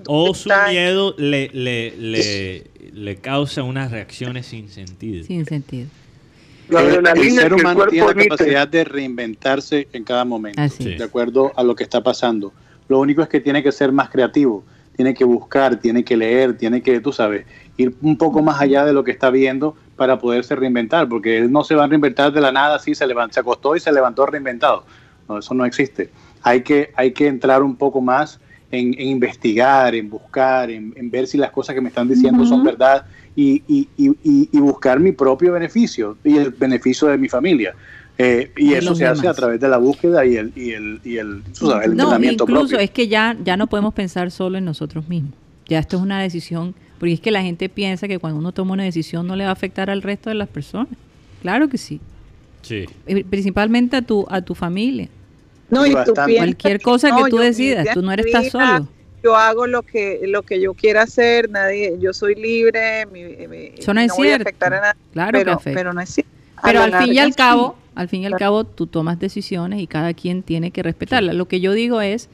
O 0.06 0.34
su 0.34 0.48
miedo 0.70 1.14
le, 1.18 1.50
le, 1.52 1.94
le, 1.96 2.64
le 2.92 3.16
causa 3.16 3.62
unas 3.62 3.90
reacciones 3.90 4.46
sin 4.46 4.68
sentido. 4.68 5.24
Sin 5.24 5.44
sentido. 5.44 5.88
La 6.68 6.80
el, 6.80 7.30
ser 7.32 7.52
humano 7.52 7.86
tiene 7.86 8.06
la 8.06 8.14
capacidad 8.14 8.68
de 8.68 8.84
reinventarse 8.84 9.88
en 9.92 10.04
cada 10.04 10.24
momento, 10.24 10.60
Así. 10.60 10.94
De 10.94 11.04
acuerdo 11.04 11.52
a 11.56 11.62
lo 11.62 11.74
que 11.74 11.82
está 11.82 12.02
pasando. 12.02 12.52
Lo 12.88 13.00
único 13.00 13.22
es 13.22 13.28
que 13.28 13.40
tiene 13.40 13.62
que 13.62 13.72
ser 13.72 13.92
más 13.92 14.08
creativo, 14.08 14.64
tiene 14.96 15.12
que 15.12 15.24
buscar, 15.24 15.78
tiene 15.80 16.04
que 16.04 16.16
leer, 16.16 16.56
tiene 16.56 16.82
que, 16.82 17.00
tú 17.00 17.12
sabes, 17.12 17.44
ir 17.76 17.94
un 18.00 18.16
poco 18.16 18.42
más 18.42 18.60
allá 18.60 18.84
de 18.84 18.92
lo 18.92 19.04
que 19.04 19.10
está 19.10 19.30
viendo 19.30 19.76
para 20.02 20.18
poderse 20.18 20.56
reinventar, 20.56 21.08
porque 21.08 21.38
él 21.38 21.52
no 21.52 21.62
se 21.62 21.76
va 21.76 21.84
a 21.84 21.86
reinventar 21.86 22.32
de 22.32 22.40
la 22.40 22.50
nada, 22.50 22.74
así 22.74 22.92
se 22.92 23.06
levantó, 23.06 23.34
se 23.34 23.38
acostó 23.38 23.76
y 23.76 23.78
se 23.78 23.92
levantó 23.92 24.26
reinventado. 24.26 24.84
No, 25.28 25.38
eso 25.38 25.54
no 25.54 25.64
existe. 25.64 26.10
Hay 26.42 26.62
que, 26.62 26.90
hay 26.96 27.12
que 27.12 27.28
entrar 27.28 27.62
un 27.62 27.76
poco 27.76 28.00
más 28.00 28.40
en, 28.72 28.94
en 28.94 29.06
investigar, 29.06 29.94
en 29.94 30.10
buscar, 30.10 30.72
en, 30.72 30.92
en 30.96 31.08
ver 31.08 31.28
si 31.28 31.38
las 31.38 31.52
cosas 31.52 31.76
que 31.76 31.80
me 31.80 31.90
están 31.90 32.08
diciendo 32.08 32.44
son 32.44 32.62
Ujú. 32.62 32.64
verdad 32.70 33.04
y, 33.36 33.62
y- 33.68 33.88
y- 33.96 34.48
y- 34.52 34.58
buscar 34.58 34.98
mi 34.98 35.12
propio 35.12 35.52
beneficio 35.52 36.16
y 36.24 36.36
el 36.36 36.50
beneficio 36.50 37.06
de 37.06 37.16
mi 37.16 37.28
familia. 37.28 37.76
Eh, 38.18 38.50
y 38.56 38.74
eso 38.74 38.96
se 38.96 39.06
hace 39.06 39.20
a 39.20 39.22
demás. 39.30 39.36
través 39.36 39.60
de 39.60 39.68
la 39.68 39.78
búsqueda 39.78 40.26
y 40.26 40.34
el, 40.36 40.52
y 40.56 40.72
el, 40.72 41.00
y 41.04 41.16
el, 41.18 41.44
sabes, 41.52 41.86
el 41.86 41.94
No, 41.96 42.02
entrenamiento 42.02 42.42
incluso 42.42 42.66
propio. 42.70 42.78
es 42.80 42.90
que 42.90 43.06
ya, 43.06 43.36
ya 43.44 43.56
no 43.56 43.68
podemos 43.68 43.94
pensar 43.94 44.32
solo 44.32 44.58
en 44.58 44.64
nosotros 44.64 45.08
mismos. 45.08 45.34
Ya 45.68 45.78
esto 45.78 45.96
es 45.96 46.02
una 46.02 46.20
decisión, 46.20 46.74
porque 47.02 47.14
es 47.14 47.20
que 47.20 47.32
la 47.32 47.42
gente 47.42 47.68
piensa 47.68 48.06
que 48.06 48.20
cuando 48.20 48.38
uno 48.38 48.52
toma 48.52 48.74
una 48.74 48.84
decisión 48.84 49.26
no 49.26 49.34
le 49.34 49.42
va 49.42 49.50
a 49.50 49.54
afectar 49.54 49.90
al 49.90 50.02
resto 50.02 50.30
de 50.30 50.36
las 50.36 50.48
personas. 50.48 50.86
Claro 51.40 51.68
que 51.68 51.76
sí. 51.76 51.98
Sí. 52.60 52.84
Eh, 53.08 53.24
Principalmente 53.24 53.96
a 53.96 54.02
tu, 54.02 54.24
a 54.30 54.40
tu 54.40 54.54
familia. 54.54 55.08
No, 55.68 55.84
y 55.84 55.96
tú 56.04 56.14
Cualquier 56.14 56.80
cosa 56.80 57.08
que 57.08 57.22
no, 57.22 57.26
tú 57.28 57.38
decidas, 57.38 57.88
tú 57.92 58.02
no 58.02 58.12
es 58.12 58.18
eres 58.20 58.30
tan 58.30 58.44
solo. 58.44 58.88
Yo 59.20 59.34
hago 59.36 59.66
lo 59.66 59.82
que 59.82 60.20
lo 60.28 60.42
que 60.42 60.60
yo 60.60 60.74
quiera 60.74 61.02
hacer, 61.02 61.50
nadie, 61.50 61.96
yo 62.00 62.12
soy 62.12 62.36
libre, 62.36 63.04
mi, 63.06 63.24
mi- 63.48 63.72
Eso 63.76 63.92
no 63.92 64.00
es 64.00 64.12
voy 64.16 64.28
a 64.28 64.36
afectar 64.36 64.72
a 64.72 64.80
nadie, 64.80 65.00
Claro 65.12 65.32
que 65.32 65.44
pero, 65.44 65.52
afecta. 65.56 65.80
pero 65.80 65.92
no 65.92 66.00
es 66.02 66.08
cierto. 66.08 66.30
Pero 66.62 66.82
al 66.82 66.94
fin 67.02 67.14
y 67.14 67.18
al 67.18 67.34
cabo, 67.34 67.76
al 67.96 68.08
fin 68.08 68.22
y 68.22 68.26
al 68.26 68.36
cabo, 68.36 68.62
tú 68.62 68.86
tomas 68.86 69.18
decisiones 69.18 69.80
y 69.80 69.88
cada 69.88 70.14
quien 70.14 70.44
tiene 70.44 70.70
que 70.70 70.84
respetarlas. 70.84 71.34
Lo 71.34 71.48
que 71.48 71.58
yo 71.58 71.72
digo 71.72 72.00
es 72.00 72.28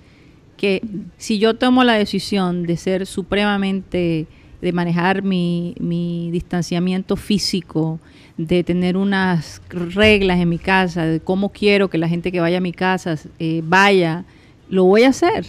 que 0.59 0.83
si 1.17 1.39
yo 1.39 1.55
tomo 1.55 1.85
la 1.85 1.95
decisión 1.95 2.65
de 2.65 2.77
ser 2.77 3.07
supremamente, 3.07 4.27
de 4.61 4.73
manejar 4.73 5.23
mi, 5.23 5.75
mi 5.79 6.31
distanciamiento 6.33 7.17
físico, 7.17 8.01
de 8.37 8.65
tener 8.65 8.97
unas 8.97 9.61
reglas 9.71 10.39
en 10.41 10.49
mi 10.49 10.59
casa, 10.59 11.05
de 11.07 11.21
cómo 11.21 11.51
quiero 11.51 11.89
que 11.91 11.99
la 11.99 12.09
gente 12.09 12.31
que 12.33 12.41
vaya 12.41 12.59
a 12.59 12.61
mi 12.61 12.73
casa 12.73 13.17
eh, 13.39 13.63
vaya, 13.65 14.25
lo 14.69 14.85
voy 14.85 15.03
a 15.05 15.09
hacer. 15.11 15.45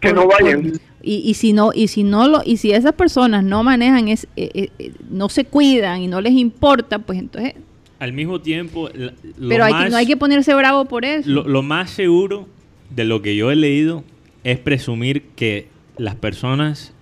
Que 0.00 0.12
no 0.12 0.26
vayan. 0.26 0.72
y, 1.02 1.16
y 1.28 1.34
si 1.34 1.52
no 1.52 1.70
y 1.74 1.86
si 1.88 2.02
no 2.02 2.26
lo 2.28 2.42
y 2.44 2.56
si 2.56 2.72
esas 2.72 2.92
personas 2.94 3.44
no 3.44 3.62
manejan 3.62 4.08
es 4.08 4.26
eh, 4.36 4.68
eh, 4.78 4.92
no 5.10 5.28
se 5.28 5.44
cuidan 5.44 6.00
y 6.02 6.08
no 6.08 6.20
les 6.20 6.32
importa 6.32 6.98
pues 6.98 7.20
entonces 7.20 7.54
Al 8.00 8.12
mismo 8.12 8.40
tiempo, 8.40 8.88
la- 8.94 9.12
lo 9.38 9.48
pero 9.48 9.64
hay 9.64 9.84
que- 9.84 9.90
no 9.90 9.96
hay 9.96 10.06
que 10.06 10.16
ponerse 10.16 10.54
bravo 10.54 10.86
por 10.86 11.04
eso 11.04 11.28
Lo, 11.30 11.44
lo 11.46 11.62
más 11.62 11.90
seguro 11.90 12.48
de 12.90 13.04
lo 13.04 13.22
que 13.22 13.36
yo 13.36 13.52
he 13.52 13.56
leído 13.56 14.02
es 14.42 14.58
presumir 14.58 15.22
que 15.36 15.68
las 15.98 16.16
personas, 16.16 16.92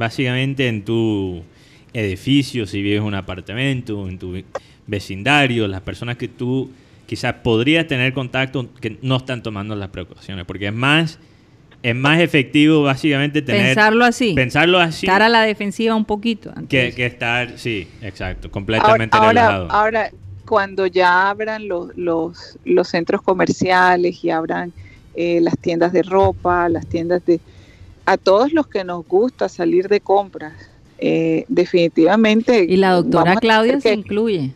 básicamente 0.00 0.66
en 0.66 0.82
tu 0.82 1.42
edificio, 1.92 2.66
si 2.66 2.82
vives 2.82 3.00
en 3.00 3.04
un 3.04 3.14
apartamento, 3.14 4.08
en 4.08 4.18
tu 4.18 4.42
vecindario, 4.86 5.68
las 5.68 5.82
personas 5.82 6.16
que 6.16 6.26
tú 6.26 6.70
quizás 7.06 7.34
podrías 7.34 7.86
tener 7.86 8.12
contacto, 8.14 8.68
que 8.80 8.96
no 9.02 9.18
están 9.18 9.42
tomando 9.42 9.76
las 9.76 9.90
precauciones, 9.90 10.46
porque 10.46 10.68
es 10.68 10.72
más, 10.72 11.18
es 11.82 11.94
más 11.94 12.18
efectivo 12.20 12.82
básicamente 12.82 13.42
tener... 13.42 13.66
pensarlo 13.66 14.04
así 14.04 14.32
Pensarlo 14.34 14.78
así 14.78 15.06
estar 15.06 15.20
a 15.22 15.28
la 15.28 15.42
defensiva 15.42 15.94
un 15.94 16.06
poquito 16.06 16.50
antes. 16.56 16.68
que, 16.68 16.94
que 16.94 17.06
estar, 17.06 17.58
sí, 17.58 17.86
exacto, 18.00 18.50
completamente 18.50 19.16
ahora, 19.16 19.28
relajado. 19.28 19.70
ahora, 19.70 20.10
cuando 20.46 20.86
ya 20.86 21.28
abran 21.28 21.68
los, 21.68 21.94
los, 21.96 22.58
los 22.64 22.88
centros 22.88 23.22
comerciales 23.22 24.24
y 24.24 24.30
abran 24.30 24.72
eh, 25.14 25.40
las 25.42 25.58
tiendas 25.58 25.92
de 25.92 26.02
ropa, 26.02 26.68
las 26.70 26.86
tiendas 26.86 27.24
de... 27.26 27.40
A 28.04 28.16
todos 28.16 28.52
los 28.52 28.66
que 28.66 28.84
nos 28.84 29.06
gusta 29.06 29.48
salir 29.48 29.88
de 29.88 30.00
compras, 30.00 30.54
eh, 30.98 31.44
definitivamente... 31.48 32.66
y 32.68 32.76
la 32.76 32.92
doctora 32.92 33.36
Claudia 33.36 33.80
se 33.80 33.94
incluye 33.94 34.52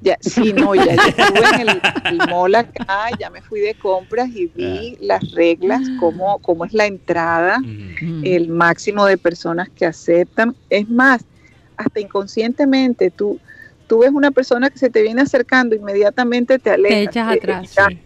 Ya, 0.00 0.16
sí, 0.20 0.52
no, 0.52 0.74
ya 0.74 0.94
yo 0.94 1.02
estuve 1.16 1.62
en 1.62 1.68
el, 1.68 1.80
el 2.04 2.18
mall 2.28 2.54
acá, 2.54 3.08
ya 3.18 3.30
me 3.30 3.42
fui 3.42 3.60
de 3.60 3.74
compras 3.74 4.28
y 4.28 4.46
vi 4.46 4.96
las 5.00 5.32
reglas, 5.32 5.80
cómo, 5.98 6.38
cómo 6.38 6.64
es 6.64 6.72
la 6.72 6.86
entrada. 6.86 7.58
Mm. 7.60 8.24
el 8.24 8.48
máximo 8.48 9.06
de 9.06 9.16
personas 9.16 9.68
que 9.70 9.86
aceptan. 9.86 10.54
Es 10.70 10.88
más, 10.88 11.24
hasta 11.76 12.00
inconscientemente 12.00 13.10
tú, 13.10 13.38
tú 13.86 14.00
ves 14.00 14.10
una 14.12 14.30
persona 14.30 14.70
que 14.70 14.78
se 14.78 14.90
te 14.90 15.02
viene 15.02 15.22
acercando, 15.22 15.74
inmediatamente 15.74 16.58
te 16.58 16.70
alejas. 16.70 17.08
echas 17.08 17.32
eh, 17.34 17.38
atrás. 17.38 17.74
ya, 17.74 17.88
Sí. 17.88 17.98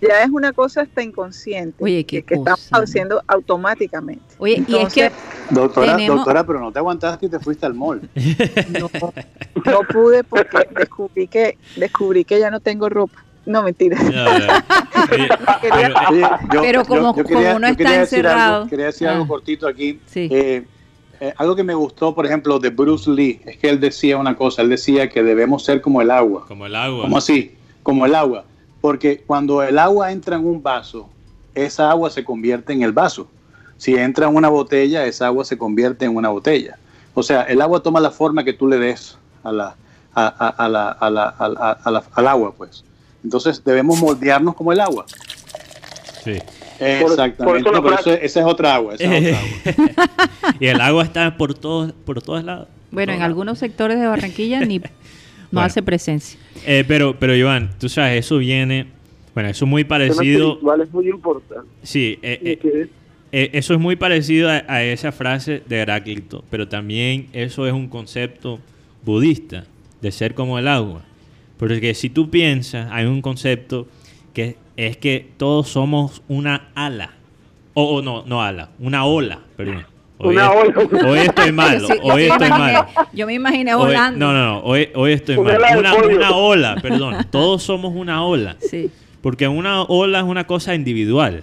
Ya 0.00 0.22
es 0.22 0.30
una 0.30 0.52
cosa 0.52 0.82
hasta 0.82 1.02
inconsciente 1.02 1.82
Oye, 1.82 2.04
qué 2.04 2.22
que, 2.22 2.26
que 2.26 2.34
estamos 2.34 2.68
haciendo 2.72 3.22
automáticamente. 3.26 4.24
Oye, 4.38 4.62
y 4.66 4.76
es 4.76 4.92
que 4.92 5.10
Doctora, 5.50 5.96
Tenemos- 5.96 6.16
doctora, 6.18 6.44
pero 6.46 6.60
no 6.60 6.72
te 6.72 6.78
aguantaste 6.78 7.26
y 7.26 7.28
te 7.28 7.38
fuiste 7.40 7.66
al 7.66 7.74
mall. 7.74 8.00
no, 8.80 8.90
no 9.64 9.80
pude 9.92 10.24
porque 10.24 10.68
descubrí 10.76 11.26
que 11.28 11.58
descubrí 11.76 12.24
que 12.24 12.38
ya 12.38 12.50
no 12.50 12.60
tengo 12.60 12.88
ropa. 12.88 13.24
No, 13.46 13.62
mentira. 13.62 14.00
No, 14.02 14.10
no. 14.38 14.54
Oye, 15.12 15.28
yo- 16.52 16.60
Pero 16.62 16.84
como- 16.84 17.16
yo 17.16 17.24
quería- 17.24 17.52
como 17.54 17.66
quería 17.66 17.70
está 17.70 18.00
decir 18.00 18.18
encerrado. 18.20 18.56
algo- 18.58 18.70
quería 18.70 18.86
decir 18.86 19.08
Ah. 19.08 19.12
algo 19.12 19.26
cortito 19.28 19.66
aquí. 19.66 20.00
Sí. 20.06 20.28
Eh, 20.30 20.64
eh, 21.20 21.34
algo 21.36 21.54
que 21.56 21.64
me 21.64 21.74
gustó, 21.74 22.14
por 22.14 22.24
ejemplo, 22.26 22.58
de 22.58 22.70
Bruce 22.70 23.10
Lee, 23.10 23.40
es 23.44 23.56
que 23.58 23.68
él 23.68 23.80
decía 23.80 24.16
una 24.16 24.36
cosa, 24.36 24.62
él 24.62 24.68
decía 24.70 25.08
que 25.10 25.22
debemos 25.22 25.64
ser 25.64 25.80
como 25.80 26.00
el 26.00 26.10
agua. 26.10 26.46
como 26.46 26.64
el 26.66 26.74
agua. 26.76 27.02
¿Cómo 27.02 27.18
así? 27.18 27.56
Como 27.82 28.06
el 28.06 28.14
agua. 28.14 28.44
Porque 28.80 29.22
cuando 29.26 29.62
el 29.62 29.78
agua 29.78 30.10
entra 30.12 30.36
en 30.36 30.46
un 30.46 30.62
vaso, 30.62 31.08
esa 31.54 31.90
agua 31.90 32.10
se 32.10 32.24
convierte 32.24 32.72
en 32.72 32.82
el 32.82 32.92
vaso. 32.92 33.28
Si 33.76 33.94
entra 33.94 34.28
en 34.28 34.36
una 34.36 34.48
botella, 34.48 35.04
esa 35.06 35.26
agua 35.26 35.44
se 35.44 35.58
convierte 35.58 36.04
en 36.04 36.14
una 36.16 36.28
botella. 36.28 36.76
O 37.14 37.22
sea, 37.22 37.42
el 37.42 37.60
agua 37.60 37.82
toma 37.82 38.00
la 38.00 38.10
forma 38.10 38.44
que 38.44 38.52
tú 38.52 38.66
le 38.68 38.78
des 38.78 39.16
a 39.42 39.52
la, 39.52 39.74
a, 40.14 40.26
a- 40.26 40.64
a 40.64 40.68
la, 40.68 40.88
a 40.90 41.10
la- 41.10 41.28
a 41.28 41.48
la- 41.48 41.70
a 41.82 41.90
la- 41.90 42.04
al 42.14 42.28
agua, 42.28 42.54
pues. 42.56 42.84
Entonces 43.24 43.62
debemos 43.64 43.98
moldearnos 44.00 44.54
como 44.54 44.72
el 44.72 44.80
agua. 44.80 45.04
Sí. 46.24 46.38
Exactamente. 46.78 47.44
por 47.44 47.56
eso 47.58 47.70
la 47.70 47.78
No, 47.78 47.82
pero 47.82 47.98
eso- 47.98 48.12
esa 48.12 48.40
es 48.40 48.46
otra 48.46 48.74
agua. 48.74 48.94
esa 48.94 49.04
es 49.16 49.36
otra 49.36 49.38
agua. 49.40 50.54
y 50.60 50.66
el 50.66 50.80
agua 50.80 51.04
está 51.04 51.36
por 51.36 51.54
todos, 51.54 51.92
por 52.06 52.22
todos 52.22 52.42
lados. 52.44 52.68
bueno, 52.90 53.12
en 53.12 53.22
algunos 53.22 53.58
sectores 53.58 53.98
de 54.00 54.06
Barranquilla 54.06 54.60
ni 54.60 54.80
Bueno. 55.50 55.66
hace 55.66 55.82
presencia. 55.82 56.38
Eh, 56.66 56.84
pero, 56.86 57.18
pero 57.18 57.34
Iván, 57.34 57.70
tú 57.78 57.88
sabes, 57.88 58.24
eso 58.24 58.38
viene, 58.38 58.86
bueno, 59.34 59.48
eso 59.48 59.64
es 59.64 59.70
muy 59.70 59.84
parecido, 59.84 60.48
espiritual 60.50 60.80
es 60.80 60.92
muy 60.92 61.08
importante. 61.08 61.68
sí, 61.82 62.18
eh, 62.22 62.58
eh, 62.62 62.88
eh, 63.32 63.50
eso 63.52 63.74
es 63.74 63.80
muy 63.80 63.96
parecido 63.96 64.48
a, 64.48 64.64
a 64.68 64.82
esa 64.82 65.12
frase 65.12 65.62
de 65.66 65.76
Heráclito, 65.78 66.44
pero 66.50 66.68
también 66.68 67.28
eso 67.32 67.66
es 67.66 67.72
un 67.72 67.88
concepto 67.88 68.58
budista, 69.04 69.64
de 70.00 70.10
ser 70.12 70.34
como 70.34 70.58
el 70.58 70.66
agua. 70.68 71.02
Porque 71.58 71.94
si 71.94 72.08
tú 72.08 72.30
piensas, 72.30 72.88
hay 72.90 73.06
un 73.06 73.20
concepto 73.20 73.86
que 74.32 74.56
es 74.76 74.96
que 74.96 75.28
todos 75.36 75.68
somos 75.68 76.22
una 76.26 76.70
ala, 76.74 77.12
o, 77.74 77.96
o 77.96 78.02
no, 78.02 78.24
no 78.26 78.42
ala, 78.42 78.70
una 78.78 79.04
ola, 79.04 79.40
perdón. 79.56 79.84
Hoy, 80.22 80.36
Una 80.36 80.46
es- 80.46 80.76
ola. 80.76 81.08
hoy 81.08 81.18
estoy 81.20 81.52
malo, 81.52 81.86
Sí, 81.86 81.94
hoy 82.02 82.22
estoy 82.24 82.48
malo. 82.50 82.86
Yo 83.12 83.26
me 83.26 83.34
imaginé 83.34 83.74
Hoy- 83.74 83.86
volando. 83.86 84.18
no, 84.18 84.32
no, 84.34 84.44
no, 84.46 84.58
hoy, 84.60 84.90
hoy 84.94 85.12
estoy 85.12 85.36
Una 85.36 85.58
mal. 85.58 85.78
Una, 85.78 85.94
una 85.94 86.30
ola, 86.36 86.76
perdón. 86.80 87.26
Todos 87.30 87.62
somos 87.62 87.94
una 87.96 88.22
ola. 88.24 88.56
Sí. 88.60 88.90
Porque 89.22 89.48
una 89.48 89.82
ola 89.82 90.18
es 90.18 90.24
una 90.24 90.46
cosa 90.46 90.74
individual, 90.74 91.42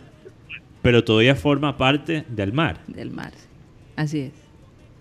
pero 0.83 1.03
todavía 1.03 1.35
forma 1.35 1.75
parte 1.77 2.23
del 2.27 2.53
mar. 2.53 2.77
Del 2.87 3.09
mar. 3.11 3.31
Así 3.95 4.19
es. 4.19 4.31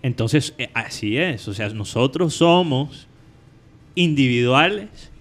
Entonces, 0.01 0.53
eh, 0.57 0.69
así 0.73 1.17
es. 1.17 1.47
O 1.47 1.53
sea, 1.53 1.69
nosotros 1.69 2.33
somos 2.33 3.07
individuales, 3.95 5.11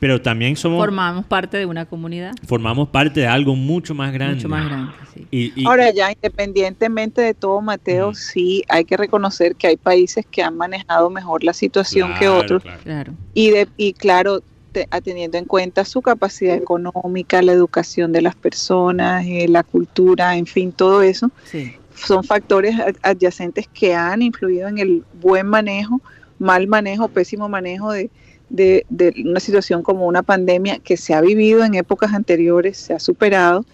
pero 0.00 0.20
también 0.22 0.56
somos 0.56 0.78
Formamos 0.80 1.24
parte 1.26 1.56
de 1.56 1.66
una 1.66 1.86
comunidad 1.86 2.32
formamos 2.46 2.88
parte 2.88 3.20
de 3.20 3.26
algo 3.26 3.54
mucho 3.56 3.94
más 3.94 4.12
grande. 4.12 4.36
mucho 4.36 4.48
más 4.48 4.64
grande. 4.66 4.92
Sí. 5.14 5.26
Y, 5.30 5.52
y- 5.62 5.66
Ahora 5.66 5.90
ya, 5.92 6.10
independientemente 6.12 7.20
de 7.22 7.34
todo, 7.34 7.60
Mateo, 7.60 8.14
sí 8.14 8.62
hay 8.68 8.84
que 8.84 8.96
reconocer 8.96 9.54
que 9.56 9.66
hay 9.66 9.76
países 9.76 10.24
que 10.30 10.42
han 10.42 10.56
manejado 10.56 11.10
mejor 11.10 11.44
la 11.44 11.52
situación 11.52 12.14
que 12.18 12.28
otros. 12.28 12.62
claro. 12.62 12.80
Claro. 12.82 13.12
Y, 13.34 13.50
de, 13.50 13.68
y 13.76 13.92
claro, 13.92 14.42
te- 14.72 14.86
teniendo 15.02 15.38
en 15.38 15.44
cuenta 15.46 15.84
su 15.84 16.02
capacidad 16.02 16.54
económica, 16.56 17.42
la 17.42 17.52
educación 17.52 18.12
de 18.12 18.22
las 18.22 18.34
personas, 18.34 19.24
eh, 19.26 19.46
la 19.48 19.62
cultura, 19.62 20.36
en 20.36 20.46
fin, 20.46 20.72
todo 20.72 21.02
eso, 21.02 21.30
Sí. 21.44 21.72
son 21.94 22.22
factores 22.22 22.78
ad- 22.78 22.96
adyacentes 23.02 23.66
que 23.72 23.94
han 23.94 24.22
influido 24.22 24.68
en 24.68 24.78
el 24.78 25.02
buen 25.20 25.46
manejo, 25.46 26.00
mal 26.38 26.66
manejo, 26.68 27.08
pésimo 27.08 27.48
manejo 27.48 27.90
de, 27.92 28.10
de- 28.50 28.84
de 28.88 29.14
una 29.26 29.40
situación 29.40 29.82
como 29.82 30.06
una 30.06 30.22
pandemia 30.22 30.78
que 30.78 30.96
se 30.96 31.14
ha 31.14 31.20
vivido 31.20 31.64
en 31.64 31.74
épocas 31.74 32.14
anteriores, 32.14 32.76
se 32.78 32.94
ha 32.94 32.98
superado 33.00 33.64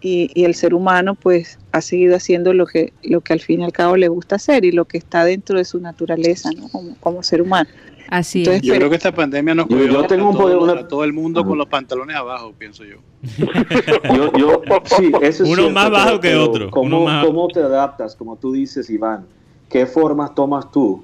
y, 0.00 0.30
y 0.34 0.44
el 0.44 0.54
ser 0.54 0.74
humano 0.74 1.14
pues 1.14 1.58
ha 1.72 1.80
seguido 1.80 2.14
haciendo 2.16 2.52
lo 2.52 2.66
que, 2.66 2.92
lo 3.02 3.22
que 3.22 3.32
al 3.32 3.40
fin 3.40 3.60
y 3.62 3.64
al 3.64 3.72
cabo 3.72 3.96
le 3.96 4.08
gusta 4.08 4.36
hacer 4.36 4.64
y 4.64 4.72
lo 4.72 4.84
que 4.84 4.98
está 4.98 5.24
dentro 5.24 5.58
de 5.58 5.64
su 5.64 5.80
naturaleza 5.80 6.50
¿no? 6.56 6.68
como, 6.68 6.96
como 7.00 7.22
ser 7.22 7.40
humano. 7.42 7.68
Así 8.10 8.40
Entonces, 8.40 8.62
es. 8.62 8.68
Yo 8.68 8.74
creo 8.76 8.90
que 8.90 8.96
esta 8.96 9.12
pandemia 9.14 9.54
nos 9.54 9.66
Yo- 9.66 9.76
cogió 9.78 9.92
yo 9.92 10.06
tengo 10.06 10.26
a, 10.26 10.30
un 10.30 10.36
todo, 10.36 10.42
poder- 10.44 10.58
una- 10.58 10.80
a 10.82 10.88
todo 10.88 11.04
el 11.04 11.12
mundo 11.14 11.40
Ajá. 11.40 11.48
con 11.48 11.56
los 11.58 11.66
pantalones 11.68 12.14
abajo, 12.14 12.52
pienso 12.56 12.84
yo. 12.84 12.98
Yo, 14.14 14.30
yo, 14.36 14.62
sí, 14.84 15.10
eso 15.22 15.42
es 15.44 15.48
Uno 15.48 15.54
cierto, 15.62 15.70
más 15.70 15.90
bajo 15.90 16.20
pero- 16.20 16.20
que 16.20 16.34
otro, 16.50 16.70
¿Cómo, 16.70 16.86
uno 16.86 17.04
más- 17.06 17.24
cómo 17.24 17.48
te 17.48 17.60
adaptas? 17.60 18.14
Como 18.14 18.36
tú 18.36 18.52
dices, 18.52 18.90
Iván, 18.90 19.24
¿qué 19.70 19.86
formas 19.86 20.34
tomas 20.34 20.70
tú? 20.70 21.02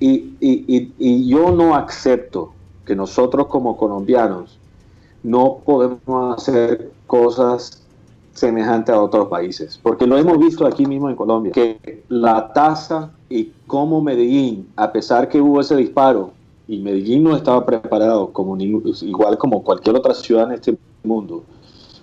Y, 0.00 0.34
y, 0.40 0.64
y, 0.66 0.92
y 0.98 1.28
yo 1.28 1.52
no 1.52 1.74
acepto 1.74 2.52
que 2.84 2.94
nosotros 2.94 3.46
como 3.46 3.76
colombianos 3.76 4.58
no 5.22 5.58
podemos 5.64 6.36
hacer 6.36 6.92
cosas 7.06 7.82
semejantes 8.32 8.94
a 8.94 9.00
otros 9.00 9.28
países, 9.28 9.78
porque 9.82 10.06
lo 10.06 10.18
hemos 10.18 10.38
visto 10.38 10.66
aquí 10.66 10.86
mismo 10.86 11.08
en 11.08 11.16
Colombia, 11.16 11.52
que 11.52 12.02
la 12.08 12.52
tasa 12.52 13.12
y 13.28 13.52
cómo 13.66 14.02
Medellín, 14.02 14.68
a 14.76 14.90
pesar 14.90 15.28
que 15.28 15.40
hubo 15.40 15.60
ese 15.60 15.76
disparo, 15.76 16.32
y 16.66 16.78
Medellín 16.78 17.22
no 17.22 17.36
estaba 17.36 17.64
preparado, 17.64 18.32
como 18.32 18.56
igual 18.58 19.38
como 19.38 19.62
cualquier 19.62 19.96
otra 19.96 20.14
ciudad 20.14 20.48
en 20.48 20.52
este 20.52 20.76
mundo, 21.04 21.44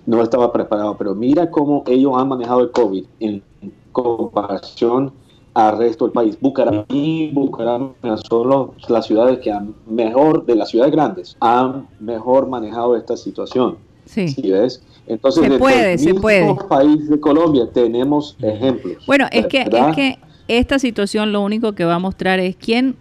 no 0.05 0.21
estaba 0.21 0.51
preparado, 0.51 0.95
pero 0.97 1.13
mira 1.13 1.51
cómo 1.51 1.83
ellos 1.87 2.13
han 2.15 2.29
manejado 2.29 2.61
el 2.61 2.71
COVID 2.71 3.05
en 3.19 3.43
comparación 3.91 5.11
al 5.53 5.77
resto 5.77 6.05
del 6.05 6.13
país. 6.13 6.37
Bucaramanga, 6.39 6.85
Bucaramanga 7.33 8.17
son 8.29 8.47
los- 8.49 8.89
las 8.89 9.05
ciudades 9.05 9.39
que 9.39 9.51
han 9.51 9.73
mejor, 9.87 10.45
de 10.45 10.55
las 10.55 10.69
ciudades 10.69 10.91
grandes, 10.93 11.35
han 11.39 11.87
mejor 11.99 12.47
manejado 12.47 12.95
esta 12.95 13.17
situación. 13.17 13.77
Sí. 14.05 14.27
¿Sí 14.29 14.51
ves? 14.51 14.81
Entonces, 15.07 15.43
Se 15.51 15.57
puede, 15.57 15.93
el 15.93 15.99
se 15.99 16.13
puede. 16.13 16.55
país 16.69 17.09
de 17.09 17.19
Colombia 17.19 17.67
tenemos 17.73 18.35
ejemplos. 18.41 19.05
Bueno, 19.05 19.27
es 19.31 19.47
que, 19.47 19.61
es 19.61 19.95
que 19.95 20.19
esta 20.47 20.79
situación 20.79 21.31
lo 21.31 21.41
único 21.41 21.73
que 21.73 21.85
va 21.85 21.95
a 21.95 21.99
mostrar 21.99 22.39
es 22.39 22.55
quién, 22.55 22.95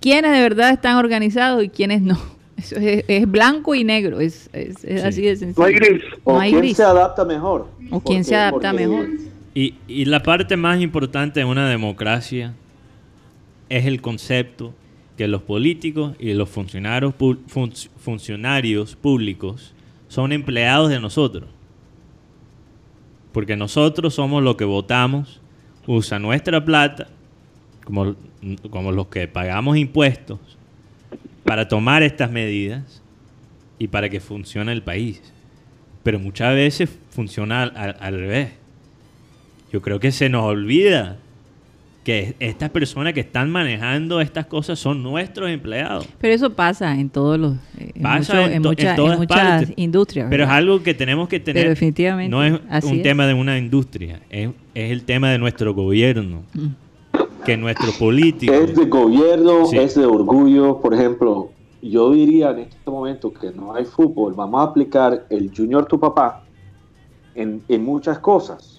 quiénes 0.00 0.32
de 0.32 0.40
verdad 0.40 0.70
están 0.70 0.96
organizados 0.96 1.62
y 1.64 1.68
quiénes 1.68 2.02
no. 2.02 2.16
Eso 2.56 2.76
es, 2.76 3.04
es 3.08 3.28
blanco 3.30 3.74
y 3.74 3.82
negro, 3.82 4.20
es, 4.20 4.48
es- 4.52 4.84
es 4.84 5.00
Sí. 5.02 5.06
así 5.08 5.22
de 5.22 5.32
No 5.32 5.38
sencillo. 5.38 5.64
hay 5.66 5.74
gris. 5.74 6.02
o 6.24 6.32
no 6.34 6.38
hay 6.40 6.50
quién 6.50 6.62
gris. 6.62 6.76
se 6.76 6.84
adapta 6.84 7.24
mejor. 7.24 7.66
O 7.90 8.00
quién 8.00 8.22
se 8.24 8.36
adapta 8.36 8.72
mejor. 8.72 9.06
Y, 9.54 10.04
la 10.06 10.22
parte 10.22 10.56
más 10.56 10.80
importante 10.80 11.40
de 11.40 11.44
una 11.44 11.68
democracia 11.68 12.54
es 13.68 13.84
el 13.84 14.00
concepto 14.00 14.74
que 15.16 15.28
los 15.28 15.42
políticos 15.42 16.16
y 16.18 16.32
los 16.32 16.48
funcionarios, 16.48 17.14
públicos 18.96 19.74
son 20.08 20.32
empleados 20.32 20.88
de 20.88 21.00
nosotros. 21.00 21.50
Porque 23.32 23.56
nosotros 23.56 24.14
somos 24.14 24.42
los 24.42 24.56
que 24.56 24.64
votamos, 24.64 25.40
usa 25.86 26.18
nuestra 26.18 26.64
plata, 26.64 27.08
como, 27.84 28.14
los 28.92 29.06
que 29.08 29.28
pagamos 29.28 29.76
impuestos, 29.76 30.38
para 31.44 31.68
tomar 31.68 32.02
estas 32.02 32.30
medidas 32.30 33.02
y 33.78 33.88
para 33.88 34.08
que 34.08 34.20
funcione 34.20 34.72
el 34.72 34.82
país. 34.82 35.20
Pero 36.02 36.18
muchas 36.18 36.54
veces 36.54 36.90
funciona 37.10 37.62
al- 37.64 37.96
al 38.00 38.14
revés. 38.14 38.61
Yo 39.72 39.80
creo 39.80 39.98
que 39.98 40.12
se 40.12 40.28
nos 40.28 40.44
olvida 40.44 41.16
que 42.04 42.34
estas 42.40 42.68
personas 42.70 43.12
que 43.12 43.20
están 43.20 43.48
manejando 43.50 44.20
estas 44.20 44.46
cosas 44.46 44.78
son 44.78 45.02
nuestros 45.04 45.48
empleados. 45.50 46.06
Pero 46.20 46.34
eso 46.34 46.50
pasa 46.52 46.98
en 46.98 47.08
todos 47.08 47.38
los 47.38 47.54
eh, 47.78 47.92
en, 47.94 48.02
Pasa 48.02 48.34
mucho- 48.34 48.46
en 48.46 48.52
en 48.54 48.62
to- 48.62 48.68
en 48.68 48.72
mucha- 48.72 48.90
en 48.90 48.96
todas 48.96 49.18
muchas 49.18 49.38
partes. 49.40 49.72
industrias. 49.76 50.26
Pero 50.28 50.44
es 50.44 50.50
algo 50.50 50.82
que 50.82 50.94
tenemos 50.94 51.28
que 51.28 51.38
tener. 51.40 51.62
Pero 51.62 51.70
definitivamente, 51.70 52.30
No 52.30 52.42
es 52.44 52.58
así 52.68 52.88
un 52.88 52.96
es. 52.96 53.02
tema 53.02 53.26
de 53.26 53.34
una 53.34 53.56
industria, 53.56 54.20
es, 54.30 54.50
es 54.74 54.90
el 54.90 55.04
tema 55.04 55.30
de 55.30 55.38
nuestro 55.38 55.74
gobierno. 55.74 56.42
Mm. 56.54 56.66
Que 57.44 57.56
nuestro 57.56 57.90
político. 57.98 58.52
Es 58.52 58.74
de 58.76 58.84
gobierno, 58.86 59.66
Sí. 59.66 59.76
es 59.78 59.94
de 59.96 60.04
orgullo. 60.06 60.80
Por 60.80 60.94
ejemplo, 60.94 61.50
yo 61.82 62.12
diría 62.12 62.50
en 62.50 62.60
este 62.60 62.88
momento 62.90 63.32
que 63.32 63.50
no 63.50 63.74
hay 63.74 63.84
fútbol, 63.84 64.34
vamos 64.34 64.60
a 64.60 64.70
aplicar 64.70 65.26
el 65.28 65.50
Junior 65.56 65.84
Tu 65.86 65.98
Papá 65.98 66.44
en, 67.34 67.60
en 67.68 67.84
muchas 67.84 68.18
cosas. 68.20 68.71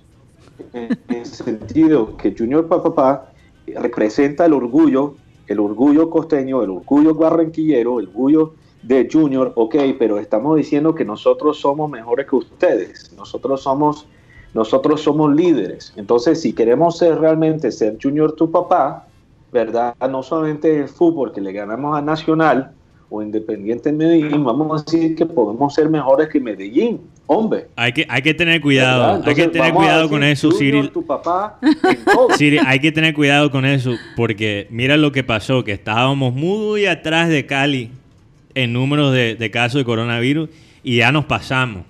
En, 0.74 0.98
el 1.10 1.26
sentido 1.26 2.18
que 2.18 2.36
Junior 2.38 2.64
Tu 2.64 2.82
Papá 2.82 3.32
representa 3.76 4.46
el 4.46 4.54
orgullo, 4.54 5.16
el 5.48 5.60
orgullo 5.60 6.10
costeño, 6.10 6.64
el 6.64 6.70
orgullo 6.70 7.16
barranquillero, 7.16 8.00
el 8.00 8.08
orgullo 8.08 8.54
de 8.84 9.08
Junior, 9.12 9.54
ok, 9.56 9.76
pero 9.98 10.20
estamos 10.20 10.58
diciendo 10.58 10.94
que 10.94 11.06
nosotros 11.06 11.60
somos 11.60 11.90
mejores 11.90 12.28
que 12.28 12.36
ustedes, 12.36 13.14
nosotros 13.18 13.62
somos, 13.62 14.06
nosotros 14.54 15.02
somos 15.02 15.34
líderes. 15.34 15.94
Entonces, 15.96 16.42
si 16.42 16.54
queremos 16.54 16.98
ser 16.98 17.18
realmente 17.18 17.72
ser 17.72 17.98
Junior 18.02 18.34
tu 18.34 18.52
papá, 18.52 19.08
¿verdad? 19.52 19.96
No 20.10 20.22
solamente 20.22 20.82
el 20.82 20.90
fútbol 20.90 21.32
que 21.32 21.40
le 21.40 21.54
ganamos 21.54 21.98
a 21.98 22.02
Nacional 22.02 22.74
o 23.10 23.22
Independiente 23.22 23.92
Medellín, 23.94 24.44
vamos 24.44 24.82
a 24.82 24.84
decir 24.84 25.16
que 25.16 25.26
podemos 25.26 25.74
ser 25.74 25.90
mejores 25.90 26.28
que 26.28 26.40
Medellín. 26.40 27.02
Hombre. 27.26 27.68
Hay 27.76 27.94
que, 27.94 28.06
hay 28.10 28.22
que 28.22 28.34
tener 28.34 28.60
cuidado. 28.62 29.24
hay 29.26 29.36
que 29.36 29.48
tener 29.48 29.74
cuidado 29.74 30.10
con 30.10 30.24
eso, 30.24 30.52
Cyril. 30.52 30.90
Tu 30.92 31.06
papá 31.06 31.58
hay 32.66 32.80
que 32.80 32.92
tener 32.92 33.14
cuidado 33.14 33.50
con 33.50 33.66
eso. 33.66 33.96
Porque 34.16 34.68
mira 34.70 34.98
lo 34.98 35.12
que 35.12 35.24
pasó: 35.24 35.64
que 35.64 35.72
estábamos 35.72 36.34
muy 36.34 36.86
atrás 36.86 37.30
de 37.30 37.46
Cali 37.46 37.92
en 38.56 38.74
números 38.74 39.14
de, 39.14 39.36
de 39.36 39.52
casos 39.52 39.80
de 39.80 39.86
coronavirus 39.86 40.50
y 40.84 40.98
ya 40.98 41.12
nos 41.12 41.26
pasamos. 41.26 41.84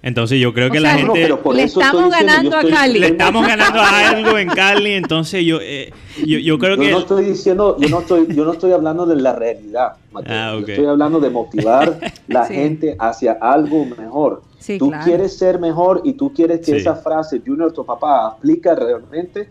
Entonces 0.00 0.40
yo 0.40 0.54
creo 0.54 0.70
que 0.70 0.78
la 0.78 0.96
gente... 0.96 1.28
le 1.54 1.62
estamos 1.64 2.10
ganando 2.10 2.56
a 2.56 2.62
Cali. 2.62 3.00
Le 3.00 3.06
estamos 3.08 3.46
ganando 3.46 3.80
a 3.80 4.10
algo 4.10 4.38
en 4.38 4.48
Cali, 4.48 4.92
entonces 4.92 5.44
yo, 5.44 5.58
eh, 5.60 5.92
yo, 6.24 6.58
creo 6.58 6.76
que... 6.76 6.86
Yo 6.86 6.92
no 6.92 6.98
estoy 7.00 7.24
diciendo, 7.24 7.76
yo 7.80 7.88
no 7.88 8.00
estoy, 8.00 8.26
yo 8.32 8.44
no 8.44 8.52
estoy 8.52 8.72
hablando 8.72 9.06
de 9.06 9.16
la 9.16 9.34
realidad, 9.34 9.96
ah, 10.14 10.56
yo 10.60 10.66
estoy 10.66 10.86
hablando 10.86 11.18
de 11.18 11.30
motivar 11.30 11.98
la 12.28 12.46
gente 12.46 12.96
hacia 12.98 13.32
algo 13.40 13.84
mejor. 13.86 14.42
tú 14.78 14.92
quieres 15.04 15.36
ser 15.36 15.58
mejor 15.58 16.02
y 16.04 16.12
tú 16.12 16.32
quieres 16.32 16.64
que 16.64 16.76
esa 16.76 16.94
frase, 16.94 17.42
Junior, 17.44 17.72
tu 17.72 17.84
papá, 17.84 18.28
aplica 18.28 18.76
realmente, 18.76 19.50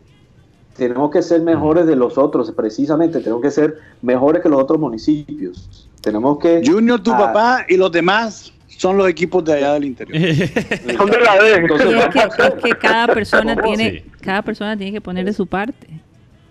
tenemos 0.78 1.12
que 1.12 1.22
ser 1.24 1.42
mejores 1.42 1.86
de 1.88 1.98
los 1.98 2.18
otros, 2.18 2.52
precisamente, 2.52 3.20
tenemos 3.20 3.42
que 3.42 3.52
ser 3.52 3.80
mejores 4.02 4.42
que 4.42 4.48
los 4.48 4.62
otros 4.62 4.80
municipios. 4.80 5.90
Tenemos 6.02 6.38
que... 6.38 6.62
Junior, 6.66 7.02
tu 7.02 7.12
papá 7.12 7.66
y 7.68 7.76
los 7.76 7.92
demás 7.92 8.54
son 8.78 8.98
los 8.98 9.10
equipos 9.10 9.44
de 9.44 9.54
allá 9.54 9.74
del 9.74 9.86
interior. 9.86 10.18
son 10.98 11.10
de 11.10 11.20
la 11.20 11.42
D. 11.42 11.68
es, 11.68 12.64
que, 12.64 12.70
cada 12.80 13.08
persona 13.08 13.56
tiene, 13.56 14.06
cada 14.22 14.42
persona 14.42 14.78
tiene 14.78 14.94
que 14.94 15.02
poner 15.02 15.26
de 15.26 15.34
su 15.34 15.48
parte. 15.48 15.88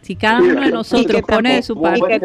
Si 0.03 0.15
cada 0.15 0.41
uno 0.41 0.61
de 0.61 0.71
nosotros 0.71 1.23
pone 1.23 1.57
de 1.57 1.63
su 1.63 1.81
parte. 1.81 2.21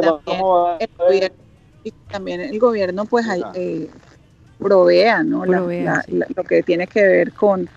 Y 1.84 1.92
también, 2.12 2.42
el 2.42 2.60
gobierno, 2.60 3.06
pues 3.06 3.26
eh, 3.56 3.90
provea, 4.60 5.24
¿no? 5.24 5.46
lo 5.46 6.44
que 6.48 6.62
tiene 6.62 6.86
que 6.86 7.02
ver 7.02 7.34
con 7.34 7.68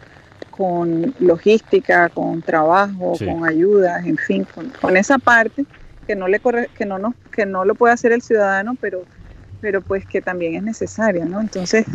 con 0.56 1.14
logística, 1.18 2.08
con 2.10 2.40
trabajo, 2.40 3.14
con 3.18 3.44
ayudas, 3.44 4.06
en 4.06 4.16
fin, 4.16 4.46
con, 4.80 4.96
esa 4.96 5.18
parte 5.18 5.64
que 6.06 6.14
no 6.14 6.28
le 6.28 6.38
corre, 6.38 6.68
que 6.76 6.84
no 6.84 6.98
nos, 6.98 7.14
que 7.32 7.44
no 7.44 7.64
lo 7.64 7.74
puede 7.74 7.94
hacer 7.94 8.12
el 8.12 8.22
ciudadano, 8.22 8.76
pero 8.80 9.02
pero 9.64 9.80
pues 9.80 10.04
que 10.04 10.20
también 10.20 10.56
es 10.56 10.62
necesaria, 10.62 11.24
¿no? 11.24 11.40
Entonces, 11.40 11.86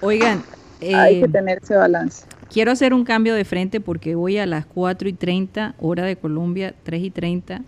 oigan, 0.00 0.42
hay 0.80 1.20
que 1.20 1.26
eh, 1.26 1.28
tener 1.28 1.60
ese 1.62 1.76
balance. 1.76 2.24
Quiero 2.50 2.72
hacer 2.72 2.94
un 2.94 3.04
cambio 3.04 3.34
de 3.34 3.44
frente 3.44 3.82
porque 3.82 4.14
hoy 4.14 4.38
a 4.38 4.46
las 4.46 4.64
4 4.64 5.10
y 5.10 5.12
30, 5.12 5.74
hora 5.78 6.04
de 6.04 6.16
Colombia, 6.16 6.74
3 6.84 7.02
y 7.02 7.10
30, 7.10 7.60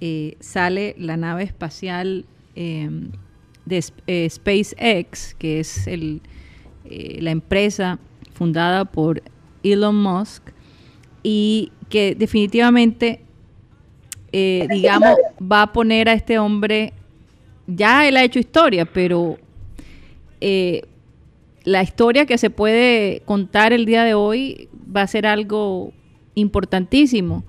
eh, 0.00 0.36
sale 0.40 0.96
la 0.98 1.16
nave 1.16 1.44
espacial 1.44 2.24
em, 2.56 3.12
de 3.66 3.84
eh, 4.08 4.28
SpaceX, 4.28 5.34
que 5.34 5.60
es 5.60 5.86
el, 5.86 6.20
la 6.84 7.30
empresa 7.30 8.00
fundada 8.34 8.84
por 8.84 9.22
Elon 9.62 9.94
Musk 9.94 10.42
y 11.22 11.70
que 11.88 12.16
definitivamente, 12.16 13.20
digamos, 14.32 15.16
va 15.40 15.62
a 15.62 15.72
poner 15.72 16.08
a 16.08 16.14
este 16.14 16.40
hombre 16.40 16.94
ya 17.66 18.06
él 18.08 18.16
ha 18.16 18.24
hecho 18.24 18.38
historia, 18.38 18.84
pero 18.84 19.38
eh, 20.40 20.82
la 21.64 21.82
historia 21.82 22.26
que 22.26 22.38
se 22.38 22.50
puede 22.50 23.22
contar 23.24 23.72
el 23.72 23.86
día 23.86 24.04
de 24.04 24.14
hoy 24.14 24.68
va 24.94 25.02
a 25.02 25.06
ser 25.06 25.26
algo 25.26 25.92
importantísimo 26.34 27.44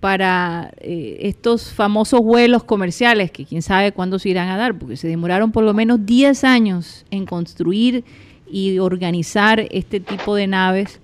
para 0.00 0.70
eh, 0.80 1.16
estos 1.20 1.72
famosos 1.72 2.20
vuelos 2.20 2.62
comerciales 2.64 3.30
que 3.30 3.46
quién 3.46 3.62
sabe 3.62 3.92
cuándo 3.92 4.18
se 4.18 4.28
irán 4.28 4.50
a 4.50 4.58
dar, 4.58 4.78
porque 4.78 4.96
se 4.98 5.08
demoraron 5.08 5.50
por 5.50 5.64
lo 5.64 5.72
menos 5.72 6.04
10 6.04 6.44
años 6.44 7.06
en 7.10 7.24
construir 7.24 8.04
y 8.50 8.78
organizar 8.78 9.66
este 9.70 10.00
tipo 10.00 10.34
de 10.34 10.46
naves 10.46 11.00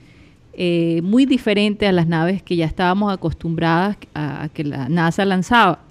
eh, 0.52 1.00
muy 1.02 1.24
diferente 1.24 1.86
a 1.86 1.92
las 1.92 2.06
naves 2.06 2.42
que 2.42 2.56
ya 2.56 2.66
estábamos 2.66 3.10
acostumbradas 3.10 3.96
a 4.14 4.50
que 4.52 4.64
la 4.64 4.90
NASA 4.90 5.24
lanzaba. 5.24 5.89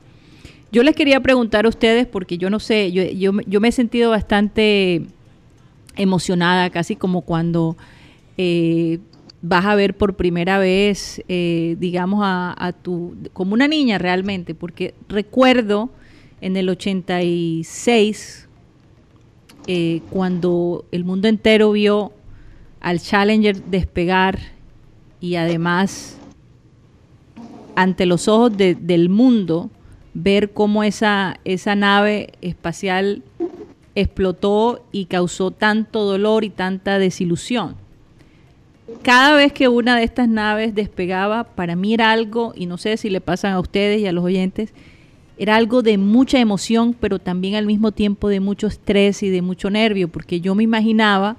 Yo 0.71 0.83
les 0.83 0.95
quería 0.95 1.19
preguntar 1.19 1.65
a 1.65 1.69
ustedes, 1.69 2.05
porque 2.05 2.37
yo 2.37 2.49
no 2.49 2.59
sé, 2.59 2.91
yo, 2.91 3.03
yo, 3.03 3.59
me 3.59 3.67
he 3.67 3.71
sentido 3.71 4.11
bastante 4.11 5.01
emocionada, 5.95 6.69
casi 6.69 6.95
como 6.95 7.21
cuando 7.21 7.75
eh, 8.37 8.99
vas 9.41 9.65
a 9.65 9.73
ver 9.73 9.97
por 9.97 10.15
primera 10.15 10.59
vez, 10.59 11.23
eh, 11.27 11.75
digamos, 11.79 12.21
a, 12.23 12.73
tu, 12.83 13.15
como 13.33 13.55
una 13.55 13.67
niña 13.67 13.97
realmente, 13.97 14.53
porque 14.53 14.93
recuerdo 15.07 15.89
en 16.39 16.55
el 16.55 16.69
86, 16.69 18.47
eh, 19.65 20.01
cuando 20.11 20.85
el 20.91 21.03
mundo 21.03 21.27
entero 21.27 21.71
vio 21.71 22.13
al 22.79 22.99
Challenger 22.99 23.63
despegar 23.63 24.39
y 25.19 25.35
además 25.35 26.17
ante 27.75 28.05
los 28.05 28.27
ojos 28.27 28.55
del 28.55 29.09
mundo, 29.09 29.69
ver 30.13 30.51
cómo 30.51 30.83
esa, 30.83 31.39
esa 31.45 31.75
nave 31.75 32.33
espacial 32.41 33.23
explotó 33.95 34.85
y 34.91 35.05
causó 35.05 35.51
tanto 35.51 36.03
dolor 36.03 36.43
y 36.43 36.49
tanta 36.49 36.99
desilusión. 36.99 37.75
Cada 39.03 39.35
vez 39.35 39.53
que 39.53 39.67
una 39.67 39.95
de 39.95 40.03
estas 40.03 40.27
naves 40.27 40.73
despegaba, 40.75 41.43
para 41.43 41.75
mí 41.75 41.93
era 41.93 42.11
algo, 42.11 42.53
y 42.55 42.65
no 42.65 42.77
sé 42.77 42.97
si 42.97 43.09
le 43.09 43.21
pasan 43.21 43.53
a 43.53 43.59
ustedes 43.59 44.01
y 44.01 44.07
a 44.07 44.11
los 44.11 44.23
oyentes, 44.23 44.73
era 45.37 45.55
algo 45.55 45.81
de 45.81 45.97
mucha 45.97 46.39
emoción, 46.39 46.93
pero 46.99 47.17
también 47.19 47.55
al 47.55 47.65
mismo 47.65 47.91
tiempo 47.91 48.27
de 48.27 48.39
mucho 48.39 48.67
estrés 48.67 49.23
y 49.23 49.29
de 49.29 49.41
mucho 49.41 49.69
nervio, 49.69 50.09
porque 50.09 50.41
yo 50.41 50.53
me 50.53 50.63
imaginaba 50.63 51.37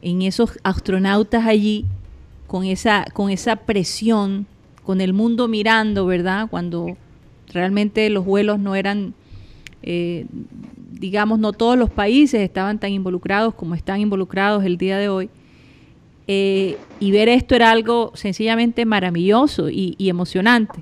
en 0.00 0.22
esos 0.22 0.58
astronautas 0.62 1.46
allí 1.46 1.86
con 2.46 2.64
esa, 2.64 3.04
con 3.12 3.30
esa 3.30 3.56
presión, 3.56 4.46
con 4.84 5.00
el 5.00 5.12
mundo 5.12 5.48
mirando, 5.48 6.06
¿verdad? 6.06 6.48
Cuando 6.50 6.96
Realmente 7.52 8.08
los 8.10 8.24
vuelos 8.24 8.58
no 8.58 8.74
eran, 8.74 9.14
eh, 9.82 10.26
digamos, 10.90 11.38
no 11.38 11.52
todos 11.52 11.76
los 11.76 11.90
países 11.90 12.40
estaban 12.40 12.78
tan 12.78 12.90
involucrados 12.92 13.54
como 13.54 13.74
están 13.74 14.00
involucrados 14.00 14.64
el 14.64 14.76
día 14.76 14.98
de 14.98 15.08
hoy. 15.08 15.30
Eh, 16.28 16.78
y 17.00 17.10
ver 17.10 17.28
esto 17.28 17.54
era 17.54 17.70
algo 17.70 18.12
sencillamente 18.14 18.84
maravilloso 18.84 19.68
y, 19.68 19.96
emocionante. 19.98 20.80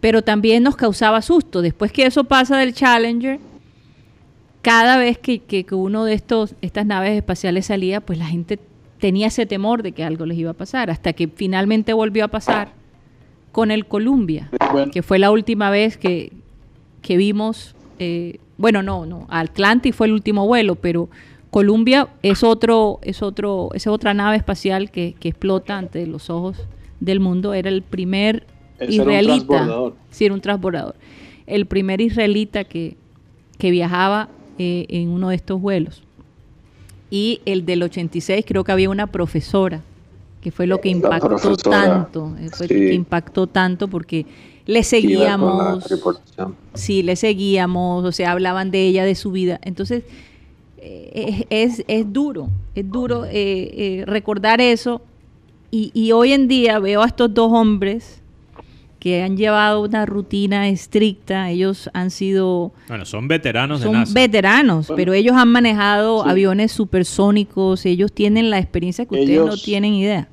Pero 0.00 0.22
también 0.22 0.62
nos 0.62 0.76
causaba 0.76 1.22
susto. 1.22 1.62
Después 1.62 1.92
que 1.92 2.06
eso 2.06 2.24
pasa 2.24 2.58
del 2.58 2.74
Challenger, 2.74 3.38
cada 4.62 4.98
vez 4.98 5.18
que, 5.18 5.38
que, 5.40 5.64
uno 5.74 6.04
de 6.04 6.14
estos, 6.14 6.54
estas 6.60 6.84
naves 6.84 7.16
espaciales 7.16 7.66
salía, 7.66 8.00
pues 8.00 8.18
la 8.18 8.26
gente 8.26 8.58
tenía 8.98 9.28
ese 9.28 9.46
temor 9.46 9.82
de 9.82 9.92
que 9.92 10.04
algo 10.04 10.26
les 10.26 10.38
iba 10.38 10.50
a 10.50 10.54
pasar, 10.54 10.90
hasta 10.90 11.12
que 11.12 11.28
finalmente 11.28 11.92
volvió 11.92 12.24
a 12.24 12.28
pasar 12.28 12.72
con 13.56 13.70
el 13.70 13.86
Columbia, 13.86 14.50
que 14.92 15.02
fue 15.02 15.18
la 15.18 15.30
última 15.30 15.70
vez 15.70 15.96
que, 15.96 16.30
vimos, 17.08 17.74
eh, 17.98 18.38
bueno, 18.58 18.82
no, 18.82 19.06
no, 19.06 19.26
Atlantic 19.30 19.94
fue 19.94 20.08
el 20.08 20.12
último 20.12 20.46
vuelo, 20.46 20.74
pero 20.74 21.08
Columbia 21.48 22.06
es 22.22 22.44
otro, 22.44 22.98
es 23.00 23.22
otro, 23.22 23.70
es 23.72 23.86
otra 23.86 24.12
nave 24.12 24.36
espacial 24.36 24.90
que, 24.90 25.14
explota 25.22 25.78
ante 25.78 26.06
los 26.06 26.28
ojos 26.28 26.66
del 27.00 27.18
mundo. 27.18 27.54
Era 27.54 27.70
el 27.70 27.80
primer 27.80 28.46
israelita. 28.86 29.94
sí, 30.10 30.26
era 30.26 30.34
un 30.34 30.42
transbordador. 30.42 30.94
El 31.46 31.64
primer 31.64 32.02
israelita 32.02 32.64
que, 32.64 32.98
viajaba 33.58 34.28
eh, 34.58 34.84
en 34.90 35.08
uno 35.08 35.30
de 35.30 35.36
estos 35.36 35.58
vuelos. 35.62 36.02
Y 37.08 37.40
el 37.46 37.64
del 37.64 37.84
86 37.84 38.44
creo 38.46 38.64
que 38.64 38.72
había 38.72 38.90
una 38.90 39.06
profesora 39.06 39.80
que 40.46 40.52
fue 40.52 40.68
lo 40.68 40.80
que 40.80 40.90
impactó 40.90 41.56
tanto, 41.56 42.36
eh, 42.38 42.50
fue 42.52 42.68
que 42.68 42.94
impactó 42.94 43.48
tanto 43.48 43.88
porque 43.88 44.26
le 44.64 44.84
seguíamos, 44.84 45.84
sí, 46.72 47.02
le 47.02 47.16
seguíamos, 47.16 48.04
o 48.04 48.12
sea, 48.12 48.30
hablaban 48.30 48.70
de 48.70 48.86
ella, 48.86 49.04
de 49.04 49.16
su 49.16 49.32
vida. 49.32 49.58
Entonces, 49.64 50.04
eh, 50.78 51.46
es, 51.50 51.84
es, 51.88 52.12
duro, 52.12 52.48
es 52.76 52.88
duro 52.88 53.24
eh, 53.28 54.04
recordar 54.06 54.60
eso. 54.60 55.02
Y, 55.72 55.90
y, 55.94 56.12
hoy 56.12 56.32
en 56.32 56.46
día 56.46 56.78
veo 56.78 57.02
a 57.02 57.06
estos 57.06 57.34
dos 57.34 57.50
hombres 57.52 58.22
que 59.00 59.24
han 59.24 59.36
llevado 59.36 59.82
una 59.82 60.06
rutina 60.06 60.68
estricta, 60.68 61.50
ellos 61.50 61.90
han 61.92 62.12
sido... 62.12 62.72
Bueno, 62.86 63.04
son 63.04 63.26
veteranos 63.26 63.80
son 63.80 64.04
veteranos, 64.14 64.92
pero 64.94 65.12
ellos 65.12 65.34
han 65.34 65.48
manejado 65.48 66.24
aviones 66.24 66.70
supersónicos, 66.70 67.84
ellos 67.84 68.12
tienen 68.12 68.48
la 68.48 68.60
experiencia 68.60 69.06
que 69.06 69.16
ustedes 69.16 69.44
no 69.44 69.56
tienen 69.56 69.92
idea 69.94 70.28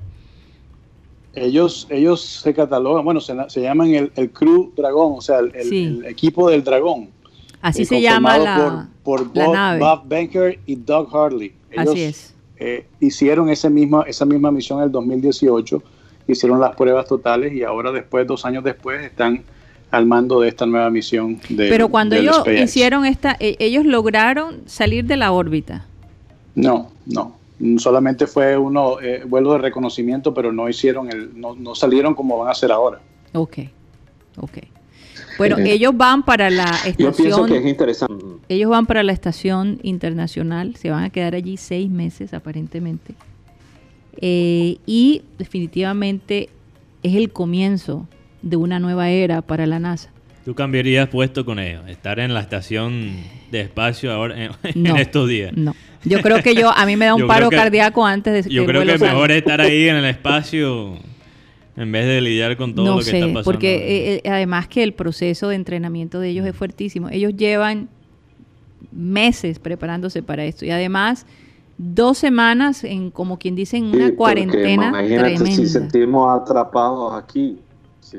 ellos, 1.35 1.88
ellos 1.89 2.22
se 2.22 2.53
catalogan, 2.53 3.03
bueno, 3.03 3.19
se, 3.19 3.35
se 3.47 3.61
llaman 3.61 3.93
el, 3.93 4.11
el, 4.15 4.31
Crew 4.31 4.72
Dragón, 4.76 5.15
o 5.18 5.22
sea, 5.22 5.39
el, 5.39 6.05
equipo 6.05 6.49
del 6.49 6.64
dragón. 6.64 7.10
Así 7.61 7.84
eh, 7.84 7.85
se 7.85 8.01
llama 8.01 8.38
la, 8.38 8.89
por, 9.03 9.31
por 9.31 9.80
Bob, 9.80 10.07
Banker 10.07 10.60
y 10.65 10.76
Doug 10.76 11.15
Harley. 11.15 11.53
Ellos, 11.72 11.89
Así 11.89 12.01
es. 12.03 12.34
Eh, 12.57 12.85
hicieron 12.99 13.49
ese 13.49 13.69
misma, 13.69 14.03
esa 14.07 14.26
misma 14.26 14.51
misión 14.51 14.80
en 14.80 14.85
el 14.85 14.91
2018, 14.91 15.81
hicieron 16.27 16.60
las 16.60 16.76
pruebas 16.76 17.07
totales 17.07 17.53
y 17.53 17.64
ahora 17.64 17.91
después, 17.91 18.27
dos 18.27 18.45
años 18.45 18.64
después, 18.64 19.01
están 19.03 19.43
al 19.89 20.05
mando 20.05 20.41
de 20.41 20.49
esta 20.49 20.65
nueva 20.65 20.89
misión. 20.89 21.39
De, 21.49 21.69
Pero 21.69 21.89
cuando 21.89 22.15
ellos 22.15 22.38
SpaceX. 22.38 22.61
hicieron 22.64 23.05
esta, 23.05 23.35
e- 23.39 23.55
ellos 23.60 23.85
lograron 23.85 24.61
salir 24.65 25.05
de 25.05 25.18
la 25.18 25.31
órbita. 25.31 25.85
No, 26.55 26.91
no. 27.05 27.42
Solamente 27.77 28.27
fue 28.27 28.57
uno 28.57 28.99
eh, 29.02 29.23
vuelo 29.27 29.53
de 29.53 29.60
reconocimiento, 29.60 30.34
pero 30.34 30.52
no 30.52 30.68
hicieron 30.69 31.10
el, 31.11 31.40
no, 31.40 31.56
no 31.56 31.76
salieron 31.76 32.14
como 32.15 32.38
van 32.38 32.49
a 32.49 32.52
hacer 32.52 32.72
ahora. 32.72 32.99
Ok, 33.34 33.57
ok. 34.38 34.57
Bueno, 35.38 35.57
Eh, 35.57 35.72
ellos 35.73 35.95
van 35.98 36.23
para 36.23 36.49
la 36.49 36.72
Yo 36.85 36.95
pienso 36.95 37.10
estación, 37.23 37.48
que 37.48 37.57
es 37.57 37.65
interesante. 37.65 38.26
ellos 38.49 38.69
van 38.69 38.85
para 38.85 39.02
la 39.03 39.11
estación 39.11 39.80
internacional, 39.81 40.76
se 40.76 40.90
van 40.91 41.03
a 41.03 41.10
quedar 41.10 41.34
allí 41.35 41.57
seis 41.57 41.90
meses 41.90 42.34
aparentemente. 42.34 43.15
Eh, 44.18 44.77
y 44.85 45.23
definitivamente 45.40 46.49
es 47.02 47.15
el 47.15 47.31
comienzo 47.31 48.07
de 48.44 48.57
una 48.57 48.80
nueva 48.80 49.10
era 49.10 49.41
para 49.41 49.65
la 49.65 49.80
NASA. 49.80 50.11
¿Tú 50.45 50.53
cambiarías 50.55 51.07
puesto 51.09 51.45
con 51.45 51.57
ellos? 51.59 51.87
Estar 51.87 52.19
en 52.19 52.33
la 52.33 52.41
estación 52.41 53.13
de 53.51 53.61
espacio 53.61 54.11
ahora 54.11 54.35
en, 54.45 54.51
en 54.63 54.83
No, 54.83 54.97
estos 54.97 55.27
días. 55.29 55.53
No, 55.55 55.73
yo 56.03 56.21
creo 56.21 56.41
que 56.43 56.53
yo 56.55 56.69
a 56.69 56.85
mí 56.85 56.97
me 56.97 57.05
da 57.05 57.13
un 57.15 57.21
Yo 57.21 57.27
paro 57.27 57.47
creo 57.47 57.49
que- 57.51 57.55
cardíaco 57.57 58.05
antes 58.05 58.33
de 58.33 58.49
que 58.49 58.53
Yo 58.55 58.63
el 58.63 58.67
creo 58.67 58.81
que 58.85 58.97
mejor 58.97 59.31
estar 59.31 59.61
ahí 59.61 59.87
en 59.87 59.95
el 59.97 60.05
espacio 60.05 60.97
en 61.75 61.91
vez 61.91 62.05
de 62.05 62.21
lidiar 62.21 62.55
con 62.57 62.75
todo 62.75 62.85
no 62.85 62.91
lo 62.93 62.97
que 62.99 63.05
sé, 63.05 63.11
está 63.19 63.27
pasando. 63.27 63.43
porque 63.43 63.75
eh, 64.15 64.21
eh, 64.23 64.29
además 64.29 64.67
que 64.67 64.83
el 64.83 64.93
proceso 64.93 65.47
de 65.49 65.55
entrenamiento 65.55 66.19
de 66.19 66.29
ellos 66.29 66.45
es 66.45 66.55
fuertísimo. 66.55 67.09
Ellos 67.09 67.35
llevan 67.35 67.89
meses 68.91 69.59
preparándose 69.59 70.21
para 70.21 70.43
esto 70.45 70.65
y 70.65 70.69
además 70.71 71.25
dos 71.77 72.17
semanas 72.19 72.83
en 72.83 73.09
como 73.09 73.39
quien 73.39 73.55
dice 73.55 73.77
en 73.77 73.89
Sí, 73.89 73.95
una 73.95 74.05
porque 74.07 74.15
cuarentena 74.17 74.89
Imagínate 74.89 75.37
si 75.37 75.43
tremenda. 75.43 75.67
sentimos 75.69 76.41
atrapados 76.41 77.23
aquí. 77.23 77.57
Sí. 78.01 78.17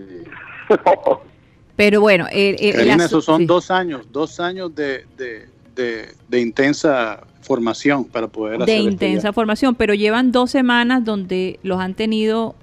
Pero 1.76 2.00
bueno, 2.00 2.26
el, 2.30 2.56
esos 2.60 3.24
son 3.24 3.40
sí. 3.42 3.46
dos 3.46 3.70
años, 3.70 4.06
dos 4.12 4.38
años 4.38 4.74
de, 4.74 5.06
de, 5.16 5.48
de, 5.74 6.08
de 6.28 6.40
intensa 6.40 7.24
formación 7.40 8.04
para 8.04 8.28
poder 8.28 8.62
hacer 8.62 8.66
de 8.66 8.76
intensa 8.76 9.28
ya. 9.28 9.32
formación, 9.32 9.74
pero 9.74 9.92
llevan 9.94 10.30
dos 10.32 10.50
semanas 10.50 11.04
donde 11.04 11.58
los 11.62 11.80
han 11.80 11.94
tenido 11.94 12.54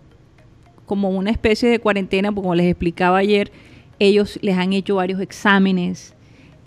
como 0.85 1.09
una 1.09 1.29
especie 1.29 1.69
de 1.69 1.79
cuarentena, 1.79 2.31
como 2.33 2.55
les 2.55 2.67
explicaba 2.67 3.17
ayer, 3.17 3.51
ellos 3.99 4.39
les 4.41 4.57
han 4.57 4.73
hecho 4.73 4.95
varios 4.95 5.19
exámenes, 5.21 6.13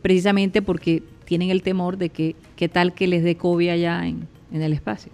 precisamente 0.03 0.63
porque 0.63 1.03
tienen 1.25 1.51
el 1.51 1.63
temor 1.63 1.97
de 1.97 2.11
que 2.11 2.37
qué 2.57 2.69
tal 2.69 2.93
que 2.95 3.07
les 3.07 3.25
dé 3.25 3.37
COVID 3.37 3.71
allá 3.71 4.07
en, 4.07 4.29
en 4.53 4.63
el 4.63 4.73
espacio. 4.73 5.11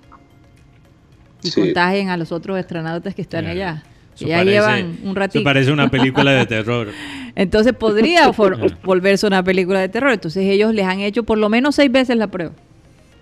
Y 1.42 1.50
Sí. 1.50 1.60
contagien 1.60 2.08
a 2.10 2.16
los 2.16 2.32
otros 2.32 2.58
astronautas 2.58 3.14
que 3.14 3.22
están 3.22 3.46
allá. 3.46 3.82
Eso 4.20 4.26
que 4.26 4.30
ya 4.30 4.36
parece- 4.38 4.52
llevan 4.52 4.84
un 5.02 5.10
Eso 5.10 5.14
ratito. 5.14 5.44
parece 5.44 5.72
una 5.72 5.88
película 5.90 6.30
de 6.32 6.46
terror. 6.46 6.88
Entonces 7.34 7.72
podría 7.72 8.30
volverse 8.84 9.26
una 9.26 9.42
película 9.42 9.80
de 9.80 9.88
terror. 9.88 10.12
Entonces 10.12 10.44
ellos 10.44 10.74
les 10.74 10.84
han 10.86 11.00
hecho 11.00 11.22
por 11.24 11.38
lo 11.38 11.48
menos 11.48 11.74
seis 11.76 11.90
veces 11.90 12.16
la 12.16 12.26
prueba. 12.28 12.52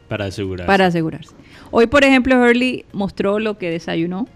Para 0.09 0.25
asegurar. 0.27 0.67
para 0.67 0.87
asegurarse. 0.87 1.35
Hoy, 1.71 1.87
por 1.87 2.03
ejemplo, 2.03 2.35
Hurley 2.41 2.85
mostró 2.93 3.39
lo 3.39 3.59
que 3.59 3.71
desayunó. 3.71 4.27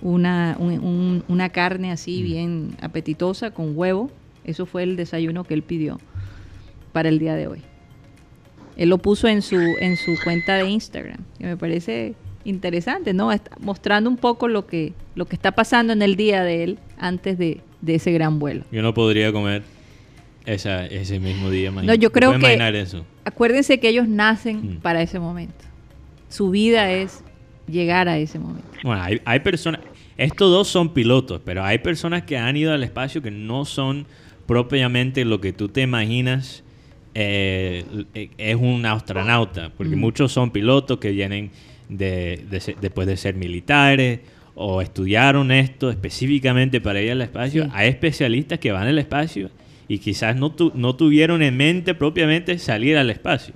Una, 0.00 0.56
un- 0.58 0.80
un- 0.80 1.24
una 1.28 1.50
carne 1.50 1.92
así 1.92 2.22
bien 2.22 2.70
apetitosa 2.80 3.52
con 3.52 3.76
huevo. 3.76 4.10
Eso 4.44 4.66
fue 4.66 4.82
el 4.82 4.96
desayuno 4.96 5.44
que 5.44 5.54
él 5.54 5.62
pidió 5.62 6.00
para 6.92 7.08
el 7.08 7.18
día 7.20 7.34
de 7.36 7.46
hoy. 7.46 7.60
Él 8.76 8.88
lo 8.88 8.98
puso 8.98 9.28
en 9.28 9.42
su, 9.42 9.56
en 9.56 9.96
su 9.96 10.12
cuenta 10.24 10.54
de 10.56 10.68
Instagram. 10.68 11.18
Y 11.38 11.44
me 11.44 11.56
parece 11.56 12.14
interesante, 12.44 13.12
¿no? 13.12 13.32
Está 13.32 13.56
mostrando 13.60 14.08
un 14.10 14.16
poco 14.16 14.48
lo 14.48 14.66
que, 14.66 14.92
lo 15.14 15.26
que 15.26 15.36
está 15.36 15.52
pasando 15.52 15.92
en 15.92 16.02
el 16.02 16.16
día 16.16 16.42
de 16.42 16.64
él 16.64 16.78
antes 16.98 17.38
de, 17.38 17.60
de 17.80 17.94
ese 17.96 18.12
gran 18.12 18.38
vuelo. 18.38 18.64
Yo 18.72 18.82
no 18.82 18.92
podría 18.94 19.32
comer 19.32 19.62
esa, 20.46 20.86
ese 20.86 21.20
mismo 21.20 21.50
día. 21.50 21.70
No, 21.70 21.94
yo 21.94 22.10
¿Te 22.10 22.18
creo 22.18 22.38
que- 22.38 22.80
eso? 22.80 23.04
Acuérdense 23.24 23.78
que 23.78 23.88
ellos 23.88 24.08
nacen 24.08 24.76
Mm. 24.76 24.80
para 24.80 25.02
ese 25.02 25.18
momento. 25.20 25.64
Su 26.28 26.50
vida 26.50 26.90
es 26.90 27.22
llegar 27.68 28.08
a 28.08 28.18
ese 28.18 28.38
momento. 28.38 28.66
Bueno, 28.82 29.02
hay, 29.02 29.20
hay 29.24 29.40
personas, 29.40 29.80
estos 30.16 30.50
dos 30.50 30.66
son 30.68 30.92
pilotos, 30.92 31.40
pero 31.44 31.62
hay 31.64 31.78
personas 31.78 32.22
que 32.24 32.36
han 32.38 32.56
ido 32.56 32.72
al 32.72 32.82
espacio 32.82 33.22
que 33.22 33.30
no 33.30 33.64
son 33.64 34.06
propiamente 34.46 35.24
lo 35.24 35.40
que 35.40 35.52
tú 35.52 35.68
te 35.68 35.82
imaginas 35.82 36.64
eh, 37.14 37.84
eh, 38.14 38.30
es 38.38 38.56
un 38.56 38.86
astronauta, 38.86 39.70
porque 39.76 39.94
Mm. 39.96 40.00
muchos 40.00 40.32
son 40.32 40.50
pilotos 40.50 40.98
que 40.98 41.10
vienen 41.10 41.50
de, 41.96 42.44
de 42.50 42.60
ser- 42.60 42.76
después 42.80 43.06
de 43.06 43.16
ser 43.16 43.34
militares 43.34 44.20
o 44.54 44.82
estudiaron 44.82 45.50
esto 45.50 45.90
específicamente 45.90 46.80
para 46.80 47.00
ir 47.00 47.12
al 47.12 47.22
espacio. 47.22 47.64
Sí. 47.64 47.70
Hay 47.72 47.88
especialistas 47.88 48.58
que 48.58 48.72
van 48.72 48.86
al 48.86 48.98
espacio 48.98 49.50
y 49.88 49.98
quizás 49.98 50.36
no, 50.36 50.52
tu- 50.52 50.72
no 50.74 50.94
tuvieron 50.96 51.42
en 51.42 51.56
mente 51.56 51.94
propiamente 51.94 52.58
salir 52.58 52.96
al 52.96 53.10
espacio. 53.10 53.54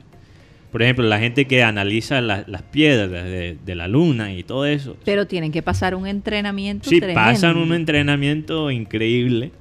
Por 0.73 0.83
ejemplo, 0.83 1.05
la 1.07 1.19
gente 1.19 1.47
que 1.47 1.63
analiza 1.63 2.21
la- 2.21 2.45
las 2.47 2.63
piedras 2.63 3.11
de, 3.11 3.57
de 3.65 3.75
la 3.75 3.89
luna 3.89 4.33
y 4.35 4.43
todo 4.43 4.67
eso. 4.67 4.97
Pero 5.05 5.27
tienen 5.27 5.53
que 5.53 5.63
pasar 5.63 5.95
un 5.95 6.07
entrenamiento 6.07 6.89
Sí, 6.91 6.99
tremendo. 6.99 7.21
pasan 7.21 7.57
un 7.57 7.73
entrenamiento 7.73 8.71
increíble. 8.71 9.53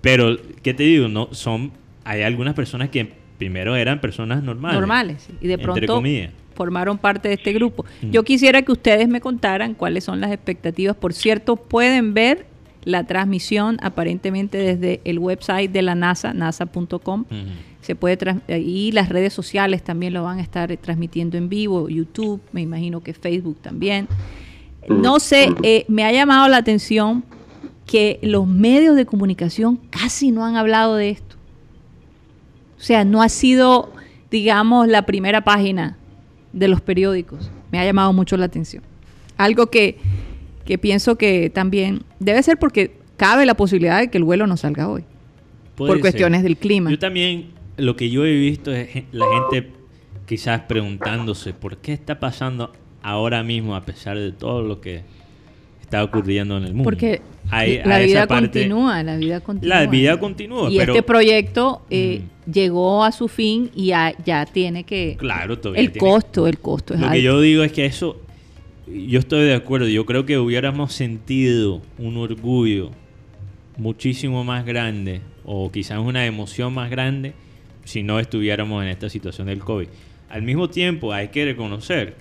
Pero, 0.00 0.36
¿qué 0.62 0.74
te 0.74 0.84
digo? 0.84 1.08
No, 1.08 1.28
son, 1.32 1.72
hay 2.04 2.22
algunas 2.22 2.54
personas 2.54 2.88
que 2.90 3.08
primero 3.36 3.74
eran 3.76 4.00
personas 4.00 4.42
normales. 4.42 4.76
normales. 4.78 5.28
Y 5.40 5.46
de 5.48 5.54
entre 5.54 5.64
pronto 5.64 5.94
comillas. 5.94 6.30
Formaron 6.58 6.98
parte 6.98 7.28
de 7.28 7.34
este 7.34 7.52
grupo. 7.52 7.84
Mm. 8.02 8.10
Yo 8.10 8.24
quisiera 8.24 8.62
que 8.62 8.72
ustedes 8.72 9.06
me 9.06 9.20
contaran 9.20 9.74
cuáles 9.74 10.02
son 10.02 10.20
las 10.20 10.32
expectativas. 10.32 10.96
Por 10.96 11.12
cierto, 11.14 11.54
pueden 11.54 12.14
ver 12.14 12.46
la 12.82 13.04
transmisión 13.04 13.78
aparentemente 13.80 14.58
desde 14.58 15.00
el 15.04 15.20
website 15.20 15.70
de 15.70 15.82
la 15.82 15.94
NASA, 15.94 16.34
nasa.com. 16.34 17.26
Se 17.80 17.94
puede 17.94 18.18
y 18.58 18.90
las 18.90 19.08
redes 19.08 19.32
sociales 19.32 19.84
también 19.84 20.12
lo 20.14 20.24
van 20.24 20.40
a 20.40 20.42
estar 20.42 20.76
transmitiendo 20.78 21.36
en 21.38 21.48
vivo, 21.48 21.88
YouTube, 21.88 22.40
me 22.50 22.60
imagino 22.60 23.00
que 23.00 23.14
Facebook 23.14 23.58
también. 23.62 24.08
No 24.88 25.20
sé, 25.20 25.54
eh, 25.62 25.84
me 25.86 26.04
ha 26.04 26.10
llamado 26.10 26.48
la 26.48 26.56
atención 26.56 27.22
que 27.86 28.18
los 28.22 28.48
medios 28.48 28.96
de 28.96 29.06
comunicación 29.06 29.76
casi 29.90 30.32
no 30.32 30.44
han 30.44 30.56
hablado 30.56 30.96
de 30.96 31.10
esto. 31.10 31.36
O 32.78 32.80
sea, 32.80 33.04
no 33.04 33.22
ha 33.22 33.28
sido, 33.28 33.92
digamos, 34.30 34.88
la 34.88 35.02
primera 35.02 35.42
página 35.42 35.96
de 36.52 36.68
los 36.68 36.80
periódicos. 36.80 37.50
Me 37.70 37.78
ha 37.78 37.84
llamado 37.84 38.12
mucho 38.12 38.36
la 38.36 38.46
atención. 38.46 38.82
Algo 39.36 39.68
que, 39.68 39.96
que 40.64 40.78
pienso 40.78 41.16
que 41.16 41.50
también 41.50 42.02
debe 42.18 42.42
ser 42.42 42.58
porque 42.58 42.92
cabe 43.16 43.46
la 43.46 43.54
posibilidad 43.54 44.00
de 44.00 44.08
que 44.08 44.18
el 44.18 44.24
vuelo 44.24 44.46
no 44.46 44.56
salga 44.56 44.88
hoy. 44.88 45.04
Puede 45.76 45.90
por 45.90 45.96
ser. 45.96 46.00
cuestiones 46.02 46.42
del 46.42 46.56
clima. 46.56 46.90
Yo 46.90 46.98
también, 46.98 47.50
lo 47.76 47.96
que 47.96 48.10
yo 48.10 48.24
he 48.24 48.32
visto 48.32 48.72
es 48.72 49.04
la 49.12 49.26
gente 49.32 49.70
quizás 50.26 50.62
preguntándose 50.62 51.54
por 51.54 51.78
qué 51.78 51.92
está 51.92 52.20
pasando 52.20 52.72
ahora 53.02 53.42
mismo 53.42 53.74
a 53.74 53.84
pesar 53.84 54.18
de 54.18 54.32
todo 54.32 54.62
lo 54.62 54.80
que 54.80 55.02
está 55.88 56.04
ocurriendo 56.04 56.58
en 56.58 56.64
el 56.64 56.70
mundo. 56.74 56.84
Porque 56.84 57.22
Hay- 57.50 57.80
la 57.82 57.96
hay 57.96 58.06
vida 58.08 58.26
parte- 58.26 58.60
continúa, 58.60 59.02
la 59.02 59.16
vida 59.16 59.40
continúa. 59.40 59.74
La 59.80 59.86
vida 59.86 60.20
continúa, 60.20 60.70
Y 60.70 60.76
pero 60.78 60.92
este 60.92 61.02
proyecto 61.02 61.80
eh, 61.88 62.20
Mm. 62.46 62.50
llegó 62.52 63.04
a 63.04 63.10
su 63.12 63.26
fin 63.26 63.70
y 63.74 63.86
ya, 63.86 64.14
ya 64.24 64.44
tiene 64.44 64.84
que... 64.84 65.16
claro, 65.18 65.58
todavía 65.58 65.80
el 65.82 65.92
tiene- 65.92 66.06
costo, 66.06 66.46
el 66.46 66.58
costo 66.58 66.92
es 66.94 67.00
Lo 67.00 67.06
alto. 67.06 67.14
que 67.16 67.22
yo 67.22 67.40
digo 67.40 67.62
es 67.62 67.72
que 67.72 67.86
eso, 67.86 68.20
yo 68.86 69.18
estoy 69.18 69.46
de 69.46 69.54
acuerdo, 69.54 69.88
yo 69.88 70.04
creo 70.04 70.26
que 70.26 70.36
hubiéramos 70.38 70.92
sentido 70.92 71.80
un 71.98 72.18
orgullo 72.18 72.90
muchísimo 73.78 74.44
más 74.44 74.66
grande 74.66 75.20
o 75.46 75.70
quizás 75.72 75.98
una 76.00 76.26
emoción 76.26 76.74
más 76.74 76.90
grande 76.90 77.32
si 77.84 78.02
no 78.02 78.20
estuviéramos 78.20 78.82
en 78.82 78.90
esta 78.90 79.08
situación 79.08 79.46
del 79.46 79.60
COVID. 79.60 79.88
Al 80.28 80.42
mismo 80.42 80.68
tiempo 80.68 81.14
hay 81.14 81.28
que 81.28 81.46
reconocer 81.46 82.14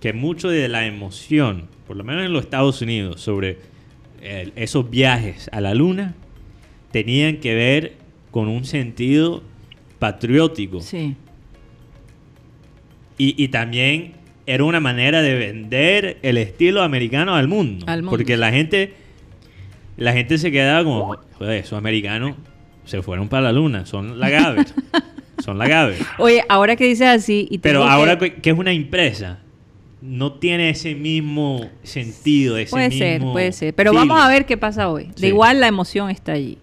que 0.00 0.12
mucho 0.12 0.50
de 0.50 0.68
la 0.68 0.84
emoción, 0.86 1.68
por 1.88 1.96
lo 1.96 2.04
menos 2.04 2.26
en 2.26 2.34
los 2.34 2.44
Estados 2.44 2.82
Unidos, 2.82 3.22
sobre 3.22 3.56
eh, 4.20 4.52
esos 4.56 4.90
viajes 4.90 5.48
a 5.52 5.62
la 5.62 5.74
luna, 5.74 6.14
tenían 6.92 7.38
que 7.38 7.54
ver 7.54 7.94
con 8.30 8.46
un 8.48 8.66
sentido 8.66 9.42
patriótico. 9.98 10.82
Sí. 10.82 11.16
Y, 13.16 13.42
y 13.42 13.48
también 13.48 14.12
era 14.44 14.64
una 14.64 14.80
manera 14.80 15.22
de 15.22 15.34
vender 15.34 16.18
el 16.20 16.36
estilo 16.36 16.82
americano 16.82 17.34
al 17.34 17.48
mundo. 17.48 17.86
Al 17.88 18.02
mundo. 18.02 18.10
Porque 18.10 18.36
la 18.36 18.50
gente, 18.50 18.92
la 19.96 20.12
gente 20.12 20.36
se 20.36 20.52
quedaba 20.52 20.84
como, 20.84 21.16
joder, 21.38 21.64
esos 21.64 21.78
americanos 21.78 22.36
se 22.84 23.00
fueron 23.00 23.30
para 23.30 23.44
la 23.44 23.52
luna, 23.52 23.86
son 23.86 24.20
la 24.20 24.28
Gaber. 24.28 24.66
son 25.42 25.56
la 25.56 25.66
Gaber. 25.66 25.96
Oye, 26.18 26.44
ahora 26.50 26.76
que 26.76 26.84
dices 26.84 27.08
así... 27.08 27.48
Y 27.50 27.58
Pero 27.58 27.84
ahora 27.84 28.18
que 28.18 28.50
es 28.50 28.58
una 28.58 28.72
empresa, 28.72 29.38
no 30.00 30.34
tiene 30.34 30.70
ese 30.70 30.94
mismo 30.94 31.68
sentido, 31.82 32.56
ese 32.56 32.70
Puede 32.70 32.90
ser, 32.92 33.20
puede 33.22 33.52
ser. 33.52 33.74
Pero 33.74 33.90
feeling. 33.92 34.08
vamos 34.08 34.24
a 34.24 34.28
ver 34.28 34.46
qué 34.46 34.56
pasa 34.56 34.88
hoy. 34.88 35.10
Sí. 35.16 35.22
De 35.22 35.28
igual 35.28 35.60
la 35.60 35.66
emoción 35.68 36.08
está 36.10 36.32
allí. 36.32 36.58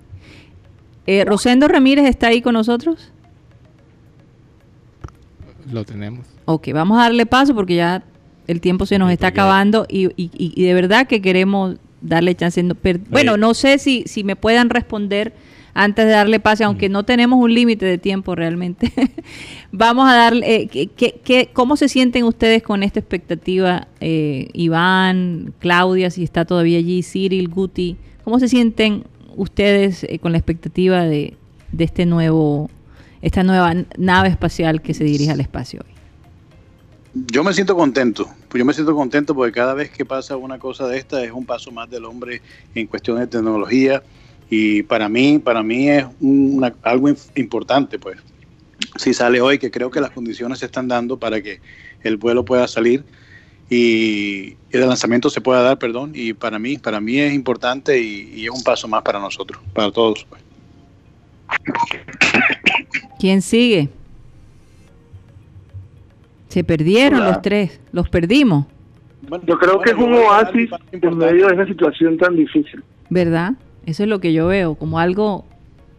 Eh, 1.08 1.24
Rosendo 1.26 1.68
Ramírez 1.68 2.06
está 2.08 2.28
ahí 2.28 2.42
con 2.42 2.54
nosotros. 2.54 3.12
Lo 5.72 5.84
tenemos. 5.84 6.26
Ok, 6.46 6.70
vamos 6.74 6.98
a 7.00 7.04
darle 7.04 7.26
paso 7.26 7.56
porque 7.56 7.76
ya 7.76 8.04
el 8.48 8.62
tiempo 8.62 8.86
se 8.86 9.00
nos 9.00 9.10
Sí, 9.10 9.14
está 9.14 9.28
acabando 9.28 9.86
y, 9.90 10.06
y- 10.16 10.30
y- 10.38 10.54
y 10.56 10.64
de 10.64 10.74
verdad 10.74 11.08
que 11.08 11.22
queremos 11.22 11.78
darle 12.02 12.36
chance. 12.36 12.64
bueno, 13.10 13.38
no 13.38 13.54
sé 13.56 13.80
si, 13.80 14.04
si 14.06 14.24
me 14.24 14.36
puedan 14.36 14.70
responder 14.70 15.34
antes 15.76 16.06
de 16.06 16.12
darle 16.12 16.40
pase, 16.40 16.64
aunque 16.64 16.88
no 16.88 17.04
tenemos 17.04 17.38
un 17.38 17.54
límite 17.54 17.86
de 17.86 17.98
tiempo 17.98 18.34
realmente. 18.34 18.92
Vamos 19.74 20.10
a 20.10 20.16
darle, 20.16 20.70
eh, 20.74 21.50
cómo 21.52 21.76
se 21.76 21.90
sienten 21.90 22.24
ustedes 22.24 22.64
con 22.64 22.82
esta 22.82 23.00
expectativa? 23.02 23.90
Eh, 24.00 24.48
Iván, 24.54 25.54
Claudia, 25.60 26.10
si 26.10 26.24
está 26.24 26.46
todavía 26.46 26.78
allí, 26.78 27.04
Cyril, 27.04 27.50
Guti, 27.50 27.98
¿cómo 28.24 28.40
se 28.40 28.48
sienten 28.48 29.04
ustedes 29.36 30.06
eh, 30.06 30.18
con 30.20 30.32
la 30.32 30.38
expectativa 30.38 31.04
de, 31.04 31.36
de 31.74 31.84
este 31.84 32.06
nuevo, 32.06 32.70
esta 33.22 33.44
nueva 33.44 33.74
nave 33.98 34.30
espacial 34.30 34.82
que 34.82 34.94
se 34.94 35.04
dirige 35.04 35.32
al 35.32 35.42
espacio 35.42 35.82
hoy? 35.86 35.94
Yo 37.32 37.44
me 37.44 37.54
siento 37.54 37.76
contento, 37.76 38.30
pues 38.48 38.60
yo 38.60 38.66
me 38.66 38.74
siento 38.74 38.96
contento 38.96 39.36
porque 39.36 39.52
cada 39.52 39.74
vez 39.74 39.90
que 39.90 40.06
pasa 40.06 40.38
una 40.38 40.58
cosa 40.58 40.88
de 40.88 40.98
esta 40.98 41.22
es 41.22 41.32
un 41.32 41.46
paso 41.46 41.70
más 41.72 41.90
del 41.90 42.06
hombre 42.06 42.42
en 42.74 42.88
cuestión 42.88 43.20
de 43.20 43.28
tecnología, 43.28 44.04
y 44.50 44.84
para 44.84 45.10
mí, 45.10 45.40
para 45.40 45.64
mí 45.64 45.90
es 45.90 46.06
algo 46.84 47.10
importante, 47.36 48.00
pues. 48.00 48.18
Si 48.98 49.14
sale 49.14 49.42
hoy, 49.42 49.58
que 49.58 49.72
creo 49.72 49.90
que 49.90 50.00
las 50.00 50.12
condiciones 50.12 50.60
se 50.60 50.66
están 50.66 50.88
dando 50.88 51.18
para 51.18 51.42
que 51.42 51.60
el 52.04 52.18
vuelo 52.18 52.46
pueda 52.46 52.68
salir 52.68 53.04
y 53.70 54.56
el 54.70 54.88
lanzamiento 54.88 55.30
se 55.30 55.42
pueda 55.42 55.62
dar, 55.62 55.80
perdón, 55.80 56.12
y 56.14 56.34
para 56.34 56.60
mí, 56.60 56.78
para 56.78 57.00
mí 57.02 57.20
es 57.20 57.34
importante 57.34 58.00
y, 58.00 58.46
es 58.46 58.50
un 58.52 58.64
paso 58.64 58.88
más 58.88 59.02
para 59.02 59.20
nosotros, 59.20 59.60
para 59.74 59.92
todos. 59.92 60.26
Pues. 60.30 60.42
¿Quién 63.20 63.42
sigue? 63.42 63.90
Se 66.50 66.64
perdieron 66.64 67.26
los 67.26 67.42
tres, 67.42 67.80
los 67.92 68.08
perdimos. 68.08 68.66
yo 69.46 69.58
creo 69.58 69.82
que 69.82 69.92
es 69.92 69.98
un 69.98 70.14
oasis 70.14 70.70
en 70.92 71.18
medio 71.18 71.48
de 71.48 71.56
esa 71.56 71.66
situación 71.66 72.18
tan 72.18 72.36
difícil. 72.36 72.84
¿Verdad? 73.10 73.54
Eso 73.86 74.04
es 74.04 74.10
lo 74.10 74.20
que 74.20 74.34
yo 74.34 74.48
veo, 74.48 74.76
como 74.76 75.00
algo, 75.00 75.46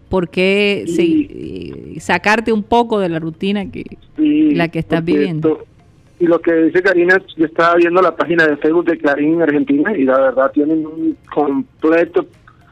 ¿por 0.09 0.29
qué 0.29 0.85
eh, 0.87 2.01
sacarte 2.01 2.53
un 2.53 2.63
poco 2.63 2.99
de 2.99 3.09
la 3.09 3.19
rutina 3.19 3.71
que 3.71 3.85
la 4.17 4.69
que 4.69 4.79
estás 4.79 5.05
viviendo? 5.05 5.65
y 6.19 6.27
lo 6.27 6.41
que 6.41 6.53
dice 6.55 6.83
Karina, 6.83 7.21
yo 7.37 7.45
estaba 7.45 7.75
viendo 7.75 8.01
la 8.01 8.17
página 8.17 8.47
de 8.47 8.57
Facebook 8.57 8.87
de 8.87 8.99
Clarín 8.99 9.35
en 9.35 9.43
Argentina 9.43 9.97
y 9.97 10.05
la 10.05 10.19
verdad 10.19 10.51
tienen 10.53 10.87
un 10.87 11.17
completo 11.33 12.27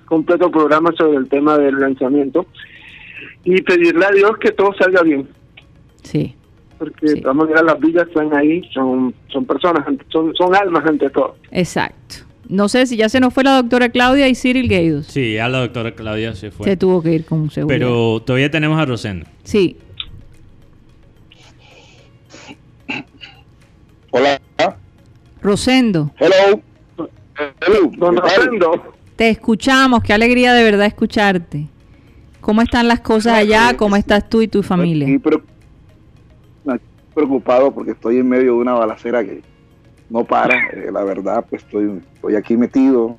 completo 0.06 0.50
programa 0.50 0.92
sobre 0.96 1.18
el 1.18 1.28
tema 1.28 1.58
del 1.58 1.78
lanzamiento 1.78 2.46
y 3.42 3.60
pedirle 3.62 4.04
a 4.04 4.10
Dios 4.10 4.32
que 4.38 4.52
todo 4.52 4.72
salga 4.74 5.02
bien. 5.02 5.28
Sí. 6.02 6.34
Porque 6.78 7.06
de 7.06 7.20
todas 7.20 7.36
maneras 7.36 7.62
las 7.64 7.80
villas 7.80 8.06
están 8.08 8.34
ahí, 8.36 8.62
son 8.72 9.14
son 9.28 9.44
personas, 9.44 9.84
son, 10.08 10.34
son 10.34 10.54
almas 10.54 10.84
ante 10.86 11.10
todo. 11.10 11.36
Exacto. 11.50 12.16
No 12.48 12.68
sé 12.68 12.86
si 12.86 12.96
ya 12.96 13.08
se 13.08 13.20
nos 13.20 13.32
fue 13.32 13.44
la 13.44 13.56
doctora 13.56 13.88
Claudia 13.88 14.28
y 14.28 14.34
Cyril 14.34 14.68
Gaydos. 14.68 15.06
Sí, 15.06 15.34
ya 15.34 15.48
la 15.48 15.60
doctora 15.60 15.94
Claudia 15.94 16.34
se 16.34 16.50
fue. 16.50 16.66
Se 16.66 16.76
tuvo 16.76 17.02
que 17.02 17.12
ir 17.12 17.24
con 17.24 17.50
seguridad. 17.50 17.78
Pero 17.78 18.20
todavía 18.20 18.50
tenemos 18.50 18.78
a 18.78 18.84
Rosendo. 18.84 19.26
Sí. 19.42 19.78
Hola. 24.10 24.40
Rosendo. 25.40 26.10
Hello. 26.18 26.60
Hello. 27.36 27.90
Don 27.96 28.16
Rosendo. 28.16 28.94
Te 29.16 29.30
escuchamos, 29.30 30.02
qué 30.02 30.12
alegría 30.12 30.52
de 30.52 30.64
verdad 30.64 30.86
escucharte. 30.86 31.68
¿Cómo 32.40 32.62
están 32.62 32.88
las 32.88 33.00
cosas 33.00 33.34
allá? 33.34 33.76
¿Cómo 33.76 33.96
estás 33.96 34.28
tú 34.28 34.42
y 34.42 34.48
tu 34.48 34.62
familia? 34.62 35.08
Estoy 35.08 35.40
preocupado 37.14 37.72
porque 37.72 37.92
estoy 37.92 38.18
en 38.18 38.28
medio 38.28 38.52
de 38.52 38.58
una 38.58 38.74
balacera 38.74 39.24
que 39.24 39.42
no 40.10 40.24
para. 40.24 40.56
Eh, 40.68 40.90
la 40.92 41.04
verdad, 41.04 41.44
pues 41.48 41.62
estoy, 41.62 42.00
estoy 42.14 42.36
aquí 42.36 42.56
metido 42.56 43.16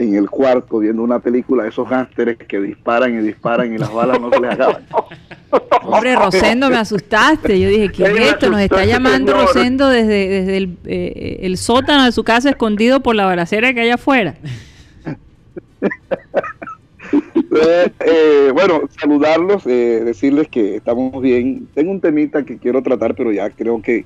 en 0.00 0.14
el 0.14 0.30
cuarto 0.30 0.78
viendo 0.78 1.02
una 1.02 1.18
película 1.18 1.64
de 1.64 1.68
esos 1.68 1.88
gánsteres 1.88 2.38
que 2.38 2.58
disparan 2.58 3.18
y 3.18 3.22
disparan 3.22 3.74
y 3.74 3.78
las 3.78 3.92
balas 3.92 4.18
no 4.18 4.30
se 4.30 4.40
les 4.40 4.50
acaban. 4.52 4.86
Hombre, 5.82 6.16
Rosendo, 6.16 6.70
me 6.70 6.76
asustaste. 6.76 7.60
Yo 7.60 7.68
dije, 7.68 7.90
¿qué 7.90 8.04
es 8.04 8.32
esto? 8.32 8.48
Nos 8.48 8.60
está 8.60 8.84
llamando 8.84 9.34
Rosendo 9.34 9.88
desde, 9.88 10.28
desde 10.28 10.56
el, 10.56 10.78
eh, 10.86 11.40
el, 11.42 11.58
sótano 11.58 12.04
de 12.04 12.12
su 12.12 12.24
casa 12.24 12.50
escondido 12.50 13.00
por 13.00 13.14
la 13.14 13.26
balacera 13.26 13.74
que 13.74 13.80
hay 13.80 13.90
afuera. 13.90 14.36
Eh, 17.52 18.50
bueno, 18.52 18.82
saludarlos, 19.00 19.64
decirles 19.64 20.48
que 20.48 20.76
estamos 20.76 21.20
bien. 21.20 21.66
Tengo 21.74 21.90
un 21.90 22.00
temita 22.00 22.44
que 22.44 22.58
quiero 22.58 22.82
tratar, 22.82 23.14
pero 23.14 23.32
ya 23.32 23.50
creo 23.50 23.82
que 23.82 24.04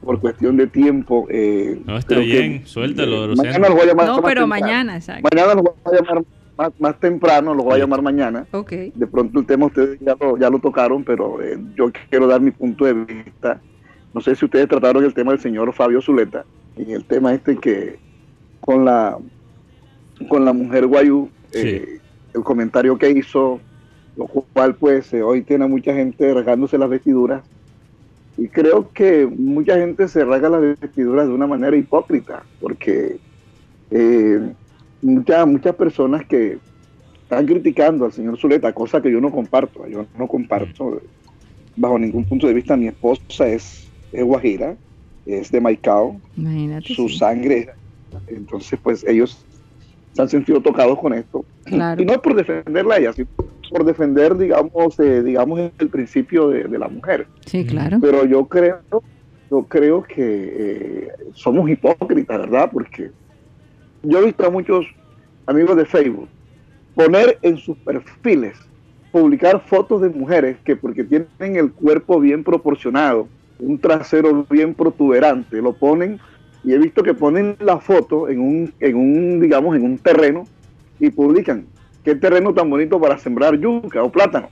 por 0.00 0.20
cuestión 0.20 0.56
de 0.56 0.66
tiempo. 0.66 1.26
Eh, 1.30 1.80
no, 1.84 1.96
está 1.96 2.18
bien, 2.18 2.66
suéltalo. 2.66 3.32
Eh, 3.32 3.36
mañana 3.36 3.68
los 3.68 3.74
voy 3.74 3.82
a 3.82 3.86
llamar. 3.86 4.06
No, 4.06 4.22
pero 4.22 4.46
mañana, 4.46 4.96
exacto. 4.96 5.28
Mañana 5.32 5.54
los 5.54 5.64
voy 5.64 5.72
a 5.84 6.02
llamar 6.02 6.24
más, 6.78 6.98
temprano, 6.98 7.54
los 7.54 7.64
voy 7.64 7.74
a 7.74 7.78
llamar 7.78 8.02
mañana. 8.02 8.46
Ok. 8.52 8.72
De 8.94 9.06
pronto 9.06 9.38
el 9.40 9.46
tema 9.46 9.66
ustedes 9.66 9.98
ya 10.00 10.16
lo, 10.18 10.36
ya 10.36 10.50
lo 10.50 10.58
tocaron, 10.58 11.04
pero 11.04 11.42
eh, 11.42 11.58
yo 11.76 11.90
quiero 12.10 12.26
dar 12.26 12.40
mi 12.40 12.50
punto 12.50 12.84
de 12.84 12.94
vista. 12.94 13.60
No 14.14 14.20
sé 14.20 14.34
si 14.34 14.44
ustedes 14.44 14.68
trataron 14.68 15.04
el 15.04 15.14
tema 15.14 15.32
del 15.32 15.40
señor 15.40 15.72
Fabio 15.72 16.00
Zuleta, 16.00 16.44
en 16.76 16.90
el 16.90 17.04
tema 17.04 17.34
este 17.34 17.56
que 17.56 17.98
con 18.60 18.84
la 18.84 19.18
con 20.28 20.44
la 20.44 20.52
mujer 20.52 20.86
Guayú, 20.86 21.28
eh, 21.52 22.00
el 22.34 22.42
comentario 22.42 22.98
que 22.98 23.10
hizo, 23.10 23.60
lo 24.16 24.26
cual 24.26 24.74
pues 24.74 25.12
hoy 25.14 25.42
tiene 25.42 25.68
mucha 25.68 25.94
gente 25.94 26.34
regándose 26.34 26.76
las 26.76 26.88
vestiduras 26.88 27.42
y 28.38 28.48
creo 28.48 28.90
que 28.92 29.26
mucha 29.26 29.76
gente 29.76 30.06
se 30.06 30.24
rasga 30.24 30.48
las 30.48 30.80
vestiduras 30.80 31.26
de 31.26 31.34
una 31.34 31.48
manera 31.48 31.76
hipócrita, 31.76 32.44
porque 32.60 33.16
eh, 33.90 34.52
muchas, 35.02 35.46
muchas 35.46 35.74
personas 35.74 36.24
que 36.24 36.58
están 37.22 37.46
criticando 37.46 38.04
al 38.04 38.12
señor 38.12 38.38
Zuleta, 38.38 38.72
cosa 38.72 39.02
que 39.02 39.10
yo 39.10 39.20
no 39.20 39.32
comparto, 39.32 39.86
yo 39.88 40.06
no 40.16 40.28
comparto 40.28 41.02
bajo 41.76 41.98
ningún 41.98 42.24
punto 42.24 42.46
de 42.46 42.54
vista. 42.54 42.76
Mi 42.76 42.86
esposa 42.86 43.48
es, 43.48 43.88
es 44.12 44.24
guajira, 44.24 44.76
es 45.26 45.50
de 45.50 45.60
Maicao, 45.60 46.20
su 46.84 47.08
sangre, 47.08 47.70
entonces 48.28 48.78
pues 48.80 49.04
ellos 49.04 49.44
se 50.12 50.22
han 50.22 50.28
sentido 50.28 50.60
tocados 50.60 50.96
con 51.00 51.12
esto. 51.12 51.44
Y 51.66 51.76
no 51.76 52.12
es 52.12 52.18
por 52.18 52.36
defenderla 52.36 52.94
a 52.94 52.98
ella, 52.98 53.12
sino 53.12 53.28
por 53.68 53.84
defender, 53.84 54.36
digamos, 54.36 54.98
eh, 55.00 55.22
digamos 55.22 55.70
el 55.78 55.88
principio 55.88 56.48
de, 56.48 56.78
la 56.78 56.88
mujer. 56.88 57.26
Sí, 57.46 57.64
claro. 57.64 57.98
Pero 58.00 58.24
yo 58.24 58.46
creo, 58.46 58.80
yo 59.50 59.62
creo 59.64 60.02
que 60.02 60.14
eh, 60.18 61.08
somos 61.32 61.68
hipócritas, 61.68 62.38
¿verdad? 62.38 62.70
Porque 62.72 63.10
yo 64.02 64.18
he 64.18 64.24
visto 64.26 64.46
a 64.46 64.50
muchos 64.50 64.86
amigos 65.46 65.76
de 65.76 65.84
Facebook 65.84 66.28
poner 66.94 67.38
en 67.42 67.56
sus 67.56 67.76
perfiles, 67.78 68.56
publicar 69.12 69.60
fotos 69.66 70.02
de 70.02 70.08
mujeres 70.08 70.56
que 70.64 70.76
porque 70.76 71.04
tienen 71.04 71.56
el 71.56 71.72
cuerpo 71.72 72.20
bien 72.20 72.42
proporcionado, 72.42 73.28
un 73.58 73.78
trasero 73.78 74.46
bien 74.50 74.74
protuberante, 74.74 75.62
lo 75.62 75.72
ponen 75.72 76.18
y 76.64 76.72
he 76.72 76.78
visto 76.78 77.02
que 77.02 77.14
ponen 77.14 77.56
la 77.60 77.78
foto 77.78 78.28
en 78.28 78.40
un, 78.40 78.72
en 78.80 78.96
un 78.96 79.40
digamos, 79.40 79.76
en 79.76 79.84
un 79.84 79.98
terreno 79.98 80.44
y 80.98 81.10
publican 81.10 81.66
qué 82.08 82.14
terreno 82.14 82.54
tan 82.54 82.70
bonito 82.70 82.98
para 82.98 83.18
sembrar 83.18 83.58
yuca 83.58 84.02
o 84.02 84.10
plátano. 84.10 84.48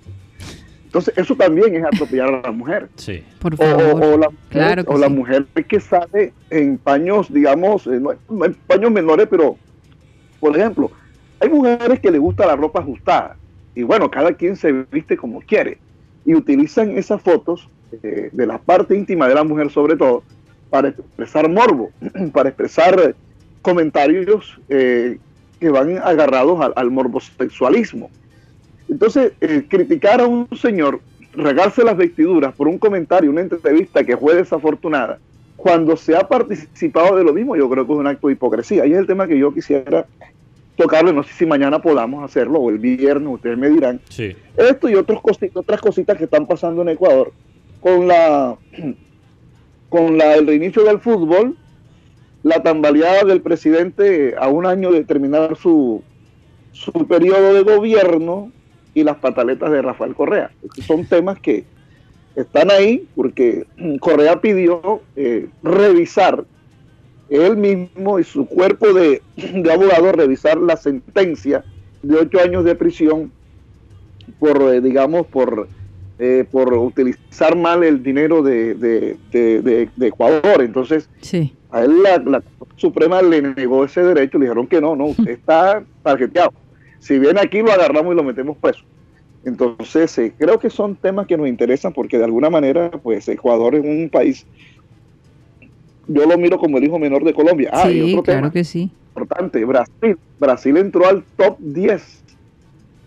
Entonces, 0.84 1.16
eso 1.16 1.34
también 1.34 1.74
es 1.74 1.84
atropellar 1.84 2.34
a 2.34 2.42
la 2.42 2.52
mujer. 2.52 2.90
Sí. 2.96 3.24
Por 3.38 3.56
favor. 3.56 4.04
O, 4.04 4.18
la, 4.18 4.28
mujer, 4.28 4.84
o 4.86 4.98
la 4.98 5.08
mujer 5.08 5.46
que 5.66 5.80
sale 5.80 6.34
en 6.50 6.76
paños, 6.76 7.32
digamos, 7.32 7.86
eh, 7.86 7.98
no, 7.98 8.12
en 8.12 8.54
paños 8.66 8.90
menores, 8.90 9.26
pero, 9.30 9.56
por 10.38 10.54
ejemplo, 10.54 10.90
hay 11.40 11.48
mujeres 11.48 11.98
que 12.00 12.10
les 12.10 12.20
gusta 12.20 12.46
la 12.46 12.56
ropa 12.56 12.80
ajustada. 12.80 13.36
Y 13.74 13.84
bueno, 13.84 14.10
cada 14.10 14.32
quien 14.34 14.54
se 14.56 14.72
viste 14.92 15.16
como 15.16 15.40
quiere. 15.40 15.78
Y 16.26 16.34
utilizan 16.34 16.90
esas 16.98 17.22
fotos 17.22 17.70
eh, 18.02 18.28
de 18.32 18.46
la 18.46 18.58
parte 18.58 18.94
íntima 18.94 19.28
de 19.28 19.34
la 19.34 19.44
mujer, 19.44 19.70
sobre 19.70 19.96
todo, 19.96 20.22
para 20.68 20.88
expresar 20.88 21.48
morbo, 21.48 21.90
para 22.34 22.50
expresar 22.50 23.14
comentarios 23.62 24.60
eh, 24.68 25.18
que 25.60 25.70
van 25.70 25.98
agarrados 25.98 26.60
al, 26.60 26.72
al 26.76 26.90
morbosexualismo. 26.90 28.10
Entonces, 28.88 29.32
eh, 29.40 29.64
criticar 29.68 30.20
a 30.20 30.26
un 30.26 30.48
señor, 30.56 31.00
regarse 31.34 31.82
las 31.82 31.96
vestiduras 31.96 32.54
por 32.54 32.68
un 32.68 32.78
comentario, 32.78 33.30
una 33.30 33.40
entrevista 33.42 34.04
que 34.04 34.16
fue 34.16 34.34
desafortunada, 34.34 35.18
cuando 35.56 35.96
se 35.96 36.14
ha 36.14 36.28
participado 36.28 37.16
de 37.16 37.24
lo 37.24 37.32
mismo, 37.32 37.56
yo 37.56 37.68
creo 37.68 37.86
que 37.86 37.92
es 37.92 37.98
un 37.98 38.06
acto 38.06 38.28
de 38.28 38.34
hipocresía. 38.34 38.86
Y 38.86 38.92
es 38.92 38.98
el 38.98 39.06
tema 39.06 39.26
que 39.26 39.38
yo 39.38 39.52
quisiera 39.52 40.06
tocarle, 40.76 41.12
no 41.12 41.22
sé 41.22 41.32
si 41.32 41.46
mañana 41.46 41.80
podamos 41.80 42.22
hacerlo 42.22 42.60
o 42.60 42.70
el 42.70 42.78
viernes, 42.78 43.28
ustedes 43.34 43.56
me 43.56 43.70
dirán. 43.70 44.00
Sí. 44.10 44.36
Esto 44.56 44.88
y 44.88 44.94
otros 44.94 45.20
cositas, 45.22 45.56
otras 45.56 45.80
cositas 45.80 46.16
que 46.18 46.24
están 46.24 46.46
pasando 46.46 46.82
en 46.82 46.90
Ecuador 46.90 47.32
con 47.80 48.06
la 48.06 48.56
con 49.88 50.18
la, 50.18 50.34
el 50.34 50.46
reinicio 50.46 50.84
del 50.84 50.98
fútbol 50.98 51.56
la 52.46 52.62
tambaleada 52.62 53.24
del 53.24 53.40
presidente 53.40 54.36
a 54.38 54.46
un 54.46 54.66
año 54.66 54.92
de 54.92 55.02
terminar 55.02 55.56
su, 55.56 56.00
su 56.70 56.92
periodo 57.08 57.52
de 57.54 57.62
gobierno 57.64 58.52
y 58.94 59.02
las 59.02 59.16
pataletas 59.16 59.72
de 59.72 59.82
Rafael 59.82 60.14
Correa. 60.14 60.52
Son 60.86 61.04
temas 61.06 61.40
que 61.40 61.64
están 62.36 62.70
ahí 62.70 63.04
porque 63.16 63.66
Correa 64.00 64.40
pidió 64.40 65.00
eh, 65.16 65.48
revisar 65.64 66.44
él 67.30 67.56
mismo 67.56 68.20
y 68.20 68.22
su 68.24 68.46
cuerpo 68.46 68.92
de, 68.92 69.22
de 69.36 69.72
abogado 69.72 70.12
revisar 70.12 70.56
la 70.56 70.76
sentencia 70.76 71.64
de 72.04 72.14
ocho 72.16 72.38
años 72.40 72.62
de 72.64 72.76
prisión 72.76 73.32
por, 74.38 74.62
eh, 74.72 74.80
digamos, 74.80 75.26
por, 75.26 75.66
eh, 76.20 76.44
por 76.48 76.72
utilizar 76.74 77.56
mal 77.56 77.82
el 77.82 78.04
dinero 78.04 78.40
de- 78.44 78.74
de- 78.74 79.16
de 79.96 80.06
Ecuador. 80.06 80.62
Entonces, 80.62 81.08
Sí. 81.20 81.52
A 81.76 81.82
él 81.84 82.02
la, 82.02 82.18
la 82.18 82.40
Corte 82.58 82.74
Suprema 82.76 83.22
le 83.22 83.42
negó 83.42 83.84
ese 83.84 84.02
derecho, 84.02 84.38
le 84.38 84.44
dijeron 84.46 84.66
que 84.66 84.80
no, 84.80 84.96
no, 84.96 85.06
usted 85.06 85.28
está 85.30 85.82
tarjeteado. 86.02 86.52
Si 86.98 87.18
viene 87.18 87.40
aquí 87.40 87.60
lo 87.62 87.72
agarramos 87.72 88.12
y 88.12 88.16
lo 88.16 88.24
metemos 88.24 88.56
preso. 88.56 88.82
Entonces, 89.44 90.16
eh, 90.18 90.32
creo 90.36 90.58
que 90.58 90.70
son 90.70 90.96
temas 90.96 91.26
que 91.26 91.36
nos 91.36 91.46
interesan 91.46 91.92
porque 91.92 92.18
de 92.18 92.24
alguna 92.24 92.50
manera, 92.50 92.90
pues 92.90 93.28
Ecuador 93.28 93.76
es 93.76 93.84
un 93.84 94.08
país, 94.10 94.44
yo 96.08 96.24
lo 96.26 96.36
miro 96.38 96.58
como 96.58 96.78
el 96.78 96.84
hijo 96.84 96.98
menor 96.98 97.24
de 97.24 97.34
Colombia. 97.34 97.70
Ah, 97.72 97.90
y 97.90 97.94
sí, 97.94 98.12
otro 98.12 98.22
claro 98.24 98.40
tema 98.40 98.52
que 98.52 98.64
sí. 98.64 98.90
importante, 99.08 99.64
Brasil. 99.64 100.18
Brasil 100.38 100.76
entró 100.76 101.06
al 101.08 101.22
top 101.36 101.56
10. 101.60 102.22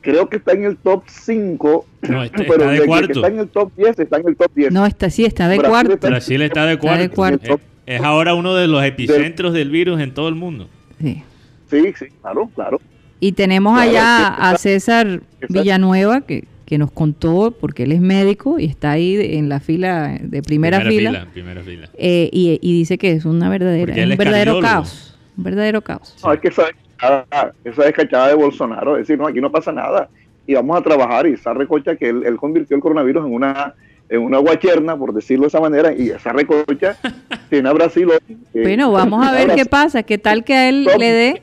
Creo 0.02 0.30
que 0.30 0.38
está 0.38 0.54
en 0.54 0.64
el 0.64 0.78
top 0.78 1.04
5, 1.08 1.86
No, 2.10 2.24
está- 2.24 2.38
pero 2.38 2.54
está 2.54 2.66
de 2.68 2.74
de 2.76 2.80
que 2.82 2.88
cuarto. 2.88 3.12
está 3.14 3.28
en 3.28 3.40
el 3.40 3.48
top 3.50 3.72
10, 3.76 4.00
está 4.00 4.18
en 4.18 4.28
el 4.30 4.36
top 4.38 4.52
10. 4.56 4.72
No, 4.72 4.86
está 4.86 5.10
sí, 5.10 5.26
está 5.26 5.48
de 5.50 5.58
Brasil 5.58 5.70
cuarto. 5.72 5.94
está- 5.94 6.08
Brasil 6.08 6.41
está 6.41 6.66
de 6.66 6.74
Está 6.74 6.82
cuarto. 6.88 7.02
de 7.04 7.10
cuarto. 7.10 7.60
Es 7.90 8.02
ahora 8.02 8.34
uno 8.36 8.53
de 8.56 8.68
los 8.68 8.84
epicentros 8.84 9.53
del 9.53 9.70
virus 9.72 9.99
en 9.99 10.14
todo 10.14 10.30
el 10.30 10.36
mundo. 10.36 10.70
Sí. 11.02 11.24
Sí, 11.70 11.94
sí, 11.98 12.06
claro, 12.22 12.49
claro. 12.56 12.80
Y 13.20 13.32
tenemos 13.34 13.74
Claro, 13.74 13.90
allá 13.91 14.28
a 14.28 14.57
César. 14.57 15.22
Villanueva, 15.49 16.22
que, 16.22 16.45
que 16.66 16.78
nos 16.78 16.91
contó, 16.91 17.56
porque 17.60 17.84
él 17.84 17.91
es 17.91 18.02
médico 18.02 18.60
y 18.60 18.66
está 18.66 18.91
ahí 18.91 19.16
en 19.38 19.49
la 19.49 19.60
fila, 19.60 20.18
de 20.22 20.41
primera, 20.44 20.82
fila, 20.82 21.28
Primera 21.34 21.61
fila. 21.64 21.90
eh, 21.98 22.30
y, 22.32 22.60
y 22.61 22.74
dice 22.74 22.98
que 22.98 23.11
es 23.11 23.26
una 23.26 23.49
verdadera, 23.49 23.94
es 23.95 24.03
un 24.03 24.18
verdadero 24.18 24.53
cardiólogo. 24.53 24.61
caos. 24.61 25.18
Un 25.38 25.44
verdadero 25.44 25.82
caos. 25.82 26.16
No, 26.24 26.32
es 26.34 26.40
que 26.41 26.49
esa 26.49 26.64
descachada, 26.68 27.53
esa 27.64 27.84
descachada 27.86 28.28
de 28.28 28.34
Bolsonaro, 28.36 28.98
es 28.98 29.07
decir, 29.07 29.18
no, 29.18 29.28
aquí 29.28 29.41
no 29.41 29.52
pasa 29.52 29.72
nada 29.72 30.10
y 30.45 30.53
vamos 30.53 30.78
a 30.78 30.82
trabajar 30.84 31.26
y 31.28 31.34
esa 31.34 31.53
recocha 31.53 31.95
que 31.95 32.10
él, 32.10 32.24
él 32.26 32.36
convirtió 32.38 32.76
el 32.76 32.82
coronavirus 32.82 33.26
en 33.26 33.34
una 33.34 33.74
en 34.10 34.22
una 34.22 34.38
guacherna, 34.40 34.98
por 34.98 35.14
decirlo 35.14 35.44
de 35.44 35.48
esa 35.49 35.60
manera, 35.60 35.94
y 35.95 36.10
esa 36.10 36.31
recocha 36.34 36.98
tiene 37.49 37.69
a 37.69 37.73
Brasil. 37.73 38.07
hoy, 38.10 38.38
eh, 38.53 38.61
Bueno, 38.64 38.91
vamos 38.91 39.26
a 39.26 39.31
ver 39.31 39.53
qué 39.56 39.65
pasa, 39.65 40.03
qué 40.03 40.18
tal 40.18 40.44
que 40.44 40.53
a 40.56 40.69
él 40.69 40.88
Top. 40.90 40.99
le 40.99 41.11
dé, 41.11 41.41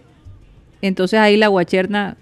entonces 0.82 1.18
ahí 1.20 1.36
la 1.36 1.48
guacherna 1.48 2.16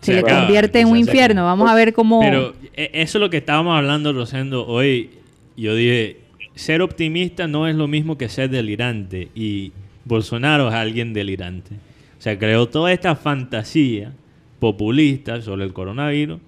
se, 0.00 0.06
Se 0.06 0.12
le 0.14 0.18
acaba, 0.20 0.40
convierte 0.42 0.80
en 0.80 0.88
un 0.88 0.96
infierno. 0.96 1.44
Vamos 1.44 1.68
a 1.70 1.74
ver 1.74 1.92
cómo... 1.92 2.20
Pero 2.20 2.52
eh, 2.74 2.90
eso 2.94 3.18
es 3.18 3.20
lo 3.20 3.30
que 3.30 3.38
estábamos 3.38 3.76
hablando, 3.76 4.12
Rosendo. 4.12 4.66
Hoy 4.66 5.10
yo 5.56 5.74
dije, 5.74 6.20
ser 6.54 6.82
optimista 6.82 7.48
no 7.48 7.66
es 7.66 7.74
lo 7.74 7.88
mismo 7.88 8.16
que 8.16 8.28
ser 8.28 8.48
delirante. 8.50 9.28
Y 9.34 9.72
Bolsonaro 10.04 10.68
es 10.68 10.74
alguien 10.74 11.12
delirante. 11.14 11.74
O 12.16 12.22
sea, 12.22 12.38
creó 12.38 12.68
toda 12.68 12.92
esta 12.92 13.16
fantasía 13.16 14.12
populista 14.60 15.40
sobre 15.42 15.64
el 15.64 15.72
coronavirus. 15.72 16.38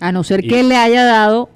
A 0.00 0.12
no 0.12 0.22
ser 0.24 0.44
Y- 0.44 0.48
que 0.48 0.60
él 0.60 0.68
le 0.68 0.76
haya 0.76 1.04
dado 1.04 1.48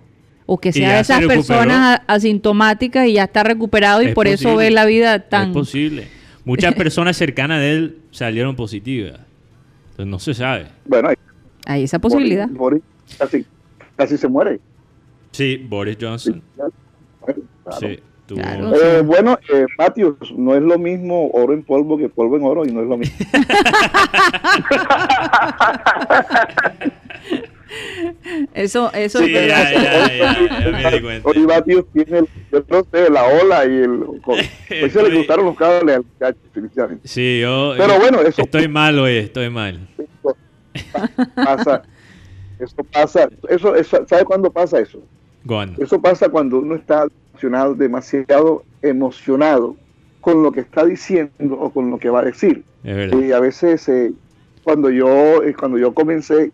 o 0.47 0.59
que 0.61 0.73
sea 0.73 0.95
de 0.97 1.01
esas 1.01 1.25
personas 1.25 2.01
asintomáticas 2.07 3.07
y 3.07 3.15
ya 3.15 3.25
está 3.25 3.43
recuperado 3.43 4.03
y 4.03 4.07
Es 4.07 4.15
por 4.15 4.27
eso 4.27 4.57
ve 4.57 4.71
la 4.71 4.85
vida 4.85 5.19
tan... 5.21 5.49
Es 5.49 5.55
posible. 5.55 6.09
Muchas 6.45 6.75
personas 6.77 7.17
cercanas 7.17 7.61
de 7.61 7.73
él 7.73 7.99
salieron 8.11 8.55
positivas. 8.57 9.21
Entonces 9.91 10.07
no 10.07 10.19
se 10.19 10.35
sabe. 10.35 10.67
Bueno, 10.85 11.09
ahí- 11.09 11.17
Hay 11.67 11.83
esa 11.85 11.99
posibilidad. 11.99 12.49
Boris, 12.49 12.83
Boris 13.09 13.17
casi, 13.19 13.47
casi 13.97 14.19
se 14.19 14.29
muere. 14.29 14.61
Sí, 15.31 15.57
Boris 15.69 15.97
Johnson. 16.01 16.43
Claro. 16.55 16.73
Sí, 17.81 17.99
tuvo- 18.27 18.41
Claro. 18.41 18.75
Eh, 18.75 19.01
bueno, 19.03 19.39
eh, 19.53 19.65
Matthews, 19.79 20.17
no 20.37 20.55
es 20.55 20.63
lo 20.63 20.79
mismo 20.79 21.29
oro 21.33 21.55
en 21.55 21.63
polvo 21.63 21.97
que 21.97 22.09
polvo 22.11 22.37
en 22.37 22.43
oro 22.45 22.67
y 22.67 22.71
no 22.73 22.83
es 22.83 22.89
lo 22.89 22.97
mismo. 22.99 23.17
Eso, 28.55 28.93
eso 28.93 29.19
Sí, 29.19 29.35
es 29.37 29.49
ya, 29.49 29.71
verdad. 29.71 29.73
ya, 29.73 30.15
ya, 30.17 30.61
ya 30.65 30.71
me 30.71 30.91
di 30.97 31.01
cuenta. 31.03 31.29
Hoy 31.29 31.39
Matthews 31.47 31.85
tiene 31.93 32.19
el, 32.19 32.29
no 32.69 32.87
sé, 32.93 33.11
la 33.11 33.25
ola 33.25 33.65
y 33.67 33.69
el... 33.69 34.03
Hoy 34.83 34.91
se 34.91 35.03
le 35.03 35.17
gustaron 35.17 35.47
los 35.47 35.57
cables 35.57 35.97
al 35.97 36.05
muchacho, 36.05 36.39
definitivamente. 36.45 37.07
Sí, 37.09 37.41
yo 37.41 37.75
Pero 37.77 37.99
bueno, 37.99 38.21
eso- 38.23 38.43
estoy 38.43 38.69
mal 38.69 38.99
hoy, 38.99 39.17
estoy 39.19 39.51
mal. 39.51 39.89
pasa, 41.35 41.83
eso 42.59 42.85
pasa, 42.93 43.29
eso, 43.49 43.75
eso, 43.75 44.05
¿sabe 44.09 44.25
cuándo 44.25 44.51
pasa 44.51 44.79
eso? 44.81 45.01
¿Cuándo? 45.47 45.83
Eso 45.83 46.01
pasa 46.01 46.29
cuando 46.29 46.59
uno 46.59 46.75
está 46.77 47.07
emocionado, 47.33 47.75
demasiado 47.75 48.65
emocionado 48.83 49.77
con 50.21 50.43
lo 50.43 50.53
que 50.53 50.61
está 50.61 50.85
diciendo 50.85 51.57
o 51.59 51.71
con 51.71 51.91
lo 51.91 51.99
que 51.99 52.09
va 52.09 52.21
a 52.21 52.25
decir. 52.25 52.65
Es 52.83 52.97
verdad. 52.97 53.19
Y 53.19 53.33
a 53.33 53.41
veces 53.41 53.87
eh, 53.89 54.13
cuando 54.63 54.91
yo 54.91 55.43
eh, 55.43 55.55
cuando 55.55 55.77
yo 55.79 55.93
comencé 55.93 56.51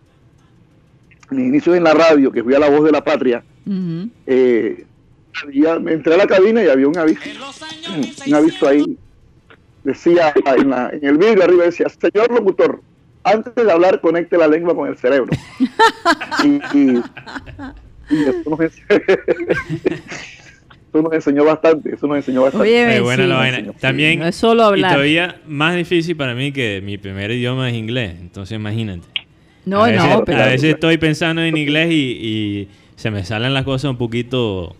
mis 1.30 1.46
inicios 1.46 1.76
en 1.76 1.84
la 1.84 1.94
radio, 1.94 2.32
que 2.32 2.42
fui 2.42 2.54
a 2.54 2.58
La 2.58 2.68
Voz 2.68 2.84
de 2.84 2.92
la 2.92 3.02
Patria, 3.04 3.42
Ujú. 3.66 4.08
eh, 4.26 4.84
había- 5.44 5.78
me 5.78 5.92
entré 5.92 6.14
a 6.14 6.18
la 6.18 6.26
cabina 6.26 6.62
y 6.64 6.68
había 6.68 6.88
un 6.88 6.98
aviso, 6.98 7.20
un 8.26 8.34
aviso 8.34 8.68
ahí, 8.68 8.96
decía 9.84 10.32
en, 10.56 10.70
la- 10.70 10.90
en 10.92 11.04
el 11.06 11.18
vidrio 11.18 11.44
arriba, 11.44 11.64
decía, 11.64 11.86
señor 11.88 12.30
locutor, 12.32 12.80
antes 13.24 13.54
de 13.54 13.70
hablar 13.70 14.00
conecte 14.00 14.36
la 14.38 14.48
lengua 14.48 14.74
con 14.74 14.88
el 14.88 14.96
cerebro. 14.96 15.30
y, 16.44 16.48
y- 16.78 17.02
y 18.10 18.22
eso, 18.22 18.50
nos, 18.50 18.60
eso 19.70 21.02
nos 21.02 21.12
enseñó 21.12 21.44
bastante, 21.44 21.94
eso 21.94 22.06
nos 22.08 22.16
enseñó 22.16 22.42
bastante. 22.42 22.66
Oye, 22.68 22.96
Es 22.96 23.02
buena 23.02 23.22
sí. 23.22 23.28
la 23.28 23.36
vaina. 23.36 23.72
También, 23.78 24.18
No 24.18 24.26
es 24.26 24.34
solo 24.36 24.62
y 24.62 24.66
hablar. 24.66 24.92
todavía 24.92 25.40
más 25.46 25.76
difícil 25.76 26.16
para 26.16 26.34
mí 26.34 26.50
que 26.52 26.80
mi 26.84 26.98
primer 26.98 27.30
idioma 27.30 27.68
es 27.70 27.76
inglés. 27.76 28.16
Entonces 28.20 28.56
imagínate. 28.56 29.06
No, 29.66 29.84
a 29.84 29.88
veces, 29.90 30.10
no, 30.10 30.24
pero... 30.24 30.42
a 30.42 30.46
veces 30.46 30.74
estoy 30.74 30.96
pensando 30.98 31.42
en 31.42 31.56
inglés 31.56 31.90
y, 31.92 31.94
y 31.94 32.68
se 32.96 33.10
me 33.10 33.24
salen 33.24 33.52
las 33.54 33.64
cosas 33.64 33.90
un 33.90 33.96
poquito 33.98 34.74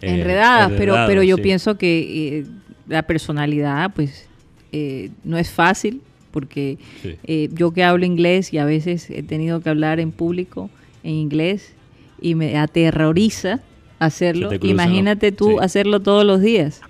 eh, 0.00 0.10
enredadas, 0.14 0.72
pero, 0.76 0.94
pero 1.06 1.22
yo 1.22 1.36
sí. 1.36 1.42
pienso 1.42 1.76
que 1.76 2.38
eh, 2.38 2.44
la 2.88 3.02
personalidad, 3.02 3.92
pues, 3.94 4.28
eh, 4.72 5.10
no 5.24 5.36
es 5.38 5.50
fácil, 5.50 6.00
porque 6.30 6.78
Sí. 7.02 7.16
eh, 7.24 7.48
yo 7.52 7.72
que 7.72 7.84
hablo 7.84 8.04
inglés 8.04 8.52
y 8.52 8.58
a 8.58 8.64
veces 8.64 9.08
he 9.10 9.22
tenido 9.22 9.60
que 9.60 9.68
hablar 9.70 10.00
en 10.00 10.10
público 10.10 10.68
en 11.04 11.12
inglés 11.14 11.74
y 12.20 12.34
me 12.34 12.56
aterroriza 12.58 13.60
hacerlo. 13.98 14.50
Imagínate 14.62 15.30
los- 15.30 15.36
tú 15.36 15.48
sí. 15.50 15.56
hacerlo 15.60 16.00
todos 16.00 16.24
los 16.24 16.40
días. 16.40 16.80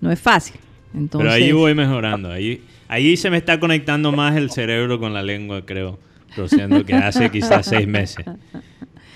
No 0.00 0.10
es 0.10 0.18
fácil. 0.20 0.56
Entonces, 0.94 1.30
Pero 1.30 1.32
ahí 1.32 1.52
voy 1.52 1.74
mejorando. 1.74 2.30
Ahí, 2.30 2.62
ahí 2.88 3.16
se 3.16 3.30
me 3.30 3.36
está 3.36 3.60
conectando 3.60 4.10
más 4.12 4.36
el 4.36 4.50
cerebro 4.50 4.98
con 4.98 5.14
la 5.14 5.22
lengua, 5.22 5.64
creo. 5.64 5.98
Rociendo, 6.36 6.84
que 6.84 6.94
hace 6.94 7.30
quizás 7.30 7.66
seis 7.66 7.86
meses. 7.86 8.24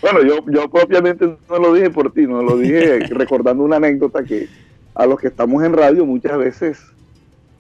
Bueno, 0.03 0.23
yo, 0.23 0.45
yo 0.51 0.69
propiamente 0.71 1.27
no 1.49 1.59
lo 1.59 1.73
dije 1.75 1.91
por 1.91 2.13
ti, 2.13 2.27
no 2.27 2.43
lo 2.43 2.57
dije 2.59 2.99
recordando 3.11 3.65
una 3.65 3.77
anécdota 3.77 4.23
que 4.25 4.49
a 4.95 5.07
los 5.07 5.19
que 5.19 5.29
estamos 5.29 5.63
en 5.65 5.73
radio 5.73 6.05
muchas 6.07 6.37
veces, 6.39 6.79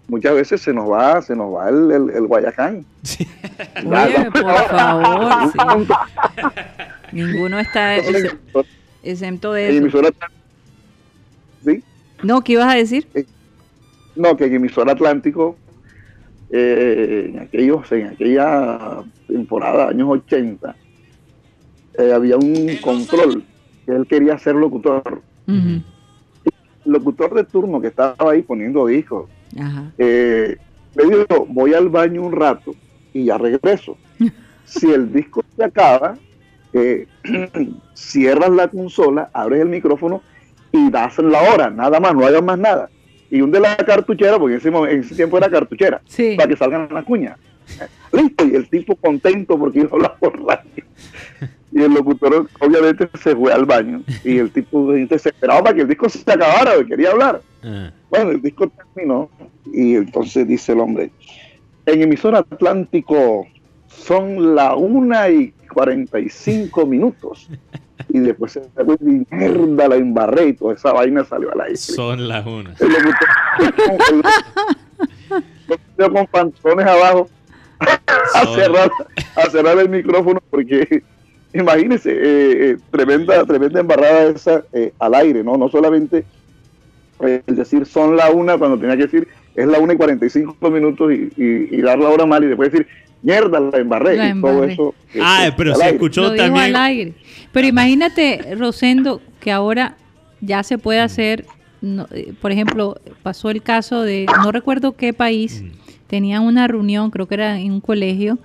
muchas 0.09 0.35
veces 0.35 0.61
se 0.61 0.73
nos 0.73 0.91
va, 0.91 1.20
se 1.23 1.35
nos 1.35 1.55
va 1.55 1.69
el, 1.70 1.91
el, 1.91 2.11
el 2.11 2.27
Guayacán. 2.27 2.85
Oye, 3.87 4.31
por 4.31 4.55
favor, 4.69 5.53
sí. 5.53 5.59
Ninguno 7.12 7.59
está 7.59 7.97
ex- 7.97 8.37
exento 9.03 9.53
de 9.53 9.65
En 9.65 9.70
eso. 9.70 9.78
emisora, 9.99 10.11
¿sí? 11.65 11.83
No, 12.23 12.43
¿qué 12.43 12.53
ibas 12.53 12.73
a 12.73 12.77
decir? 12.77 13.07
No, 14.15 14.37
que 14.37 14.45
en 14.47 14.55
emisora 14.55 14.93
Atlántico, 14.93 15.57
eh, 16.51 17.31
en 17.31 17.39
aquellos, 17.40 17.90
en 17.93 18.06
aquella 18.09 19.02
temporada, 19.27 19.89
años 19.89 20.09
80, 20.10 20.77
eh, 21.98 22.12
había 22.12 22.36
un 22.36 22.77
control 22.82 23.43
que 23.85 23.93
él 23.93 24.06
quería 24.06 24.39
ser 24.39 24.55
locutor. 24.55 25.23
El 25.47 25.82
locutor 26.85 27.35
de 27.35 27.44
turno 27.44 27.81
que 27.81 27.89
estaba 27.89 28.31
ahí 28.31 28.43
poniendo 28.43 28.86
discos, 28.86 29.28
Ajá. 29.59 29.93
eh, 29.98 30.56
me 30.94 31.05
dijo, 31.05 31.47
voy 31.48 31.74
al 31.74 31.89
baño 31.89 32.23
un 32.23 32.32
rato 32.32 32.74
y 33.12 33.24
ya 33.24 33.39
regreso. 33.39 33.97
si 34.64 34.90
el 34.90 35.12
disco 35.12 35.44
se 35.56 35.64
acaba, 35.64 36.16
eh, 36.73 37.06
cierras 37.94 38.51
la 38.51 38.68
consola, 38.68 39.31
abres 39.32 39.62
el 39.62 39.68
micrófono 39.68 40.23
y 40.73 40.90
das 40.90 41.18
la 41.18 41.43
hora, 41.43 41.70
nada 41.70 42.01
más, 42.01 42.14
no 42.14 42.27
hagas 42.27 42.43
más 42.43 42.59
nada. 42.59 42.90
Y 43.31 43.40
hunde 43.40 43.59
la 43.61 43.77
cartuchera, 43.77 44.39
porque 44.39 44.55
en 44.55 44.61
ese, 44.61 44.70
momen- 44.70 44.90
en 44.90 45.01
ese 45.01 45.15
tiempo 45.15 45.36
era 45.39 45.48
cartuchera, 45.51 46.01
Sí. 46.07 46.35
para 46.36 46.48
que 46.48 46.57
salgan 46.57 46.89
las 46.90 47.05
cuñas. 47.05 47.39
Listo, 48.12 48.47
y 48.47 48.55
el 48.55 48.69
tipo 48.69 48.94
contento 48.97 49.59
porque 49.59 49.81
iba 49.81 49.89
a 49.90 49.94
hablar 49.94 50.16
por 50.20 50.40
radio. 50.44 50.85
Y 51.73 51.82
el 51.82 51.93
locutor 51.93 52.48
obviamente 52.61 53.09
se 53.20 53.35
fue 53.35 53.53
al 53.53 53.65
baño 53.66 54.03
y 54.24 54.39
el 54.39 54.51
tipo 54.53 54.93
desesperado 54.93 55.62
para 55.65 55.74
que 55.74 55.82
el 55.82 55.89
disco 55.89 56.09
se 56.09 56.20
acabara, 56.31 56.73
quería 56.89 57.11
hablar. 57.11 57.43
Ah, 57.65 57.90
Bueno, 58.09 58.31
el 58.31 58.40
disco 58.40 58.69
terminó 58.94 59.28
y 59.73 59.97
entonces 59.97 60.47
dice 60.47 60.73
el 60.73 60.81
hombre, 60.81 61.11
en 61.85 62.03
emisora 62.03 62.39
Atlántico 62.39 63.47
son 63.89 64.55
la 64.55 64.77
una 64.77 65.28
y 65.28 65.53
45 65.74 66.86
minutos. 66.86 67.48
Y 68.09 68.18
después 68.20 68.52
se 68.52 68.60
da 68.60 68.85
cuenta 68.85 69.05
y 69.05 69.27
mierda, 69.31 69.89
la 69.89 69.97
embarré 69.97 70.48
y 70.48 70.52
toda 70.55 70.74
esa 70.74 70.93
vaina 70.93 71.24
salió 71.24 71.52
al 71.52 71.60
aire. 71.62 71.77
Son 71.77 72.28
las 72.28 72.47
unas. 72.47 72.81
El- 72.81 72.93
con 76.12 76.27
pantalones 76.27 76.86
abajo 76.86 77.28
a 78.35 78.47
cerrar, 78.55 78.90
a 79.35 79.51
cerrar 79.51 79.78
el 79.78 79.89
micrófono 79.89 80.40
porque 80.51 81.02
imagínense, 81.52 82.10
eh, 82.10 82.70
eh, 82.70 82.77
tremenda, 82.90 83.44
tremenda 83.44 83.81
embarrada 83.81 84.24
esa 84.24 84.64
eh, 84.73 84.93
al 84.98 85.14
aire, 85.14 85.43
¿no? 85.43 85.56
No 85.56 85.68
solamente 85.68 86.24
el 87.20 87.43
decir 87.56 87.86
son 87.86 88.16
la 88.16 88.30
una 88.30 88.59
cuando 88.59 88.78
tenía 88.78 88.97
que 88.97 89.05
decir 89.05 89.28
es 89.55 89.66
la 89.66 89.78
una 89.78 89.94
y 89.94 89.97
45 89.97 90.70
minutos 90.70 91.12
y, 91.12 91.30
y, 91.36 91.76
y 91.76 91.80
dar 91.82 91.98
la 91.98 92.09
hora 92.10 92.26
mal 92.26 92.44
y 92.44 92.48
después 92.48 92.70
decir 92.70 92.86
mierda, 93.22 93.59
la 93.59 93.78
embarré 93.78 94.16
La 94.16 94.28
y 94.30 94.40
todo 94.40 94.64
eso. 94.64 94.94
Ah, 95.20 95.51
pero 95.56 95.74
se 95.74 95.82
aire. 95.84 95.97
escuchó 95.97 96.22
Lo 96.22 96.30
dijo 96.32 96.44
también. 96.44 96.64
al 96.66 96.76
aire. 96.76 97.14
Pero 97.52 97.66
imagínate, 97.66 98.55
Rosendo, 98.56 99.20
que 99.40 99.51
ahora 99.51 99.97
ya 100.43 100.62
se 100.62 100.76
puede 100.78 101.01
hacer, 101.01 101.47
no, 101.80 102.06
eh, 102.12 102.34
por 102.40 102.52
ejemplo, 102.52 103.01
pasó 103.22 103.51
el 103.51 103.62
caso 103.62 104.02
de, 104.02 104.26
no 104.44 104.52
recuerdo 104.52 104.93
qué 104.93 105.12
país, 105.14 105.62
Mm. 105.62 105.70
tenían 106.06 106.43
una 106.44 106.68
reunión, 106.68 107.10
creo 107.10 107.26
que 107.26 107.34
era 107.34 107.59
en 107.59 107.72
un 107.72 107.80
colegio, 107.80 108.38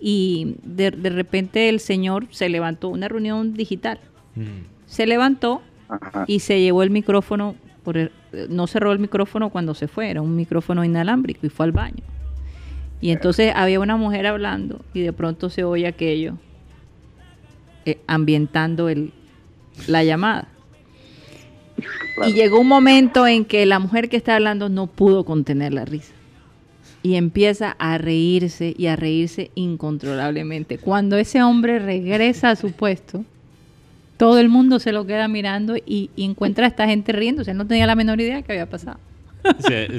y 0.00 0.56
de, 0.64 0.90
de 0.90 1.10
repente 1.10 1.68
el 1.68 1.78
señor 1.80 2.26
se 2.30 2.48
levantó, 2.48 2.88
una 2.88 3.08
reunión 3.08 3.52
digital, 3.54 4.00
Mm. 4.34 4.42
se 4.86 5.06
levantó 5.06 5.60
Ajá. 5.88 6.24
y 6.26 6.40
se 6.40 6.60
llevó 6.60 6.82
el 6.82 6.90
micrófono, 6.90 7.54
por 7.86 8.10
no 8.48 8.66
cerró 8.66 8.90
el 8.90 8.98
micrófono 8.98 9.48
cuando 9.50 9.72
se 9.72 9.86
fue, 9.86 10.10
era 10.10 10.20
un 10.20 10.34
micrófono 10.34 10.84
inalámbrico 10.84 11.46
y 11.46 11.50
fue 11.50 11.66
al 11.66 11.70
baño. 11.70 12.02
Y 13.00 13.12
entonces 13.12 13.52
había 13.54 13.78
una 13.78 13.96
mujer 13.96 14.26
hablando 14.26 14.84
y 14.92 15.02
de 15.02 15.12
pronto 15.12 15.50
se 15.50 15.62
oye 15.62 15.86
aquello 15.86 16.36
eh, 17.84 18.00
ambientando 18.08 18.88
el, 18.88 19.12
la 19.86 20.02
llamada. 20.02 20.48
Claro. 22.16 22.28
Y 22.28 22.34
llegó 22.34 22.58
un 22.58 22.66
momento 22.66 23.24
en 23.24 23.44
que 23.44 23.64
la 23.66 23.78
mujer 23.78 24.08
que 24.08 24.16
está 24.16 24.34
hablando 24.34 24.68
no 24.68 24.88
pudo 24.88 25.24
contener 25.24 25.72
la 25.72 25.84
risa. 25.84 26.12
Y 27.04 27.14
empieza 27.14 27.76
a 27.78 27.98
reírse 27.98 28.74
y 28.76 28.88
a 28.88 28.96
reírse 28.96 29.52
incontrolablemente. 29.54 30.78
Cuando 30.78 31.18
ese 31.18 31.40
hombre 31.40 31.78
regresa 31.78 32.50
a 32.50 32.56
su 32.56 32.72
puesto, 32.72 33.24
todo 34.16 34.38
el 34.38 34.48
mundo 34.48 34.78
se 34.78 34.92
lo 34.92 35.06
queda 35.06 35.28
mirando 35.28 35.76
y, 35.76 36.10
y 36.16 36.24
encuentra 36.24 36.64
a 36.64 36.68
esta 36.68 36.86
gente 36.86 37.12
riéndose. 37.12 37.50
Él 37.52 37.56
no 37.56 37.66
tenía 37.66 37.86
la 37.86 37.94
menor 37.94 38.20
idea 38.20 38.36
de 38.36 38.42
qué 38.42 38.52
había 38.52 38.66
pasado. 38.68 38.98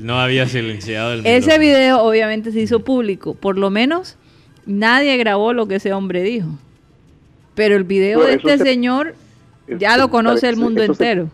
No 0.01 0.19
había 0.19 0.45
silenciado 0.47 1.13
el 1.13 1.19
Ese 1.21 1.35
micrófono. 1.39 1.59
video 1.61 2.01
obviamente 2.03 2.51
se 2.51 2.59
hizo 2.59 2.81
público. 2.83 3.33
Por 3.33 3.57
lo 3.57 3.69
menos 3.69 4.17
nadie 4.65 5.15
grabó 5.17 5.53
lo 5.53 5.67
que 5.67 5.75
ese 5.75 5.93
hombre 5.93 6.21
dijo. 6.23 6.49
Pero 7.55 7.75
el 7.75 7.83
video 7.85 8.19
Bueno, 8.19 8.31
de 8.31 8.35
este 8.37 8.57
se- 8.57 8.63
señor 8.63 9.15
ya 9.79 9.97
lo 9.97 10.09
conoce 10.09 10.49
el 10.49 10.57
mundo 10.57 10.81
eso 10.83 10.93
se- 10.95 11.03
entero. 11.11 11.29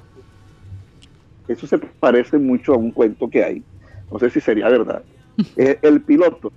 Eso 1.47 1.67
se 1.67 1.77
parece 1.77 2.37
mucho 2.37 2.73
a 2.73 2.77
un 2.77 2.91
cuento 2.91 3.29
que 3.29 3.43
hay. 3.43 3.63
No 4.11 4.19
sé 4.19 4.29
si 4.29 4.39
sería 4.39 4.69
verdad. 4.69 5.03
Eh, 5.57 5.79
el 5.81 5.99
piloto, 6.01 6.53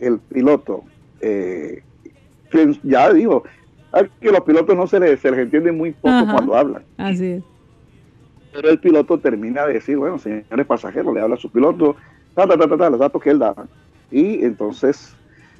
el 0.00 0.18
piloto, 0.18 0.82
eh, 1.20 1.82
ya 2.82 3.12
digo, 3.12 3.44
a 3.92 4.04
que 4.04 4.30
los 4.30 4.40
pilotos 4.42 4.76
no 4.76 4.86
se 4.86 5.00
les, 5.00 5.20
se 5.20 5.30
les 5.30 5.40
entiende 5.40 5.72
muy 5.72 5.92
poco 5.92 6.08
Ajá. 6.08 6.32
cuando 6.32 6.56
hablan. 6.56 6.82
Así 6.96 7.26
es. 7.26 7.42
Pero 8.52 8.70
el 8.70 8.78
piloto 8.78 9.18
termina 9.18 9.66
de 9.66 9.74
decir, 9.74 9.96
bueno, 9.96 10.18
señores 10.18 10.66
pasajeros, 10.66 11.14
le 11.14 11.20
habla 11.20 11.36
a 11.36 11.38
su 11.38 11.50
piloto, 11.50 11.96
ta, 12.34 12.46
ta, 12.46 12.56
ta, 12.56 12.68
ta, 12.68 12.76
ta, 12.76 12.90
los 12.90 13.00
datos 13.00 13.22
que 13.22 13.30
él 13.30 13.38
daba. 13.38 13.66
Y 14.10 14.44
entonces 14.44 15.14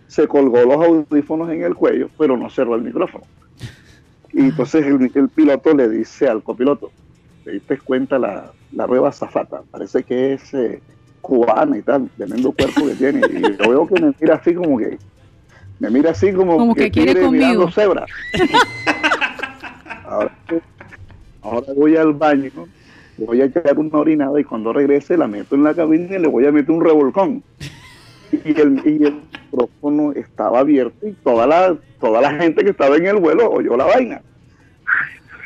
se 0.06 0.26
colgó 0.26 0.62
los 0.64 0.84
audífonos 0.84 1.50
en 1.50 1.62
el 1.62 1.74
cuello, 1.74 2.08
pero 2.18 2.36
no 2.36 2.48
cerró 2.50 2.74
el 2.74 2.82
micrófono. 2.82 3.24
Y 4.32 4.40
entonces 4.40 4.86
el, 4.86 5.10
el 5.14 5.28
piloto 5.28 5.74
le 5.74 5.88
dice 5.88 6.28
al 6.28 6.42
copiloto, 6.42 6.90
¿te 7.44 7.52
diste 7.52 7.78
cuenta 7.78 8.18
la, 8.18 8.52
la 8.72 8.86
nueva 8.86 9.12
zafata? 9.12 9.62
Parece 9.70 10.02
que 10.02 10.34
es 10.34 10.54
eh, 10.54 10.80
cubana 11.20 11.76
y 11.78 11.82
tal, 11.82 12.08
tremendo 12.16 12.52
cuerpo 12.52 12.86
que 12.86 12.94
tiene. 12.94 13.20
Y 13.30 13.42
yo 13.42 13.70
veo 13.70 13.86
que 13.86 14.00
me 14.00 14.14
mira 14.20 14.36
así 14.36 14.54
como 14.54 14.78
que, 14.78 14.98
me 15.80 15.90
mira 15.90 16.10
así 16.10 16.32
como, 16.32 16.56
Como 16.56 16.74
que 16.74 16.90
quiere 16.90 17.14
tigre 17.14 17.30
mirando 17.30 17.60
conmigo. 17.66 17.70
cebra. 17.72 18.06
ahora, 20.04 20.30
ahora 21.42 21.66
voy 21.74 21.96
al 21.96 22.12
baño, 22.12 22.50
voy 23.18 23.42
a 23.42 23.44
echar 23.46 23.78
una 23.78 23.98
orinada 23.98 24.40
y 24.40 24.44
cuando 24.44 24.72
regrese 24.72 25.16
la 25.16 25.26
meto 25.26 25.54
en 25.54 25.64
la 25.64 25.74
cabina 25.74 26.16
y 26.16 26.18
le 26.18 26.28
voy 26.28 26.46
a 26.46 26.52
meter 26.52 26.70
un 26.70 26.84
revolcón. 26.84 27.42
Y 28.30 28.60
el, 28.60 28.82
y 28.84 29.04
el 29.04 29.20
micrófono 29.50 30.12
estaba 30.12 30.58
abierto 30.60 31.06
y 31.06 31.12
toda 31.12 31.46
la, 31.46 31.76
toda 32.00 32.20
la 32.20 32.32
gente 32.32 32.62
que 32.62 32.70
estaba 32.70 32.96
en 32.96 33.06
el 33.06 33.16
vuelo 33.16 33.50
oyó 33.50 33.76
la 33.76 33.84
vaina. 33.84 34.20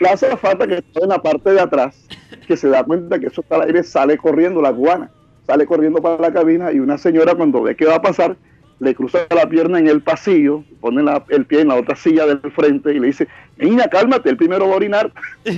La 0.01 0.13
azafata 0.13 0.67
que 0.67 0.79
está 0.79 1.01
en 1.01 1.11
la 1.11 1.23
parte 1.23 1.51
de 1.53 1.61
atrás, 1.61 2.09
que 2.49 2.57
se 2.57 2.69
da 2.69 2.83
cuenta 2.83 3.21
que 3.21 3.27
eso 3.27 3.41
está 3.43 3.55
al 3.55 3.63
aire, 3.63 3.85
sale 3.85 4.17
corriendo, 4.19 4.61
la 4.61 4.73
cubana, 4.73 5.11
sale 5.47 5.65
corriendo 5.65 6.03
para 6.03 6.19
la 6.21 6.33
cabina 6.33 6.73
y 6.73 6.81
una 6.81 6.99
señora 6.99 7.37
cuando 7.37 7.63
ve 7.63 7.77
que 7.77 7.85
va 7.85 7.97
a 7.97 8.03
pasar, 8.03 8.37
le 8.83 8.95
cruza 8.95 9.27
la 9.35 9.49
pierna 9.49 9.79
en 9.79 9.87
el 9.89 10.01
pasillo, 10.03 10.65
pone 10.81 11.03
la- 11.03 11.25
el 11.29 11.47
pie 11.47 11.61
en 11.61 11.69
la 11.69 11.77
otra 11.77 11.95
silla 11.97 12.27
del 12.27 12.41
frente 12.53 12.93
y 12.95 12.99
le 12.99 13.07
dice, 13.09 13.29
niña, 13.57 13.87
cálmate, 13.89 14.29
el 14.29 14.37
primero 14.37 14.67
va 14.67 14.75
a 14.75 14.77
orinar. 14.77 15.13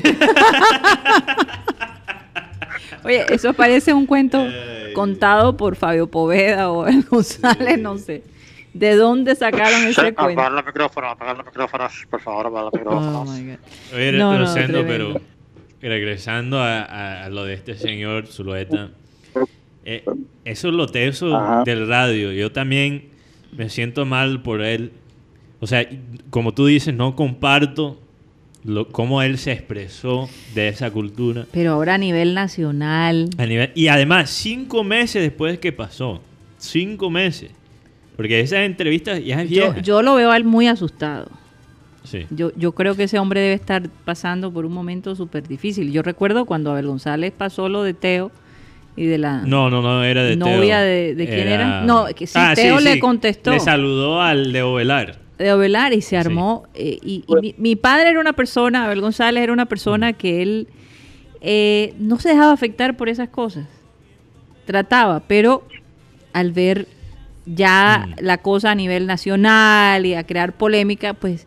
Oye, 3.05 3.25
eso 3.31 3.53
parece 3.53 3.93
un 3.93 4.07
cuento 4.07 4.47
contado 4.95 5.57
por 5.57 5.77
Fabio 5.77 6.07
Poveda 6.07 6.71
o 6.71 6.87
el 6.87 7.03
González, 7.05 7.79
no 7.81 7.99
sé. 7.99 8.23
¿De 8.73 8.97
dónde 8.97 9.35
sacaron 9.37 9.85
ese 9.87 10.15
cuento? 10.15 10.23
Apagar 10.41 10.53
los 10.53 10.67
micrófonos, 10.67 11.13
apagar 11.13 11.37
los 11.37 11.47
micrófonos, 11.47 11.93
por 12.11 12.21
favor, 12.21 12.47
apagar 12.47 12.65
los 12.65 12.73
Oh, 12.87 13.25
micrófonos. 13.25 13.29
Oye, 13.95 14.13
No, 14.13 14.39
no, 14.39 14.85
pero 14.87 15.21
regresando 15.81 16.59
a, 16.59 16.83
a- 16.83 17.25
a 17.25 17.29
lo 17.29 17.45
de 17.45 17.55
este 17.55 17.75
señor 17.77 18.27
Zulueta, 18.27 18.89
eh, 19.85 20.03
eso 20.45 20.69
es 20.69 20.75
lo 20.75 20.87
teso 20.89 21.37
Ajá. 21.37 21.63
del 21.65 21.87
radio. 21.87 22.33
Yo 22.33 22.51
también 22.53 23.11
me 23.57 23.69
siento 23.69 24.05
mal 24.05 24.43
por 24.43 24.63
él. 24.63 24.93
O 25.61 25.67
sea, 25.67 25.89
como 26.31 26.53
tú 26.53 26.67
dices, 26.67 26.95
no 26.95 27.17
comparto 27.17 27.99
lo, 28.65 28.89
cómo 28.89 29.23
él 29.23 29.39
se 29.39 29.53
expresó 29.53 30.29
de 30.55 30.69
esa 30.69 30.91
cultura. 30.91 31.47
Pero 31.53 31.73
ahora 31.73 31.95
a 31.95 31.99
nivel 31.99 32.35
nacional. 32.35 33.31
A 33.39 33.47
nivel, 33.47 33.71
y 33.75 33.89
además, 33.89 34.31
cinco 34.31 34.85
meses 34.85 35.23
después 35.23 35.59
que 35.59 35.73
pasó. 35.73 36.21
Cinco 36.59 37.11
meses. 37.11 37.51
Porque 38.17 38.41
esas 38.41 38.61
entrevistas 38.61 39.23
ya 39.25 39.43
es 39.43 39.51
Yo, 39.51 39.77
yo 39.79 40.03
lo 40.03 40.15
veo 40.15 40.31
a 40.31 40.37
él 40.37 40.45
muy 40.45 40.67
asustado. 40.69 41.31
Sí. 42.05 42.27
Yo, 42.31 42.53
yo 42.57 42.73
creo 42.73 42.95
que 42.95 43.05
ese 43.05 43.19
hombre 43.19 43.41
debe 43.41 43.55
estar 43.55 43.89
pasando 44.05 44.53
por 44.53 44.67
un 44.67 44.73
momento 44.73 45.17
súper 45.17 45.49
difícil. 45.49 45.91
Yo 45.91 46.03
recuerdo 46.03 46.45
cuando 46.45 46.71
Abel 46.71 46.87
González 46.87 47.33
pasó 47.37 47.69
lo 47.69 47.83
de 47.83 47.95
Teo 47.95 48.31
y 48.97 49.07
de 49.07 49.19
la 49.19 49.39
No, 49.43 49.71
no, 49.71 49.83
no, 49.83 50.05
era 50.05 50.23
de 50.23 50.37
novia 50.37 50.79
Teo. 50.79 50.87
de, 50.87 51.15
de 51.15 51.27
quién 51.27 51.49
era. 51.49 51.83
No, 51.83 52.07
que 52.15 52.27
sí, 52.27 52.35
Ah, 52.37 52.53
Teo 52.55 52.81
le 52.81 52.99
contestó. 53.01 53.51
Le 53.51 53.61
saludó 53.61 54.21
al 54.23 54.53
de 54.53 54.63
Ovelar. 54.63 55.19
de 55.39 55.53
Ovelar 55.53 55.93
y 55.93 56.01
se 56.01 56.17
armó. 56.17 56.65
eh, 56.75 56.99
y 57.03 57.25
y 57.27 57.35
mi, 57.41 57.55
mi 57.59 57.77
padre 57.77 58.11
era 58.11 58.21
una 58.21 58.33
persona, 58.35 58.85
Abel 58.85 59.01
González 59.01 59.43
era 59.43 59.53
una 59.53 59.67
persona 59.67 60.13
que 60.13 60.43
él 60.43 60.69
eh, 61.41 61.95
no 61.99 62.19
se 62.21 62.31
dejaba 62.31 62.53
afectar 62.53 62.97
por 62.97 63.09
esas 63.09 63.29
cosas. 63.29 63.67
Trataba, 64.65 65.21
pero 65.27 65.67
al 66.33 66.53
ver 66.53 66.89
ya 67.47 68.07
Mm. 68.09 68.25
la 68.25 68.39
cosa 68.39 68.71
a 68.71 68.75
nivel 68.75 69.07
nacional 69.07 70.07
y 70.07 70.15
a 70.15 70.25
crear 70.25 70.55
polémica, 70.55 71.13
pues 71.15 71.47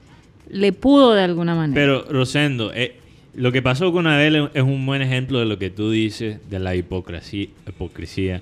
le 0.49 0.71
pudo 0.71 1.13
de 1.13 1.23
alguna 1.23 1.55
manera. 1.55 1.73
Pero, 1.81 2.05
Rosendo, 2.11 2.71
eh, 2.73 2.99
lo 3.37 3.51
que 3.51 3.61
pasó 3.61 3.91
con 3.93 4.07
Adele 4.07 4.49
es 4.53 4.63
un 4.63 4.85
buen 4.85 5.01
ejemplo 5.01 5.39
de 5.39 5.45
lo 5.45 5.57
que 5.57 5.69
tú 5.69 5.91
dices 5.91 6.39
de 6.49 6.59
la 6.59 6.75
hipocresía. 6.75 7.47
hipocresía. 7.67 8.41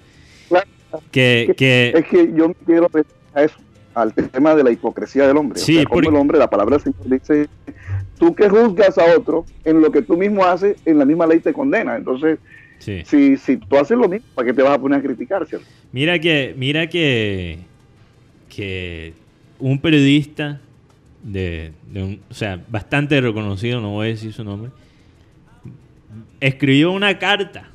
Claro. 0.50 0.68
Que, 1.12 1.54
que 1.58 1.94
Es 1.96 2.06
que 2.06 2.32
yo 2.36 2.48
me 2.48 2.56
quiero 2.66 2.90
a 3.34 3.44
eso, 3.44 3.56
al 3.94 4.14
tema 4.14 4.56
de 4.56 4.64
la 4.64 4.72
hipocresía 4.72 5.28
del 5.28 5.38
hombre. 5.38 5.60
Sí, 5.60 5.76
o 5.78 5.82
sea, 5.82 5.90
porque- 5.90 6.08
el 6.08 6.16
hombre, 6.16 6.40
la 6.40 6.50
palabra 6.50 6.78
del 6.78 6.84
Señor 6.94 7.20
dice, 7.20 7.50
tú 8.18 8.34
que 8.34 8.50
juzgas 8.50 8.98
a 8.98 9.18
otro 9.18 9.46
en 9.66 9.82
lo 9.82 9.92
que 9.92 10.02
tú 10.02 10.16
mismo 10.18 10.46
haces, 10.46 10.78
en 10.86 10.98
la 10.98 11.06
misma 11.06 11.28
ley 11.28 11.40
te 11.42 11.52
condena. 11.52 11.98
Entonces, 11.98 12.40
sí. 12.80 13.04
si, 13.06 13.36
si 13.38 13.58
tú 13.58 13.78
haces 13.78 13.98
lo 13.98 14.08
mismo, 14.08 14.26
¿para 14.34 14.48
qué 14.48 14.54
te 14.54 14.62
vas 14.62 14.74
a 14.78 14.80
poner 14.80 15.00
a 15.00 15.02
criticar? 15.04 15.46
cierto? 15.46 15.68
Mira 15.92 16.18
que, 16.20 16.56
mira 16.58 16.88
que, 16.88 17.60
que 18.50 19.14
un 19.60 19.80
periodista 19.80 20.62
de, 21.24 21.72
de 21.92 22.04
un, 22.04 22.20
o 22.30 22.34
sea, 22.34 22.64
bastante 22.70 23.20
reconocido, 23.20 23.82
no 23.82 23.92
voy 23.92 24.08
a 24.08 24.10
decir 24.12 24.32
su 24.32 24.44
nombre, 24.44 24.72
escribió 26.40 26.92
una 26.92 27.20
carta 27.20 27.70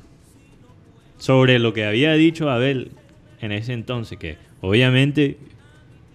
sobre 1.17 1.59
lo 1.59 1.73
que 1.73 1.85
había 1.85 2.13
dicho 2.13 2.49
Abel 2.49 2.91
en 3.39 3.51
ese 3.51 3.73
entonces, 3.73 4.17
que 4.17 4.37
obviamente 4.61 5.37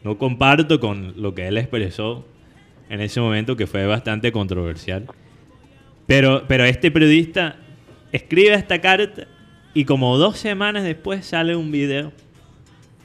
no 0.04 0.18
comparto 0.18 0.80
con 0.80 1.14
lo 1.20 1.34
que 1.34 1.48
él 1.48 1.58
expresó 1.58 2.24
en 2.88 3.00
ese 3.00 3.20
momento, 3.20 3.56
que 3.56 3.66
fue 3.66 3.86
bastante 3.86 4.30
controversial. 4.32 5.06
Pero, 6.06 6.44
pero 6.46 6.64
este 6.64 6.90
periodista 6.90 7.56
escribe 8.12 8.54
esta 8.54 8.80
carta 8.80 9.26
y 9.74 9.84
como 9.84 10.16
dos 10.16 10.38
semanas 10.38 10.84
después 10.84 11.26
sale 11.26 11.56
un 11.56 11.70
video 11.70 12.12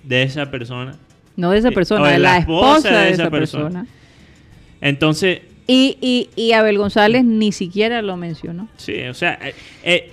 de 0.03 0.23
esa 0.23 0.49
persona. 0.49 0.95
no 1.35 1.51
de 1.51 1.57
esa 1.57 1.69
eh, 1.69 1.73
persona, 1.73 2.09
de 2.09 2.19
la 2.19 2.37
esposa 2.37 3.01
de 3.01 3.09
esa 3.11 3.29
persona. 3.29 3.85
Entonces, 4.79 5.41
Y, 5.67 5.97
y, 6.01 6.29
y 6.35 6.53
Abel 6.53 6.77
González 6.77 7.23
ni 7.23 7.51
siquiera 7.51 8.01
lo 8.01 8.17
mencionó. 8.17 8.67
Sí, 8.77 9.01
o 9.03 9.13
sea, 9.13 9.39
eh, 9.41 9.53
eh, 9.83 10.09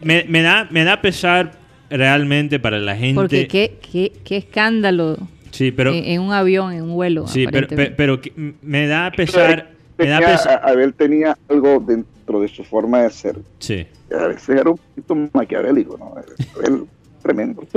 me, 0.00 0.24
me 0.28 0.42
da, 0.42 0.68
me 0.70 0.84
da 0.84 1.00
pesar 1.00 1.52
realmente 1.90 2.58
para 2.58 2.78
la 2.78 2.96
gente. 2.96 3.14
Porque 3.20 3.48
qué, 3.48 3.78
qué, 3.90 4.12
qué 4.24 4.36
escándalo 4.36 5.16
sí, 5.50 5.72
pero, 5.72 5.92
en, 5.92 6.04
en 6.04 6.20
un 6.20 6.32
avión, 6.32 6.72
en 6.72 6.82
un 6.82 6.94
vuelo. 6.94 7.26
sí, 7.26 7.46
pero, 7.50 7.68
pero, 7.96 8.20
me 8.62 8.86
da 8.86 9.10
pesar. 9.10 9.70
Me 9.98 10.08
da 10.08 10.20
pesar. 10.20 10.60
Abel 10.64 10.94
tenía 10.94 11.36
algo 11.48 11.82
dentro 11.86 12.40
de 12.40 12.48
su 12.48 12.64
forma 12.64 13.02
de 13.02 13.10
ser. 13.10 13.36
Sí, 13.58 13.86
A 14.16 14.26
veces 14.28 14.48
era 14.48 14.70
un 14.70 14.78
poquito 14.78 15.30
maquiavélico, 15.32 15.98
¿no? 15.98 16.14
Abel, 16.56 16.86
tremendo. 17.22 17.64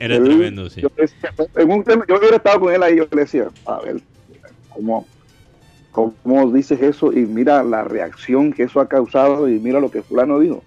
era 0.00 0.16
Él- 0.16 0.24
tremendo, 0.24 0.68
sí. 0.68 0.80
Yo, 0.82 0.88
decía, 0.96 1.32
en 1.56 1.70
un 1.70 1.84
tema- 1.84 2.04
yo 2.08 2.18
hubiera 2.18 2.36
estado 2.36 2.60
con 2.60 2.74
él 2.74 2.82
ahí, 2.82 2.96
yo 2.96 3.06
le 3.10 3.22
decía, 3.22 3.48
a 3.64 3.80
ver, 3.80 3.96
¿cómo, 5.96 6.14
¿cómo 6.22 6.52
dices 6.52 6.80
eso? 6.82 7.10
Y 7.12 7.26
mira 7.26 7.64
la 7.64 7.82
reacción 7.82 8.52
que 8.52 8.64
eso 8.64 8.80
ha 8.80 8.86
causado 8.88 9.48
y 9.48 9.58
mira 9.58 9.80
lo 9.80 9.90
que 9.90 10.02
fulano 10.02 10.38
dijo. 10.38 10.62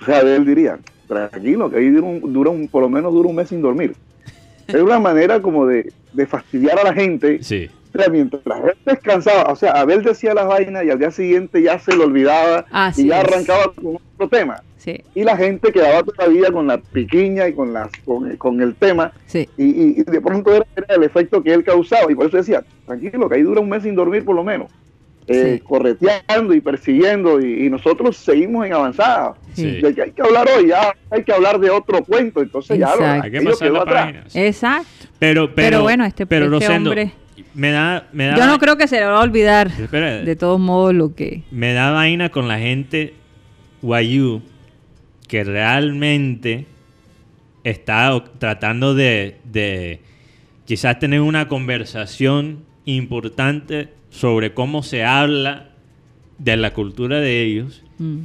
O 0.00 0.04
sea, 0.06 0.20
él 0.20 0.46
diría, 0.46 0.78
tranquilo, 1.06 1.70
que 1.70 1.76
ahí 1.76 1.90
dura, 1.90 2.06
un, 2.06 2.32
dura 2.32 2.50
un- 2.50 2.66
por 2.68 2.80
lo 2.82 2.88
menos 2.88 3.12
dura 3.12 3.28
un 3.28 3.36
mes 3.36 3.48
sin 3.50 3.60
dormir. 3.62 3.94
Es 4.66 4.76
una 4.82 4.98
manera 5.00 5.42
como 5.42 5.66
de, 5.66 5.92
de 6.12 6.26
fastidiar 6.26 6.78
a 6.78 6.84
la 6.84 6.94
gente. 6.94 7.42
Sí, 7.42 7.68
O 7.94 7.98
sea, 7.98 8.08
mientras 8.08 8.40
la 8.46 8.56
gente 8.56 8.78
descansaba, 8.86 9.50
o 9.52 9.56
sea, 9.56 9.72
Abel 9.72 10.02
decía 10.02 10.32
las 10.32 10.46
vainas 10.46 10.84
y 10.84 10.90
al 10.90 10.98
día 10.98 11.10
siguiente 11.10 11.60
ya 11.60 11.78
se 11.78 11.94
lo 11.96 12.04
olvidaba 12.04 12.64
Así 12.70 13.02
y 13.02 13.08
ya 13.08 13.20
es. 13.20 13.28
arrancaba 13.28 13.72
con 13.74 13.96
otro 14.14 14.28
tema 14.28 14.62
Sí, 14.82 14.98
y 15.14 15.24
la 15.24 15.36
gente 15.36 15.70
quedaba 15.72 16.02
todavía 16.02 16.50
con 16.50 16.66
la 16.66 16.78
piquiña 16.78 17.46
y 17.48 17.52
con 17.52 17.74
las 17.74 17.90
con, 18.02 18.34
con 18.38 18.62
el 18.62 18.74
tema 18.74 19.12
sí. 19.26 19.46
y, 19.58 19.64
y- 19.64 19.94
y 20.00 20.02
de 20.04 20.20
pronto 20.22 20.54
era, 20.54 20.64
era 20.74 20.94
el 20.94 21.02
efecto 21.02 21.42
que 21.42 21.52
él 21.52 21.62
causaba 21.62 22.10
y 22.10 22.14
por 22.14 22.26
eso 22.28 22.38
decía 22.38 22.64
tranquilo 22.86 23.28
que 23.28 23.34
ahí 23.34 23.42
dura 23.42 23.60
un 23.60 23.68
mes 23.68 23.82
sin 23.82 23.94
dormir 23.94 24.24
por 24.24 24.34
lo 24.34 24.42
menos 24.42 24.70
eh, 25.26 25.56
Sí. 25.58 25.64
correteando 25.68 26.54
y 26.54 26.62
persiguiendo 26.62 27.40
y, 27.44 27.66
y 27.66 27.68
nosotros 27.68 28.16
seguimos 28.16 28.64
en 28.64 28.72
avanzada 28.72 29.34
Sí. 29.52 29.82
de 29.82 29.94
que 29.94 30.00
hay 30.02 30.10
que 30.12 30.22
hablar 30.22 30.48
hoy 30.56 30.68
ya 30.68 30.94
hay 31.10 31.24
que 31.24 31.32
hablar 31.34 31.58
de 31.60 31.68
otro 31.68 32.02
cuento 32.02 32.40
entonces 32.40 32.78
ya 32.78 32.86
lo, 32.96 33.02
Exacto. 33.02 33.24
hay 33.24 33.30
que 33.32 33.40
pasar 33.42 33.58
quedó 33.68 33.74
la 33.74 33.82
atrás. 33.82 34.02
página. 34.06 34.24
Exacto. 34.46 34.86
Pero, 35.18 35.54
pero, 35.54 35.68
Pero 35.68 35.82
bueno, 35.82 36.04
este- 36.06 36.24
pero 36.24 36.46
este 36.46 36.66
Rosendo, 36.66 36.88
hombre- 36.90 37.12
me 37.52 37.70
da, 37.70 38.08
me 38.14 38.28
da, 38.28 38.36
Yo 38.38 38.46
no 38.46 38.58
creo 38.58 38.78
que 38.78 38.88
se 38.88 38.98
le 38.98 39.04
va 39.04 39.18
a 39.18 39.22
olvidar 39.22 39.66
Espera. 39.78 40.22
de 40.22 40.36
todos 40.36 40.58
modos 40.58 40.94
lo 40.94 41.14
que... 41.14 41.42
me 41.50 41.74
da 41.74 41.90
vaina 41.90 42.30
con 42.30 42.48
la 42.48 42.58
gente 42.58 43.12
guayú 43.82 44.40
que 45.30 45.44
realmente 45.44 46.66
está 47.62 48.22
tratando 48.40 48.96
de, 48.96 49.36
de 49.44 50.00
quizás 50.64 50.98
tener 50.98 51.20
una 51.20 51.46
conversación 51.46 52.64
importante 52.84 53.90
sobre 54.10 54.54
cómo 54.54 54.82
se 54.82 55.04
habla 55.04 55.68
de 56.38 56.56
la 56.56 56.72
cultura 56.74 57.20
de 57.20 57.42
ellos 57.42 57.82
Mm. 57.98 58.18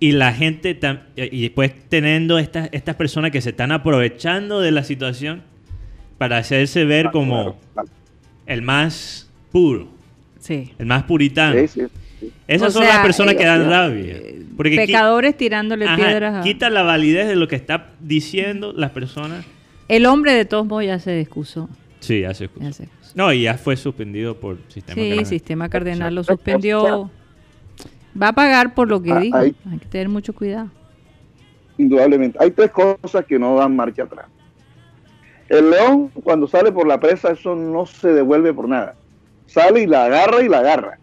y 0.00 0.12
la 0.12 0.32
gente 0.34 0.78
tam- 0.78 1.00
y 1.16 1.40
después 1.42 1.72
teniendo 1.88 2.38
estas 2.38 2.68
estas 2.72 2.94
personas 2.94 3.30
que 3.30 3.40
se 3.40 3.50
están 3.50 3.72
aprovechando 3.72 4.60
de 4.60 4.70
la 4.70 4.84
situación 4.84 5.42
para 6.18 6.36
hacerse 6.36 6.84
ver 6.84 7.10
como 7.10 7.34
Claro, 7.36 7.56
claro. 7.72 7.88
el 8.46 8.60
más 8.62 9.30
puro, 9.50 9.88
Sí. 10.38 10.70
el 10.78 10.86
más 10.86 11.02
puritano. 11.04 11.58
Sí, 11.62 11.68
sí, 11.68 11.80
sí. 12.20 12.30
Esas 12.46 12.68
O 12.68 12.72
son 12.72 12.82
sea, 12.84 12.96
las 12.96 13.02
personas 13.04 13.34
que 13.34 13.44
dan 13.46 13.62
eh, 13.62 13.64
rabia. 13.64 14.16
Porque 14.56 14.76
Pecadores 14.76 15.36
tirándole 15.36 15.86
Ajá, 15.86 15.96
piedras 15.96 16.34
a... 16.36 16.40
quita 16.42 16.70
la 16.70 16.82
validez 16.82 17.26
de 17.26 17.36
lo 17.36 17.48
que 17.48 17.56
está 17.56 17.90
diciendo 18.00 18.72
las 18.72 18.90
personas. 18.92 19.44
El 19.88 20.06
hombre 20.06 20.32
de 20.32 20.44
todos 20.44 20.64
modos 20.66 20.84
ya 20.84 20.98
se 20.98 21.20
excusó. 21.20 21.68
Sí, 22.00 22.24
hace 22.24 22.48
Ya 22.60 22.72
se 22.72 22.84
excusó. 22.84 23.12
No, 23.16 23.32
y 23.32 23.42
ya 23.42 23.54
fue 23.54 23.76
suspendido 23.76 24.36
por 24.38 24.58
sistema 24.68 24.94
Sí, 24.94 25.00
cardenal. 25.08 25.26
sistema 25.26 25.68
cardenal 25.68 26.14
lo 26.14 26.24
suspendió. 26.24 27.10
Va 28.20 28.28
a 28.28 28.32
pagar 28.32 28.74
por 28.74 28.88
lo 28.88 29.02
que 29.02 29.10
Ah, 29.12 29.18
dijo. 29.20 29.36
Hay 29.36 29.54
que 29.80 29.86
tener 29.86 30.08
mucho 30.08 30.32
cuidado. 30.32 30.68
indudablemente. 31.76 32.38
Hay 32.40 32.52
tres 32.52 32.70
cosas 32.70 33.24
que 33.24 33.38
no 33.38 33.56
dan 33.56 33.74
marcha 33.74 34.04
atrás. 34.04 34.26
El 35.48 35.70
león, 35.70 36.08
cuando 36.22 36.46
sale 36.46 36.70
por 36.72 36.86
la 36.86 36.98
presa, 37.00 37.32
eso 37.32 37.54
no 37.56 37.84
se 37.86 38.08
devuelve 38.08 38.52
por 38.54 38.68
nada. 38.68 38.94
Sale 39.46 39.82
y 39.82 39.86
la 39.86 40.04
agarra 40.04 40.42
y 40.42 40.48
la 40.48 40.58
agarra. 40.60 40.98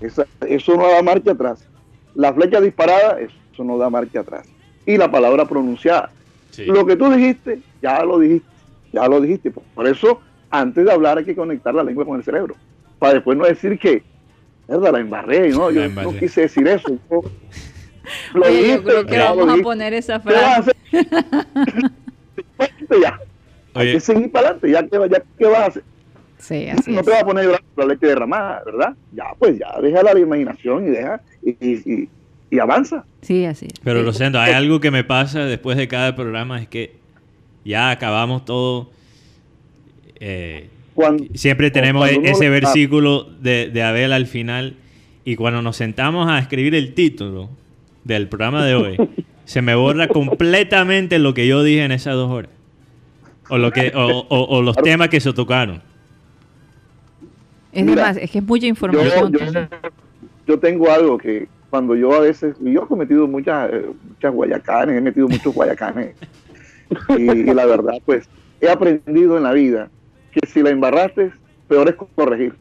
Esa- 0.00 0.26
eso 0.48 0.76
no 0.76 0.88
da 0.88 1.02
marcha 1.02 1.32
atrás. 1.32 1.66
La 2.14 2.32
flecha 2.32 2.60
disparada, 2.60 3.18
eso 3.20 3.64
no 3.64 3.76
da 3.78 3.90
marcha 3.90 4.20
atrás. 4.20 4.46
Y 4.86 4.96
la 4.96 5.10
palabra 5.10 5.46
pronunciada. 5.46 6.10
Sí. 6.50 6.64
Lo 6.66 6.86
que 6.86 6.96
tú 6.96 7.10
dijiste, 7.10 7.60
ya 7.82 8.04
lo 8.04 8.18
dijiste. 8.18 8.46
Ya 8.92 9.08
lo 9.08 9.20
dijiste. 9.20 9.50
Por- 9.50 9.86
eso, 9.88 10.20
antes 10.50 10.84
de 10.84 10.92
hablar, 10.92 11.18
hay 11.18 11.24
que 11.24 11.34
conectar 11.34 11.74
la 11.74 11.82
lengua 11.82 12.04
con 12.04 12.16
el 12.18 12.24
cerebro. 12.24 12.54
Para 12.98 13.14
después 13.14 13.36
no 13.36 13.44
decir 13.44 13.78
que, 13.78 14.02
verdad, 14.68 14.92
la 14.92 15.00
embarré. 15.00 15.48
No, 15.50 15.68
La 15.70 15.74
yo 15.74 15.82
embarré. 15.84 16.12
no 16.12 16.18
quise 16.18 16.42
decir 16.42 16.68
eso. 16.68 16.88
Yo- 17.10 17.22
lo 18.34 18.46
Oye, 18.46 18.52
yo 18.56 18.62
dijiste, 18.62 18.82
creo 18.84 19.06
que 19.06 19.18
vamos 19.18 19.58
a 19.58 19.62
poner 19.62 19.94
esa 19.94 20.20
¿Qué 20.22 20.32
vas 20.32 20.58
a 20.58 20.62
frase. 20.62 20.72
hacer? 20.92 21.90
ya. 23.02 23.18
Hay 23.74 23.92
que 23.92 24.00
seguir 24.00 24.30
para 24.30 24.50
adelante. 24.50 24.70
Ya 24.70 24.86
que, 24.86 25.08
ya 25.10 25.22
que 25.38 25.44
vas 25.46 25.58
a 25.60 25.66
hacer. 25.66 25.82
Sí, 26.46 26.68
así 26.68 26.90
no 26.92 27.00
es. 27.00 27.06
te 27.06 27.10
vas 27.12 27.22
a 27.22 27.24
poner 27.24 27.44
a 27.44 27.46
llorar 27.46 27.62
por 27.74 27.84
la 27.86 27.94
leche 27.94 28.06
derramada, 28.06 28.62
¿verdad? 28.66 28.94
Ya, 29.12 29.24
pues 29.38 29.58
ya, 29.58 29.80
deja 29.80 30.02
la 30.02 30.18
imaginación 30.18 30.86
y 30.86 30.90
deja 30.90 31.20
y, 31.42 31.50
y, 31.50 31.82
y- 31.92 32.08
y 32.50 32.58
avanza. 32.58 33.04
Sí, 33.22 33.44
así 33.46 33.66
es. 33.66 33.72
pero 33.82 34.00
Sí. 34.00 34.04
lo 34.06 34.12
siento, 34.12 34.38
hay 34.38 34.52
algo 34.52 34.78
que 34.80 34.90
me 34.90 35.02
pasa 35.04 35.40
después 35.46 35.76
de 35.76 35.88
cada 35.88 36.14
programa, 36.14 36.60
es 36.60 36.68
que 36.68 36.92
ya 37.64 37.90
acabamos 37.90 38.44
todo. 38.44 38.90
eh, 40.20 40.68
Cuando, 40.94 41.24
siempre 41.34 41.70
tenemos 41.70 42.02
cuando 42.08 42.20
uno 42.20 42.28
ese 42.30 42.48
versículo 42.50 43.24
de, 43.40 43.70
de 43.70 43.82
Abel 43.82 44.12
al 44.12 44.26
final. 44.26 44.74
Y 45.24 45.36
cuando 45.36 45.62
nos 45.62 45.76
sentamos 45.76 46.28
a 46.30 46.38
escribir 46.38 46.74
el 46.74 46.92
título 46.94 47.48
del 48.04 48.28
programa 48.28 48.64
de 48.64 48.74
hoy, 48.74 48.96
se 49.46 49.62
me 49.62 49.74
borra 49.74 50.06
completamente 50.08 51.18
lo 51.18 51.32
que 51.34 51.46
yo 51.46 51.62
dije 51.62 51.82
en 51.84 51.92
esas 51.92 52.14
dos 52.14 52.30
horas. 52.30 52.50
O, 53.48 53.58
lo 53.58 53.72
que, 53.72 53.92
o, 53.94 54.26
o- 54.28 54.56
o 54.58 54.62
los 54.62 54.76
temas 54.76 55.08
que 55.08 55.20
se 55.20 55.32
tocaron. 55.32 55.82
Es, 57.74 57.84
Mira, 57.84 58.02
demás, 58.02 58.16
es 58.16 58.30
que 58.30 58.38
es 58.38 58.44
mucha 58.44 58.66
información. 58.66 59.36
yo, 60.46 60.58
tengo 60.58 60.90
algo 60.90 61.18
que 61.18 61.48
cuando 61.70 61.96
yo 61.96 62.14
a 62.14 62.20
veces, 62.20 62.54
yo 62.60 62.84
he 62.84 62.86
cometido 62.86 63.26
muchas, 63.26 63.72
eh, 63.72 63.86
muchas 64.08 64.32
guayacanes, 64.32 64.96
he 64.96 65.00
metido 65.00 65.28
muchos 65.28 65.52
guayacanes. 65.54 66.14
y, 67.18 67.22
y 67.22 67.54
la 67.54 67.66
verdad, 67.66 67.94
pues, 68.04 68.28
he 68.60 68.68
aprendido 68.68 69.36
en 69.36 69.42
la 69.42 69.52
vida 69.52 69.90
que 70.32 70.46
si 70.46 70.62
la 70.62 70.70
embarraste, 70.70 71.32
peor 71.68 71.88
es 71.88 71.96
corregir. 72.14 72.54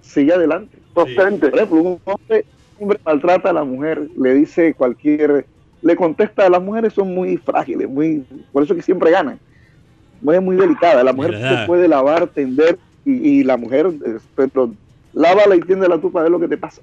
Sigue 0.00 0.32
adelante. 0.32 0.76
Por 0.94 1.08
ejemplo, 1.08 1.50
un 1.70 2.00
hombre, 2.04 2.44
un 2.78 2.84
hombre 2.84 3.00
maltrata 3.04 3.50
a 3.50 3.52
la 3.52 3.64
mujer, 3.64 4.08
le 4.18 4.34
dice 4.34 4.74
cualquier, 4.74 5.46
le 5.80 5.96
contesta, 5.96 6.48
las 6.48 6.62
mujeres 6.62 6.92
son 6.92 7.14
muy 7.14 7.36
frágiles, 7.38 7.88
muy, 7.88 8.24
por 8.52 8.62
eso 8.62 8.74
que 8.74 8.82
siempre 8.82 9.10
ganan. 9.10 9.38
Es 10.30 10.42
muy 10.42 10.56
delicada. 10.56 11.02
La 11.02 11.12
mujer 11.12 11.36
se 11.36 11.66
puede 11.66 11.88
lavar, 11.88 12.28
tender, 12.28 12.78
y, 13.04 13.40
y 13.40 13.44
la 13.44 13.56
mujer, 13.56 13.92
pero 14.34 14.74
lávala 15.12 15.56
y 15.56 15.60
tiende 15.60 15.88
tú 16.00 16.10
para 16.12 16.24
ver 16.24 16.32
lo 16.32 16.40
que 16.40 16.48
te 16.48 16.58
pasa. 16.58 16.82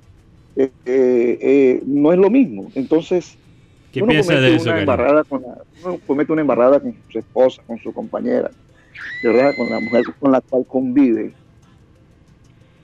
Eh, 0.56 0.72
eh, 0.86 1.38
eh, 1.42 1.84
no 1.86 2.12
es 2.12 2.20
lo 2.20 2.30
mismo. 2.30 2.72
Entonces, 2.76 3.38
¿Qué 3.92 4.02
uno 4.02 4.14
comete 4.14 4.42
de 4.42 4.56
eso, 4.56 4.70
una 4.70 4.80
embarrada 4.80 5.24
con 5.24 5.42
la- 5.42 5.64
uno 5.82 6.00
comete 6.06 6.32
una 6.34 6.42
embarrada 6.42 6.80
con 6.80 7.04
su 7.10 7.20
esposa, 7.20 7.64
con 7.66 7.78
su 7.80 7.94
compañera, 7.94 8.52
¿verdad? 9.24 9.54
Con 9.58 9.70
la 9.70 9.80
mujer 9.80 10.04
con 10.20 10.32
la 10.32 10.42
cual 10.42 10.66
convive. 10.68 11.36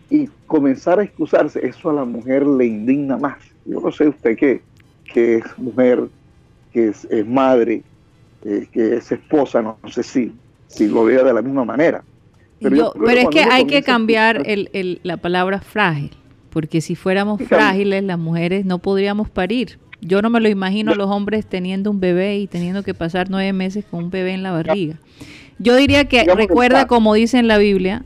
Y 0.10 0.28
comenzar 0.46 1.00
a 1.00 1.04
excusarse, 1.04 1.66
eso 1.66 1.90
a 1.90 1.94
la 1.94 2.06
mujer 2.06 2.46
le 2.46 2.66
indigna 2.66 3.18
más. 3.18 3.44
Yo 3.66 3.80
no 3.82 3.92
sé 3.92 4.08
usted 4.08 4.38
qué, 4.38 4.64
que 5.04 5.38
es 5.38 5.58
mujer, 5.58 6.10
que 6.72 6.90
es, 6.90 7.06
es 7.06 7.26
madre, 7.28 7.84
eh, 8.44 8.68
que 8.72 8.98
es 8.98 9.12
esposa, 9.12 9.62
no, 9.62 9.80
sé 9.90 10.04
si, 10.04 10.40
si 10.68 10.88
lo 10.88 11.06
vea 11.06 11.24
de 11.24 11.34
la 11.34 11.42
misma 11.42 11.66
manera. 11.66 12.06
Pero, 12.60 12.76
yo 12.76 12.94
es 13.22 13.28
que 13.30 13.40
hay 13.54 13.66
que 13.66 13.84
cambiar 13.84 14.42
el, 14.46 14.70
el- 14.74 15.00
la 15.04 15.18
palabra 15.18 15.60
frágil, 15.62 16.12
porque 16.50 16.82
si 16.82 16.96
fuéramos 16.96 17.40
frágiles, 17.48 18.04
las 18.04 18.18
mujeres 18.20 18.66
no 18.66 18.80
podríamos 18.80 19.30
parir. 19.30 19.78
Yo 20.02 20.22
no 20.22 20.30
me 20.30 20.40
lo 20.40 20.50
imagino 20.50 20.92
a 20.92 20.96
los 20.96 21.10
hombres 21.10 21.46
teniendo 21.46 21.90
un 21.92 22.00
bebé 22.00 22.38
y 22.40 22.48
teniendo 22.48 22.84
que 22.84 22.94
pasar 22.94 23.30
nueve 23.30 23.52
meses 23.54 23.86
con 23.86 24.06
un 24.06 24.10
bebé 24.10 24.34
en 24.34 24.44
la 24.44 24.52
barriga. 24.52 25.00
Yo 25.58 25.76
diría 25.76 26.06
que 26.06 26.20
Digamos 26.22 26.38
recuerda, 26.48 26.80
como 26.88 27.14
dice 27.14 27.40
en 27.40 27.48
la 27.48 27.58
Biblia, 27.58 28.04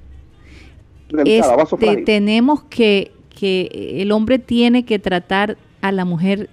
este, 1.26 2.04
tenemos 2.06 2.64
que, 2.64 3.12
que 3.38 3.98
el 4.02 4.12
hombre 4.12 4.40
tiene 4.40 4.86
que 4.86 5.00
tratar 5.00 5.58
a 5.82 5.92
la 5.92 6.06
mujer 6.06 6.50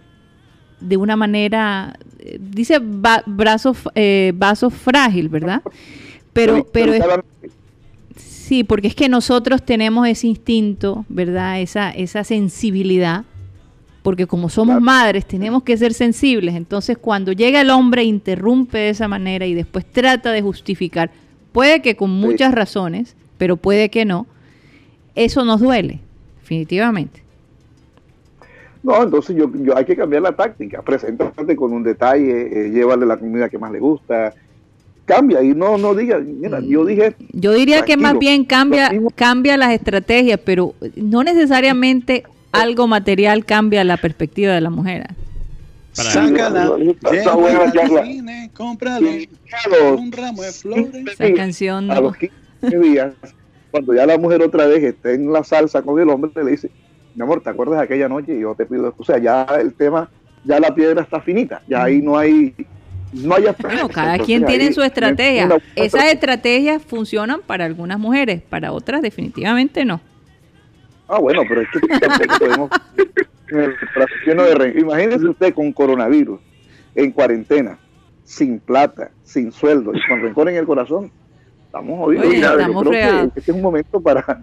de 0.81 0.97
una 0.97 1.17
manera, 1.17 1.99
dice 2.41 2.79
va- 2.79 3.23
brazo, 3.27 3.75
eh, 3.95 4.33
vaso 4.35 4.71
frágil, 4.71 5.29
¿verdad? 5.29 5.63
Pero, 6.33 6.65
pero 6.73 6.93
es. 6.95 7.01
Sí, 8.17 8.65
porque 8.65 8.89
es 8.89 8.95
que 8.95 9.09
nosotros 9.09 9.65
tenemos 9.65 10.07
ese 10.07 10.27
instinto, 10.27 11.05
¿verdad? 11.09 11.61
Esa, 11.61 11.91
esa 11.91 12.25
sensibilidad, 12.25 13.25
porque 14.03 14.27
como 14.27 14.49
somos 14.49 14.81
madres 14.81 15.27
tenemos 15.27 15.63
que 15.63 15.77
ser 15.77 15.93
sensibles. 15.95 16.55
Entonces 16.55 16.97
cuando 16.97 17.33
llega 17.33 17.61
el 17.61 17.71
hombre 17.71 18.05
interrumpe 18.05 18.79
de 18.79 18.91
esa 18.91 19.09
manera 19.09 19.47
y 19.47 19.55
después 19.55 19.85
trata 19.85 20.31
de 20.33 20.43
justificar, 20.43 21.11
puede 21.53 21.83
que 21.83 21.97
con 21.97 22.11
muchas 22.11 22.55
razones, 22.55 23.17
pero 23.37 23.57
puede 23.57 23.89
que 23.89 24.05
no, 24.05 24.27
eso 25.15 25.45
nos 25.45 25.61
duele. 25.61 26.01
definitivamente. 26.41 27.23
No, 28.83 29.03
entonces 29.03 29.35
yo, 29.35 29.51
yo 29.53 29.77
hay 29.77 29.85
que 29.85 29.97
cambiar 29.97 30.23
la 30.23 30.37
táctica. 30.37 30.81
Preséntate 30.83 31.57
con 31.57 31.73
un 31.73 31.83
detalle, 31.83 32.67
eh, 32.67 32.71
llévale 32.71 33.05
la 33.05 33.17
comida 33.17 33.49
que 33.49 33.59
más 33.59 33.73
le 33.73 33.81
gusta. 33.81 34.33
Cambia 35.07 35.43
y 35.43 35.55
no, 35.55 35.79
no 35.79 35.95
diga, 35.95 36.19
mira, 36.19 36.61
yo 36.61 36.85
dije. 36.85 37.15
Yo 37.33 37.53
diría 37.53 37.83
que 37.83 37.97
más 37.97 38.19
bien 38.19 38.45
cambia, 38.45 38.91
cambia 39.15 39.57
las 39.57 39.73
estrategias, 39.73 40.39
pero 40.45 40.75
no 40.97 41.23
necesariamente 41.23 42.25
algo 42.53 42.87
material 42.87 43.45
cambia 43.45 43.85
la 43.85 43.97
perspectiva 43.97 44.53
de 44.53 44.61
la 44.61 44.71
mujer. 44.71 45.07
Para- 45.97 46.11
Sácala, 46.11 46.73
llévala 46.77 47.73
charla. 47.73 48.01
al 48.01 48.07
cine, 48.07 48.51
cómprale 48.53 49.29
A 49.65 49.69
los 49.69 50.01
un 50.01 50.13
ramo 50.13 50.43
de 50.43 50.53
flores. 50.53 50.89
Esa 51.19 51.33
canción 51.35 51.91
a 51.91 52.01
los 52.01 52.17
15 52.17 52.79
días, 52.81 53.13
cuando 53.71 53.95
ya 53.95 54.05
la 54.07 54.19
mujer 54.19 54.43
otra 54.43 54.67
vez 54.67 54.83
esté 54.83 55.15
en 55.15 55.33
la 55.33 55.43
salsa 55.45 55.83
con 55.83 55.99
el 56.01 56.09
hombre, 56.11 56.33
le 56.45 56.51
dice, 56.51 56.71
mi 57.15 57.23
amor, 57.23 57.43
¿te 57.43 57.49
acuerdas 57.51 57.79
de 57.79 57.85
aquella 57.85 58.09
noche? 58.09 58.35
Y 58.37 58.41
yo 58.41 58.55
te 58.55 58.67
pido, 58.67 58.93
o 58.97 59.05
sea, 59.05 59.19
ya 59.19 59.45
el 59.61 59.73
tema, 59.73 60.11
ya 60.45 60.61
la 60.61 60.75
piedra 60.75 61.01
está 61.03 61.21
finita, 61.21 61.63
ya 61.69 61.85
ahí 61.85 62.03
no 62.03 62.19
hay, 62.19 62.55
no 63.17 63.35
hay 63.35 63.45
Bueno, 63.61 63.89
cada 63.89 64.19
quien 64.19 64.45
tiene 64.45 64.73
su 64.73 64.83
estrategia. 64.83 65.49
Esas 65.75 66.13
estrategias 66.13 66.83
funcionan 66.83 67.41
para 67.41 67.65
algunas 67.65 67.99
mujeres, 67.99 68.43
para 68.43 68.73
otras 68.73 69.03
definitivamente 69.03 69.85
no. 69.85 70.01
Ah, 71.09 71.19
bueno, 71.19 71.43
pero 71.49 71.61
es 71.63 71.69
que 71.71 71.81
tampoco 72.01 72.39
podemos... 72.39 72.71
de 73.49 74.81
Imagínese 74.81 75.29
usted 75.29 75.55
con 75.55 75.73
coronavirus, 75.73 76.41
en 76.95 77.13
cuarentena, 77.13 77.79
sin 78.25 78.59
plata, 78.59 79.11
sin 79.23 79.53
sueldo 79.53 79.93
y 79.95 80.01
con 80.09 80.21
rencor 80.21 80.49
en 80.49 80.57
el 80.57 80.67
corazón. 80.67 81.13
Estamos 81.67 81.99
jodidos. 81.99 82.27
Oye, 82.27 82.41
Ya, 82.41 82.53
yo 82.53 82.59
estamos 82.59 82.89
creo 82.89 83.31
que 83.31 83.39
este 83.39 83.51
es 83.53 83.57
un 83.57 83.63
momento 83.63 84.01
para... 84.01 84.43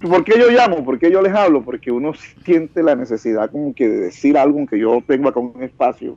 ¿Por 0.00 0.24
qué 0.24 0.36
yo 0.36 0.50
llamo? 0.50 0.84
¿Por 0.84 0.98
qué 0.98 1.12
yo 1.12 1.22
les 1.22 1.32
hablo? 1.32 1.62
Porque 1.62 1.92
uno 1.92 2.12
siente 2.44 2.82
la 2.82 2.96
necesidad 2.96 3.50
como 3.50 3.72
que 3.72 3.88
de 3.88 4.00
decir 4.00 4.36
algo 4.36 4.58
aunque 4.58 4.78
yo 4.78 5.00
tengo 5.06 5.28
acá 5.28 5.38
un 5.38 5.62
espacio, 5.62 6.16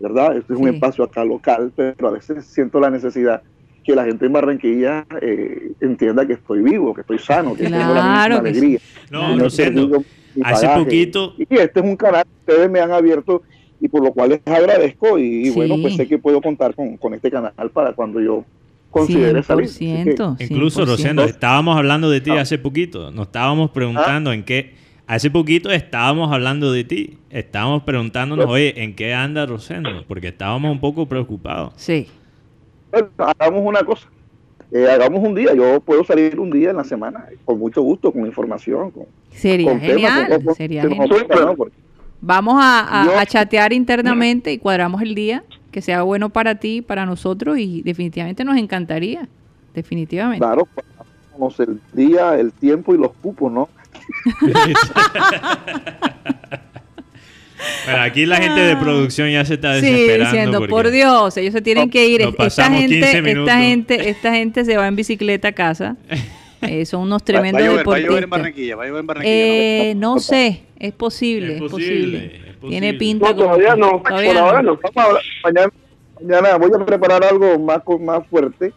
¿verdad? 0.00 0.36
Este 0.36 0.52
es 0.54 0.58
un 0.58 0.68
Sí. 0.68 0.74
espacio 0.74 1.04
acá 1.04 1.24
local, 1.24 1.72
pero 1.74 2.08
a 2.08 2.10
veces 2.12 2.44
siento 2.46 2.80
la 2.80 2.90
necesidad 2.90 3.42
que 3.84 3.94
la 3.94 4.04
gente 4.04 4.26
en 4.26 4.32
Barranquilla 4.32 5.04
eh, 5.20 5.72
entienda 5.80 6.26
que 6.26 6.32
estoy 6.34 6.62
vivo, 6.62 6.94
que 6.94 7.02
estoy 7.02 7.18
sano, 7.18 7.54
que 7.54 7.64
tengo 7.64 7.76
la 7.94 8.28
misma 8.28 8.28
que 8.28 8.32
sí. 8.54 8.58
alegría. 8.58 8.78
No, 9.10 9.36
no 9.36 9.44
hace 9.46 10.68
poquito- 10.68 11.34
Y 11.38 11.42
este 11.56 11.80
es 11.80 11.84
un 11.84 11.96
canal 11.96 12.24
que 12.24 12.52
ustedes 12.52 12.70
me 12.70 12.80
han 12.80 12.90
abierto 12.92 13.42
y 13.80 13.88
por 13.88 14.02
lo 14.02 14.12
cual 14.12 14.30
les 14.30 14.40
agradezco 14.46 15.18
y, 15.18 15.22
y 15.22 15.44
Sí. 15.46 15.50
bueno, 15.54 15.76
pues 15.80 15.96
sé 15.96 16.06
que 16.08 16.18
puedo 16.18 16.40
contar 16.40 16.74
con, 16.74 16.96
con 16.96 17.14
este 17.14 17.30
canal 17.30 17.52
para 17.72 17.92
cuando 17.92 18.20
yo 18.20 18.44
considere 18.90 19.42
salir. 19.42 19.66
Que- 19.66 20.14
100%. 20.16 20.36
Incluso, 20.40 20.82
100%. 20.82 20.86
Rosendo, 20.86 21.24
estábamos 21.24 21.76
hablando 21.76 22.08
de 22.10 22.20
ti 22.20 22.30
hace 22.30 22.58
poquito. 22.58 23.10
Nos 23.10 23.26
estábamos 23.26 23.70
preguntando 23.70 24.32
en 24.32 24.44
qué. 24.44 24.74
Hace 25.06 25.30
poquito 25.30 25.70
estábamos 25.70 26.32
hablando 26.32 26.72
de 26.72 26.84
ti. 26.84 27.18
Estábamos 27.30 27.82
preguntándonos, 27.82 28.46
oye, 28.46 28.82
¿en 28.82 28.94
qué 28.96 29.12
anda 29.12 29.44
Rosendo? 29.44 30.04
Porque 30.08 30.28
estábamos 30.28 30.70
un 30.72 30.80
poco 30.80 31.06
preocupados. 31.06 31.74
Sí. 31.76 32.08
Bueno, 32.90 33.08
hagamos 33.18 33.60
una 33.64 33.80
cosa. 33.82 34.08
Eh, 34.72 34.88
hagamos 34.90 35.22
un 35.22 35.34
día, 35.34 35.54
yo 35.54 35.78
puedo 35.80 36.04
salir 36.04 36.40
un 36.40 36.50
día 36.50 36.70
en 36.70 36.76
la 36.76 36.84
semana, 36.84 37.26
con 37.44 37.58
mucho 37.58 37.82
gusto, 37.82 38.10
con 38.12 38.24
información, 38.26 38.90
con, 38.90 39.04
Sería 39.30 39.70
con 39.70 39.78
temas, 39.80 39.94
genial, 39.94 40.28
con 40.28 40.40
cosas 40.40 40.56
sería 40.56 40.82
genial. 40.82 41.08
Vamos 42.20 42.54
a, 42.58 43.02
a- 43.02 43.04
Yo- 43.04 43.18
a 43.18 43.26
chatear 43.26 43.72
internamente 43.74 44.52
y 44.52 44.58
cuadramos 44.58 45.02
el 45.02 45.14
día 45.14 45.44
que 45.70 45.82
sea 45.82 46.02
bueno 46.02 46.30
para 46.30 46.54
ti, 46.56 46.80
para 46.82 47.04
nosotros 47.04 47.58
y 47.58 47.82
definitivamente 47.82 48.42
nos 48.44 48.56
encantaría. 48.56 49.28
Definitivamente. 49.74 50.38
Claro, 50.44 50.66
vamos 51.32 51.58
el 51.60 51.78
día, 51.92 52.38
el 52.38 52.52
tiempo 52.52 52.94
y 52.94 52.98
los 52.98 53.12
cupos, 53.14 53.52
¿no? 53.52 53.68
Bueno, 57.86 58.02
aquí 58.02 58.26
la 58.26 58.36
gente 58.36 58.60
de 58.60 58.76
producción 58.76 59.30
ya 59.30 59.44
se 59.44 59.54
está 59.54 59.72
Ah. 59.72 59.80
Sí, 59.80 59.86
desesperando. 59.86 60.30
diciendo, 60.32 60.58
porque 60.58 60.70
por 60.70 60.90
Dios, 60.90 61.36
ellos 61.38 61.52
se 61.54 61.62
tienen 61.62 61.88
que 61.88 62.06
ir. 62.08 62.20
nos 62.20 62.30
Esta 62.32 62.44
pasamos 62.44 62.80
15 62.80 62.94
gente, 63.06 63.22
minutos. 63.22 63.48
esta 63.48 63.60
gente, 63.62 64.08
esta 64.10 64.34
gente 64.34 64.64
se 64.64 64.76
va 64.76 64.86
en 64.86 64.96
bicicleta 64.96 65.48
a 65.48 65.52
casa. 65.52 65.96
Eh, 66.66 66.86
son 66.86 67.02
unos 67.02 67.22
tremendos 67.22 67.60
va 67.60 67.66
llover, 67.66 67.76
va 67.86 67.94
a 67.96 67.98
llover 67.98 67.98
en 67.98 68.06
deportistas. 68.22 68.30
Barranquilla, 68.30 68.76
va 68.76 68.84
a 68.84 68.86
llover 68.86 69.00
en 69.00 69.06
Barranquilla. 69.06 69.34
Eh, 69.90 69.94
no 69.98 70.18
sé, 70.18 70.62
es 70.78 70.92
posible, 70.94 71.56
Es 71.56 71.60
posible, 71.60 71.68
posible. 71.90 72.26
es 72.48 72.56
posible. 72.56 72.68
Tiene 72.70 72.94
pinta 72.94 73.28
No, 73.28 73.36
como- 73.36 73.48
todavía 73.48 73.76
no, 73.76 74.02
todavía 74.02 74.32
por 74.32 74.38
ahora 74.40 74.62
no. 74.62 74.78
Vamos 74.82 74.96
a 74.96 75.02
hablar. 75.02 75.22
Mañana, 75.44 75.68
mañana 76.22 76.56
voy 76.56 76.70
a 76.74 76.86
preparar 76.86 77.22
algo 77.22 77.58
más, 77.58 77.82
más 78.00 78.26
fuerte, 78.28 78.72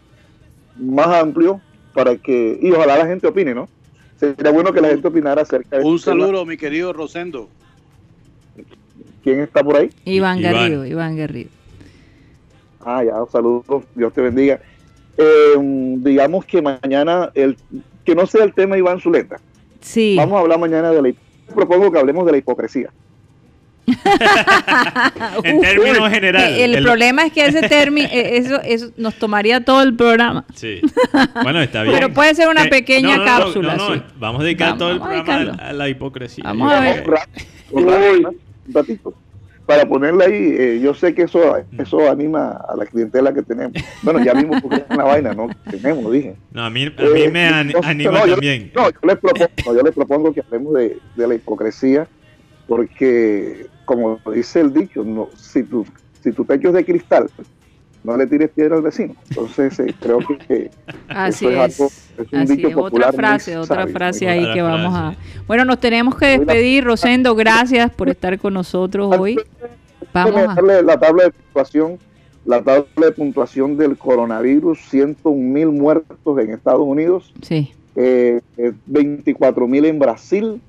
más 0.76 1.08
amplio, 1.08 1.62
para 1.94 2.18
que, 2.18 2.60
y 2.62 2.72
ojalá 2.72 2.98
la 2.98 3.06
gente 3.08 3.26
opine, 3.26 3.56
¿no? 3.56 3.70
Sería 4.19 4.52
bueno 4.52 4.73
que 4.73 4.81
la 4.81 4.89
gente 4.89 5.07
opinara 5.07 5.41
acerca 5.44 5.77
de 5.77 5.84
Un 5.84 5.95
este 5.98 6.10
tema. 6.11 6.26
saludo, 6.26 6.45
mi 6.45 6.57
querido 6.57 6.91
Rosendo. 6.94 7.49
¿Quién 9.23 9.41
está 9.41 9.64
por 9.64 9.76
ahí? 9.77 9.89
Iván 10.06 10.39
Iván. 10.39 10.53
Garrido, 10.53 10.85
Iván 10.85 11.18
Garrido. 11.18 11.49
Ah, 12.84 13.03
ya, 13.03 13.14
saludos, 13.31 13.84
Dios 13.95 14.14
te 14.14 14.22
bendiga. 14.22 14.60
Eh, 15.18 15.56
digamos 15.98 16.45
que 16.45 16.61
mañana, 16.61 17.31
el 17.35 17.57
que 18.06 18.15
no 18.15 18.26
sea 18.26 18.44
el 18.44 18.53
tema 18.53 18.77
Iván 18.77 18.99
Zuleta, 18.99 19.39
Sí. 19.81 20.15
vamos 20.18 20.38
a 20.38 20.41
hablar 20.41 20.60
mañana 20.60 20.91
de 20.91 21.02
la 21.02 21.14
propongo 21.53 21.91
que 21.91 21.99
hablemos 21.99 22.26
de 22.26 22.31
la 22.31 22.38
hipocresía. 22.38 22.89
En 25.43 25.61
términos 25.61 26.09
generales. 26.09 26.57
El, 26.59 26.84
problema 26.84 27.26
es 27.26 27.31
que 27.34 27.45
ese 27.45 27.68
término, 27.68 28.07
eso, 28.11 28.61
eso 28.64 28.91
nos 28.97 29.15
tomaría 29.15 29.64
todo 29.64 29.81
el 29.84 29.95
programa. 29.95 30.45
Sí. 30.55 30.81
Bueno, 31.43 31.61
está 31.61 31.84
bien. 31.84 31.95
Pero 31.95 32.14
puede 32.14 32.35
ser 32.35 32.47
una 32.49 32.65
Eh, 32.65 32.69
pequeña 32.69 33.18
no, 33.18 33.18
no, 33.18 33.19
no, 33.19 33.26
cápsula, 33.26 33.76
no, 33.76 33.89
no, 33.89 33.95
sí. 33.95 34.01
Vamos 34.19 34.41
a 34.41 34.43
dedicar 34.43 34.68
Vamos, 34.69 34.80
todo 34.80 34.91
el 34.91 34.97
a 35.01 35.23
programa 35.23 35.53
a 35.61 35.73
la 35.73 35.88
hipocresía. 35.89 36.43
Vamos 36.45 36.72
a 36.73 36.81
ver. 36.81 37.03
Un 37.72 38.35
ratito. 38.73 39.14
Para 39.65 39.85
ponerle 39.85 40.26
ahí, 40.26 40.55
eh, 40.57 40.80
yo 40.81 40.93
sé 40.93 41.14
que 41.14 41.23
eso, 41.23 41.55
eso 41.77 42.09
anima 42.09 42.57
a 42.69 42.76
la 42.77 42.85
clientela 42.85 43.34
que 43.34 43.43
tenemos. 43.43 43.73
Bueno, 44.01 44.23
ya 44.23 44.34
mismo 44.34 44.59
porque 44.61 44.77
es 44.77 44.84
una 44.89 45.03
vaina, 45.03 45.34
¿no? 45.34 45.49
Tenemos, 45.69 46.11
dije. 46.11 46.35
No, 46.53 46.64
a 46.64 46.69
mí, 46.69 46.85
a 46.85 46.89
mí 46.89 47.22
Eh, 47.22 47.30
me 47.31 47.47
an- 47.47 47.68
entonces, 47.68 47.91
anima 47.91 48.11
no, 48.11 48.26
yo- 48.27 48.34
también. 48.34 48.72
No, 48.76 48.89
yo 48.89 48.97
les 49.03 49.18
propongo, 49.18 49.49
no, 49.65 49.76
yo 49.76 49.81
les 49.84 49.93
propongo 49.93 50.34
que 50.34 50.41
hablemos 50.41 50.73
de, 50.73 50.97
de 51.15 51.27
la 51.27 51.35
hipocresía, 51.35 52.07
porque 52.68 53.68
como 53.88 54.19
dice 54.35 54.59
el 54.59 54.73
dicho, 54.73 55.03
no, 55.03 55.30
si 55.35 55.64
tu, 55.64 55.85
si 56.22 56.31
tu 56.34 56.43
techo 56.45 56.68
es 56.68 56.73
de 56.76 56.85
cristal, 56.85 57.30
no 58.03 58.15
le 58.18 58.27
tires 58.27 58.49
piedra 58.51 58.76
al 58.76 58.81
vecino. 58.84 59.15
Entonces 59.30 59.80
eh, 59.80 59.95
creo 59.99 60.19
que, 60.19 60.38
que 60.47 60.72
Así 61.07 61.47
eso 61.47 61.64
es. 61.64 61.72
es, 61.73 61.80
algo, 61.80 61.91
es 62.27 62.34
un 62.34 62.39
Así 62.39 62.55
dicho 62.57 62.68
es, 62.68 62.73
otra 62.76 62.84
popular 62.89 63.14
frase, 63.15 63.57
otra 63.57 63.81
sabio. 63.84 63.93
frase 63.93 64.27
ahí 64.30 64.41
Otra 64.43 64.53
que 64.53 64.61
vamos 64.61 64.93
a... 64.93 65.15
Bueno, 65.47 65.65
nos 65.65 65.80
tenemos 65.80 66.15
que 66.15 66.26
despedir. 66.27 66.84
Rosendo, 66.84 67.34
gracias 67.35 67.89
por 67.91 68.09
estar 68.09 68.38
con 68.38 68.53
nosotros 68.53 69.15
hoy. 69.18 69.38
Vamos 70.14 70.35
a... 70.35 70.53
darle 70.55 70.84
la 70.84 70.99
tabla 70.99 71.23
de 71.26 71.31
puntuación, 71.31 71.97
la 72.45 72.61
tabla 72.61 72.85
de 72.97 73.11
puntuación 73.14 73.77
del 73.77 73.97
coronavirus, 73.97 74.80
101 74.89 75.38
mil 75.53 75.68
muertos 75.69 76.39
en 76.39 76.51
Estados 76.51 76.81
Unidos, 76.85 77.34
Sí. 77.41 77.72
eh, 77.95 78.41
24 78.85 79.68
mil 79.68 79.85
en 79.85 79.97
Brasil, 79.99 80.61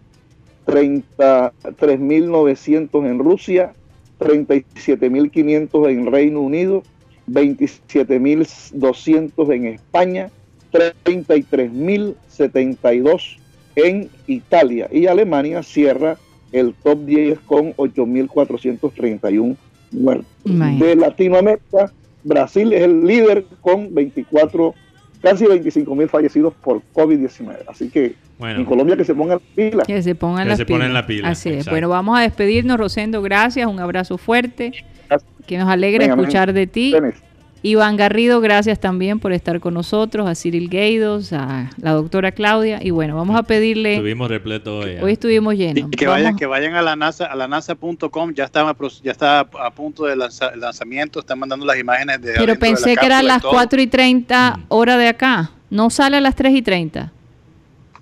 33.900 0.68 3.06
en 3.06 3.18
Rusia, 3.18 3.72
37.500 4.20 5.90
en 5.90 6.12
Reino 6.12 6.40
Unido, 6.40 6.84
27.200 7.28 9.54
en 9.54 9.66
España, 9.66 10.30
33.072 10.72 13.36
en 13.76 14.08
Italia 14.26 14.88
y 14.92 15.06
Alemania 15.06 15.62
cierra 15.62 16.18
el 16.52 16.74
top 16.74 17.04
10 17.04 17.38
con 17.40 17.74
8.431 17.74 19.56
muertos. 19.92 20.26
De 20.44 20.96
Latinoamérica, 20.96 21.92
Brasil 22.24 22.72
es 22.72 22.82
el 22.82 23.04
líder 23.04 23.44
con 23.60 23.94
24, 23.94 24.74
casi 25.22 25.44
25.000 25.46 26.08
fallecidos 26.08 26.54
por 26.54 26.82
COVID-19. 26.94 27.56
Así 27.68 27.88
que 27.90 28.14
Bueno. 28.38 28.60
en 28.60 28.64
Colombia 28.66 28.96
que 28.96 29.04
se 29.04 29.14
pongan 29.14 29.38
las 29.38 29.54
pilas. 29.54 29.86
Que 29.86 30.02
se 30.02 30.14
pongan 30.14 30.44
Que 30.44 30.48
las 30.50 30.58
se 30.58 30.64
pilas. 30.66 30.78
ponen 30.80 30.94
la 30.94 31.06
pila, 31.06 31.28
Así 31.28 31.50
es. 31.50 31.68
Bueno, 31.68 31.88
vamos 31.88 32.18
a 32.18 32.22
despedirnos, 32.22 32.78
Rosendo. 32.78 33.22
Gracias. 33.22 33.66
Un 33.66 33.80
abrazo 33.80 34.18
fuerte. 34.18 34.72
Gracias. 35.08 35.30
Que 35.46 35.58
nos 35.58 35.68
alegra 35.68 36.06
Venga, 36.06 36.20
escuchar 36.20 36.52
de 36.52 36.66
ti. 36.66 36.92
Tenis. 36.92 37.14
Iván 37.62 37.96
Garrido, 37.96 38.40
gracias 38.40 38.78
también 38.78 39.18
por 39.18 39.32
estar 39.32 39.58
con 39.58 39.74
nosotros, 39.74 40.28
a 40.28 40.34
Cyril 40.34 40.68
Gaidos, 40.68 41.32
a 41.32 41.70
la 41.80 41.90
doctora 41.92 42.30
Claudia. 42.32 42.78
Y 42.82 42.90
bueno, 42.90 43.16
vamos 43.16 43.36
a 43.36 43.42
pedirle, 43.42 43.94
Estuvimos 43.94 44.28
repleto 44.28 44.78
hoy. 44.78 44.90
¿eh? 44.90 45.00
hoy 45.02 45.12
estuvimos 45.12 45.54
llenos. 45.56 45.90
Y 45.92 45.96
que 45.96 46.06
Vamos- 46.06 46.22
vayan, 46.22 46.36
que 46.36 46.46
vayan 46.46 46.74
a 46.74 46.82
la 46.82 46.94
NASA, 46.94 47.26
a 47.26 47.34
la 47.34 47.48
NASA.com, 47.48 48.32
ya 48.32 48.44
está, 48.44 48.64
ya 49.02 49.10
está 49.12 49.40
a 49.40 49.70
punto 49.74 50.04
de 50.04 50.14
lanza- 50.16 50.54
lanzamiento, 50.54 51.18
están 51.20 51.38
mandando 51.40 51.66
las 51.66 51.78
imágenes 51.78 52.20
de 52.20 52.32
Pero 52.32 52.44
adentro 52.44 52.54
de 52.54 52.70
la 52.70 52.76
pensé 52.76 52.96
que 52.96 53.06
eran 53.06 53.26
las 53.26 53.42
todo. 53.42 53.50
4 53.50 53.80
y 53.82 53.86
30 53.88 54.60
hora 54.68 54.96
de 54.96 55.08
acá. 55.08 55.50
No 55.70 55.90
sale 55.90 56.16
a 56.16 56.20
las 56.20 56.36
3 56.36 56.54
y 56.54 56.62
30. 56.62 57.12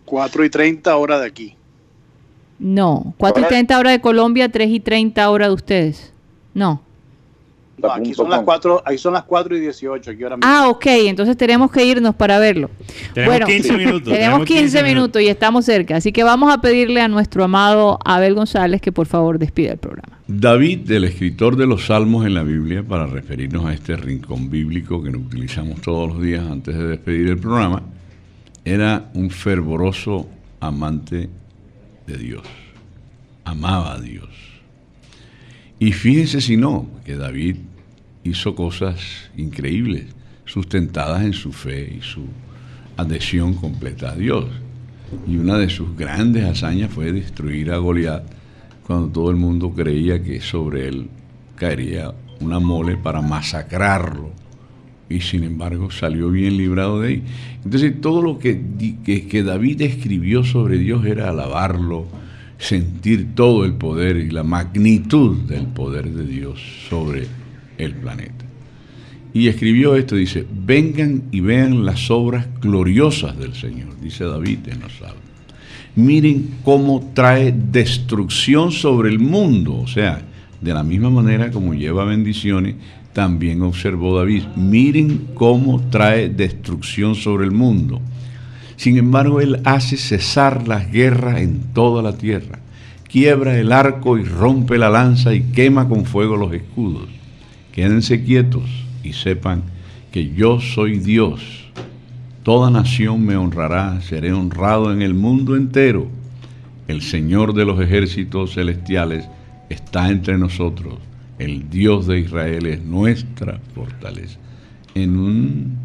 4 0.04 0.44
y 0.44 0.50
30 0.50 0.94
hora 0.96 1.18
de 1.18 1.26
aquí. 1.26 1.54
No, 2.58 3.14
4 3.18 3.40
y 3.40 3.44
Ahora- 3.44 3.48
30 3.48 3.78
hora 3.78 3.90
de 3.90 4.00
Colombia, 4.00 4.48
3 4.50 4.68
y 4.70 4.80
30 4.80 5.28
hora 5.30 5.48
de 5.48 5.54
ustedes. 5.54 6.12
No. 6.54 6.80
No, 7.78 7.92
aquí 7.92 8.14
son 8.14 8.30
las 8.30 8.40
4, 8.40 8.82
ahí 8.86 8.96
son 8.96 9.12
las 9.12 9.24
4 9.24 9.56
y 9.56 9.60
18 9.60 10.10
aquí 10.10 10.22
ahora 10.22 10.36
mismo. 10.36 10.50
Ah, 10.50 10.68
ok, 10.68 10.86
entonces 10.86 11.36
tenemos 11.36 11.70
que 11.70 11.84
irnos 11.84 12.14
para 12.14 12.38
verlo. 12.38 12.70
Tenemos 13.12 13.34
bueno, 13.34 13.46
15 13.46 13.72
minutos. 13.76 14.12
Tenemos 14.12 14.44
15 14.46 14.82
minutos 14.82 15.22
y 15.22 15.28
estamos 15.28 15.64
cerca, 15.64 15.96
así 15.96 16.10
que 16.10 16.24
vamos 16.24 16.52
a 16.52 16.60
pedirle 16.60 17.02
a 17.02 17.08
nuestro 17.08 17.44
amado 17.44 17.98
Abel 18.04 18.34
González 18.34 18.80
que 18.80 18.92
por 18.92 19.06
favor 19.06 19.38
despida 19.38 19.72
el 19.72 19.78
programa. 19.78 20.18
David, 20.26 20.90
el 20.90 21.04
escritor 21.04 21.56
de 21.56 21.66
los 21.66 21.86
salmos 21.86 22.26
en 22.26 22.34
la 22.34 22.42
Biblia, 22.42 22.82
para 22.82 23.06
referirnos 23.06 23.66
a 23.66 23.74
este 23.74 23.94
rincón 23.96 24.50
bíblico 24.50 25.02
que 25.02 25.10
utilizamos 25.10 25.80
todos 25.82 26.08
los 26.08 26.22
días 26.22 26.44
antes 26.50 26.76
de 26.76 26.86
despedir 26.86 27.28
el 27.28 27.38
programa, 27.38 27.82
era 28.64 29.10
un 29.14 29.30
fervoroso 29.30 30.26
amante 30.60 31.28
de 32.06 32.16
Dios. 32.16 32.42
Amaba 33.44 33.92
a 33.92 34.00
Dios. 34.00 34.45
Y 35.78 35.92
fíjense 35.92 36.40
si 36.40 36.56
no, 36.56 36.86
que 37.04 37.16
David 37.16 37.56
hizo 38.24 38.54
cosas 38.54 39.30
increíbles, 39.36 40.06
sustentadas 40.46 41.22
en 41.22 41.34
su 41.34 41.52
fe 41.52 41.96
y 41.98 42.02
su 42.02 42.26
adhesión 42.96 43.54
completa 43.54 44.12
a 44.12 44.16
Dios. 44.16 44.46
Y 45.28 45.36
una 45.36 45.58
de 45.58 45.68
sus 45.68 45.96
grandes 45.96 46.44
hazañas 46.44 46.90
fue 46.90 47.12
destruir 47.12 47.70
a 47.70 47.76
Goliat 47.76 48.24
cuando 48.86 49.08
todo 49.08 49.30
el 49.30 49.36
mundo 49.36 49.70
creía 49.70 50.22
que 50.22 50.40
sobre 50.40 50.88
él 50.88 51.08
caería 51.56 52.14
una 52.40 52.58
mole 52.58 52.96
para 52.96 53.20
masacrarlo. 53.20 54.30
Y 55.08 55.20
sin 55.20 55.44
embargo 55.44 55.90
salió 55.90 56.30
bien 56.30 56.56
librado 56.56 57.00
de 57.00 57.08
ahí. 57.08 57.22
Entonces 57.64 58.00
todo 58.00 58.22
lo 58.22 58.38
que, 58.38 58.60
que, 59.04 59.28
que 59.28 59.42
David 59.42 59.82
escribió 59.82 60.42
sobre 60.42 60.78
Dios 60.78 61.04
era 61.04 61.28
alabarlo, 61.28 62.06
sentir 62.58 63.34
todo 63.34 63.64
el 63.64 63.74
poder 63.74 64.16
y 64.16 64.30
la 64.30 64.42
magnitud 64.42 65.36
del 65.42 65.66
poder 65.66 66.10
de 66.10 66.26
Dios 66.26 66.60
sobre 66.88 67.26
el 67.78 67.94
planeta. 67.94 68.44
Y 69.32 69.48
escribió 69.48 69.96
esto, 69.96 70.16
dice, 70.16 70.46
vengan 70.50 71.24
y 71.30 71.40
vean 71.40 71.84
las 71.84 72.10
obras 72.10 72.46
gloriosas 72.60 73.38
del 73.38 73.54
Señor, 73.54 74.00
dice 74.00 74.24
David 74.24 74.60
en 74.68 74.80
los 74.80 74.92
Salmos. 74.94 75.20
Miren 75.94 76.56
cómo 76.64 77.12
trae 77.14 77.52
destrucción 77.52 78.72
sobre 78.72 79.10
el 79.10 79.18
mundo, 79.18 79.76
o 79.76 79.86
sea, 79.86 80.22
de 80.60 80.72
la 80.72 80.82
misma 80.82 81.10
manera 81.10 81.50
como 81.50 81.74
lleva 81.74 82.04
bendiciones, 82.04 82.76
también 83.12 83.62
observó 83.62 84.18
David, 84.18 84.42
miren 84.56 85.28
cómo 85.34 85.82
trae 85.90 86.28
destrucción 86.28 87.14
sobre 87.14 87.44
el 87.44 87.50
mundo. 87.50 88.00
Sin 88.76 88.98
embargo, 88.98 89.40
Él 89.40 89.60
hace 89.64 89.96
cesar 89.96 90.68
las 90.68 90.90
guerras 90.90 91.40
en 91.40 91.60
toda 91.72 92.02
la 92.02 92.16
tierra, 92.16 92.58
quiebra 93.08 93.58
el 93.58 93.72
arco 93.72 94.18
y 94.18 94.24
rompe 94.24 94.78
la 94.78 94.90
lanza 94.90 95.34
y 95.34 95.42
quema 95.42 95.88
con 95.88 96.04
fuego 96.04 96.36
los 96.36 96.52
escudos. 96.52 97.08
Quédense 97.72 98.22
quietos 98.22 98.64
y 99.02 99.12
sepan 99.12 99.62
que 100.12 100.32
yo 100.32 100.60
soy 100.60 100.98
Dios. 100.98 101.70
Toda 102.42 102.70
nación 102.70 103.24
me 103.24 103.36
honrará, 103.36 104.00
seré 104.02 104.32
honrado 104.32 104.92
en 104.92 105.02
el 105.02 105.14
mundo 105.14 105.56
entero. 105.56 106.08
El 106.86 107.02
Señor 107.02 107.54
de 107.54 107.64
los 107.64 107.80
ejércitos 107.80 108.54
celestiales 108.54 109.26
está 109.68 110.10
entre 110.10 110.38
nosotros. 110.38 110.94
El 111.38 111.68
Dios 111.68 112.06
de 112.06 112.20
Israel 112.20 112.66
es 112.66 112.82
nuestra 112.82 113.58
fortaleza. 113.74 114.38
En 114.94 115.18
un 115.18 115.76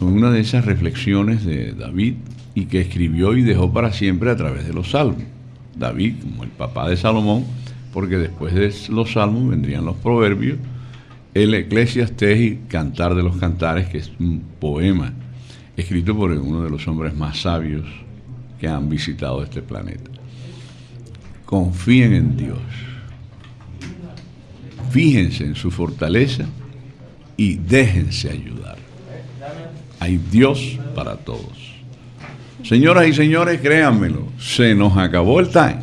una 0.00 0.30
de 0.30 0.40
esas 0.40 0.64
reflexiones 0.64 1.44
de 1.44 1.72
David 1.72 2.14
y 2.54 2.66
que 2.66 2.80
escribió 2.80 3.36
y 3.36 3.42
dejó 3.42 3.72
para 3.72 3.92
siempre 3.92 4.30
a 4.30 4.36
través 4.36 4.66
de 4.66 4.72
los 4.72 4.90
salmos. 4.90 5.22
David, 5.76 6.16
como 6.22 6.44
el 6.44 6.50
papá 6.50 6.88
de 6.88 6.96
Salomón, 6.96 7.44
porque 7.92 8.16
después 8.16 8.54
de 8.54 8.72
los 8.92 9.12
salmos 9.12 9.48
vendrían 9.48 9.84
los 9.84 9.96
proverbios, 9.96 10.58
el 11.34 11.54
Eclesiastés 11.54 12.40
y 12.40 12.56
Cantar 12.68 13.14
de 13.14 13.22
los 13.22 13.36
Cantares, 13.36 13.88
que 13.88 13.98
es 13.98 14.10
un 14.18 14.42
poema 14.58 15.12
escrito 15.76 16.16
por 16.16 16.30
uno 16.32 16.62
de 16.62 16.70
los 16.70 16.86
hombres 16.88 17.14
más 17.14 17.38
sabios 17.38 17.86
que 18.58 18.68
han 18.68 18.88
visitado 18.88 19.42
este 19.42 19.62
planeta. 19.62 20.10
Confíen 21.46 22.12
en 22.12 22.36
Dios. 22.36 22.58
Fíjense 24.90 25.44
en 25.44 25.54
su 25.54 25.70
fortaleza 25.70 26.44
y 27.36 27.54
déjense 27.54 28.30
ayudar. 28.30 28.79
Hay 30.00 30.16
Dios 30.30 30.78
para 30.94 31.16
todos. 31.16 31.44
Señoras 32.64 33.06
y 33.06 33.14
señores, 33.14 33.60
créanmelo, 33.60 34.24
se 34.38 34.74
nos 34.74 34.96
acabó 34.96 35.40
el 35.40 35.48
time. 35.50 35.78